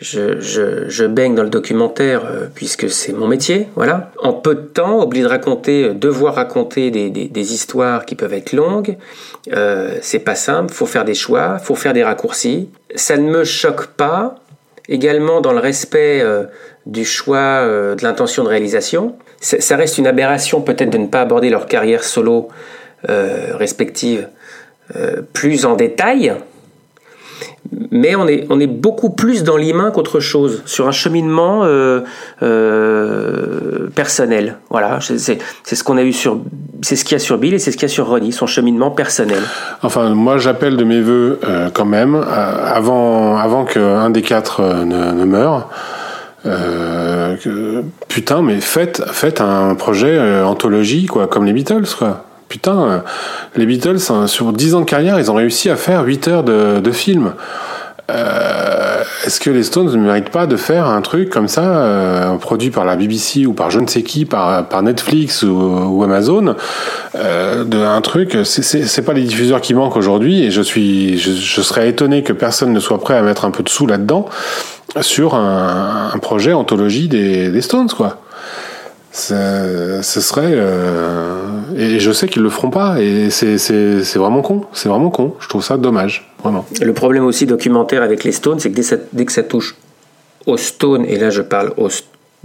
je, 0.00 0.40
je, 0.40 0.88
je, 0.88 1.04
baigne 1.04 1.36
dans 1.36 1.44
le 1.44 1.50
documentaire 1.50 2.24
euh, 2.24 2.46
puisque 2.52 2.90
c'est 2.90 3.12
mon 3.12 3.28
métier, 3.28 3.68
voilà. 3.76 4.10
En 4.20 4.32
peu 4.32 4.56
de 4.56 4.60
temps, 4.62 5.00
obligé 5.00 5.22
de 5.22 5.28
raconter, 5.28 5.94
devoir 5.94 6.34
raconter 6.34 6.90
des, 6.90 7.10
des, 7.10 7.28
des 7.28 7.52
histoires 7.54 8.06
qui 8.06 8.16
peuvent 8.16 8.34
être 8.34 8.52
longues, 8.52 8.96
c'est 10.02 10.24
pas 10.24 10.34
simple. 10.34 10.74
Faut 10.74 10.86
faire 10.86 11.04
des 11.04 11.14
choix, 11.14 11.58
faut 11.58 11.76
faire 11.76 11.92
des 11.92 12.02
raccourcis. 12.02 12.70
Ça 12.96 13.16
ne 13.16 13.30
me 13.30 13.44
choque 13.44 13.86
pas. 13.86 14.34
Également 14.90 15.42
dans 15.42 15.52
le 15.52 15.58
respect 15.58 16.24
du 16.88 17.04
choix 17.04 17.36
euh, 17.36 17.94
de 17.94 18.02
l'intention 18.02 18.42
de 18.42 18.48
réalisation. 18.48 19.14
Ça 19.40 19.76
reste 19.76 19.98
une 19.98 20.06
aberration 20.08 20.60
peut-être 20.62 20.90
de 20.90 20.98
ne 20.98 21.06
pas 21.06 21.20
aborder 21.20 21.50
leur 21.50 21.66
carrière 21.66 22.02
solo 22.02 22.48
euh, 23.08 23.50
respective 23.54 24.28
euh, 24.96 25.20
plus 25.32 25.64
en 25.64 25.76
détail, 25.76 26.34
mais 27.90 28.16
on 28.16 28.26
est, 28.26 28.46
on 28.48 28.58
est 28.58 28.66
beaucoup 28.66 29.10
plus 29.10 29.44
dans 29.44 29.58
l'humain 29.58 29.92
qu'autre 29.92 30.18
chose, 30.18 30.62
sur 30.64 30.88
un 30.88 30.92
cheminement 30.92 31.60
personnel. 33.94 34.56
Voilà, 34.70 34.98
c'est 35.00 35.38
ce 35.64 35.84
qu'on 35.84 35.98
a 35.98 36.02
eu 36.02 36.14
sur, 36.14 36.40
c'est 36.80 36.96
ce 36.96 37.04
qu'il 37.04 37.12
y 37.12 37.16
a 37.16 37.18
sur 37.20 37.36
Bill 37.36 37.52
et 37.52 37.58
c'est 37.58 37.70
ce 37.70 37.76
qu'il 37.76 37.86
y 37.86 37.90
a 37.90 37.94
sur 37.94 38.08
Ronnie, 38.08 38.32
son 38.32 38.46
cheminement 38.46 38.90
personnel. 38.90 39.42
Enfin, 39.82 40.08
moi 40.14 40.38
j'appelle 40.38 40.78
de 40.78 40.84
mes 40.84 41.02
voeux 41.02 41.38
quand 41.74 41.84
même, 41.84 42.14
avant, 42.16 43.36
avant 43.36 43.66
qu'un 43.66 44.08
des 44.08 44.22
quatre 44.22 44.62
ne, 44.62 45.12
ne 45.12 45.24
meure. 45.24 45.68
Euh, 46.46 47.82
putain, 48.08 48.42
mais 48.42 48.60
faites, 48.60 49.02
faites 49.10 49.40
un 49.40 49.74
projet 49.74 50.16
euh, 50.18 50.44
anthologie, 50.44 51.06
quoi, 51.06 51.26
comme 51.26 51.44
les 51.44 51.52
Beatles, 51.52 51.88
quoi. 51.96 52.24
Putain, 52.48 52.82
euh, 52.82 52.98
les 53.56 53.66
Beatles, 53.66 53.98
hein, 54.10 54.26
sur 54.26 54.52
10 54.52 54.74
ans 54.74 54.80
de 54.80 54.86
carrière, 54.86 55.18
ils 55.18 55.30
ont 55.30 55.34
réussi 55.34 55.68
à 55.68 55.76
faire 55.76 56.04
8 56.04 56.28
heures 56.28 56.44
de, 56.44 56.80
de 56.80 56.90
film. 56.90 57.32
Est-ce 59.24 59.40
que 59.40 59.50
les 59.50 59.62
Stones 59.62 59.90
ne 59.92 59.96
méritent 59.98 60.30
pas 60.30 60.46
de 60.46 60.56
faire 60.56 60.86
un 60.86 61.02
truc 61.02 61.28
comme 61.30 61.48
ça, 61.48 61.62
euh, 61.62 62.36
produit 62.36 62.70
par 62.70 62.84
la 62.84 62.96
BBC 62.96 63.46
ou 63.46 63.52
par 63.52 63.70
je 63.70 63.80
ne 63.80 63.86
sais 63.86 64.02
qui, 64.02 64.24
par, 64.24 64.82
Netflix 64.82 65.42
ou, 65.42 66.02
Amazon, 66.02 66.54
euh, 67.14 67.64
de 67.64 67.78
un 67.78 68.00
truc, 68.00 68.38
c'est- 68.44 69.02
pas 69.02 69.12
les 69.12 69.22
diffuseurs 69.24 69.60
qui 69.60 69.74
manquent 69.74 69.96
aujourd'hui, 69.96 70.44
et 70.44 70.50
je 70.50 70.62
suis, 70.62 71.18
je, 71.18 71.32
je 71.32 71.60
serais 71.60 71.88
étonné 71.88 72.22
que 72.22 72.32
personne 72.32 72.72
ne 72.72 72.80
soit 72.80 73.00
prêt 73.00 73.16
à 73.16 73.22
mettre 73.22 73.44
un 73.44 73.50
peu 73.50 73.62
de 73.62 73.68
sous 73.68 73.86
là-dedans 73.86 74.26
sur 75.00 75.34
un, 75.34 76.10
un 76.14 76.18
projet 76.18 76.52
anthologie 76.52 77.08
des, 77.08 77.50
des 77.50 77.60
Stones, 77.62 77.90
quoi. 77.96 78.18
Ce 79.10 80.20
serait 80.20 80.52
euh, 80.54 81.60
et 81.76 81.98
je 81.98 82.12
sais 82.12 82.28
qu'ils 82.28 82.42
le 82.42 82.50
feront 82.50 82.70
pas 82.70 83.00
et 83.00 83.30
c'est 83.30 83.56
vraiment 84.16 84.42
con 84.42 84.64
c'est 84.72 84.88
vraiment 84.88 85.10
con 85.10 85.34
je 85.40 85.48
trouve 85.48 85.62
ça 85.64 85.76
dommage 85.76 86.30
vraiment 86.42 86.64
Le 86.80 86.92
problème 86.92 87.24
aussi 87.24 87.46
documentaire 87.46 88.02
avec 88.02 88.22
les 88.24 88.32
Stones, 88.32 88.60
c'est 88.60 88.70
que 88.70 88.76
dès, 88.80 89.00
dès 89.12 89.24
que 89.24 89.32
ça 89.32 89.42
touche 89.42 89.76
aux 90.46 90.56
Stones, 90.56 91.04
et 91.06 91.18
là 91.18 91.30
je 91.30 91.42
parle, 91.42 91.72
aux- 91.76 91.88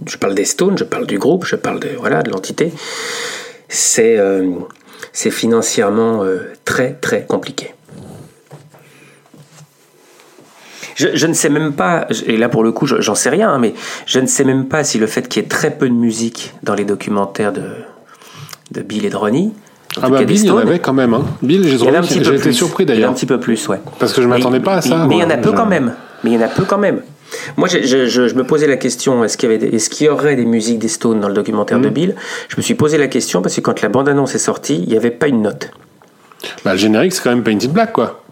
je 0.05 0.17
parle 0.17 0.35
des 0.35 0.45
Stones, 0.45 0.77
je 0.77 0.83
parle 0.83 1.05
du 1.05 1.17
groupe, 1.19 1.45
je 1.45 1.55
parle 1.55 1.79
de, 1.79 1.89
voilà, 1.99 2.21
de 2.23 2.31
l'entité, 2.31 2.73
c'est 3.69 4.17
euh, 4.17 4.49
c'est 5.11 5.31
financièrement 5.31 6.23
euh, 6.23 6.39
très 6.65 6.93
très 6.93 7.23
compliqué. 7.25 7.73
Je, 10.95 11.07
je 11.13 11.27
ne 11.27 11.33
sais 11.33 11.49
même 11.49 11.73
pas, 11.73 12.07
et 12.27 12.37
là 12.37 12.49
pour 12.49 12.63
le 12.63 12.71
coup 12.71 12.85
je- 12.87 13.01
j'en 13.01 13.15
sais 13.15 13.29
rien, 13.29 13.49
hein, 13.49 13.59
mais 13.59 13.73
je 14.05 14.19
ne 14.19 14.27
sais 14.27 14.43
même 14.43 14.65
pas 14.67 14.83
si 14.83 14.97
le 14.99 15.07
fait 15.07 15.27
qu'il 15.27 15.41
y 15.41 15.45
ait 15.45 15.49
très 15.49 15.71
peu 15.71 15.87
de 15.89 15.93
musique 15.93 16.53
dans 16.63 16.75
les 16.75 16.85
documentaires 16.85 17.51
de, 17.53 17.63
de 18.71 18.81
Bill 18.81 19.05
et 19.05 19.09
de 19.09 19.15
Ronnie, 19.15 19.53
en 19.97 20.01
ah 20.03 20.09
bah 20.09 20.23
Bill 20.23 20.39
il 20.39 20.45
y 20.47 20.51
en 20.51 20.57
avait 20.57 20.79
quand 20.79 20.93
même 20.93 21.13
hein. 21.13 21.23
Bill 21.41 21.63
j'ai 21.67 21.77
peu 21.77 22.33
été 22.35 22.51
surpris 22.51 22.85
d'ailleurs 22.85 23.11
un 23.11 23.13
petit 23.13 23.25
peu 23.25 23.39
plus, 23.39 23.67
ouais. 23.67 23.79
parce 23.99 24.13
que 24.13 24.21
je 24.21 24.27
m'attendais 24.27 24.59
pas 24.59 24.75
à 24.75 24.81
ça 24.81 25.05
Mais, 25.07 25.15
il 25.17 25.21
y 25.21 25.23
en 25.23 25.29
a 25.29 25.37
peu 25.37 25.51
Je- 25.51 25.55
quand 25.55 25.65
même. 25.67 25.93
Mais 26.23 26.31
il 26.31 26.33
y 26.33 26.37
en 26.37 26.45
a 26.45 26.47
peu 26.47 26.63
quand 26.63 26.77
même. 26.77 27.01
Moi, 27.57 27.67
je, 27.67 27.79
je- 27.83 28.05
je- 28.05 28.27
je 28.27 28.35
me 28.35 28.43
posais 28.43 28.67
la 28.67 28.77
question 28.77 29.23
est-ce 29.23 29.37
qu'il 29.37 29.49
y, 29.49 29.53
avait 29.55 29.65
des- 29.67 29.75
est-ce 29.75 29.89
qu'il 29.89 30.05
y 30.05 30.09
aurait 30.09 30.35
des 30.35 30.45
musiques 30.45 30.79
des 30.79 30.87
Stones 30.87 31.19
dans 31.19 31.27
le 31.27 31.33
documentaire 31.33 31.79
Mm. 31.79 31.83
de 31.83 31.89
Bill? 31.89 32.15
Je 32.47 32.55
me 32.57 32.61
suis 32.61 32.75
posé 32.75 32.97
la 32.97 33.07
question 33.07 33.41
parce 33.41 33.55
que 33.55 33.61
quand 33.61 33.81
la 33.81 33.89
bande-annonce 33.89 34.33
est 34.35 34.39
sortie, 34.39 34.79
il 34.83 34.89
n'y 34.89 34.95
avait 34.97 35.11
pas 35.11 35.27
une 35.27 35.41
note. 35.41 35.69
bah, 36.65 36.73
le 36.73 36.77
générique 36.77 37.13
c'est 37.13 37.21
quand 37.23 37.29
même 37.31 37.43
Painted 37.43 37.71
Black 37.71 37.91
quoi 37.93 38.05
ne 38.05 38.22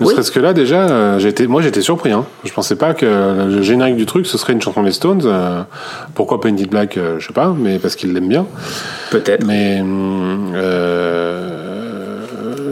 Oui. 0.00 0.08
serait-ce 0.12 0.30
que 0.30 0.40
là 0.40 0.52
déjà 0.52 0.88
euh, 0.88 1.18
j'étais 1.18 1.46
moi 1.46 1.60
j'étais 1.62 1.80
surpris 1.82 2.12
hein. 2.12 2.24
je 2.44 2.52
pensais 2.52 2.76
pas 2.76 2.94
que 2.94 3.06
le 3.48 3.62
générique 3.62 3.96
du 3.96 4.06
truc 4.06 4.26
ce 4.26 4.38
serait 4.38 4.52
une 4.52 4.60
chanson 4.62 4.82
des 4.82 4.92
Stones 4.92 5.22
euh, 5.24 5.62
pourquoi 6.14 6.40
Painted 6.40 6.68
Black 6.68 6.96
euh, 6.96 7.16
je 7.18 7.26
sais 7.26 7.32
pas 7.32 7.54
mais 7.58 7.78
parce 7.78 7.96
qu'ils 7.96 8.12
l'aiment 8.12 8.28
bien 8.28 8.46
Peut-être. 9.10 9.44
Mais 9.44 9.82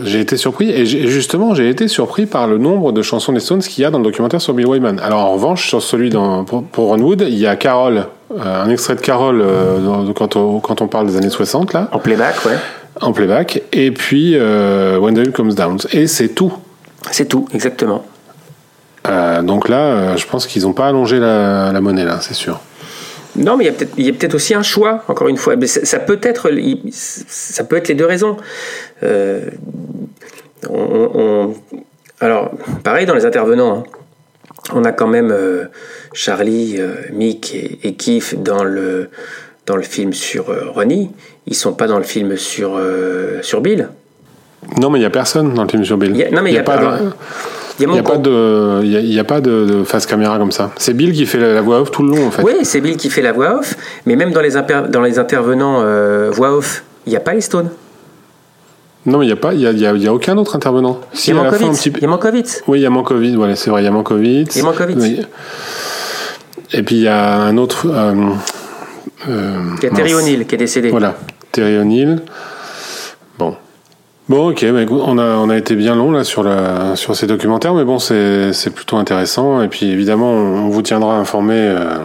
j'ai 0.05 0.21
été 0.21 0.37
surpris 0.37 0.71
et 0.71 0.85
justement 0.87 1.55
j'ai 1.55 1.69
été 1.69 1.89
surpris 1.89 2.27
par 2.27 2.47
le 2.47 2.59
nombre 2.59 2.93
de 2.93 3.01
chansons 3.03 3.33
des 3.33 3.41
Stones 3.41 3.61
qu'il 3.61 3.83
y 3.83 3.87
a 3.87 3.91
dans 3.91 3.99
le 3.99 4.05
documentaire 4.05 4.41
sur 4.41 4.53
Bill 4.53 4.67
Wyman. 4.67 5.01
Alors 5.01 5.21
en 5.21 5.33
revanche 5.33 5.67
sur 5.69 5.83
celui 5.83 6.11
dans, 6.11 6.45
pour, 6.45 6.63
pour 6.65 6.89
Ron 6.89 7.01
Wood 7.01 7.25
il 7.27 7.39
y 7.39 7.47
a 7.47 7.57
Carol, 7.57 8.05
euh, 8.39 8.63
un 8.65 8.69
extrait 8.69 8.97
de 8.97 9.01
Carol 9.01 9.43
dans- 9.85 10.13
quand, 10.13 10.37
on, 10.37 10.61
quand 10.61 10.83
on 10.83 10.89
parle 10.89 11.07
des 11.07 11.17
années 11.17 11.31
60 11.31 11.73
là 11.73 11.89
En 11.93 11.99
playback, 11.99 12.35
ouais. 12.45 12.57
en 13.01 13.13
playback 13.13 13.63
et 13.73 13.91
puis 13.93 14.37
When 14.39 15.15
the 15.15 15.19
Hill 15.27 15.33
Comes 15.33 15.55
Down 15.55 15.79
et 15.93 16.07
c'est 16.07 16.29
tout. 16.29 16.53
C'est 17.11 17.27
tout, 17.27 17.47
exactement. 17.53 18.05
Euh, 19.07 19.43
donc 19.43 19.69
là 19.69 19.79
euh, 20.13 20.17
je 20.17 20.27
pense 20.27 20.47
qu'ils 20.47 20.63
n'ont 20.63 20.73
pas 20.73 20.87
allongé 20.89 21.19
la, 21.19 21.71
la 21.73 21.81
monnaie 21.83 22.05
là 22.07 22.21
c'est 22.21 22.35
sûr. 22.35 22.61
Non, 23.37 23.57
mais 23.57 23.65
il 23.99 24.07
y 24.07 24.09
a 24.11 24.13
peut-être, 24.13 24.35
aussi 24.35 24.55
un 24.55 24.63
choix, 24.63 25.03
encore 25.09 25.27
une 25.27 25.37
fois. 25.37 25.57
Mais 25.57 25.67
ça, 25.67 25.85
ça 25.85 25.99
peut 25.99 26.21
être, 26.23 26.53
il- 26.53 26.89
ça 26.93 27.65
peut 27.65 27.75
être 27.77 27.89
les 27.89 27.97
deux 27.97 28.07
raisons. 28.07 28.37
Euh, 29.03 29.51
on- 30.71 31.11
on- 31.15 31.55
alors, 32.21 32.53
pareil 32.85 33.07
dans 33.07 33.15
les 33.15 33.27
intervenants. 33.27 33.79
hein. 33.79 33.83
On 34.73 34.85
a 34.85 34.93
quand 34.93 35.09
même 35.09 35.35
Charlie, 36.13 36.79
Mick 37.13 37.55
et, 37.55 37.81
et 37.83 37.95
Keith 37.97 38.41
dans 38.43 38.63
le 38.65 39.11
dans 39.67 39.77
le 39.77 39.83
film 39.83 40.13
sur 40.13 40.47
Ronnie. 40.73 41.11
Ils 41.47 41.57
sont 41.57 41.75
pas 41.75 41.87
dans 41.89 41.99
le 41.99 42.05
film 42.05 42.37
sur 42.37 42.81
sur 43.43 43.61
Bill. 43.61 43.89
Non 44.81 44.91
mais 44.91 44.99
il 44.99 45.03
y 45.03 45.07
a 45.07 45.11
personne 45.11 45.55
dans 45.55 45.63
le 45.63 45.69
film 45.69 45.85
sur 45.85 45.97
Bill. 45.97 46.11
Il 46.13 46.19
y 46.19 46.25
a- 46.25 46.31
non, 46.31 46.43
mais 46.43 46.53
il 46.53 46.59
a 46.59 46.63
pas 46.63 46.77
pas- 46.79 46.99
de- 46.99 47.87
n'y 47.87 47.99
a 47.99 48.03
pas 48.03 48.17
de, 48.19 48.81
il 48.83 48.91
y 48.91 48.97
a, 48.97 49.01
il 49.01 49.13
y 49.13 49.19
a 49.19 49.25
pas 49.25 49.41
de, 49.41 49.65
de 49.65 49.85
face 49.85 50.07
caméra 50.07 50.39
comme 50.39 50.53
ça. 50.53 50.71
C'est 50.77 50.95
Bill 50.95 51.13
qui 51.13 51.27
fait 51.27 51.39
la, 51.39 51.55
la 51.55 51.61
voix 51.61 51.81
off 51.81 51.91
tout 51.91 52.03
le 52.03 52.11
long 52.17 52.27
en 52.27 52.31
fait. 52.31 52.43
Oui, 52.43 52.55
c'est 52.63 52.81
Bill 52.81 52.97
qui 52.97 53.11
fait 53.11 53.23
la 53.23 53.33
voix 53.33 53.59
off, 53.59 53.75
mais 54.07 54.17
même 54.17 54.33
dans 54.33 54.41
les, 54.41 54.57
imper- 54.57 54.89
dans 54.89 55.01
les 55.03 55.19
intervenants 55.19 55.81
euh, 55.83 56.31
voix 56.33 56.53
off, 56.57 56.85
il 57.07 57.11
n'y 57.11 57.17
a 57.17 57.21
pas 57.21 57.35
les 57.35 57.41
Stones. 57.41 57.71
Non 59.07 59.19
mais 59.19 59.27
il 59.27 59.29
y 59.29 59.33
a 59.33 59.37
pas, 59.37 59.53
il 59.53 59.61
y 59.61 59.67
a, 59.67 59.73
y 59.73 59.87
a- 59.87 59.93
y 59.93 60.07
a 60.07 60.15
aucun 60.15 60.37
autre 60.39 60.57
intervenant. 60.57 61.01
Si 61.13 61.31
Il 61.31 61.37
y 61.37 61.39
a 61.39 61.43
Mankiewicz. 61.43 61.79
petit 61.79 61.91
peu. 61.91 61.99
Il 61.99 62.03
y 62.03 62.07
a 62.07 62.09
Mankiewicz. 62.09 62.63
Oui, 62.69 62.79
il 62.79 62.83
y 62.83 62.87
a 62.87 62.91
Mankovic, 62.91 63.35
voilà, 63.37 63.55
c'est 63.57 63.71
vrai, 63.71 63.83
il 63.83 63.85
y 63.85 63.89
a 63.89 63.91
Mankovic. 63.91 64.55
Il 64.55 64.59
y 64.59 64.61
a 64.63 64.65
Mankiewicz. 64.65 64.97
Oui. 65.03 65.21
Et 66.73 66.83
puis 66.83 66.97
il 66.97 67.03
y 67.03 67.09
a 67.09 67.35
un 67.37 67.57
autre. 67.59 67.87
euh, 67.91 68.15
euh, 69.29 69.59
Il 69.79 69.85
y 69.85 69.87
a 69.87 69.91
Terry. 69.91 70.15
O'Neill 70.15 70.47
qui 70.47 70.55
est 70.55 70.59
décédé. 70.59 70.91
Voilà, 70.91 71.15
Terry 71.53 71.77
O'Neill. 71.79 72.21
Bon. 74.29 74.51
Ok, 74.51 74.65
bah, 74.65 74.81
on 74.91 75.19
a, 75.19 75.37
on 75.37 75.51
a 75.51 75.57
été 75.57 75.77
bien 75.77 75.95
long 75.95 76.11
là 76.11 76.25
sur, 76.25 76.43
la, 76.43 76.97
sur 76.97 77.15
ces 77.15 77.27
documentaires, 77.27 77.75
mais 77.75 77.85
bon, 77.85 77.99
c'est 77.99 78.75
plutôt 78.75 78.97
intéressant. 78.97 79.63
Et 79.63 79.69
puis 79.69 79.87
évidemment, 79.91 80.31
on, 80.31 80.69
vous 80.69 80.81
tiendra 80.81 81.17
informé 81.17 81.55
euh, 81.57 81.99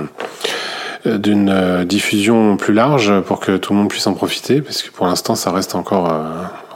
euh, 1.05 1.17
d'une 1.17 1.49
euh, 1.49 1.85
diffusion 1.85 2.57
plus 2.57 2.73
large 2.73 3.21
pour 3.21 3.39
que 3.39 3.55
tout 3.55 3.71
le 3.71 3.79
monde 3.79 3.89
puisse 3.89 4.05
en 4.07 4.13
profiter, 4.13 4.61
parce 4.61 4.83
que 4.83 4.91
pour 4.91 5.05
l'instant, 5.05 5.35
ça 5.35 5.51
reste 5.51 5.75
encore 5.75 6.11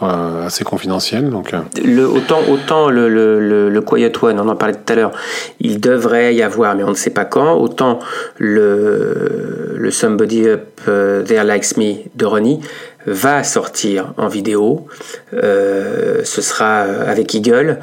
euh, 0.06 0.46
assez 0.46 0.64
confidentiel. 0.64 1.30
Donc, 1.30 1.54
euh, 1.54 1.60
Le, 1.84 2.08
autant 2.08 2.40
autant 2.50 2.90
le, 2.90 3.10
le, 3.10 3.40
le, 3.40 3.70
le 3.70 3.82
Quiet 3.82 4.12
One, 4.22 4.40
on 4.40 4.48
en 4.50 4.56
parlait 4.56 4.76
tout 4.76 4.94
à 4.94 4.96
l'heure, 4.96 5.12
il 5.60 5.80
devrait 5.80 6.36
y 6.36 6.42
avoir, 6.42 6.76
mais 6.76 6.84
on 6.84 6.90
ne 6.90 6.96
sait 6.96 7.10
pas 7.10 7.26
quand. 7.26 7.54
Autant 7.54 8.00
le, 8.38 9.76
le 9.78 9.92
Somebody 9.92 10.48
Up 10.48 10.82
euh, 10.88 11.24
There 11.24 11.44
Likes 11.44 11.78
Me 11.78 11.96
de 12.16 12.26
Ronnie 12.26 12.60
va 13.06 13.44
sortir 13.44 14.14
en 14.18 14.28
vidéo. 14.28 14.88
Euh, 15.34 16.22
ce 16.24 16.42
sera 16.42 16.82
avec 16.82 17.34
Eagle, 17.34 17.80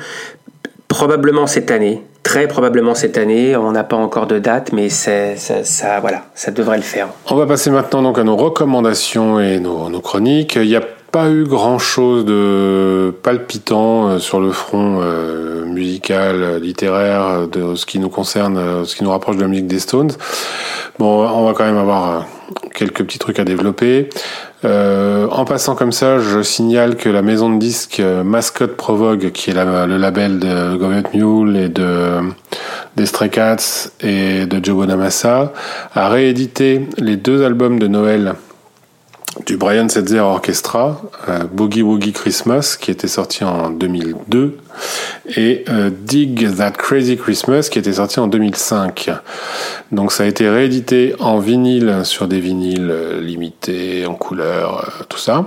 probablement 0.88 1.46
cette 1.46 1.70
année. 1.70 2.02
Très 2.22 2.46
probablement 2.46 2.94
cette 2.94 3.16
année, 3.16 3.56
on 3.56 3.72
n'a 3.72 3.82
pas 3.82 3.96
encore 3.96 4.26
de 4.26 4.38
date, 4.38 4.72
mais 4.74 4.90
ça, 4.90 5.36
ça, 5.36 6.00
voilà, 6.00 6.24
ça 6.34 6.50
devrait 6.50 6.76
le 6.76 6.82
faire. 6.82 7.08
On 7.30 7.34
va 7.34 7.46
passer 7.46 7.70
maintenant 7.70 8.02
donc 8.02 8.18
à 8.18 8.24
nos 8.24 8.36
recommandations 8.36 9.40
et 9.40 9.58
nos, 9.58 9.88
nos 9.88 10.00
chroniques. 10.00 10.56
Il 10.56 10.68
n'y 10.68 10.76
a 10.76 10.82
pas 11.11 11.30
eu 11.30 11.44
grand 11.44 11.78
chose 11.78 12.24
de 12.24 13.12
palpitant 13.22 14.08
euh, 14.08 14.18
sur 14.18 14.40
le 14.40 14.52
front 14.52 15.00
euh, 15.02 15.64
musical, 15.64 16.42
euh, 16.42 16.58
littéraire, 16.58 17.48
de 17.48 17.74
ce 17.74 17.86
qui 17.86 17.98
nous 17.98 18.08
concerne, 18.08 18.84
ce 18.84 18.94
qui 18.96 19.04
nous 19.04 19.11
rapproche 19.11 19.36
de 19.36 19.42
la 19.42 19.48
musique 19.48 19.66
des 19.66 19.80
Stones. 19.80 20.12
Bon, 20.98 21.26
on 21.26 21.46
va 21.46 21.54
quand 21.54 21.64
même 21.64 21.78
avoir 21.78 22.26
quelques 22.74 23.04
petits 23.04 23.18
trucs 23.18 23.38
à 23.38 23.44
développer. 23.44 24.08
Euh, 24.64 25.26
en 25.30 25.44
passant 25.44 25.74
comme 25.74 25.92
ça, 25.92 26.18
je 26.18 26.42
signale 26.42 26.96
que 26.96 27.08
la 27.08 27.22
maison 27.22 27.50
de 27.50 27.58
disques 27.58 28.00
euh, 28.00 28.22
Mascot 28.22 28.68
Provogue, 28.68 29.30
qui 29.32 29.50
est 29.50 29.54
le 29.54 29.96
label 29.96 30.38
de 30.38 30.76
Government 30.76 31.08
Mule 31.14 31.56
et 31.56 31.68
de 31.68 32.20
des 32.96 33.06
Stray 33.06 33.30
Cats 33.30 33.90
et 34.00 34.46
de 34.46 34.64
Joe 34.64 34.76
Bonamassa, 34.76 35.52
a 35.94 36.08
réédité 36.08 36.86
les 36.98 37.16
deux 37.16 37.44
albums 37.44 37.78
de 37.78 37.86
Noël 37.86 38.34
du 39.46 39.56
Brian 39.56 39.88
Setzer 39.88 40.20
Orchestra, 40.20 41.00
euh, 41.28 41.44
Boogie 41.44 41.82
Woogie 41.82 42.12
Christmas, 42.12 42.76
qui 42.80 42.90
était 42.90 43.08
sorti 43.08 43.44
en 43.44 43.70
2002, 43.70 44.58
et 45.36 45.64
euh, 45.68 45.90
Dig 45.90 46.56
That 46.56 46.72
Crazy 46.72 47.16
Christmas, 47.16 47.68
qui 47.70 47.78
était 47.78 47.94
sorti 47.94 48.20
en 48.20 48.26
2005. 48.26 49.10
Donc 49.92 50.12
ça 50.12 50.24
a 50.24 50.26
été 50.26 50.48
réédité 50.48 51.14
en 51.20 51.38
vinyle 51.38 52.00
sur 52.04 52.28
des 52.28 52.40
vinyles 52.40 52.90
euh, 52.90 53.20
limités, 53.20 54.06
en 54.06 54.14
couleur, 54.14 54.84
euh, 54.84 55.04
tout 55.08 55.18
ça. 55.18 55.46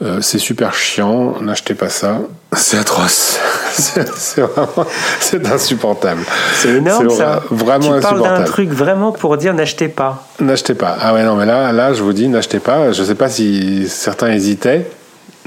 Euh, 0.00 0.20
c'est 0.20 0.38
super 0.38 0.74
chiant, 0.74 1.40
n'achetez 1.40 1.74
pas 1.74 1.88
ça, 1.88 2.18
c'est 2.56 2.78
atroce, 2.78 3.40
c'est 3.72 4.40
vraiment, 4.42 4.86
c'est 5.18 5.44
insupportable. 5.50 6.20
C'est 6.54 6.68
énorme 6.68 7.10
C'est 7.10 7.16
ça. 7.16 7.42
vraiment 7.50 7.96
tu 7.96 8.00
parles 8.00 8.22
d'un 8.22 8.44
truc 8.44 8.70
vraiment 8.70 9.10
pour 9.10 9.36
dire 9.36 9.54
n'achetez 9.54 9.88
pas. 9.88 10.24
N'achetez 10.38 10.74
pas. 10.74 10.96
Ah 11.00 11.14
ouais, 11.14 11.24
non, 11.24 11.34
mais 11.34 11.46
là, 11.46 11.72
là, 11.72 11.94
je 11.94 12.02
vous 12.04 12.12
dis, 12.12 12.28
n'achetez 12.28 12.60
pas. 12.60 12.92
Je 12.92 13.02
sais 13.02 13.16
pas 13.16 13.28
si 13.28 13.88
certains 13.88 14.28
hésitaient. 14.30 14.88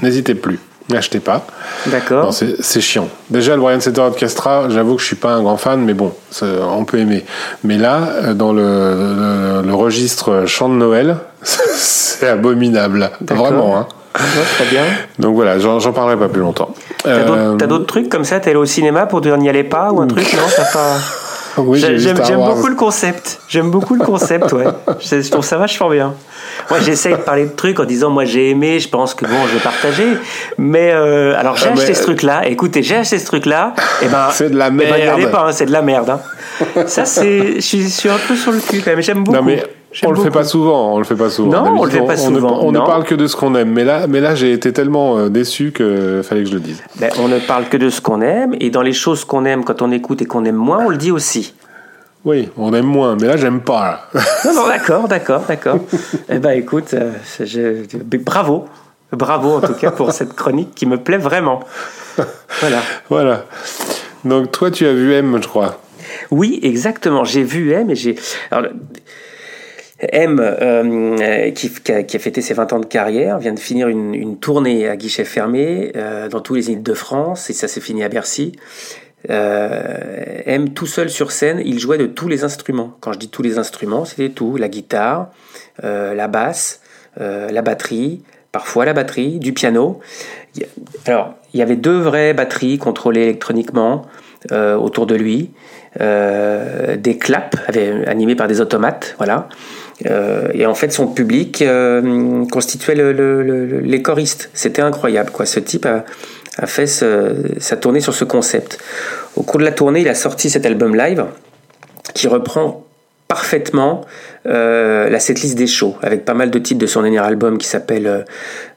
N'hésitez 0.02 0.34
plus. 0.34 0.60
N'achetez 0.90 1.20
pas. 1.20 1.46
D'accord. 1.86 2.34
C'est 2.34 2.80
chiant. 2.82 3.08
Déjà, 3.30 3.54
le 3.54 3.62
Brian 3.62 3.80
Setzer 3.80 4.02
Orchestra, 4.02 4.68
j'avoue 4.68 4.96
que 4.96 5.00
je 5.00 5.06
suis 5.06 5.16
pas 5.16 5.30
un 5.30 5.42
grand 5.42 5.56
fan, 5.56 5.80
mais 5.80 5.94
bon, 5.94 6.12
on 6.42 6.84
peut 6.84 6.98
aimer. 6.98 7.24
Mais 7.64 7.78
là, 7.78 8.00
euh, 8.24 8.34
dans 8.34 8.52
le, 8.52 9.62
le, 9.62 9.66
le 9.66 9.74
registre 9.74 10.44
chant 10.46 10.68
de 10.68 10.74
Noël, 10.74 11.16
c'est 11.42 12.28
abominable. 12.28 13.10
Vraiment, 13.22 13.78
hein. 13.78 13.86
Ouais, 14.14 14.44
très 14.56 14.64
bien. 14.66 14.82
Donc 15.18 15.34
voilà, 15.34 15.58
j'en 15.58 15.92
parlerai 15.92 16.16
pas 16.18 16.28
plus 16.28 16.40
longtemps. 16.42 16.74
T'as 17.02 17.20
d'autres- 17.24 17.38
Euh, 17.38 17.66
d'autres 17.66 17.86
trucs 17.86 18.08
comme 18.08 18.24
ça 18.24 18.40
T'es 18.40 18.50
allé 18.50 18.58
au 18.58 18.66
cinéma 18.66 19.06
pour 19.06 19.20
dire 19.20 19.36
n'y 19.38 19.48
allez 19.48 19.64
pas 19.64 19.90
ou 19.90 20.00
un 20.00 20.06
truc 20.06 20.32
Non, 20.34 20.40
t'as 20.54 20.64
pas. 20.72 20.96
Oui, 21.58 21.78
J'aime 21.98 22.16
beaucoup 22.46 22.68
le 22.68 22.74
concept. 22.76 23.38
J'aime 23.46 23.70
beaucoup 23.70 23.94
le 23.94 24.02
concept, 24.02 24.52
ouais. 24.54 24.64
Je, 25.00 25.20
je 25.20 25.30
trouve 25.30 25.44
ça 25.44 25.58
vachement 25.58 25.90
bien. 25.90 26.14
Moi, 26.70 26.80
j'essaye 26.80 27.12
de 27.12 27.18
parler 27.18 27.44
de 27.44 27.50
trucs 27.50 27.78
en 27.78 27.84
disant, 27.84 28.08
moi, 28.08 28.24
j'ai 28.24 28.48
aimé, 28.48 28.80
je 28.80 28.88
pense 28.88 29.12
que 29.14 29.26
bon, 29.26 29.34
je 29.48 29.54
vais 29.56 29.60
partager. 29.60 30.06
Mais 30.56 30.92
euh, 30.94 31.38
alors, 31.38 31.58
j'ai 31.58 31.66
Ah, 31.68 31.72
acheté 31.74 31.88
mais- 31.88 31.94
ce 31.94 32.02
truc-là. 32.04 32.46
Écoutez, 32.48 32.82
j'ai 32.82 32.96
acheté 32.96 33.18
ce 33.18 33.26
truc-là. 33.26 33.74
Et 34.00 34.06
ben, 34.08 34.28
C'est 34.32 34.48
de 34.48 34.56
la 34.56 34.68
eh 34.68 34.70
ben, 34.70 34.96
merde. 34.96 35.30
pas, 35.30 35.44
hein, 35.48 35.52
c'est 35.52 35.66
de 35.66 35.72
la 35.72 35.82
merde. 35.82 36.08
hein. 36.08 36.84
Ça, 36.86 37.04
c'est, 37.04 37.56
je 37.56 37.60
suis, 37.60 38.08
un 38.08 38.18
peu 38.26 38.34
sur 38.34 38.50
le 38.52 38.58
cul 38.58 38.80
quand 38.82 38.90
même. 38.92 39.02
J'aime 39.02 39.22
beaucoup. 39.22 39.36
Non 39.36 39.42
mais 39.42 39.62
on 40.04 40.10
le 40.10 40.20
fait 40.20 40.30
pas 40.30 40.44
souvent, 40.44 40.94
on 40.94 40.98
le 40.98 41.04
fait 41.04 41.14
pas 41.16 41.30
souvent. 41.30 41.64
Non, 41.64 41.80
on 41.80 41.84
le 41.84 41.90
fait 41.90 42.00
pas 42.04 42.14
ne- 42.14 42.18
souvent, 42.20 42.60
On, 42.62 42.72
ne 42.72 42.78
parle 42.78 43.04
que 43.04 43.14
de 43.14 43.26
ce 43.26 43.36
qu'on 43.36 43.54
aime, 43.54 43.70
mais 43.70 43.84
là, 43.84 44.06
mais 44.06 44.20
là 44.20 44.34
j'ai 44.34 44.52
été 44.52 44.72
tellement 44.72 45.18
euh, 45.18 45.28
déçu 45.28 45.72
que 45.72 46.22
fallait 46.22 46.42
que 46.44 46.48
je 46.48 46.54
le 46.54 46.60
dise. 46.60 46.82
Ben, 46.98 47.10
on 47.18 47.28
ne 47.28 47.38
parle 47.38 47.68
que 47.68 47.76
de 47.76 47.90
ce 47.90 48.00
qu'on 48.00 48.20
aime. 48.20 48.54
Et 48.60 48.70
dans 48.70 48.82
les 48.82 48.92
choses 48.92 49.24
qu'on 49.24 49.44
aime, 49.44 49.64
quand 49.64 49.82
on 49.82 49.90
écoute 49.92 50.22
et 50.22 50.26
qu'on 50.26 50.44
aime 50.44 50.56
moins, 50.56 50.84
on 50.86 50.88
le 50.88 50.96
dit 50.96 51.10
aussi. 51.10 51.54
Oui, 52.24 52.48
on 52.56 52.72
aime 52.72 52.86
moins, 52.86 53.16
mais 53.20 53.26
là 53.26 53.36
j'aime 53.36 53.60
pas. 53.60 54.08
là. 54.14 54.22
Non, 54.44 54.54
non, 54.54 54.68
d'accord, 54.68 55.08
d'accord, 55.08 55.42
d'accord. 55.46 55.78
eh 56.28 56.38
ben, 56.38 56.50
écoute, 56.52 56.94
euh, 56.94 57.12
je- 57.40 57.84
bravo. 58.18 58.66
Bravo, 59.12 59.56
en 59.56 59.60
tout 59.60 59.74
cas, 59.74 59.90
pour 59.90 60.12
cette 60.18 60.32
chronique 60.34 60.74
qui 60.74 60.86
me 60.86 60.96
plaît 60.96 61.18
vraiment. 61.18 61.60
Voilà. 62.60 62.78
voilà. 63.10 63.44
Donc 64.24 64.52
toi 64.52 64.70
tu 64.70 64.86
as 64.86 64.92
vu 64.92 65.12
M, 65.12 65.38
je 65.42 65.48
crois. 65.48 65.80
Oui, 66.30 66.60
exactement. 66.62 67.24
J'ai 67.24 67.42
vu 67.42 67.72
M 67.72 67.90
et 67.90 67.94
j'ai. 67.94 68.16
Alors, 68.50 68.70
M, 70.10 70.40
euh, 70.40 71.50
qui, 71.52 71.70
qui 71.70 71.92
a, 71.92 72.02
qui 72.02 72.16
a 72.16 72.18
fêté 72.18 72.40
ses 72.42 72.54
20 72.54 72.72
ans 72.72 72.80
de 72.80 72.86
carrière, 72.86 73.38
vient 73.38 73.52
de 73.52 73.58
finir 73.58 73.88
une, 73.88 74.14
une 74.14 74.38
tournée 74.38 74.88
à 74.88 74.96
guichet 74.96 75.24
fermé 75.24 75.92
euh, 75.96 76.28
dans 76.28 76.40
tous 76.40 76.54
les 76.54 76.70
îles 76.70 76.82
de 76.82 76.94
France 76.94 77.50
et 77.50 77.52
ça 77.52 77.68
s'est 77.68 77.80
fini 77.80 78.02
à 78.02 78.08
Bercy. 78.08 78.52
Euh, 79.30 80.42
M, 80.46 80.70
tout 80.70 80.86
seul 80.86 81.08
sur 81.08 81.30
scène, 81.30 81.62
il 81.64 81.78
jouait 81.78 81.98
de 81.98 82.06
tous 82.06 82.28
les 82.28 82.44
instruments. 82.44 82.96
Quand 83.00 83.12
je 83.12 83.18
dis 83.18 83.28
tous 83.28 83.42
les 83.42 83.58
instruments, 83.58 84.04
c'était 84.04 84.30
tout 84.30 84.56
la 84.56 84.68
guitare, 84.68 85.30
euh, 85.84 86.14
la 86.14 86.26
basse, 86.26 86.80
euh, 87.20 87.50
la 87.50 87.62
batterie, 87.62 88.22
parfois 88.52 88.84
la 88.84 88.94
batterie, 88.94 89.38
du 89.38 89.52
piano. 89.52 90.00
Alors, 91.06 91.34
il 91.54 91.60
y 91.60 91.62
avait 91.62 91.76
deux 91.76 91.98
vraies 91.98 92.34
batteries 92.34 92.78
contrôlées 92.78 93.22
électroniquement 93.22 94.06
euh, 94.50 94.76
autour 94.76 95.06
de 95.06 95.14
lui, 95.14 95.50
euh, 96.00 96.96
des 96.96 97.16
claps 97.16 97.56
animés 98.06 98.34
par 98.34 98.48
des 98.48 98.60
automates, 98.60 99.14
voilà. 99.18 99.48
Euh, 100.06 100.48
et 100.54 100.66
en 100.66 100.74
fait, 100.74 100.92
son 100.92 101.06
public 101.06 101.62
euh, 101.62 102.44
constituait 102.50 102.94
le- 102.94 103.12
le- 103.12 103.42
le- 103.42 103.80
les 103.80 104.02
choristes. 104.02 104.50
C'était 104.54 104.82
incroyable, 104.82 105.30
quoi. 105.30 105.46
Ce 105.46 105.60
type 105.60 105.86
a, 105.86 106.04
fait 106.66 106.86
sa 106.86 107.76
tournée 107.76 108.00
sur 108.00 108.14
ce 108.14 108.24
concept. 108.24 108.78
Au 109.36 109.42
cours 109.42 109.58
de 109.60 109.64
la 109.64 109.72
tournée, 109.72 110.00
il 110.00 110.08
a 110.08 110.14
sorti 110.14 110.50
cet 110.50 110.66
album 110.66 110.94
live 110.94 111.24
qui 112.14 112.28
reprend 112.28 112.84
parfaitement 113.28 114.02
euh, 114.44 115.08
la 115.08 115.18
setlist 115.18 115.56
des 115.56 115.66
shows, 115.66 115.96
avec 116.02 116.26
pas 116.26 116.34
mal 116.34 116.50
de 116.50 116.58
titres 116.58 116.80
de 116.80 116.86
son 116.86 117.00
dernier 117.00 117.20
album 117.20 117.56
qui 117.56 117.66
s'appelle 117.66 118.26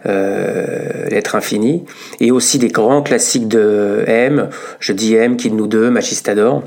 euh, 0.05 1.07
L'être 1.09 1.35
infini, 1.35 1.83
et 2.21 2.31
aussi 2.31 2.57
des 2.59 2.69
grands 2.69 3.01
classiques 3.01 3.49
de 3.49 4.03
M, 4.07 4.49
Je 4.79 4.93
dis 4.93 5.15
M, 5.15 5.35
Kill 5.35 5.55
nous 5.57 5.67
deux, 5.67 5.89
Machistador. 5.89 6.63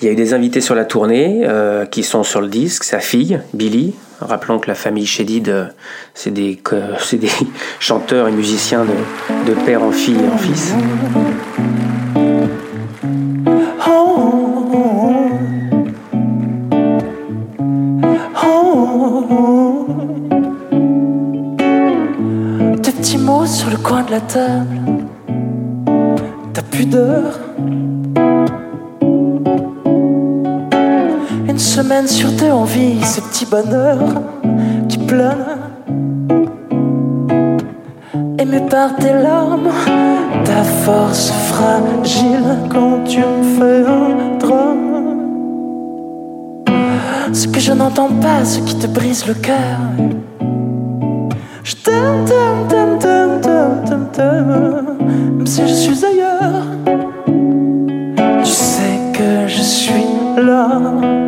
Il 0.00 0.04
y 0.04 0.08
a 0.08 0.12
eu 0.12 0.16
des 0.16 0.34
invités 0.34 0.60
sur 0.60 0.74
la 0.74 0.84
tournée 0.84 1.42
euh, 1.44 1.86
qui 1.86 2.02
sont 2.02 2.22
sur 2.22 2.40
le 2.40 2.48
disque, 2.48 2.84
sa 2.84 3.00
fille, 3.00 3.40
Billy. 3.54 3.94
Rappelons 4.20 4.58
que 4.58 4.68
la 4.68 4.74
famille 4.74 5.06
Chédid, 5.06 5.48
euh, 5.48 5.66
c'est 6.14 6.30
des, 6.30 6.60
chanteurs 7.80 8.28
et 8.28 8.32
musiciens 8.32 8.84
de, 8.84 9.50
de 9.50 9.54
père 9.64 9.82
en 9.82 9.92
fille 9.92 10.18
et 10.22 10.28
en 10.28 10.38
fils. 10.38 10.74
Deux 22.82 22.92
petits 22.92 23.18
mots 23.18 23.46
sur 23.46 23.70
le 23.70 23.76
coin 23.78 24.02
de 24.02 24.10
la 24.10 24.20
table. 24.20 24.78
Ta 26.52 26.62
pudeur. 26.62 27.40
Semaine 31.76 32.08
sur 32.08 32.32
deux, 32.32 32.50
on 32.50 32.64
vit 32.64 33.04
ce 33.04 33.20
petit 33.20 33.44
bonheur 33.44 33.98
qui 34.88 34.96
plane. 34.96 35.58
Aimé 38.38 38.62
par 38.70 38.96
tes 38.96 39.12
larmes, 39.12 39.68
ta 40.46 40.62
force 40.64 41.30
fragile 41.50 42.56
quand 42.70 43.04
tu 43.04 43.18
me 43.18 43.42
fais 43.58 43.84
un 43.86 44.38
drame. 44.38 44.94
Ce 47.34 47.46
que 47.46 47.60
je 47.60 47.74
n'entends 47.74 48.14
pas, 48.22 48.42
ce 48.42 48.60
qui 48.60 48.76
te 48.76 48.86
brise 48.86 49.26
le 49.26 49.34
cœur. 49.34 49.78
Je 51.62 51.74
t'aime, 51.74 52.24
t'aime, 52.24 52.68
t'aime, 52.70 52.98
t'aime, 52.98 53.40
t'aime, 53.42 53.82
t'aime, 53.84 54.08
t'aime, 54.14 54.96
même 55.36 55.46
si 55.46 55.60
je 55.68 55.74
suis 55.74 56.02
ailleurs. 56.06 56.64
Tu 58.42 58.50
sais 58.50 58.98
que 59.12 59.46
je 59.46 59.60
suis 59.60 60.06
là. 60.38 61.25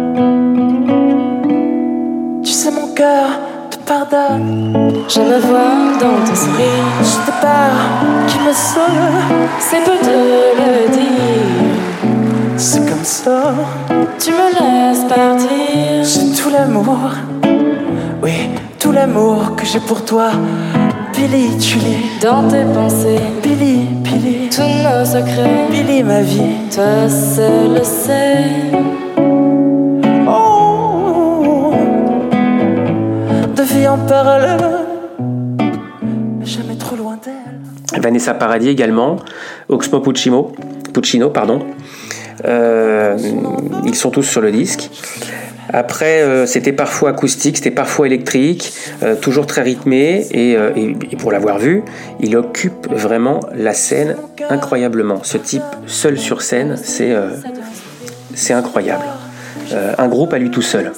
Pardonne. 4.09 5.03
Je 5.09 5.21
me 5.21 5.39
vois 5.39 5.99
dans 6.01 6.25
ton 6.25 6.35
sourire, 6.35 6.85
Je 7.03 7.31
te 7.31 7.41
parle 7.41 8.27
qui 8.27 8.39
me 8.41 8.53
sonne. 8.53 9.49
c'est 9.59 9.85
peu 9.85 9.99
de 10.07 10.19
le 10.61 10.89
dire. 10.91 11.99
C'est 12.57 12.89
comme 12.89 13.05
ça. 13.05 13.55
Tu 14.19 14.31
me 14.33 14.49
laisses 14.59 15.05
partir. 15.05 16.05
C'est 16.05 16.43
tout 16.43 16.51
l'amour. 16.51 17.11
Oui, 18.23 18.51
tout 18.79 18.93
l'amour 18.93 19.57
que 19.57 19.65
j'ai 19.65 19.81
pour 19.81 20.05
toi. 20.05 20.31
Billy, 21.15 21.57
tu 21.59 21.79
l'es. 21.79 21.99
Dans 22.21 22.49
tes 22.49 22.65
pensées, 22.75 23.21
Billy, 23.43 23.87
Billy. 24.03 24.49
tous 24.51 24.63
nos 24.63 25.05
secrets, 25.05 25.67
Billy, 25.71 26.03
ma 26.03 26.23
vie. 26.23 26.55
toi 26.73 27.09
seul 27.09 27.75
le 27.75 27.85
sais. 27.85 29.08
Vie 33.73 33.87
en 33.89 33.99
parallèle, 33.99 34.59
mais 36.39 36.47
jamais 36.47 36.77
trop 36.77 36.97
loin 36.97 37.19
d'elle. 37.25 38.01
Vanessa 38.03 38.35
Paradis 38.35 38.69
également, 38.69 39.17
Oxmo 39.69 40.01
Puccino, 40.01 40.53
Puccino 40.93 41.31
pardon. 41.31 41.61
Euh, 42.45 43.17
ils 43.85 43.95
sont 43.95 44.11
tous 44.11 44.23
sur 44.23 44.41
le 44.41 44.53
disque. 44.53 44.91
Après, 45.71 46.23
euh, 46.23 46.47
c'était 46.47 46.73
parfois 46.73 47.11
acoustique, 47.11 47.57
c'était 47.59 47.71
parfois 47.71 48.07
électrique, 48.07 48.73
euh, 49.03 49.17
toujours 49.17 49.47
très 49.47 49.63
rythmé. 49.63 50.27
Et, 50.31 50.57
euh, 50.57 50.71
et- 50.77 50.97
et 51.11 51.17
pour 51.17 51.31
l'avoir 51.31 51.59
vu, 51.59 51.83
il 52.21 52.37
occupe 52.37 52.89
vraiment 52.91 53.41
la 53.55 53.75
scène 53.75 54.17
incroyablement. 54.49 55.21
Ce 55.25 55.37
type 55.37 55.63
seul 55.87 56.19
sur 56.19 56.41
scène, 56.43 56.77
c'est 56.83 57.13
euh, 57.13 57.29
c'est 58.35 58.55
incroyable. 58.55 59.05
Euh, 59.73 59.93
un 59.99 60.09
groupe 60.09 60.33
à 60.33 60.39
lui 60.39 60.51
tout 60.51 60.63
seul. 60.63 60.93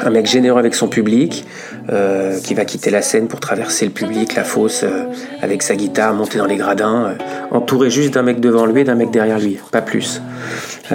Un 0.00 0.10
mec 0.10 0.26
généreux 0.26 0.58
avec 0.58 0.74
son 0.74 0.88
public, 0.88 1.44
euh, 1.90 2.38
qui 2.40 2.54
va 2.54 2.64
quitter 2.64 2.90
la 2.90 3.02
scène 3.02 3.28
pour 3.28 3.40
traverser 3.40 3.84
le 3.84 3.90
public, 3.90 4.34
la 4.34 4.44
fosse, 4.44 4.82
euh, 4.82 5.04
avec 5.42 5.62
sa 5.62 5.76
guitare, 5.76 6.14
monter 6.14 6.38
dans 6.38 6.46
les 6.46 6.56
gradins, 6.56 7.06
euh, 7.06 7.14
entouré 7.50 7.90
juste 7.90 8.14
d'un 8.14 8.22
mec 8.22 8.40
devant 8.40 8.66
lui 8.66 8.82
et 8.82 8.84
d'un 8.84 8.94
mec 8.94 9.10
derrière 9.10 9.38
lui, 9.38 9.58
pas 9.70 9.82
plus. 9.82 10.20
À, 10.90 10.94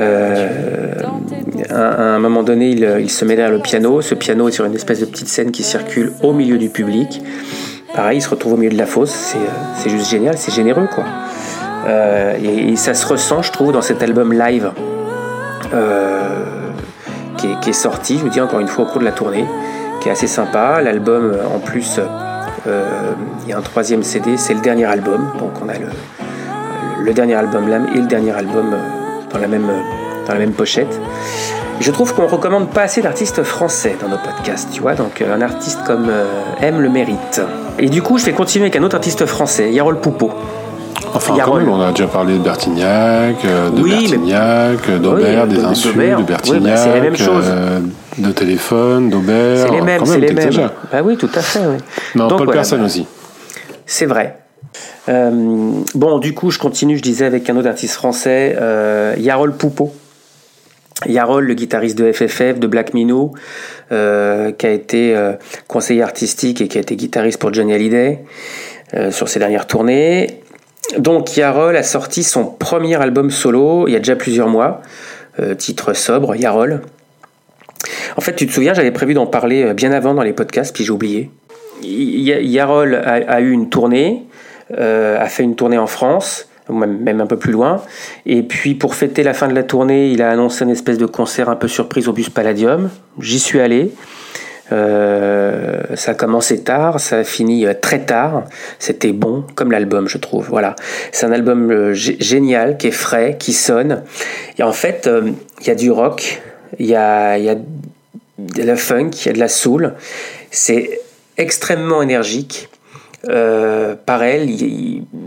un 1.69 2.19
moment 2.19 2.43
donné, 2.43 2.71
il, 2.71 3.09
se 3.09 3.25
met 3.25 3.35
derrière 3.35 3.55
le 3.55 3.61
piano. 3.61 4.01
Ce 4.01 4.15
piano 4.15 4.47
est 4.47 4.51
sur 4.51 4.65
une 4.65 4.75
espèce 4.75 4.99
de 4.99 5.05
petite 5.05 5.27
scène 5.27 5.51
qui 5.51 5.63
circule 5.63 6.11
au 6.21 6.33
milieu 6.33 6.57
du 6.57 6.69
public. 6.69 7.21
Pareil, 7.95 8.17
il 8.17 8.21
se 8.21 8.29
retrouve 8.29 8.53
au 8.53 8.57
milieu 8.57 8.71
de 8.71 8.77
la 8.77 8.87
fosse. 8.87 9.35
C'est, 9.77 9.89
juste 9.89 10.09
génial, 10.09 10.37
c'est 10.37 10.53
généreux, 10.53 10.87
quoi. 10.93 11.05
Et, 12.41 12.71
et 12.71 12.75
ça 12.75 12.93
se 12.93 13.05
ressent, 13.05 13.43
je 13.43 13.51
trouve, 13.51 13.71
dans 13.71 13.81
cet 13.81 14.01
album 14.01 14.33
live. 14.33 14.71
Euh, 15.73 16.62
qui 17.61 17.69
est, 17.69 17.73
sorti, 17.73 18.17
je 18.17 18.23
vous 18.23 18.29
dis 18.29 18.41
encore 18.41 18.59
une 18.59 18.67
fois, 18.67 18.85
au 18.85 18.87
cours 18.87 18.99
de 18.99 19.05
la 19.05 19.11
tournée, 19.11 19.45
qui 20.01 20.09
est 20.09 20.11
assez 20.11 20.27
sympa. 20.27 20.81
L'album, 20.81 21.31
euh, 21.33 21.55
en 21.55 21.59
plus, 21.59 21.99
euh, 22.67 23.13
il 23.43 23.49
y 23.49 23.53
a 23.53 23.57
un 23.57 23.61
troisième 23.61 24.03
CD, 24.03 24.37
c'est 24.37 24.53
le 24.53 24.61
dernier 24.61 24.85
album. 24.85 25.31
Donc 25.39 25.51
on 25.63 25.69
a 25.69 25.73
le, 27.03 27.13
dernier 27.13 27.35
album 27.35 27.67
Lame 27.67 27.87
et 27.93 27.97
le 27.97 28.07
dernier 28.07 28.31
album 28.31 28.73
euh, 28.73 29.31
dans, 29.31 29.39
la 29.39 29.47
même, 29.47 29.67
dans 30.25 30.33
la 30.33 30.39
même 30.39 30.53
pochette. 30.53 30.99
Je 31.79 31.91
trouve 31.91 32.13
qu'on 32.13 32.27
recommande 32.27 32.69
pas 32.69 32.83
assez 32.83 33.01
d'artistes 33.01 33.43
français 33.43 33.97
dans 33.99 34.07
nos 34.07 34.17
podcasts, 34.17 34.71
tu 34.71 34.81
vois, 34.81 34.93
donc 34.93 35.21
un 35.21 35.41
artiste 35.41 35.83
comme 35.85 36.09
M 36.61 36.79
le 36.79 36.89
mérite. 36.89 37.41
Et 37.79 37.89
du 37.89 38.01
coup, 38.01 38.19
je 38.19 38.25
vais 38.25 38.31
continuer 38.31 38.65
avec 38.65 38.75
un 38.75 38.83
autre 38.83 38.95
artiste 38.95 39.25
français, 39.25 39.71
Yarol 39.71 39.99
Poupeau. 39.99 40.31
Enfin, 41.15 41.35
quand 41.45 41.55
même, 41.55 41.69
on 41.69 41.79
a 41.81 41.91
déjà 41.91 42.07
parlé 42.07 42.33
de 42.33 42.39
Bertignac, 42.43 43.35
euh, 43.45 43.69
de 43.69 43.81
Oui, 43.81 43.91
mais- 43.91 43.99
Bertignac, 44.01 44.89
euh, 44.89 44.97
d'Aubert, 44.99 45.43
Oui, 45.43 45.49
des 45.55 45.61
de- 45.61 45.65
insultes, 45.65 45.95
de 45.95 46.01
Oui, 46.01 46.09
bah, 46.09 46.21
Bertignac, 46.27 46.77
c'est 46.77 46.93
la 46.93 47.01
même 47.01 47.15
chose. 47.15 47.45
euh, 47.47 47.79
de 48.17 48.31
téléphone, 48.31 49.09
d'Aubert. 49.09 49.67
C'est 49.67 49.71
les 49.71 49.81
mêmes, 49.81 50.05
c'est 50.05 50.19
les 50.19 50.33
mêmes. 50.33 50.69
Bah 50.91 51.01
oui, 51.03 51.17
tout 51.17 51.29
à 51.35 51.41
fait. 51.41 51.59
oui. 51.59 51.77
Non, 52.15 52.27
Donc, 52.27 52.37
Paul 52.39 52.47
voilà, 52.47 52.59
Personne 52.61 52.79
bah, 52.79 52.85
aussi. 52.85 53.05
C'est 53.85 54.05
vrai. 54.05 54.37
Euh, 55.09 55.31
bon, 55.95 56.19
du 56.19 56.33
coup, 56.33 56.49
je 56.51 56.59
continue, 56.59 56.97
je 56.97 57.01
disais, 57.03 57.25
avec 57.25 57.49
un 57.49 57.57
autre 57.57 57.67
artiste 57.69 57.93
français, 57.93 58.57
Yarol 59.17 59.53
Poupeau. 59.55 59.93
Yarol, 61.05 61.43
le 61.45 61.53
guitariste 61.53 61.97
de 61.97 62.11
FFF, 62.13 62.59
de 62.59 62.67
Black 62.67 62.93
Minnow, 62.93 63.33
euh, 63.91 64.51
qui 64.51 64.65
a 64.65 64.71
été 64.71 65.13
euh, 65.15 65.33
conseiller 65.67 66.01
artistique 66.01 66.61
et 66.61 66.67
qui 66.69 66.77
a 66.77 66.81
été 66.81 66.95
guitariste 66.95 67.39
pour 67.39 67.53
Johnny 67.53 67.73
Hallyday 67.73 68.19
euh, 68.93 69.11
sur 69.11 69.27
ses 69.27 69.39
dernières 69.39 69.67
tournées. 69.67 70.39
Donc 70.97 71.35
Yarol 71.37 71.75
a 71.75 71.83
sorti 71.83 72.23
son 72.23 72.45
premier 72.45 73.01
album 73.01 73.31
solo 73.31 73.87
il 73.87 73.93
y 73.93 73.95
a 73.95 73.99
déjà 73.99 74.15
plusieurs 74.15 74.47
mois, 74.47 74.81
euh, 75.39 75.55
titre 75.55 75.93
sobre, 75.93 76.35
Yarol. 76.35 76.81
En 78.15 78.21
fait, 78.21 78.35
tu 78.35 78.47
te 78.47 78.51
souviens, 78.51 78.73
j'avais 78.73 78.91
prévu 78.91 79.13
d'en 79.13 79.25
parler 79.25 79.63
euh, 79.63 79.73
bien 79.73 79.91
avant 79.91 80.13
dans 80.13 80.21
les 80.21 80.33
podcasts, 80.33 80.73
puis 80.73 80.83
j'ai 80.83 80.91
oublié. 80.91 81.31
Yarol 81.81 82.95
a, 82.95 83.41
eu 83.41 83.51
une 83.51 83.69
tournée, 83.69 84.23
euh, 84.77 85.19
a 85.19 85.25
fait 85.25 85.43
une 85.43 85.55
tournée 85.55 85.77
en 85.77 85.87
France, 85.87 86.47
même 86.69 87.19
un 87.19 87.25
peu 87.25 87.37
plus 87.37 87.51
loin. 87.51 87.81
Et 88.25 88.43
puis 88.43 88.75
pour 88.75 88.95
fêter 88.95 89.23
la 89.23 89.33
fin 89.33 89.47
de 89.47 89.55
la 89.55 89.63
tournée, 89.63 90.11
il 90.11 90.21
a 90.21 90.29
annoncé 90.29 90.63
une 90.63 90.69
espèce 90.69 90.97
de 90.97 91.05
concert 91.05 91.49
un 91.49 91.57
peu 91.57 91.67
surprise 91.67 92.07
au 92.07 92.13
Bus 92.13 92.29
Palladium. 92.29 92.89
J'y 93.19 93.39
suis 93.39 93.59
allé. 93.59 93.91
Euh, 94.71 95.81
ça 95.95 96.11
a 96.11 96.13
commencé 96.13 96.63
tard, 96.63 96.99
ça 96.99 97.17
a 97.17 97.23
fini 97.23 97.65
euh, 97.65 97.73
très 97.79 97.99
tard. 98.05 98.43
C'était 98.79 99.11
bon, 99.11 99.43
comme 99.55 99.71
l'album, 99.71 100.07
je 100.07 100.17
trouve. 100.17 100.47
Voilà, 100.49 100.75
c'est 101.11 101.25
un 101.25 101.31
album 101.31 101.69
euh, 101.71 101.93
gé- 101.93 102.15
génial, 102.23 102.77
qui 102.77 102.87
est 102.87 102.91
frais, 102.91 103.35
qui 103.37 103.53
sonne. 103.53 104.03
Et 104.57 104.63
en 104.63 104.71
fait, 104.73 105.09
il 105.61 105.67
y 105.67 105.69
a 105.69 105.75
du 105.75 105.91
rock, 105.91 106.41
il 106.79 106.85
y 106.87 106.95
a, 106.95 107.37
de 107.37 108.63
la 108.63 108.75
funk, 108.75 109.11
il 109.21 109.25
y 109.27 109.29
a 109.29 109.33
de 109.33 109.39
la 109.39 109.49
soul. 109.49 109.93
C'est 110.49 111.01
extrêmement 111.37 112.01
énergique. 112.01 112.69
Par 113.25 114.21
elle, 114.23 114.49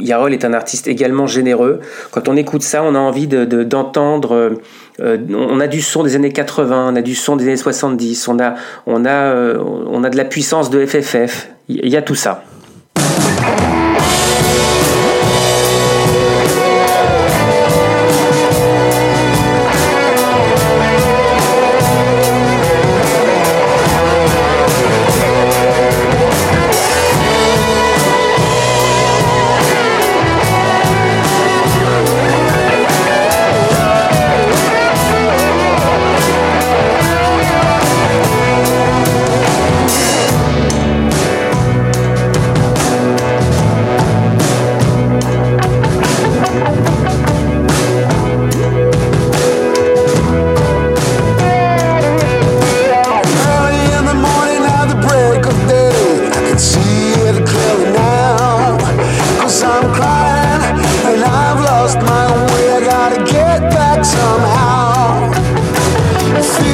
Yarol 0.00 0.34
est 0.34 0.44
un 0.44 0.52
artiste 0.52 0.86
également 0.86 1.26
généreux. 1.26 1.80
Quand 2.10 2.28
on 2.28 2.36
écoute 2.36 2.62
ça, 2.62 2.82
on 2.82 2.94
a 2.94 2.98
envie 2.98 3.26
de- 3.26 3.46
de- 3.46 3.64
d'entendre. 3.64 4.58
Euh, 5.00 5.18
on 5.30 5.60
a 5.60 5.66
du 5.66 5.82
son 5.82 6.02
des 6.02 6.16
années 6.16 6.32
80, 6.32 6.92
on 6.92 6.96
a 6.96 7.02
du 7.02 7.14
son 7.14 7.36
des 7.36 7.44
années 7.44 7.56
70, 7.56 8.28
on 8.28 8.38
a, 8.38 8.54
on 8.86 9.04
a, 9.04 9.10
euh, 9.10 9.58
on 9.58 10.04
a 10.04 10.10
de 10.10 10.16
la 10.16 10.24
puissance 10.24 10.70
de 10.70 10.84
FFF. 10.84 11.50
Il 11.68 11.88
y 11.88 11.96
a 11.96 12.02
tout 12.02 12.14
ça. 12.14 12.44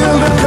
Fill 0.03 0.19
the 0.19 0.42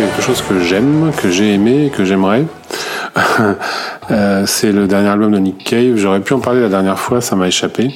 quelque 0.00 0.22
chose 0.22 0.40
que 0.40 0.60
j'aime, 0.60 1.12
que 1.20 1.30
j'ai 1.30 1.52
aimé, 1.52 1.86
et 1.86 1.90
que 1.90 2.04
j'aimerais. 2.04 2.44
Euh, 4.10 4.42
c'est 4.44 4.72
le 4.72 4.88
dernier 4.88 5.08
album 5.08 5.30
de 5.30 5.38
Nick 5.38 5.62
Cave. 5.62 5.94
J'aurais 5.94 6.18
pu 6.18 6.32
en 6.32 6.40
parler 6.40 6.60
la 6.60 6.68
dernière 6.68 6.98
fois, 6.98 7.20
ça 7.20 7.36
m'a 7.36 7.46
échappé. 7.46 7.94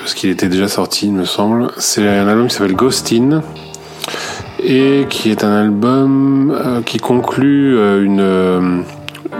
Parce 0.00 0.12
qu'il 0.12 0.28
était 0.28 0.48
déjà 0.48 0.68
sorti, 0.68 1.06
il 1.06 1.14
me 1.14 1.24
semble. 1.24 1.68
C'est 1.78 2.06
un 2.06 2.28
album 2.28 2.48
qui 2.48 2.54
s'appelle 2.54 2.76
Ghostin. 2.76 3.42
Et 4.62 5.06
qui 5.08 5.30
est 5.30 5.42
un 5.42 5.52
album 5.52 6.54
euh, 6.54 6.82
qui 6.82 6.98
conclut 6.98 7.78
euh, 7.78 8.04
une, 8.04 8.84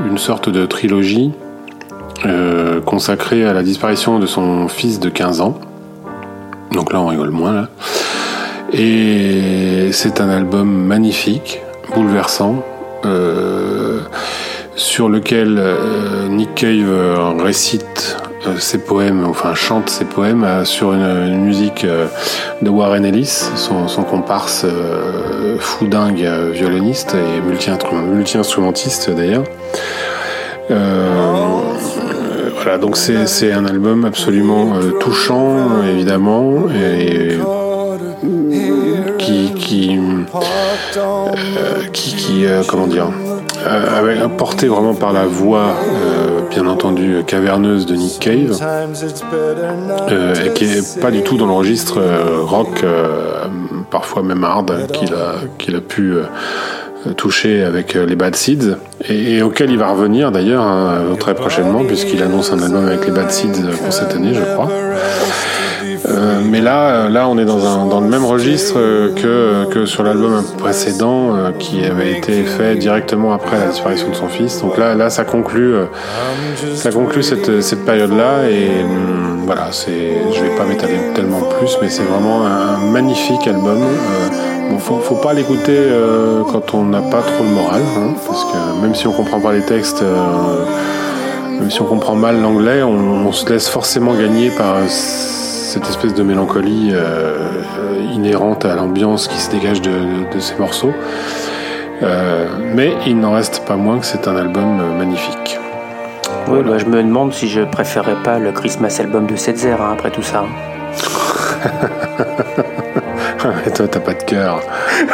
une 0.08 0.16
sorte 0.16 0.48
de 0.48 0.64
trilogie 0.64 1.32
consacrée 2.86 3.44
à 3.44 3.52
la 3.52 3.62
disparition 3.62 4.18
de 4.18 4.24
son 4.24 4.68
fils 4.68 4.98
de 4.98 5.10
15 5.10 5.42
ans. 5.42 5.60
Donc 6.72 6.90
là 6.90 7.02
on 7.02 7.08
rigole 7.08 7.30
moins 7.30 7.52
là. 7.52 7.68
Et 8.79 9.89
c'est 9.93 10.20
un 10.20 10.29
album 10.29 10.68
magnifique, 10.68 11.62
bouleversant, 11.95 12.62
euh, 13.07 14.01
sur 14.74 15.09
lequel 15.09 15.57
euh, 15.59 16.29
Nick 16.29 16.55
Cave 16.57 16.91
euh, 16.91 17.33
récite 17.43 18.18
ses 18.59 18.79
poèmes, 18.79 19.24
enfin 19.27 19.55
chante 19.55 19.89
ses 19.89 20.05
poèmes 20.05 20.47
sur 20.64 20.93
une, 20.93 21.41
musique 21.41 21.87
de 22.62 22.70
Warren 22.70 23.05
Ellis, 23.05 23.49
son, 23.57 23.87
comparse 24.05 24.64
euh, 24.64 25.57
fou 25.59 25.87
dingue 25.87 26.29
violoniste 26.53 27.16
et 27.16 27.41
multi-instru- 27.41 28.05
multi-instrumentiste 28.05 29.11
d'ailleurs. 29.11 29.45
Voilà, 30.68 32.79
donc 32.79 32.97
c'est 32.97 33.53
un 33.53 33.64
album 33.64 34.05
absolument 34.05 34.74
touchant, 35.01 35.83
évidemment, 35.89 36.66
qui 41.93 42.47
euh, 42.47 42.61
euh, 42.61 42.62
comment 42.66 42.87
dire 42.87 43.09
euh, 43.66 43.99
avec 43.99 44.37
porté 44.37 44.68
vraiment 44.68 44.95
par 44.95 45.12
la 45.12 45.27
voix 45.27 45.74
bien 46.51 46.66
entendu 46.66 47.22
caverneuse 47.27 47.87
de 47.87 47.95
Nick 47.95 48.18
Cave 48.18 48.59
et 50.45 50.53
qui 50.53 50.64
est 50.64 51.01
pas 51.01 51.11
du 51.11 51.22
tout 51.22 51.37
dans 51.37 51.47
le 51.47 51.53
registre 51.53 51.99
euh, 51.99 52.43
rock 52.43 52.85
parfois 53.91 54.22
même 54.22 54.45
hard 54.45 54.91
qu'il 55.59 55.77
a 55.77 55.81
pu 55.81 56.14
toucher 57.16 57.62
avec 57.62 57.95
les 57.95 58.16
Bad 58.16 58.35
Seeds 58.35 58.77
et, 59.09 59.37
et 59.37 59.43
auquel 59.43 59.70
il 59.70 59.79
va 59.79 59.89
revenir 59.89 60.33
d'ailleurs 60.33 60.62
hein, 60.62 60.99
très 61.18 61.35
prochainement 61.35 61.85
puisqu'il 61.85 62.22
annonce 62.22 62.53
un 62.53 62.61
album 62.61 62.87
avec 62.87 63.07
les 63.07 63.12
Bad 63.12 63.31
Seeds 63.31 63.62
pour 63.83 63.93
cette 63.93 64.14
année 64.14 64.33
je 64.35 64.43
crois 64.55 64.68
euh, 66.09 66.40
mais 66.44 66.61
là, 66.61 66.88
euh, 66.88 67.09
là, 67.09 67.28
on 67.28 67.36
est 67.38 67.44
dans, 67.44 68.00
le 68.00 68.09
même 68.09 68.24
registre 68.24 68.74
euh, 68.76 69.66
que, 69.66 69.86
sur 69.86 70.02
l'album 70.02 70.42
précédent 70.59 71.52
qui 71.59 71.84
avait 71.84 72.12
été 72.18 72.44
fait 72.44 72.76
directement 72.76 73.32
après 73.32 73.59
la 73.59 73.68
disparition 73.68 74.11
de 74.11 74.14
son 74.14 74.28
fils. 74.28 74.61
Donc 74.61 74.78
là, 74.78 74.94
là, 74.94 75.11
ça 75.11 75.24
conclut, 75.24 75.74
ça 76.74 76.90
conclut 76.92 77.22
cette, 77.22 77.61
cette 77.61 77.84
période-là 77.84 78.48
et 78.48 78.82
hum, 78.82 79.42
voilà, 79.46 79.70
je 79.70 80.40
vais 80.40 80.57
pas 80.57 80.64
m'étaler 80.64 80.98
tellement 81.14 81.40
plus, 81.59 81.76
mais 81.80 81.88
c'est 81.88 82.02
vraiment 82.02 82.46
un, 82.46 82.78
magnifique 82.90 83.46
album. 83.46 83.78
Bon, 84.70 84.78
faut, 84.78 84.98
faut 84.98 85.16
pas 85.16 85.32
l'écouter 85.32 85.78
quand 86.50 86.74
on 86.74 86.84
n'a 86.84 87.00
pas 87.00 87.22
trop 87.22 87.44
le 87.44 87.50
moral, 87.50 87.82
hein, 87.98 88.14
parce 88.26 88.44
que 88.44 88.82
même 88.82 88.94
si 88.94 89.07
on 89.07 89.12
comprend 89.12 89.40
pas 89.40 89.52
les 89.52 89.64
textes. 89.64 90.02
même 91.61 91.70
si 91.70 91.80
on 91.80 91.86
comprend 91.86 92.14
mal 92.14 92.40
l'anglais, 92.40 92.82
on, 92.82 93.32
se 93.32 93.48
laisse 93.48 93.68
forcément 93.68 94.14
gagner 94.14 94.50
par 94.50 94.76
cette 95.77 95.91
espèce 95.91 96.14
de 96.14 96.22
mélancolie 96.22 96.91
euh, 96.95 97.37
euh, 97.81 98.01
inhérente 98.14 98.64
à 98.64 98.74
l'ambiance 98.74 99.29
qui 99.29 99.37
se 99.39 99.51
dégage 99.51 99.83
de, 99.83 99.91
de- 99.91 100.35
de 100.35 100.41
ces 100.41 100.55
morceaux. 100.57 100.95
Euh, 102.03 102.47
mais 102.74 102.95
il 103.07 103.18
n'en 103.20 103.33
reste 103.35 103.62
pas 103.66 103.77
moins 103.77 103.99
que 103.99 104.07
c'est 104.07 104.27
un 104.27 104.37
album 104.37 104.81
magnifique. 104.97 105.59
Oui, 106.49 106.61
bah, 106.66 106.79
je 106.79 106.87
me 106.87 107.03
demande 107.03 107.35
si 107.35 107.47
je 107.47 107.61
préférerais 107.61 108.16
pas 108.24 108.39
le 108.39 108.53
Christmas 108.53 108.97
album 109.01 109.27
de 109.27 109.37
Setzer 109.37 109.72
hein, 109.79 109.91
après 109.93 110.11
tout 110.11 110.22
ça. 110.22 110.45
Et 113.66 113.70
toi, 113.70 113.87
t'as 113.87 114.01
pas 114.01 114.14
de 114.14 114.22
cœur. 114.22 114.61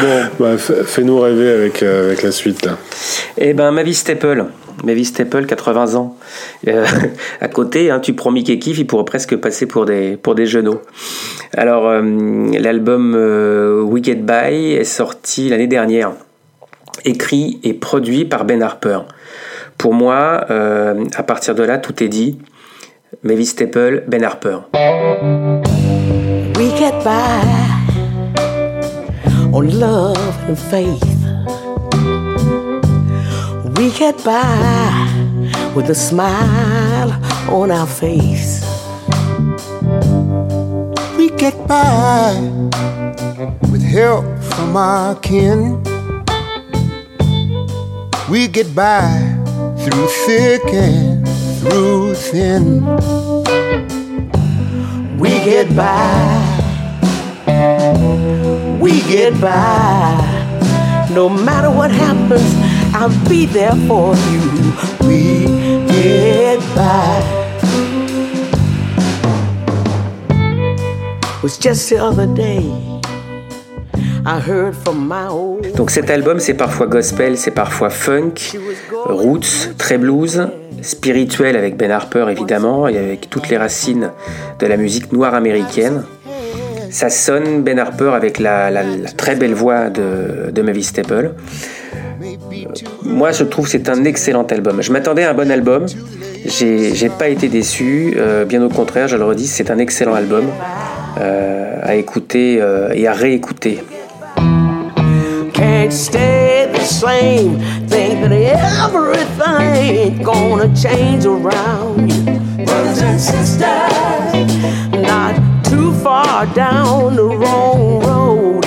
bon, 0.00 0.22
bah, 0.38 0.56
fais-nous 0.58 1.18
rêver 1.20 1.52
avec, 1.52 1.82
euh, 1.82 2.06
avec 2.06 2.22
la 2.22 2.30
suite. 2.30 2.64
Là. 2.64 2.72
Eh 3.38 3.54
ben, 3.54 3.70
Mavis 3.70 3.94
Staple. 3.94 4.46
Mavis 4.84 5.06
Staple, 5.06 5.46
80 5.46 5.94
ans. 5.94 6.16
Euh, 6.68 6.84
à 7.40 7.48
côté, 7.48 7.90
hein, 7.90 8.00
tu 8.00 8.14
prends 8.14 8.30
Mickey 8.30 8.58
Keef, 8.58 8.78
il 8.78 8.86
pourrait 8.86 9.04
presque 9.04 9.36
passer 9.36 9.66
pour 9.66 9.84
des, 9.84 10.16
pour 10.16 10.36
genoux. 10.36 10.78
Alors, 11.56 11.86
euh, 11.86 12.02
l'album 12.58 13.14
euh, 13.16 13.82
We 13.82 14.02
Get 14.02 14.16
By 14.16 14.72
est 14.72 14.84
sorti 14.84 15.48
l'année 15.48 15.66
dernière, 15.66 16.12
écrit 17.04 17.60
et 17.62 17.74
produit 17.74 18.24
par 18.24 18.44
Ben 18.44 18.62
Harper. 18.62 19.00
Pour 19.78 19.94
moi, 19.94 20.46
à 20.48 21.22
partir 21.24 21.56
de 21.56 21.64
là, 21.64 21.78
tout 21.78 22.04
est 22.04 22.08
dit. 22.08 22.38
Mavis 23.24 23.46
Staple, 23.46 24.04
Ben 24.06 24.22
Harper. 24.22 24.58
We 26.56 26.70
get 26.78 26.92
by 27.02 27.42
on 29.52 29.62
love 29.78 30.16
and 30.48 30.56
faith. 30.56 31.11
We 33.76 33.90
get 33.90 34.22
by 34.24 35.72
with 35.74 35.88
a 35.88 35.94
smile 35.94 37.10
on 37.50 37.70
our 37.70 37.86
face. 37.86 38.60
We 41.16 41.30
get 41.30 41.56
by 41.66 42.34
with 43.70 43.82
help 43.82 44.24
from 44.42 44.76
our 44.76 45.14
kin. 45.16 45.82
We 48.30 48.46
get 48.48 48.74
by 48.74 49.08
through 49.78 50.08
thick 50.26 50.64
and 50.66 51.26
through 51.60 52.14
thin. 52.14 52.84
We 55.18 55.30
get 55.30 55.74
by. 55.74 56.52
We 58.80 59.00
get 59.02 59.40
by. 59.40 60.28
No 61.10 61.28
matter 61.28 61.70
what 61.70 61.90
happens, 61.90 62.71
I'll 63.02 63.28
be 63.28 63.46
there 63.46 63.74
for 63.88 64.14
you. 64.30 64.42
We 65.08 65.46
get 65.88 66.60
by. 66.76 67.20
Was 71.42 71.58
just 71.58 71.90
the 71.90 71.98
other 71.98 72.28
day. 72.32 72.62
I 74.24 74.38
heard 74.38 74.76
from 74.76 75.08
my 75.08 75.26
old. 75.26 75.66
Donc 75.74 75.90
cet 75.90 76.10
album, 76.10 76.38
c'est 76.38 76.54
parfois 76.54 76.86
gospel, 76.86 77.36
c'est 77.36 77.50
parfois 77.50 77.90
funk, 77.90 78.34
roots, 79.06 79.74
très 79.78 79.98
blues, 79.98 80.46
spirituel 80.80 81.56
avec 81.56 81.76
Ben 81.76 81.90
Harper 81.90 82.26
évidemment, 82.30 82.86
et 82.86 82.98
avec 82.98 83.28
toutes 83.28 83.48
les 83.48 83.56
racines 83.56 84.12
de 84.60 84.66
la 84.68 84.76
musique 84.76 85.10
noire 85.10 85.34
américaine. 85.34 86.04
Ça 86.90 87.10
sonne 87.10 87.64
Ben 87.64 87.80
Harper 87.80 88.12
avec 88.14 88.38
la 88.38 88.70
très 89.16 89.34
belle 89.34 89.54
voix 89.54 89.90
de, 89.90 90.52
de 90.52 90.62
Mavis 90.62 90.84
Staple. 90.84 91.34
Moi, 93.04 93.32
je 93.32 93.44
trouve 93.44 93.68
c'est 93.68 93.88
un 93.88 94.04
excellent 94.04 94.44
album. 94.44 94.82
Je 94.82 94.92
m'attendais 94.92 95.24
à 95.24 95.30
un 95.30 95.34
bon 95.34 95.50
album. 95.50 95.86
J'ai 96.44 97.08
pas 97.18 97.28
été 97.28 97.48
déçu. 97.48 98.14
Euh, 98.16 98.44
bien 98.44 98.62
au 98.62 98.68
contraire, 98.68 99.08
je 99.08 99.16
le 99.16 99.24
redis, 99.24 99.46
c'est 99.46 99.70
un 99.70 99.78
excellent 99.78 100.14
album 100.14 100.46
euh, 101.20 101.78
à 101.82 101.94
écouter 101.94 102.58
euh, 102.60 102.92
et 102.94 103.06
à 103.06 103.12
réécouter. 103.12 103.82
Can't 105.52 105.92
stay 105.92 106.68
the 106.72 106.80
same. 106.80 107.58
Think 107.86 108.20
that 108.22 108.32
everything 108.32 110.22
gonna 110.22 110.68
change 110.74 111.26
around. 111.26 112.08
Brothers 112.64 113.02
and 113.02 113.20
sisters, 113.20 113.62
not 114.92 115.34
too 115.62 115.92
far 116.02 116.46
down 116.54 117.16
the 117.16 117.22
wrong 117.22 118.00
road 118.00 118.62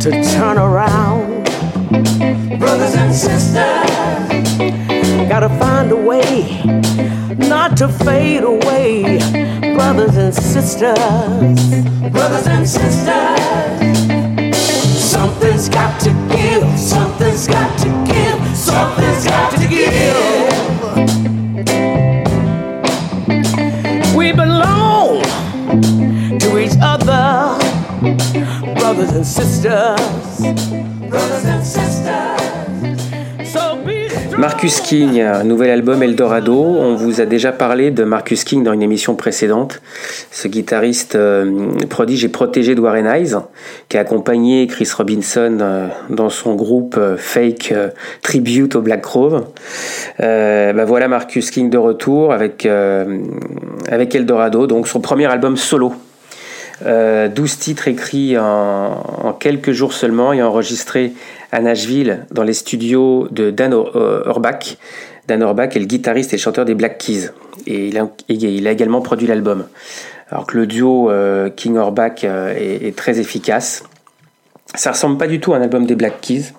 to 0.00 0.10
turn 0.22 0.58
around. 0.58 0.97
Brothers 2.88 3.02
and 3.02 3.14
sisters, 3.14 3.90
gotta 5.28 5.50
find 5.58 5.92
a 5.92 5.96
way 5.96 6.62
not 7.36 7.76
to 7.76 7.86
fade 7.86 8.44
away. 8.44 9.18
Brothers 9.74 10.16
and 10.16 10.34
sisters, 10.34 10.96
brothers 12.10 12.46
and 12.46 12.66
sisters. 12.66 13.38
Something's 14.98 15.68
got 15.68 16.00
to 16.00 16.08
give, 16.34 16.66
something's 16.78 17.46
got 17.46 17.78
to 17.80 17.90
give, 18.10 18.56
something's 18.56 19.26
got 19.26 19.52
to 19.52 19.68
give. 19.68 20.16
We 24.16 24.32
belong 24.32 25.22
to 26.38 26.58
each 26.58 26.78
other, 26.80 27.58
brothers 28.78 29.12
and 29.12 29.26
sisters, 29.26 30.40
Marcus 34.38 34.80
King, 34.80 35.20
nouvel 35.44 35.68
album 35.70 36.00
Eldorado. 36.00 36.54
On 36.54 36.94
vous 36.94 37.20
a 37.20 37.26
déjà 37.26 37.50
parlé 37.50 37.90
de 37.90 38.04
Marcus 38.04 38.44
King 38.44 38.62
dans 38.62 38.72
une 38.72 38.82
émission 38.82 39.16
précédente. 39.16 39.82
Ce 40.30 40.46
guitariste 40.46 41.16
euh, 41.16 41.72
prodige 41.90 42.24
et 42.24 42.28
protégé 42.28 42.76
de 42.76 42.80
Warren 42.80 43.04
Hayes, 43.04 43.34
qui 43.88 43.96
a 43.96 44.00
accompagné 44.00 44.68
Chris 44.68 44.88
Robinson 44.96 45.58
euh, 45.60 45.88
dans 46.08 46.30
son 46.30 46.54
groupe 46.54 46.94
euh, 46.96 47.16
Fake 47.16 47.74
Tribute 48.22 48.76
au 48.76 48.80
Black 48.80 49.02
Crowes. 49.02 49.44
Bah 50.20 50.84
voilà 50.84 51.08
Marcus 51.08 51.50
King 51.50 51.68
de 51.68 51.78
retour 51.78 52.32
avec, 52.32 52.64
avec 53.90 54.14
Eldorado, 54.14 54.68
donc 54.68 54.86
son 54.86 55.00
premier 55.00 55.26
album 55.26 55.56
solo. 55.56 55.92
Euh, 56.86 57.28
12 57.28 57.58
titres 57.58 57.88
écrits 57.88 58.38
en, 58.38 58.44
en 58.44 59.32
quelques 59.32 59.72
jours 59.72 59.92
seulement 59.92 60.32
et 60.32 60.42
enregistrés 60.42 61.12
à 61.50 61.60
Nashville 61.60 62.26
dans 62.30 62.44
les 62.44 62.52
studios 62.52 63.28
de 63.30 63.50
Dan 63.50 63.72
euh, 63.72 64.22
Urbach. 64.26 64.76
Dan 65.26 65.42
Urbach 65.42 65.76
est 65.76 65.80
le 65.80 65.86
guitariste 65.86 66.32
et 66.34 66.38
chanteur 66.38 66.64
des 66.64 66.74
Black 66.74 66.98
Keys 66.98 67.30
et 67.66 67.88
il 67.88 67.98
a, 67.98 68.08
il 68.28 68.66
a 68.66 68.72
également 68.72 69.00
produit 69.00 69.26
l'album. 69.26 69.66
Alors 70.30 70.46
que 70.46 70.56
le 70.56 70.66
duo 70.66 71.10
euh, 71.10 71.48
King 71.50 71.76
Urbach 71.76 72.24
euh, 72.24 72.54
est, 72.54 72.86
est 72.86 72.96
très 72.96 73.18
efficace. 73.18 73.82
Ça 74.74 74.92
ressemble 74.92 75.16
pas 75.16 75.26
du 75.26 75.40
tout 75.40 75.54
à 75.54 75.56
un 75.56 75.62
album 75.62 75.86
des 75.86 75.94
Black 75.94 76.20
Keys, 76.20 76.52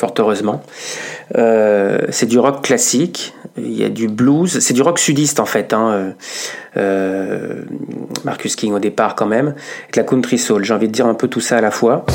fort 0.00 0.14
heureusement. 0.18 0.62
Euh, 1.36 1.98
c'est 2.08 2.26
du 2.26 2.38
rock 2.38 2.62
classique, 2.62 3.34
il 3.58 3.78
y 3.78 3.84
a 3.84 3.90
du 3.90 4.08
blues, 4.08 4.58
c'est 4.58 4.72
du 4.72 4.82
rock 4.82 4.98
sudiste 4.98 5.40
en 5.40 5.44
fait. 5.44 5.74
Hein, 5.74 5.90
euh, 5.90 6.10
euh, 6.76 7.62
Marcus 8.24 8.56
King 8.56 8.72
au 8.72 8.78
départ 8.78 9.14
quand 9.14 9.26
même, 9.26 9.54
avec 9.82 9.96
la 9.96 10.02
country 10.02 10.38
soul. 10.38 10.64
J'ai 10.64 10.72
envie 10.72 10.88
de 10.88 10.92
dire 10.92 11.06
un 11.06 11.14
peu 11.14 11.28
tout 11.28 11.40
ça 11.40 11.58
à 11.58 11.60
la 11.60 11.70
fois. 11.70 12.06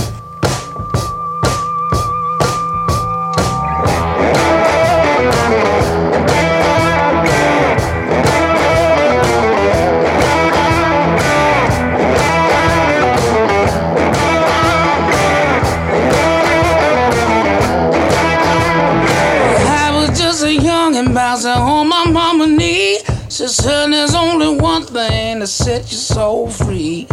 Said 23.65 23.91
there's 23.91 24.13
only 24.13 24.61
one 24.61 24.83
thing 24.83 25.39
to 25.39 25.47
set 25.47 25.91
your 25.91 25.99
soul 25.99 26.51
free. 26.51 27.07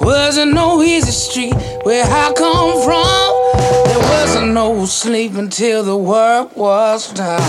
Wasn't 0.00 0.52
no 0.52 0.80
easy 0.80 1.10
street 1.10 1.54
where 1.82 2.04
I 2.04 2.32
come 2.32 2.80
from. 2.84 3.88
There 3.88 3.98
wasn't 4.10 4.52
no 4.52 4.86
sleep 4.86 5.34
until 5.34 5.82
the 5.82 5.96
work 5.96 6.56
was 6.56 7.12
done. 7.12 7.42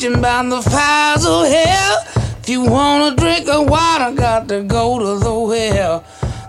Preaching 0.00 0.18
about 0.18 0.48
the 0.48 0.70
fires 0.70 1.26
of 1.26 1.46
hell. 1.46 1.96
If 2.42 2.48
you 2.48 2.62
wanna 2.62 3.14
drink 3.16 3.48
of 3.48 3.68
water, 3.68 4.14
got 4.14 4.48
to 4.48 4.62
go 4.62 4.98
to 4.98 5.18
the 5.18 5.32
well. 5.32 6.02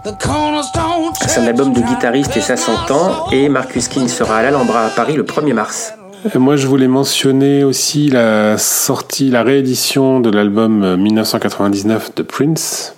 The 0.04 0.18
cornerstone 0.18 1.14
C'est 1.28 1.42
un 1.42 1.48
album 1.48 1.74
de 1.74 1.82
guitariste 1.82 2.38
et 2.38 2.42
ça 2.42 2.58
s'entend. 2.58 3.30
Et 3.32 3.50
Marcus 3.50 3.88
King 3.88 4.08
sera 4.08 4.38
à 4.38 4.44
l'Alhambra 4.44 4.86
à 4.86 4.90
Paris 4.90 5.16
le 5.16 5.24
1er 5.24 5.54
mars. 5.54 5.94
Et 6.34 6.38
Moi, 6.38 6.56
je 6.56 6.66
voulais 6.66 6.88
mentionner 6.88 7.64
aussi 7.64 8.10
la 8.10 8.58
sortie, 8.58 9.30
la 9.30 9.44
réédition 9.44 10.20
de 10.20 10.30
l'album 10.30 10.84
euh, 10.84 10.98
1999 10.98 12.16
de 12.16 12.24
Prince, 12.24 12.96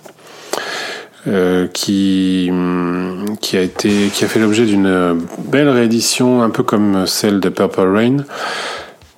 euh, 1.26 1.66
qui 1.66 2.48
hum, 2.50 3.36
qui 3.40 3.56
a 3.56 3.60
été, 3.60 4.10
qui 4.12 4.24
a 4.24 4.28
fait 4.28 4.38
l'objet 4.40 4.64
d'une 4.64 5.18
belle 5.46 5.68
réédition, 5.68 6.42
un 6.42 6.50
peu 6.50 6.62
comme 6.62 7.06
celle 7.06 7.40
de 7.40 7.48
Purple 7.48 7.94
Rain, 7.94 8.16
euh, 8.18 8.22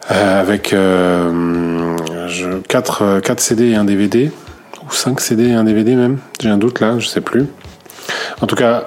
avec 0.09 0.73
euh, 0.73 1.97
je- 2.29 2.59
quatre 2.69 3.03
euh, 3.03 3.21
quatre 3.21 3.41
CD 3.41 3.71
et 3.71 3.75
un 3.77 3.85
DVD, 3.85 4.31
ou 4.87 4.93
5 4.93 5.21
CD 5.21 5.49
et 5.49 5.53
un 5.55 5.65
DVD 5.65 5.95
même. 5.97 6.19
J'ai 6.41 6.49
un 6.49 6.59
doute 6.59 6.81
là, 6.81 6.99
je 6.99 7.07
sais 7.07 7.21
plus. 7.21 7.47
En 8.41 8.47
tout 8.47 8.55
cas, 8.57 8.87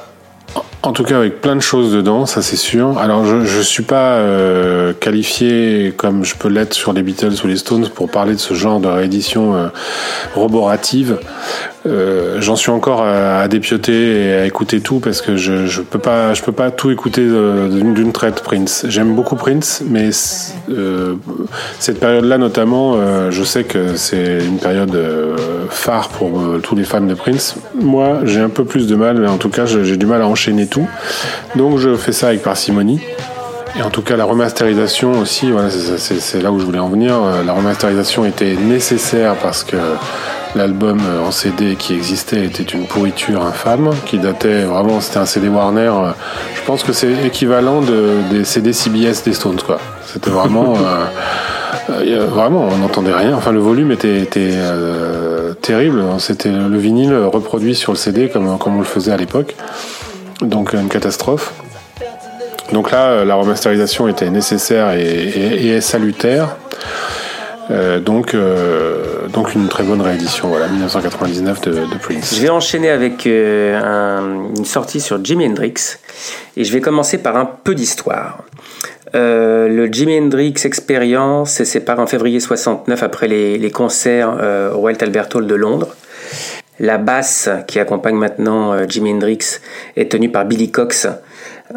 En 0.82 0.94
tout 0.94 1.04
cas, 1.04 1.18
avec 1.18 1.42
plein 1.42 1.58
de 1.58 1.62
choses 1.62 1.94
dedans, 1.94 2.26
ça 2.26 2.42
c'est 2.42 2.56
sûr. 2.56 2.98
Alors, 3.00 3.26
je 3.26 3.44
je 3.46 3.62
suis 3.62 3.84
pas 3.84 4.14
euh, 4.14 4.94
qualifié 4.94 5.94
comme 5.96 6.24
je 6.24 6.36
peux 6.36 6.48
l'être 6.48 6.74
sur 6.74 6.94
les 6.94 7.04
Beatles 7.04 7.34
ou 7.44 7.48
les 7.48 7.58
Stones 7.58 7.90
pour 7.94 8.10
parler 8.10 8.34
de 8.34 8.40
ce 8.40 8.54
genre 8.54 8.80
de 8.80 8.88
réédition 8.88 9.56
euh, 9.56 9.68
roborative. 10.36 11.18
Euh, 11.86 12.42
J'en 12.42 12.56
suis 12.56 12.72
encore 12.72 13.02
à, 13.04 13.42
à 13.42 13.48
dépioter 13.48 14.26
et 14.26 14.34
à 14.34 14.46
écouter 14.46 14.82
tout 14.82 15.00
parce 15.00 15.22
que 15.22 15.38
je 15.38 15.66
je 15.68 15.82
peux 15.82 16.00
pas 16.00 16.34
peux 16.46 16.52
pas 16.52 16.72
tout 16.72 16.92
écouter 16.92 17.26
euh, 17.26 17.68
d'une 17.70 18.12
traite 18.12 18.42
Prince. 18.42 18.86
J'aime 18.88 19.16
beaucoup 19.16 19.36
Prince, 19.36 19.84
mais 19.86 20.10
cette 20.12 22.00
période-là 22.00 22.38
notamment, 22.38 22.96
je 23.30 23.44
sais 23.44 23.64
que 23.64 23.96
c'est 23.96 24.40
une 24.46 24.58
période 24.58 24.98
phare 25.70 26.10
pour 26.10 26.42
tous 26.64 26.76
les 26.76 26.84
fans 26.84 27.02
de 27.02 27.14
Prince. 27.14 27.56
Moi, 27.76 28.22
j'ai 28.26 28.40
un 28.40 28.50
peu 28.50 28.66
plus 28.66 28.88
de 28.88 28.96
mal, 28.96 29.18
mais 29.20 29.28
en 29.28 29.38
tout 29.38 29.50
cas, 29.50 29.66
j'ai 29.66 29.98
du 29.98 30.06
mal 30.06 30.22
à 30.22 30.28
enchaîner 30.28 30.39
tout. 30.68 30.88
Donc, 31.56 31.78
je 31.80 31.96
fais 31.96 32.12
ça 32.12 32.28
avec 32.30 32.42
parcimonie. 32.44 33.00
Et 33.78 33.84
en 33.84 33.90
tout 33.92 34.02
cas, 34.02 34.18
la 34.18 34.26
remasterisation 34.26 35.12
aussi, 35.20 35.52
voilà, 35.52 35.70
c'est- 35.70 36.42
là 36.42 36.52
où 36.52 36.60
je 36.60 36.66
voulais 36.66 36.80
en 36.80 36.90
venir. 36.90 37.14
Euh, 37.14 37.44
La 37.46 37.54
remasterisation 37.54 38.26
était 38.26 38.56
nécessaire 38.56 39.36
parce 39.36 39.64
que 39.64 39.78
l'album 40.56 41.00
euh, 41.08 41.28
en 41.28 41.32
CD 41.32 41.76
qui 41.76 41.94
existait 41.94 42.44
était 42.46 42.64
une 42.64 42.88
pourriture 42.88 43.46
infâme, 43.46 43.92
qui 44.08 44.18
datait 44.18 44.64
vraiment, 44.64 45.00
c'était 45.02 45.20
un 45.20 45.26
CD 45.28 45.48
Warner. 45.50 45.82
euh, 45.94 46.10
Je 46.56 46.62
pense 46.66 46.82
que 46.84 46.94
c'est 46.94 47.12
équivalent 47.24 47.82
de, 47.82 48.16
des 48.32 48.44
CD 48.44 48.74
CBS 48.74 49.24
des 49.24 49.34
Stones, 49.34 49.62
quoi. 49.64 49.78
C'était 50.12 50.32
vraiment, 50.32 50.74
euh, 51.92 52.26
vraiment, 52.28 52.68
on 52.72 52.78
n'entendait 52.78 53.14
rien. 53.14 53.36
Enfin, 53.36 53.52
le 53.52 53.60
volume 53.60 53.92
était, 53.92 54.20
était 54.20 54.50
euh, 54.54 55.54
terrible. 55.62 56.02
C'était 56.18 56.50
le 56.50 56.78
vinyle 56.78 57.14
reproduit 57.32 57.76
sur 57.76 57.92
le 57.92 57.98
CD 57.98 58.30
comme, 58.30 58.58
comme 58.58 58.76
on 58.78 58.80
le 58.80 58.86
faisait 58.86 59.12
à 59.12 59.18
l'époque. 59.18 59.56
Donc, 60.42 60.74
une 60.74 60.90
catastrophe. 60.90 61.54
Donc 62.72 62.92
là, 62.92 63.08
euh, 63.10 63.26
la 63.26 63.36
remasterisation 63.36 64.08
était 64.08 64.30
nécessaire 64.30 64.92
et, 64.92 65.02
et- 65.76 65.82
salutaire. 65.82 66.56
Euh, 67.72 68.00
donc, 68.00 68.34
euh, 68.34 69.28
donc 69.32 69.54
une 69.54 69.68
très 69.68 69.84
bonne 69.84 70.02
réédition, 70.02 70.48
voilà, 70.50 70.68
1999 70.68 71.62
de, 71.62 71.72
de 71.72 71.98
Prince. 72.02 72.34
Je 72.36 72.42
vais 72.42 72.50
enchaîner 72.50 72.90
avec 72.90 73.28
un- 73.28 74.50
une 74.58 74.66
sortie 74.66 75.02
sur 75.02 75.24
Jimi 75.24 75.46
Hendrix 75.48 75.74
et 76.58 76.64
je 76.64 76.74
vais 76.74 76.82
commencer 76.82 77.20
par 77.20 77.38
un 77.38 77.46
peu 77.46 77.76
d'histoire. 77.76 78.40
Le 79.14 79.88
Jimi 79.92 80.20
Hendrix 80.20 80.54
Experience 80.66 81.52
s'est 81.52 81.66
séparé 81.66 82.02
en 82.02 82.08
février 82.08 82.40
69 82.40 83.02
après 83.04 83.28
les, 83.28 83.72
concerts 83.72 84.30
au 84.74 84.78
Royal 84.78 84.98
Albert 85.02 85.30
Hall 85.36 85.48
de 85.48 85.56
Londres. 85.56 85.90
La 86.80 86.98
basse 86.98 87.50
qui 87.68 87.80
accompagne 87.80 88.16
maintenant 88.16 88.74
euh, 88.74 88.86
Jimi 88.88 89.12
Hendrix 89.12 89.60
est 89.96 90.12
tenue 90.12 90.30
par 90.30 90.46
Billy 90.46 90.72
Cox, 90.72 91.08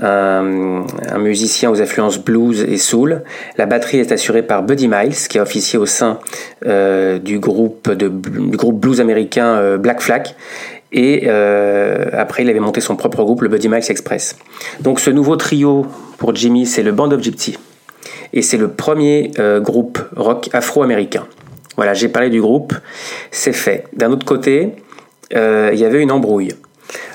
un, 0.00 0.84
un 1.10 1.18
musicien 1.18 1.70
aux 1.70 1.82
influences 1.82 2.18
blues 2.18 2.62
et 2.62 2.78
soul. 2.78 3.22
La 3.58 3.66
batterie 3.66 3.98
est 3.98 4.12
assurée 4.12 4.42
par 4.42 4.62
Buddy 4.62 4.88
Miles, 4.88 5.28
qui 5.28 5.38
a 5.38 5.42
officié 5.42 5.78
au 5.78 5.86
sein 5.86 6.18
euh, 6.66 7.18
du, 7.18 7.38
groupe 7.38 7.90
blues 7.90 9.00
américain 9.00 9.56
euh, 9.56 9.78
Black 9.78 10.00
Flag. 10.00 10.34
Et 10.92 11.24
euh, 11.26 12.04
après, 12.12 12.42
il 12.42 12.50
avait 12.50 12.60
monté 12.60 12.80
son 12.80 12.96
propre 12.96 13.24
groupe, 13.24 13.42
le 13.42 13.48
Buddy 13.48 13.68
Miles 13.68 13.82
Express. 13.88 14.36
Donc 14.80 15.00
ce 15.00 15.10
nouveau 15.10 15.36
trio 15.36 15.86
pour 16.18 16.34
Jimmy, 16.34 16.66
c'est 16.66 16.82
le 16.82 16.92
Band 16.92 17.10
of 17.12 17.22
Gypsy. 17.22 17.58
Et 18.34 18.42
c'est 18.42 18.58
le 18.58 18.68
premier 18.68 19.32
euh, 19.38 19.60
groupe 19.60 19.98
rock 20.16 20.50
afro-américain. 20.52 21.26
Voilà, 21.76 21.94
j'ai 21.94 22.08
parlé 22.08 22.28
du 22.28 22.40
groupe, 22.40 22.74
c'est 23.30 23.54
fait. 23.54 23.84
D'un 23.94 24.10
autre 24.12 24.26
côté, 24.26 24.64
euh, 24.64 24.91
il 25.32 25.78
y 25.78 25.84
avait 25.84 26.02
une 26.02 26.12
embrouille. 26.12 26.54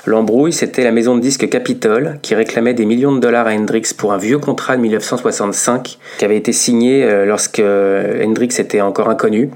L'embrouille, 0.06 0.52
c'était 0.52 0.84
la 0.84 0.92
maison 0.92 1.16
de 1.16 1.20
disques 1.20 1.48
Capitol 1.48 2.18
qui 2.22 2.34
réclamait 2.34 2.74
des 2.74 2.86
millions 2.86 3.12
de 3.12 3.20
dollars 3.20 3.46
à 3.46 3.52
Hendrix 3.52 3.92
pour 3.96 4.12
un 4.12 4.18
vieux 4.18 4.38
contrat 4.38 4.76
de 4.76 4.82
1965 4.82 5.98
qui 6.18 6.24
avait 6.24 6.36
été 6.36 6.52
signé 6.52 7.04
euh, 7.04 7.26
lorsque 7.26 7.60
Hendrix 7.60 8.48
était 8.58 8.80
encore 8.80 9.10
inconnu 9.10 9.50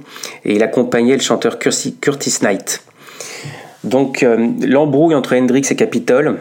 et 0.45 0.55
il 0.55 0.63
accompagnait 0.63 1.15
le 1.15 1.23
chanteur 1.23 1.59
Curtis 1.59 2.39
Knight. 2.43 2.85
Donc 3.85 4.23
euh, 4.23 4.49
l'embrouille 4.61 5.15
entre 5.15 5.35
Hendrix 5.35 5.67
et 5.71 5.77
Capitol 5.77 6.37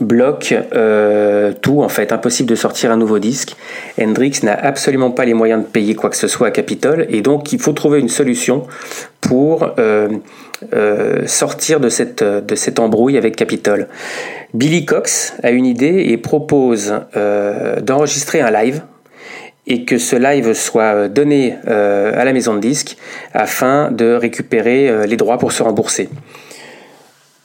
bloque 0.00 0.54
euh, 0.74 1.52
tout 1.60 1.82
en 1.82 1.88
fait, 1.88 2.12
impossible 2.12 2.48
de 2.48 2.54
sortir 2.54 2.90
un 2.90 2.96
nouveau 2.96 3.18
disque. 3.18 3.56
Hendrix 4.00 4.40
n'a 4.42 4.54
absolument 4.54 5.10
pas 5.10 5.24
les 5.24 5.34
moyens 5.34 5.62
de 5.62 5.66
payer 5.66 5.94
quoi 5.94 6.10
que 6.10 6.16
ce 6.16 6.28
soit 6.28 6.48
à 6.48 6.50
Capitol 6.50 7.06
et 7.08 7.20
donc 7.22 7.52
il 7.52 7.60
faut 7.60 7.72
trouver 7.72 8.00
une 8.00 8.08
solution 8.08 8.66
pour 9.20 9.74
euh, 9.78 10.08
euh, 10.74 11.26
sortir 11.26 11.80
de 11.80 11.88
cette, 11.88 12.22
de 12.22 12.54
cette 12.54 12.78
embrouille 12.78 13.18
avec 13.18 13.36
Capitol. 13.36 13.88
Billy 14.54 14.84
Cox 14.84 15.34
a 15.42 15.50
une 15.50 15.66
idée 15.66 16.06
et 16.08 16.16
propose 16.16 16.94
d'enregistrer 17.82 18.40
un 18.40 18.50
live 18.50 18.82
et 19.68 19.84
que 19.84 19.98
ce 19.98 20.16
live 20.16 20.54
soit 20.54 21.06
donné 21.06 21.54
à 21.66 22.24
la 22.24 22.32
maison 22.32 22.54
de 22.54 22.60
disques 22.60 22.96
afin 23.32 23.92
de 23.92 24.12
récupérer 24.14 25.06
les 25.06 25.16
droits 25.16 25.38
pour 25.38 25.52
se 25.52 25.62
rembourser. 25.62 26.08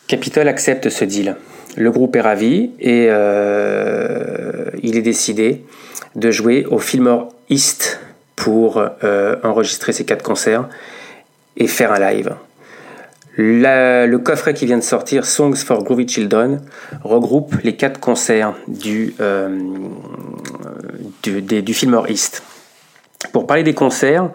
Capitol 0.08 0.48
accepte 0.48 0.90
ce 0.90 1.06
deal. 1.06 1.36
Le 1.78 1.92
groupe 1.92 2.16
est 2.16 2.22
ravi 2.22 2.72
et 2.80 3.08
euh, 3.10 4.70
il 4.82 4.96
est 4.98 5.02
décidé 5.02 5.64
de 6.16 6.32
jouer 6.32 6.66
au 6.70 6.80
Fillmore 6.80 7.30
East 7.50 8.00
pour 8.36 8.84
euh, 9.04 9.36
enregistrer 9.44 9.92
ces 9.92 10.06
quatre 10.06 10.24
concerts 10.24 10.70
et 11.58 11.68
faire 11.68 11.92
un 11.92 12.00
live. 12.00 12.32
Le 13.38 14.16
coffret 14.18 14.54
qui 14.54 14.66
vient 14.66 14.78
de 14.78 14.84
sortir, 14.84 15.26
Songs 15.26 15.56
for 15.56 15.84
Groovy 15.84 16.08
Children, 16.08 16.62
regroupe 17.04 17.56
les 17.64 17.76
quatre 17.76 18.00
concerts 18.00 18.54
du, 18.70 19.14
euh, 19.20 19.50
du, 21.24 21.44
East. 22.08 22.44
Pour 23.34 23.46
parler 23.48 23.64
des 23.64 23.74
concerts, 23.74 24.30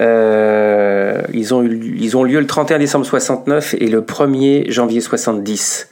euh, 0.00 1.22
ils, 1.32 1.54
ont 1.54 1.64
eu- 1.64 1.96
ils 1.98 2.16
ont 2.16 2.22
lieu 2.22 2.38
le 2.38 2.46
31 2.46 2.78
décembre 2.78 3.04
69 3.04 3.74
et 3.80 3.88
le 3.88 4.02
1er 4.02 4.70
janvier 4.70 5.00
70. 5.00 5.88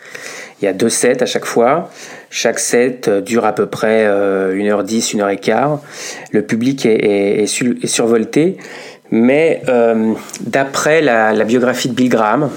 Il 0.62 0.66
y 0.66 0.68
a 0.68 0.72
deux 0.72 0.88
sets 0.88 1.22
à 1.22 1.26
chaque 1.26 1.44
fois. 1.44 1.90
Chaque 2.30 2.60
set 2.60 3.08
euh, 3.08 3.20
dure 3.20 3.44
à 3.44 3.52
peu 3.52 3.66
près 3.66 4.04
euh, 4.06 4.54
1h10, 4.54 5.16
1h15. 5.16 5.80
Le 6.30 6.42
public 6.42 6.86
est, 6.86 6.94
est- 7.04 7.42
est 7.42 7.46
su- 7.46 7.78
est 7.82 7.86
survolté. 7.88 8.56
Mais 9.10 9.60
euh, 9.68 10.14
d'après 10.40 11.02
la, 11.02 11.32
biographie 11.44 11.88
de 11.88 11.94
Bill 11.94 12.08
Graham, 12.08 12.48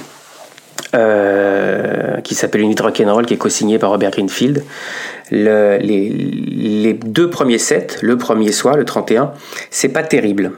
euh, 0.93 2.22
qui 2.22 2.36
s'appelle 2.36 2.62
Unit 2.62 2.76
Rock'n'Roll, 2.80 3.26
qui 3.26 3.34
est 3.34 3.38
co-signé 3.38 3.80
par 3.80 3.89
Robert 3.89 4.12
Greenfield. 4.12 4.64
Le- 5.32 5.78
les, 5.82 6.10
les 6.10 6.93
deux 6.93 7.30
premiers 7.30 7.58
sets, 7.58 7.88
le 8.01 8.18
premier 8.18 8.51
soir, 8.51 8.78
le 8.78 8.86
31, 8.86 9.34
c'est 9.72 9.89
pas 9.89 10.03
terrible. 10.03 10.51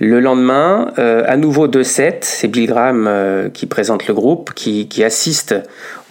Le 0.00 0.20
lendemain, 0.20 0.92
euh, 0.98 1.24
à 1.26 1.36
nouveau 1.36 1.66
deux 1.66 1.82
sets, 1.82 2.20
c'est 2.22 2.46
Bill 2.46 2.66
Graham 2.66 3.06
euh, 3.08 3.48
qui 3.48 3.66
présente 3.66 4.06
le 4.06 4.14
groupe, 4.14 4.52
qui, 4.54 4.86
qui 4.86 5.02
assiste 5.02 5.56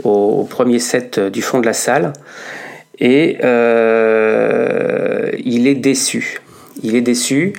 au, 0.03 0.43
premier 0.43 0.79
set 0.79 1.17
euh, 1.17 1.29
du 1.29 1.41
fond 1.41 1.59
de 1.59 1.65
la 1.65 1.73
salle, 1.73 2.11
et 2.99 3.37
il 5.45 5.67
est 5.67 5.75
déçu. 5.75 6.41
Il 6.83 6.95
est 6.95 7.01
déçu. 7.01 7.53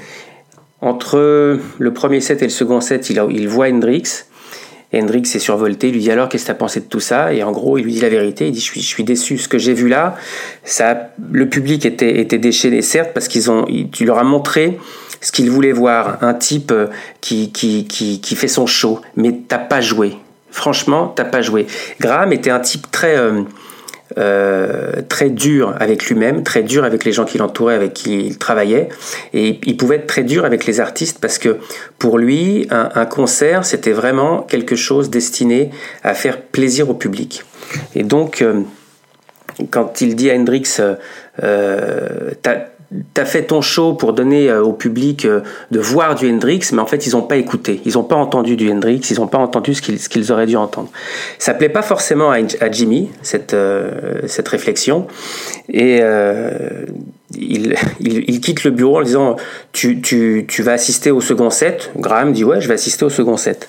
Entre 0.80 1.58
le 1.78 1.92
premier 1.92 2.20
set 2.20 2.42
et 2.42 2.46
le 2.46 2.50
second 2.50 2.80
set, 2.80 3.08
il, 3.08 3.22
il 3.30 3.48
voit 3.48 3.68
Hendrix. 3.68 4.24
Hendrix 4.92 5.22
est 5.22 5.38
survolté, 5.38 5.88
il 5.88 5.94
lui 5.94 6.00
dit 6.00 6.10
alors 6.10 6.28
qu'est-ce 6.28 6.44
que 6.44 6.48
tu 6.48 6.52
as 6.52 6.56
pensé 6.56 6.80
de 6.80 6.86
tout 6.86 7.00
ça? 7.00 7.32
Et 7.32 7.42
en 7.42 7.52
gros, 7.52 7.78
il 7.78 7.84
lui 7.84 7.92
dit 7.92 8.00
la 8.00 8.08
vérité, 8.08 8.46
il 8.46 8.52
dit 8.52 8.60
je 8.60 8.64
suis, 8.64 8.80
je 8.80 8.86
suis 8.86 9.04
déçu, 9.04 9.38
ce 9.38 9.46
que 9.46 9.58
j'ai 9.58 9.74
vu 9.74 9.88
là, 9.88 10.16
ça, 10.64 11.10
le 11.30 11.48
public 11.48 11.84
était, 11.86 12.20
était 12.20 12.38
déchaîné, 12.38 12.82
certes, 12.82 13.10
parce 13.12 13.28
qu'ils 13.28 13.50
ont, 13.50 13.64
il- 13.68 13.90
tu 13.90 14.04
leur 14.06 14.18
as 14.18 14.24
montré 14.24 14.78
ce 15.20 15.32
qu'ils 15.32 15.50
voulaient 15.50 15.72
voir, 15.72 16.22
un 16.22 16.34
type 16.34 16.70
euh, 16.72 16.86
qui, 17.20 17.50
qui, 17.52 17.86
qui, 17.86 18.20
qui 18.20 18.36
fait 18.36 18.48
son 18.48 18.66
show, 18.66 19.00
mais 19.16 19.40
t'as 19.46 19.58
pas 19.58 19.80
joué. 19.80 20.16
Franchement, 20.50 21.12
t'as 21.14 21.24
pas 21.24 21.42
joué. 21.42 21.66
Graham 22.00 22.32
était 22.32 22.50
un 22.50 22.60
type 22.60 22.90
très, 22.90 23.16
euh, 23.16 23.42
euh, 24.16 25.02
très 25.08 25.30
dur 25.30 25.74
avec 25.78 26.06
lui-même, 26.06 26.42
très 26.42 26.62
dur 26.62 26.84
avec 26.84 27.04
les 27.04 27.12
gens 27.12 27.24
qui 27.24 27.38
l'entouraient, 27.38 27.74
avec 27.74 27.92
qui 27.92 28.26
il 28.26 28.38
travaillait, 28.38 28.88
et 29.34 29.60
il 29.64 29.76
pouvait 29.76 29.96
être 29.96 30.06
très 30.06 30.24
dur 30.24 30.44
avec 30.44 30.66
les 30.66 30.80
artistes 30.80 31.18
parce 31.20 31.38
que 31.38 31.58
pour 31.98 32.18
lui, 32.18 32.66
un, 32.70 33.06
concert, 33.06 33.64
c'était 33.64 33.92
vraiment 33.92 34.42
quelque 34.42 34.76
chose 34.76 35.10
destiné 35.10 35.70
à 36.02 36.14
faire 36.14 36.40
plaisir 36.40 36.88
au 36.88 36.94
public. 36.94 37.44
Et 37.94 38.02
donc, 38.02 38.42
quand 39.70 40.00
il 40.00 40.16
dit 40.16 40.30
à 40.30 40.34
Hendrix, 40.34 40.78
euh, 41.42 42.30
t'as 43.14 43.18
T'as 43.18 43.24
fait 43.24 43.42
ton 43.44 43.60
show 43.60 43.94
pour 43.94 44.12
donner 44.12 44.48
euh, 44.48 44.62
au 44.62 44.72
public 44.72 45.24
euh, 45.24 45.40
de 45.70 45.80
voir 45.80 46.14
du 46.14 46.30
Hendrix, 46.30 46.60
mais 46.72 46.78
en 46.78 46.86
fait 46.86 47.06
ils 47.06 47.12
n'ont 47.12 47.22
pas 47.22 47.36
écouté, 47.36 47.82
ils 47.84 47.94
n'ont 47.94 48.04
pas 48.04 48.14
entendu 48.16 48.56
du 48.56 48.70
Hendrix, 48.70 49.00
ils 49.10 49.18
n'ont 49.18 49.26
pas 49.26 49.38
entendu 49.38 49.74
ce 49.74 49.82
qu'ils 49.82 50.32
auraient 50.32 50.46
dû 50.46 50.56
entendre. 50.56 50.88
Ça 51.38 51.52
plaît 51.52 51.68
pas 51.68 51.82
forcément 51.82 52.30
à, 52.30 52.70
Jimmy 52.70 53.10
cette 53.22 53.54
euh, 53.54 54.20
cette 54.26 54.48
réflexion 54.48 55.06
et 55.68 56.00
il, 57.36 57.74
il, 58.00 58.40
quitte 58.40 58.64
le 58.64 58.70
bureau 58.70 59.00
en 59.00 59.02
disant 59.02 59.36
tu, 59.72 60.00
tu, 60.00 60.46
tu 60.48 60.62
vas 60.62 60.72
assister 60.72 61.10
au 61.10 61.20
second 61.20 61.50
set. 61.50 61.90
Graham 61.96 62.32
dit 62.32 62.44
ouais 62.44 62.60
je 62.60 62.68
vais 62.68 62.74
assister 62.74 63.04
au 63.04 63.10
second 63.10 63.36
set. 63.36 63.68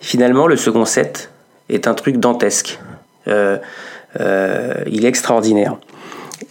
Finalement 0.00 0.46
le 0.46 0.56
second 0.56 0.84
set 0.84 1.30
est 1.70 1.86
un 1.86 1.94
truc 1.94 2.18
dantesque. 2.18 2.78
Il 3.26 3.60
est 4.16 5.08
extraordinaire. 5.08 5.78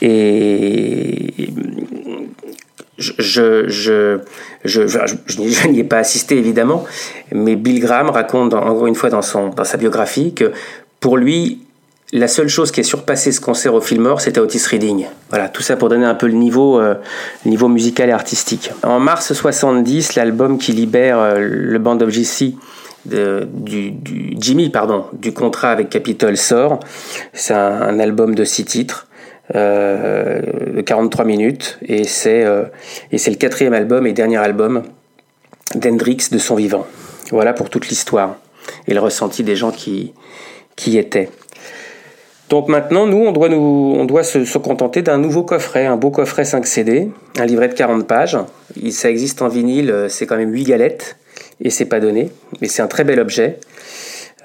Et 0.01 1.33
je, 2.97 3.11
je, 3.17 3.67
je, 3.67 4.19
je, 4.65 5.67
n'y 5.67 5.79
ai 5.79 5.83
pas 5.83 5.97
assisté 5.97 6.37
évidemment, 6.37 6.85
mais 7.31 7.55
Bill 7.55 7.79
Graham 7.79 8.09
raconte 8.09 8.53
encore 8.53 8.87
une 8.87 8.95
fois 8.95 9.09
dans, 9.09 9.21
son, 9.21 9.49
dans 9.49 9.63
sa 9.63 9.77
biographie 9.77 10.33
que 10.33 10.51
pour 10.99 11.17
lui, 11.17 11.59
la 12.13 12.27
seule 12.27 12.47
chose 12.47 12.71
qui 12.71 12.79
a 12.79 12.83
surpassé 12.83 13.31
ce 13.31 13.41
concert 13.41 13.73
au 13.73 13.81
Fillmore, 13.81 14.21
c'était 14.21 14.39
Otis 14.39 14.61
Reading. 14.69 15.07
Voilà, 15.29 15.49
tout 15.49 15.63
ça 15.63 15.75
pour 15.75 15.89
donner 15.89 16.05
un 16.05 16.13
peu 16.13 16.27
le 16.27 16.33
niveau, 16.33 16.79
euh, 16.79 16.93
niveau 17.45 17.67
musical 17.67 18.09
et 18.09 18.11
artistique. 18.11 18.69
En 18.83 18.99
mars 18.99 19.33
70, 19.33 20.13
l'album 20.15 20.59
qui 20.59 20.73
libère 20.73 21.17
euh, 21.17 21.39
le 21.39 21.79
Band 21.79 21.99
of 22.01 22.09
JC 22.11 22.53
de- 23.05 23.47
du, 23.51 23.95
Jimmy 24.37 24.69
pardon, 24.69 25.05
du 25.13 25.33
contrat 25.33 25.71
avec 25.71 25.89
Capitol 25.89 26.37
sort. 26.37 26.79
C'est 27.33 27.55
un 27.55 27.99
album 27.99 28.35
de 28.35 28.43
six 28.43 28.63
titres. 28.63 29.07
Euh, 29.55 30.41
de 30.75 30.81
43 30.81 31.25
minutes 31.25 31.77
et 31.85 32.05
c'est 32.05 32.45
euh, 32.45 32.63
et 33.11 33.17
c'est 33.17 33.31
le 33.31 33.37
quatrième 33.37 33.73
album 33.73 34.07
et 34.07 34.13
dernier 34.13 34.37
album 34.37 34.83
d'Hendrix 35.75 36.29
de 36.31 36.37
son 36.37 36.55
vivant. 36.55 36.87
Voilà 37.31 37.53
pour 37.53 37.69
toute 37.69 37.89
l'histoire 37.89 38.37
et 38.87 38.93
le 38.93 38.99
ressenti 38.99 39.43
des 39.43 39.55
gens 39.55 39.71
qui, 39.71 40.13
qui 40.75 40.97
étaient. 40.97 41.29
Donc 42.49 42.67
maintenant, 42.67 43.07
nous, 43.07 43.17
on 43.17 43.31
doit, 43.31 43.49
nous, 43.49 43.95
on 43.97 44.05
doit 44.05 44.23
se, 44.23 44.45
se 44.45 44.57
contenter 44.57 45.01
d'un 45.01 45.17
nouveau 45.17 45.43
coffret, 45.43 45.85
un 45.85 45.97
beau 45.97 46.11
coffret 46.11 46.45
5 46.45 46.67
CD, 46.67 47.09
un 47.39 47.45
livret 47.45 47.67
de 47.67 47.73
40 47.73 48.05
pages. 48.05 48.37
Il, 48.75 48.93
ça 48.93 49.09
existe 49.09 49.41
en 49.41 49.47
vinyle, 49.47 49.89
euh, 49.89 50.09
c'est 50.09 50.25
quand 50.25 50.37
même 50.37 50.53
8 50.53 50.63
galettes, 50.65 51.17
et 51.61 51.69
c'est 51.69 51.85
pas 51.85 51.99
donné, 51.99 52.29
mais 52.61 52.67
c'est 52.67 52.81
un 52.81 52.87
très 52.87 53.03
bel 53.03 53.19
objet. 53.19 53.59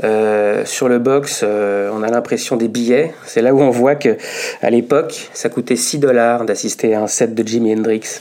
Euh, 0.05 0.65
sur 0.65 0.89
le 0.89 0.99
box, 0.99 1.41
euh, 1.43 1.91
on 1.93 2.03
a 2.03 2.09
l'impression 2.09 2.57
des 2.57 2.69
billets. 2.69 3.13
C'est 3.27 3.43
là 3.43 3.53
où 3.53 3.61
on 3.61 3.71
voit 3.71 3.97
que 3.97 4.17
à 4.63 4.71
l'époque, 4.71 5.31
ça 5.33 5.49
coûtait 5.49 5.77
6 5.77 5.99
dollars 5.99 6.45
d'assister 6.45 6.95
à 6.95 7.03
un 7.03 7.07
set 7.07 7.35
de 7.35 7.47
Jimi 7.47 7.75
Hendrix. 7.75 8.21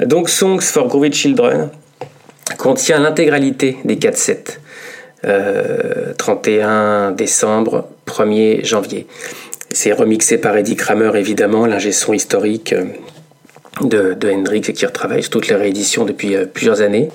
Donc 0.00 0.28
Songs 0.28 0.60
for 0.60 0.88
Groovy 0.88 1.12
Children 1.12 1.70
contient 2.58 3.00
l'intégralité 3.00 3.78
des 3.84 3.96
4 3.98 4.16
sets. 4.16 4.44
Euh, 5.24 6.12
31 6.16 7.10
décembre, 7.12 7.88
1er 8.06 8.64
janvier. 8.64 9.06
C'est 9.70 9.92
remixé 9.92 10.38
par 10.38 10.56
Eddie 10.56 10.76
Kramer, 10.76 11.10
évidemment, 11.16 11.66
l'ingé 11.66 11.90
son 11.90 12.12
historique 12.12 12.72
euh, 12.72 12.84
de, 13.80 14.14
de 14.14 14.30
Hendrix 14.30 14.62
et 14.68 14.72
qui 14.72 14.86
retravaille 14.86 15.22
sur 15.22 15.30
toutes 15.30 15.48
les 15.48 15.56
rééditions 15.56 16.04
depuis 16.04 16.36
euh, 16.36 16.44
plusieurs 16.44 16.80
années. 16.80 17.08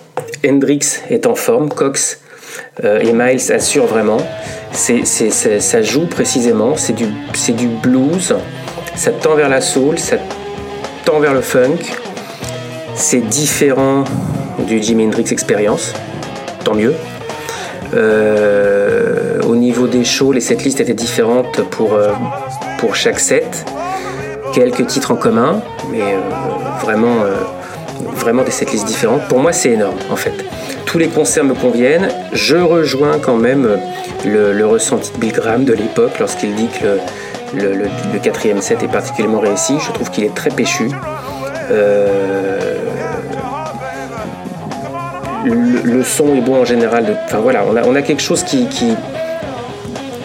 Hendrix 0.46 1.00
est 1.10 1.26
en 1.26 1.36
forme, 1.36 1.70
Cox 1.70 2.20
euh, 2.84 3.00
et 3.00 3.14
Miles 3.14 3.52
assurent 3.52 3.88
vraiment. 3.88 4.18
Ça 4.72 5.82
joue 5.82 6.06
précisément, 6.06 6.76
c'est 6.78 6.94
du, 6.94 7.68
blues, 7.82 8.34
ça 8.96 9.12
tend 9.12 9.36
vers 9.36 9.50
la 9.50 9.62
soul, 9.62 10.00
ça 10.00 10.18
tend 11.06 11.20
vers 11.20 11.34
le 11.34 11.42
funk. 11.42 11.80
C'est 12.96 13.22
différent 13.22 14.04
du 14.68 14.82
Jimi 14.82 15.06
Hendrix 15.06 15.26
Experience, 15.32 15.94
tant 16.64 16.76
mieux. 16.76 16.94
Euh, 17.94 19.42
au 19.42 19.56
niveau 19.56 19.88
des 19.88 20.06
shows, 20.06 20.32
les 20.32 20.42
setlists 20.42 20.80
étaient 20.80 20.94
différentes 20.94 21.62
pour, 21.72 21.94
euh, 21.94 22.12
pour 22.78 22.96
chaque 22.96 23.20
set. 23.20 23.66
Quelques 24.54 24.88
titres 24.88 25.12
en 25.12 25.16
commun, 25.16 25.62
mais 25.92 26.16
vraiment, 26.82 27.24
vraiment 28.22 28.44
des 28.44 28.52
setlists 28.52 28.86
différentes. 28.86 29.28
Pour 29.28 29.40
moi, 29.40 29.52
c'est 29.52 29.72
énorme 29.72 29.98
en 30.10 30.16
fait. 30.16 30.34
Tous 30.86 30.98
les 30.98 31.08
concerts 31.08 31.44
me 31.44 31.54
conviennent. 31.54 32.10
Je 32.32 32.56
rejoins 32.56 33.20
quand 33.20 33.38
même 33.38 33.66
euh, 33.66 34.54
le, 34.54 34.66
ressenti 34.66 35.12
de 35.12 35.18
Bill 35.18 35.34
Graham 35.34 35.66
de 35.66 35.74
l'époque 35.74 36.20
lorsqu'il 36.20 36.56
dit 36.56 36.70
que 36.80 37.00
le, 37.58 38.20
quatrième 38.20 38.62
set 38.62 38.84
est 38.84 38.88
particulièrement 38.88 39.40
réussi. 39.40 39.74
Je 39.80 39.92
trouve 39.92 40.10
qu'il 40.10 40.24
est 40.24 40.36
très 40.36 40.50
péchu. 40.50 40.90
Euh, 41.72 42.78
le, 45.44 46.04
son 46.04 46.36
est 46.36 46.42
bon 46.42 46.62
en 46.62 46.66
général. 46.66 47.18
Enfin 47.26 47.40
voilà, 47.40 47.64
on 47.86 47.96
a, 47.96 48.02
quelque 48.02 48.22
chose 48.22 48.44
qui, 48.44 48.68
qui 48.68 48.96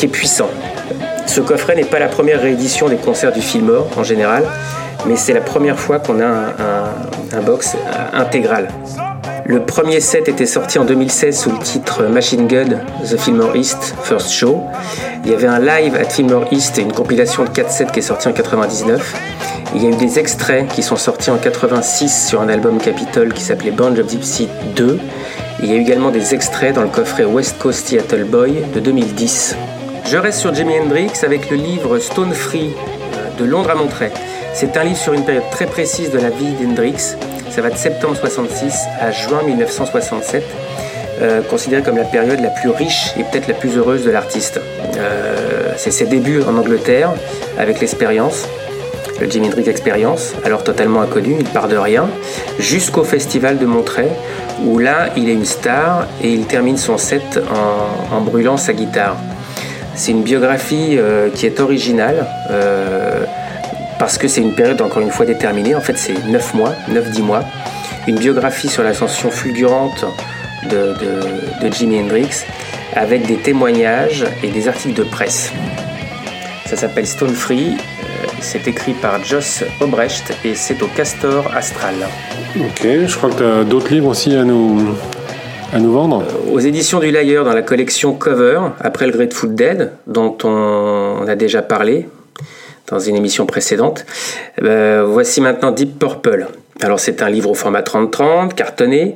est 0.03 0.09
puissant. 0.09 0.51
Ce 1.26 1.40
coffret 1.40 1.74
n'est 1.74 1.84
pas 1.84 1.98
la 1.98 2.08
première 2.08 2.40
réédition 2.40 2.88
des 2.88 2.96
concerts 2.96 3.32
du 3.32 3.42
Fillmore 3.42 3.88
en 3.96 4.04
général, 4.04 4.44
mais 5.06 5.16
c'est 5.16 5.32
la 5.32 5.40
première 5.40 5.78
fois 5.78 5.98
qu'on 5.98 6.20
a 6.20 6.26
un, 6.26 7.40
box 7.42 7.74
euh, 7.74 8.18
intégral. 8.18 8.68
Le 9.44 9.60
premier 9.60 10.00
set 10.00 10.28
était 10.28 10.46
sorti 10.46 10.78
en 10.78 10.84
2016 10.84 11.38
sous 11.38 11.50
le 11.50 11.58
titre 11.58 12.04
Machine 12.04 12.46
Gun 12.46 12.80
The 13.04 13.16
Fillmore 13.16 13.54
East 13.54 13.94
First 14.02 14.30
Show. 14.30 14.60
Il 15.24 15.30
y 15.30 15.34
avait 15.34 15.46
un 15.46 15.60
live 15.60 15.94
à 15.94 16.04
Fillmore 16.04 16.46
East 16.50 16.78
et 16.78 16.82
une 16.82 16.92
compilation 16.92 17.44
de 17.44 17.50
4 17.50 17.70
sets 17.70 17.86
qui 17.92 17.98
est 18.00 18.02
sortie 18.02 18.28
en 18.28 18.32
99. 18.32 19.14
Il 19.74 19.82
y 19.82 19.86
a 19.86 19.90
eu 19.90 19.96
des 19.96 20.18
extraits 20.18 20.66
qui 20.68 20.82
sont 20.82 20.96
sortis 20.96 21.30
en 21.30 21.36
86 21.36 22.28
sur 22.28 22.40
un 22.40 22.48
album 22.48 22.78
Capitol 22.78 23.32
qui 23.32 23.42
s'appelait 23.42 23.72
Band 23.72 23.92
of 23.96 24.08
Gypsy 24.08 24.48
2. 24.74 24.98
Il 25.62 25.70
y 25.70 25.72
a 25.72 25.76
eu 25.76 25.80
également 25.80 26.10
des 26.10 26.34
extraits 26.34 26.74
dans 26.74 26.82
le 26.82 26.88
coffret 26.88 27.24
West 27.24 27.56
Coast 27.58 27.86
Seattle 27.86 28.24
Boy 28.24 28.62
de 28.74 28.80
2010. 28.80 29.56
Je 30.09 30.18
reste 30.18 30.38
sur 30.38 30.54
Jimi 30.54 30.78
Hendrix 30.78 31.11
avec 31.24 31.50
le 31.50 31.57
livre 31.57 31.98
Stone 31.98 32.32
Free 32.32 32.70
euh, 32.70 33.40
de 33.40 33.44
Londres 33.44 33.70
à 33.70 33.74
Montréal. 33.74 34.12
C'est 34.54 34.76
un 34.76 34.84
livre 34.84 34.96
sur 34.96 35.14
une 35.14 35.24
période 35.24 35.50
très 35.50 35.66
précise 35.66 36.12
de 36.12 36.18
la 36.18 36.30
vie 36.30 36.52
d'Hendrix. 36.61 37.16
Ça 37.50 37.61
va 37.61 37.70
de 37.70 37.76
septembre 37.76 38.14
66 38.14 38.84
à 39.00 39.11
juin 39.11 39.42
1967, 39.42 40.44
euh, 41.20 41.42
considéré 41.42 41.82
comme 41.82 41.96
la 41.96 42.04
période 42.04 42.38
la 42.38 42.50
plus 42.50 42.70
riche 42.70 43.14
et 43.18 43.24
peut-être 43.24 43.48
la 43.48 43.54
plus 43.54 43.76
heureuse 43.76 44.04
de 44.04 44.12
l'artiste. 44.12 44.61
Euh, 44.96 45.72
c'est 45.76 45.90
ses 45.90 46.07
débuts 46.07 46.40
en 46.48 46.57
Angleterre 46.57 47.11
avec 47.59 47.80
l'expérience, 47.80 48.46
le 49.20 49.28
Jimi 49.28 49.48
Hendrix 49.48 49.68
Experience, 49.68 50.34
alors 50.44 50.62
totalement 50.62 51.00
inconnu, 51.00 51.34
il 51.40 51.46
part 51.46 51.66
de 51.66 51.76
rien, 51.76 52.09
jusqu'au 52.61 53.02
festival 53.02 53.59
de 53.59 53.66
Montreuil, 53.66 54.11
où 54.64 54.78
là 54.78 55.09
il 55.16 55.28
est 55.28 55.34
une 55.34 55.44
star 55.44 56.07
et 56.22 56.32
il 56.32 56.46
termine 56.46 56.76
son 56.76 56.96
set 56.96 57.40
en, 57.50 58.16
en 58.16 58.20
brûlant 58.20 58.57
sa 58.57 58.72
guitare. 58.72 59.16
C'est 59.97 60.12
une 60.12 60.22
biographie 60.22 60.97
euh, 60.99 61.30
qui 61.30 61.47
est 61.47 61.59
originale. 61.59 62.26
euh, 62.51 63.24
parce 63.99 64.18
que 64.18 64.28
c'est 64.28 64.40
une 64.40 64.55
période 64.55 64.80
encore 64.82 65.03
une 65.03 65.11
fois 65.11 65.26
déterminée, 65.26 65.74
en 65.74 65.80
fait 65.80 65.97
c'est 65.97 66.26
9 66.26 66.55
mois, 66.55 66.74
9-10 66.90 67.22
mois, 67.22 67.44
une 68.07 68.18
biographie 68.18 68.68
sur 68.68 68.82
l'ascension 68.82 69.30
fulgurante 69.30 70.05
de, 70.70 70.94
de, 71.62 71.72
Jimi 71.72 72.01
Hendrix 72.01 72.44
avec 72.94 73.26
des 73.26 73.36
témoignages 73.36 74.24
et 74.42 74.49
des 74.49 74.68
articles 74.68 74.94
de 74.94 75.03
presse. 75.05 75.53
Ça 76.66 76.76
s'appelle 76.76 77.07
Stone 77.07 77.34
Free, 77.34 77.76
euh, 77.76 78.26
c'est 78.40 78.66
écrit 78.68 78.94
par 78.94 79.22
Joss 79.24 79.64
Obrecht 79.80 80.32
et 80.44 80.55
c'est 80.55 80.82
au 80.82 80.88
Castor 80.88 81.51
Astral. 81.55 81.94
Ok, 82.59 82.82
je 83.07 83.16
crois 83.16 83.30
que 83.30 83.36
tu 83.36 83.44
as 83.44 83.64
d'autres 83.64 83.92
livres 83.92 84.09
aussi 84.09 84.34
à 84.34 84.44
nous, 84.44 84.97
à 85.72 85.78
nous 85.78 85.92
vendre. 85.92 86.24
Aux 86.52 86.60
éditions 86.60 87.00
du 87.00 87.10
Layer 87.10 87.42
dans 87.44 87.52
la 87.52 87.62
collection 87.62 88.14
Cover, 88.14 88.60
après 88.80 89.06
le 89.06 89.12
Grateful 89.12 89.54
Dead, 89.54 89.92
dont 90.06 90.36
on, 90.44 91.26
a 91.26 91.34
déjà 91.34 91.62
parlé 91.62 92.08
dans 92.88 93.00
une 93.00 93.16
émission 93.16 93.46
précédente, 93.46 94.06
euh, 94.62 95.04
voici 95.06 95.40
maintenant 95.40 95.72
Deep 95.72 95.98
Purple. 95.98 96.46
Alors 96.82 97.00
c'est 97.00 97.22
un 97.22 97.30
livre 97.30 97.50
au 97.50 97.54
format 97.54 97.80
30-30, 97.80 98.54
cartonné. 98.54 99.14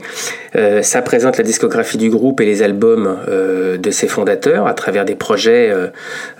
Euh, 0.56 0.82
ça 0.82 1.02
présente 1.02 1.36
la 1.36 1.44
discographie 1.44 1.98
du 1.98 2.08
groupe 2.08 2.40
et 2.40 2.46
les 2.46 2.62
albums 2.62 3.18
euh, 3.28 3.76
de 3.76 3.90
ses 3.90 4.08
fondateurs 4.08 4.66
à 4.66 4.72
travers 4.72 5.04
des 5.04 5.14
projets 5.14 5.70
euh, 5.70 5.88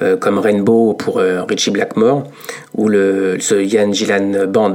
euh, 0.00 0.16
comme 0.16 0.38
Rainbow 0.38 0.94
pour 0.94 1.18
euh, 1.18 1.42
Richie 1.42 1.70
Blackmore 1.70 2.24
ou 2.74 2.88
le 2.88 3.36
The 3.38 3.56
Ian 3.60 3.92
Gillan 3.92 4.46
Band. 4.48 4.74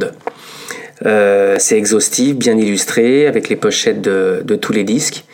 Euh, 1.05 1.55
c'est 1.59 1.77
exhaustif, 1.77 2.35
bien 2.35 2.57
illustré, 2.57 3.27
avec 3.27 3.49
les 3.49 3.55
pochettes 3.55 4.01
de, 4.01 4.55
tous 4.55 4.73
les 4.73 4.83
disques. 4.83 5.25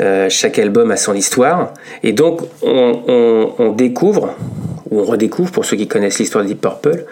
Euh, 0.00 0.28
chaque 0.30 0.58
album 0.58 0.90
a 0.90 0.96
son 0.96 1.14
histoire. 1.14 1.74
Et 2.02 2.12
donc, 2.12 2.40
on, 2.62 3.74
découvre, 3.76 4.34
ou 4.90 5.00
on 5.00 5.04
redécouvre, 5.04 5.50
pour 5.50 5.64
ceux 5.64 5.76
qui 5.76 5.88
connaissent 5.88 6.18
l'histoire 6.18 6.44
de 6.44 6.48
Deep 6.48 6.60
Purple, 6.60 7.04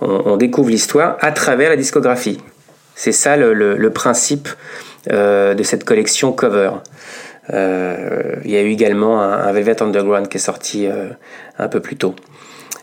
on, 0.00 0.36
découvre 0.36 0.70
l'histoire 0.70 1.16
à 1.20 1.32
travers 1.32 1.70
la 1.70 1.76
discographie. 1.76 2.38
C'est 2.94 3.12
ça 3.12 3.36
le, 3.36 3.90
principe 3.90 4.48
euh, 5.10 5.54
de 5.54 5.62
cette 5.62 5.84
collection 5.84 6.32
cover. 6.32 6.70
Il 7.50 8.50
y 8.50 8.56
a 8.56 8.62
eu 8.62 8.70
également 8.70 9.22
un, 9.22 9.50
Velvet 9.52 9.82
Underground 9.82 10.28
qui 10.28 10.36
est 10.36 10.40
sorti 10.40 10.86
un 11.58 11.68
peu 11.68 11.80
plus 11.80 11.96
tôt. 11.96 12.14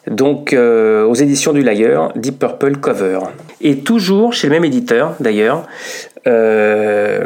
Donc, 0.08 0.54
euh, 0.54 1.04
aux 1.06 1.16
éditions 1.16 1.54
du 1.54 1.62
Layer, 1.62 2.00
Deep 2.16 2.40
Purple 2.40 2.78
Cover. 2.78 3.20
Et 3.62 3.80
toujours 3.80 4.34
chez 4.34 4.48
le 4.48 4.54
même 4.54 4.66
éditeur, 4.66 5.16
d'ailleurs, 5.20 5.66
euh, 6.28 7.26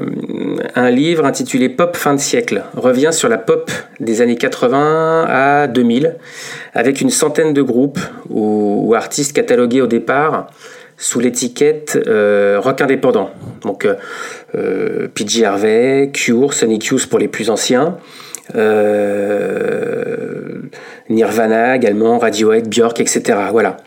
un 0.75 0.89
livre 0.89 1.25
intitulé 1.25 1.69
Pop 1.69 1.95
fin 1.95 2.13
de 2.13 2.19
siècle 2.19 2.63
revient 2.75 3.11
sur 3.11 3.29
la 3.29 3.37
pop 3.37 3.71
des 3.99 4.21
années 4.21 4.35
80 4.35 5.25
à 5.29 5.67
2000, 5.67 6.17
avec 6.73 6.99
une 6.99 7.09
centaine 7.09 7.53
de 7.53 7.61
groupes 7.61 7.99
ou, 8.29 8.93
artistes 8.95 9.33
catalogués 9.33 9.81
au 9.81 9.87
départ 9.87 10.47
sous 10.97 11.21
l'étiquette 11.21 11.97
euh, 12.07 12.59
rock 12.59 12.81
indépendant. 12.81 13.29
Donc, 13.61 13.87
euh, 14.55 15.07
PG 15.13 15.45
Harvey, 15.45 16.09
Cure, 16.13 16.53
Sonic 16.53 16.85
Youth 16.87 17.07
pour 17.07 17.19
les 17.19 17.29
plus 17.29 17.49
anciens, 17.49 17.97
Nirvana 21.09 21.75
également, 21.75 22.19
Radiohead, 22.19 22.69
Björk, 22.69 22.99
etc. 22.99 23.37
Voilà. 23.51 23.77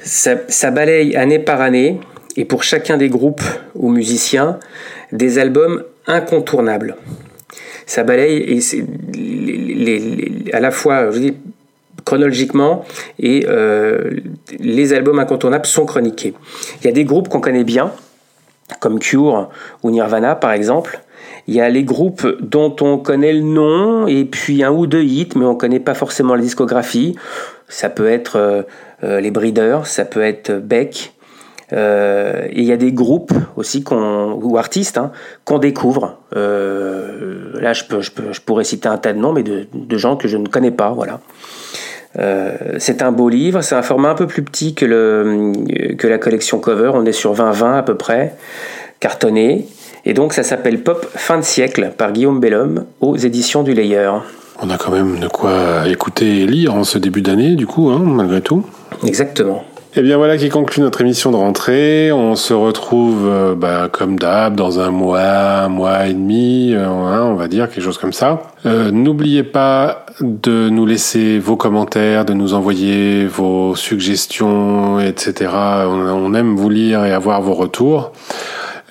Ça, 0.00 0.70
balaye 0.70 1.16
année 1.16 1.38
par 1.38 1.60
année, 1.60 2.00
et 2.36 2.44
pour 2.44 2.62
chacun 2.62 2.96
des 2.96 3.08
groupes 3.08 3.42
ou 3.74 3.90
musiciens, 3.90 4.58
des 5.12 5.38
albums 5.38 5.84
incontournables. 6.06 6.96
Ça 7.86 8.02
balaye 8.02 8.38
et 8.38 10.52
à 10.52 10.60
la 10.60 10.70
fois, 10.70 11.10
je 11.10 11.18
dis, 11.18 11.34
chronologiquement 12.04 12.84
et 13.18 13.46
euh, 13.48 14.10
les 14.58 14.92
albums 14.92 15.18
incontournables 15.18 15.66
sont 15.66 15.86
chroniqués. 15.86 16.34
Il 16.80 16.86
y 16.86 16.88
a 16.88 16.92
des 16.92 17.04
groupes 17.04 17.28
qu'on 17.28 17.40
connaît 17.40 17.64
bien, 17.64 17.92
comme 18.80 18.98
Cure 18.98 19.50
ou 19.82 19.90
Nirvana 19.90 20.34
par 20.34 20.52
exemple. 20.52 21.00
Il 21.46 21.54
y 21.54 21.60
a 21.60 21.68
les 21.68 21.84
groupes 21.84 22.26
dont 22.40 22.74
on 22.80 22.98
connaît 22.98 23.32
le 23.32 23.42
nom 23.42 24.06
et 24.06 24.24
puis 24.24 24.62
un 24.62 24.72
ou 24.72 24.86
deux 24.86 25.02
hits, 25.02 25.30
mais 25.36 25.44
on 25.44 25.54
connaît 25.54 25.80
pas 25.80 25.94
forcément 25.94 26.34
la 26.34 26.42
discographie. 26.42 27.16
Ça 27.68 27.90
peut 27.90 28.08
être 28.08 28.36
euh, 28.36 28.62
euh, 29.02 29.20
les 29.20 29.30
Breeders, 29.30 29.86
ça 29.86 30.04
peut 30.04 30.22
être 30.22 30.52
Beck. 30.52 31.14
Euh, 31.72 32.46
et 32.50 32.60
il 32.60 32.64
y 32.64 32.72
a 32.72 32.76
des 32.76 32.92
groupes 32.92 33.32
aussi 33.56 33.82
qu'on 33.82 34.32
ou 34.42 34.58
artistes 34.58 34.98
hein, 34.98 35.12
qu'on 35.44 35.58
découvre. 35.58 36.18
Euh, 36.36 37.58
là, 37.60 37.72
je, 37.72 37.84
peux, 37.84 38.00
je, 38.00 38.10
peux, 38.10 38.32
je 38.32 38.40
pourrais 38.40 38.64
citer 38.64 38.88
un 38.88 38.98
tas 38.98 39.12
de 39.12 39.18
noms, 39.18 39.32
mais 39.32 39.42
de, 39.42 39.66
de 39.72 39.96
gens 39.96 40.16
que 40.16 40.28
je 40.28 40.36
ne 40.36 40.46
connais 40.46 40.70
pas. 40.70 40.90
Voilà. 40.90 41.20
Euh, 42.18 42.76
c'est 42.78 43.02
un 43.02 43.12
beau 43.12 43.28
livre, 43.28 43.60
c'est 43.62 43.74
un 43.74 43.82
format 43.82 44.10
un 44.10 44.14
peu 44.14 44.26
plus 44.26 44.42
petit 44.42 44.74
que, 44.74 44.84
le, 44.84 45.52
que 45.96 46.06
la 46.06 46.18
collection 46.18 46.60
cover, 46.60 46.92
on 46.94 47.04
est 47.04 47.12
sur 47.12 47.34
20-20 47.34 47.78
à 47.78 47.82
peu 47.82 47.96
près, 47.96 48.36
cartonné. 49.00 49.66
Et 50.06 50.14
donc 50.14 50.32
ça 50.32 50.42
s'appelle 50.42 50.82
Pop 50.82 51.06
Fin 51.14 51.38
de 51.38 51.42
siècle 51.42 51.92
par 51.96 52.12
Guillaume 52.12 52.40
Bellhomme 52.40 52.84
aux 53.00 53.16
éditions 53.16 53.62
du 53.62 53.72
Layer. 53.74 54.10
On 54.62 54.70
a 54.70 54.78
quand 54.78 54.92
même 54.92 55.18
de 55.18 55.28
quoi 55.28 55.88
écouter 55.88 56.42
et 56.42 56.46
lire 56.46 56.74
en 56.74 56.84
ce 56.84 56.98
début 56.98 57.22
d'année, 57.22 57.56
du 57.56 57.66
coup, 57.66 57.90
hein, 57.90 58.02
malgré 58.04 58.40
tout. 58.40 58.64
Exactement. 59.04 59.64
Et 59.96 60.02
bien 60.02 60.16
voilà 60.16 60.36
qui 60.36 60.48
conclut 60.48 60.82
notre 60.82 61.00
émission 61.02 61.30
de 61.30 61.36
rentrée. 61.36 62.10
On 62.10 62.34
se 62.34 62.52
retrouve 62.52 63.28
euh, 63.28 63.54
bah, 63.54 63.88
comme 63.90 64.18
d'hab 64.18 64.56
dans 64.56 64.80
un 64.80 64.90
mois, 64.90 65.20
un 65.20 65.68
mois 65.68 66.08
et 66.08 66.14
demi, 66.14 66.72
euh, 66.74 66.84
hein, 66.84 67.22
on 67.26 67.34
va 67.34 67.46
dire 67.46 67.68
quelque 67.68 67.84
chose 67.84 67.98
comme 67.98 68.12
ça. 68.12 68.42
Euh, 68.66 68.90
N'oubliez 68.90 69.44
pas 69.44 70.04
de 70.20 70.68
nous 70.68 70.84
laisser 70.84 71.38
vos 71.38 71.56
commentaires, 71.56 72.24
de 72.24 72.32
nous 72.32 72.54
envoyer 72.54 73.24
vos 73.26 73.76
suggestions, 73.76 74.98
etc. 74.98 75.50
On, 75.52 76.08
on 76.08 76.34
aime 76.34 76.56
vous 76.56 76.70
lire 76.70 77.04
et 77.04 77.12
avoir 77.12 77.40
vos 77.40 77.54
retours. 77.54 78.10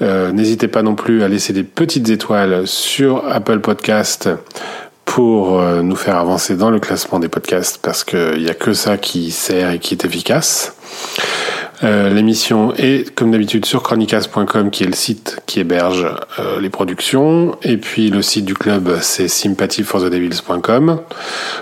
Euh, 0.03 0.31
N'hésitez 0.34 0.67
pas 0.67 0.81
non 0.81 0.95
plus 0.95 1.23
à 1.23 1.30
laisser 1.30 1.53
des 1.53 1.63
petites 1.63 2.09
étoiles 2.09 2.67
sur 2.67 3.23
Apple 3.30 3.59
Podcast 3.59 4.30
pour 5.05 5.59
euh, 5.59 5.81
nous 5.81 5.95
faire 5.95 6.17
avancer 6.17 6.57
dans 6.57 6.69
le 6.69 6.80
classement 6.80 7.19
des 7.19 7.30
podcasts 7.30 7.80
parce 7.81 8.03
qu'il 8.03 8.39
n'y 8.39 8.49
a 8.49 8.53
que 8.53 8.73
ça 8.73 8.97
qui 8.97 9.31
sert 9.31 9.71
et 9.71 9.80
qui 9.80 9.93
est 9.93 10.03
efficace. 10.03 10.75
Euh, 11.84 12.09
L'émission 12.09 12.73
est 12.75 13.13
comme 13.15 13.31
d'habitude 13.31 13.65
sur 13.65 13.81
chronicas.com 13.81 14.71
qui 14.71 14.84
est 14.84 14.88
le 14.88 14.93
site 14.93 15.39
qui 15.45 15.61
héberge 15.61 16.05
les 16.59 16.69
productions. 16.69 17.57
Et 17.61 17.77
puis 17.77 18.09
le 18.09 18.21
site 18.21 18.45
du 18.45 18.55
club 18.55 18.97
c'est 19.01 19.30
sympathyforthedevils.com 19.30 20.99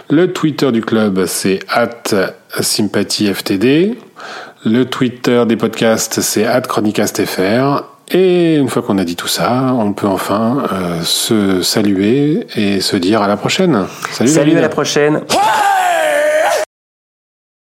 le 0.09 0.34
Twitter 0.34 0.72
du 0.72 0.81
club 0.81 1.26
c'est 1.27 1.59
at 1.69 2.34
sympathyftd. 2.59 3.95
Le 4.65 4.85
Twitter 4.85 5.43
des 5.47 5.57
podcasts 5.57 6.22
c'est 6.22 6.45
at 6.45 6.61
chronicastfr 6.61 7.90
et 8.14 8.56
une 8.56 8.70
fois 8.70 8.82
qu'on 8.82 8.98
a 8.98 9.04
dit 9.04 9.16
tout 9.16 9.28
ça, 9.28 9.74
on 9.74 9.94
peut 9.94 10.08
enfin 10.08 10.64
euh, 10.72 11.02
se 11.04 11.62
saluer 11.62 12.48
et 12.56 12.82
se 12.82 12.96
dire 12.96 13.22
à 13.22 13.28
la 13.28 13.38
prochaine. 13.38 13.86
Salut, 14.12 14.30
Salut, 14.30 14.58
à 14.58 14.62
la 14.62 14.70
prochaine. 14.70 15.22
Hey! 15.30 15.90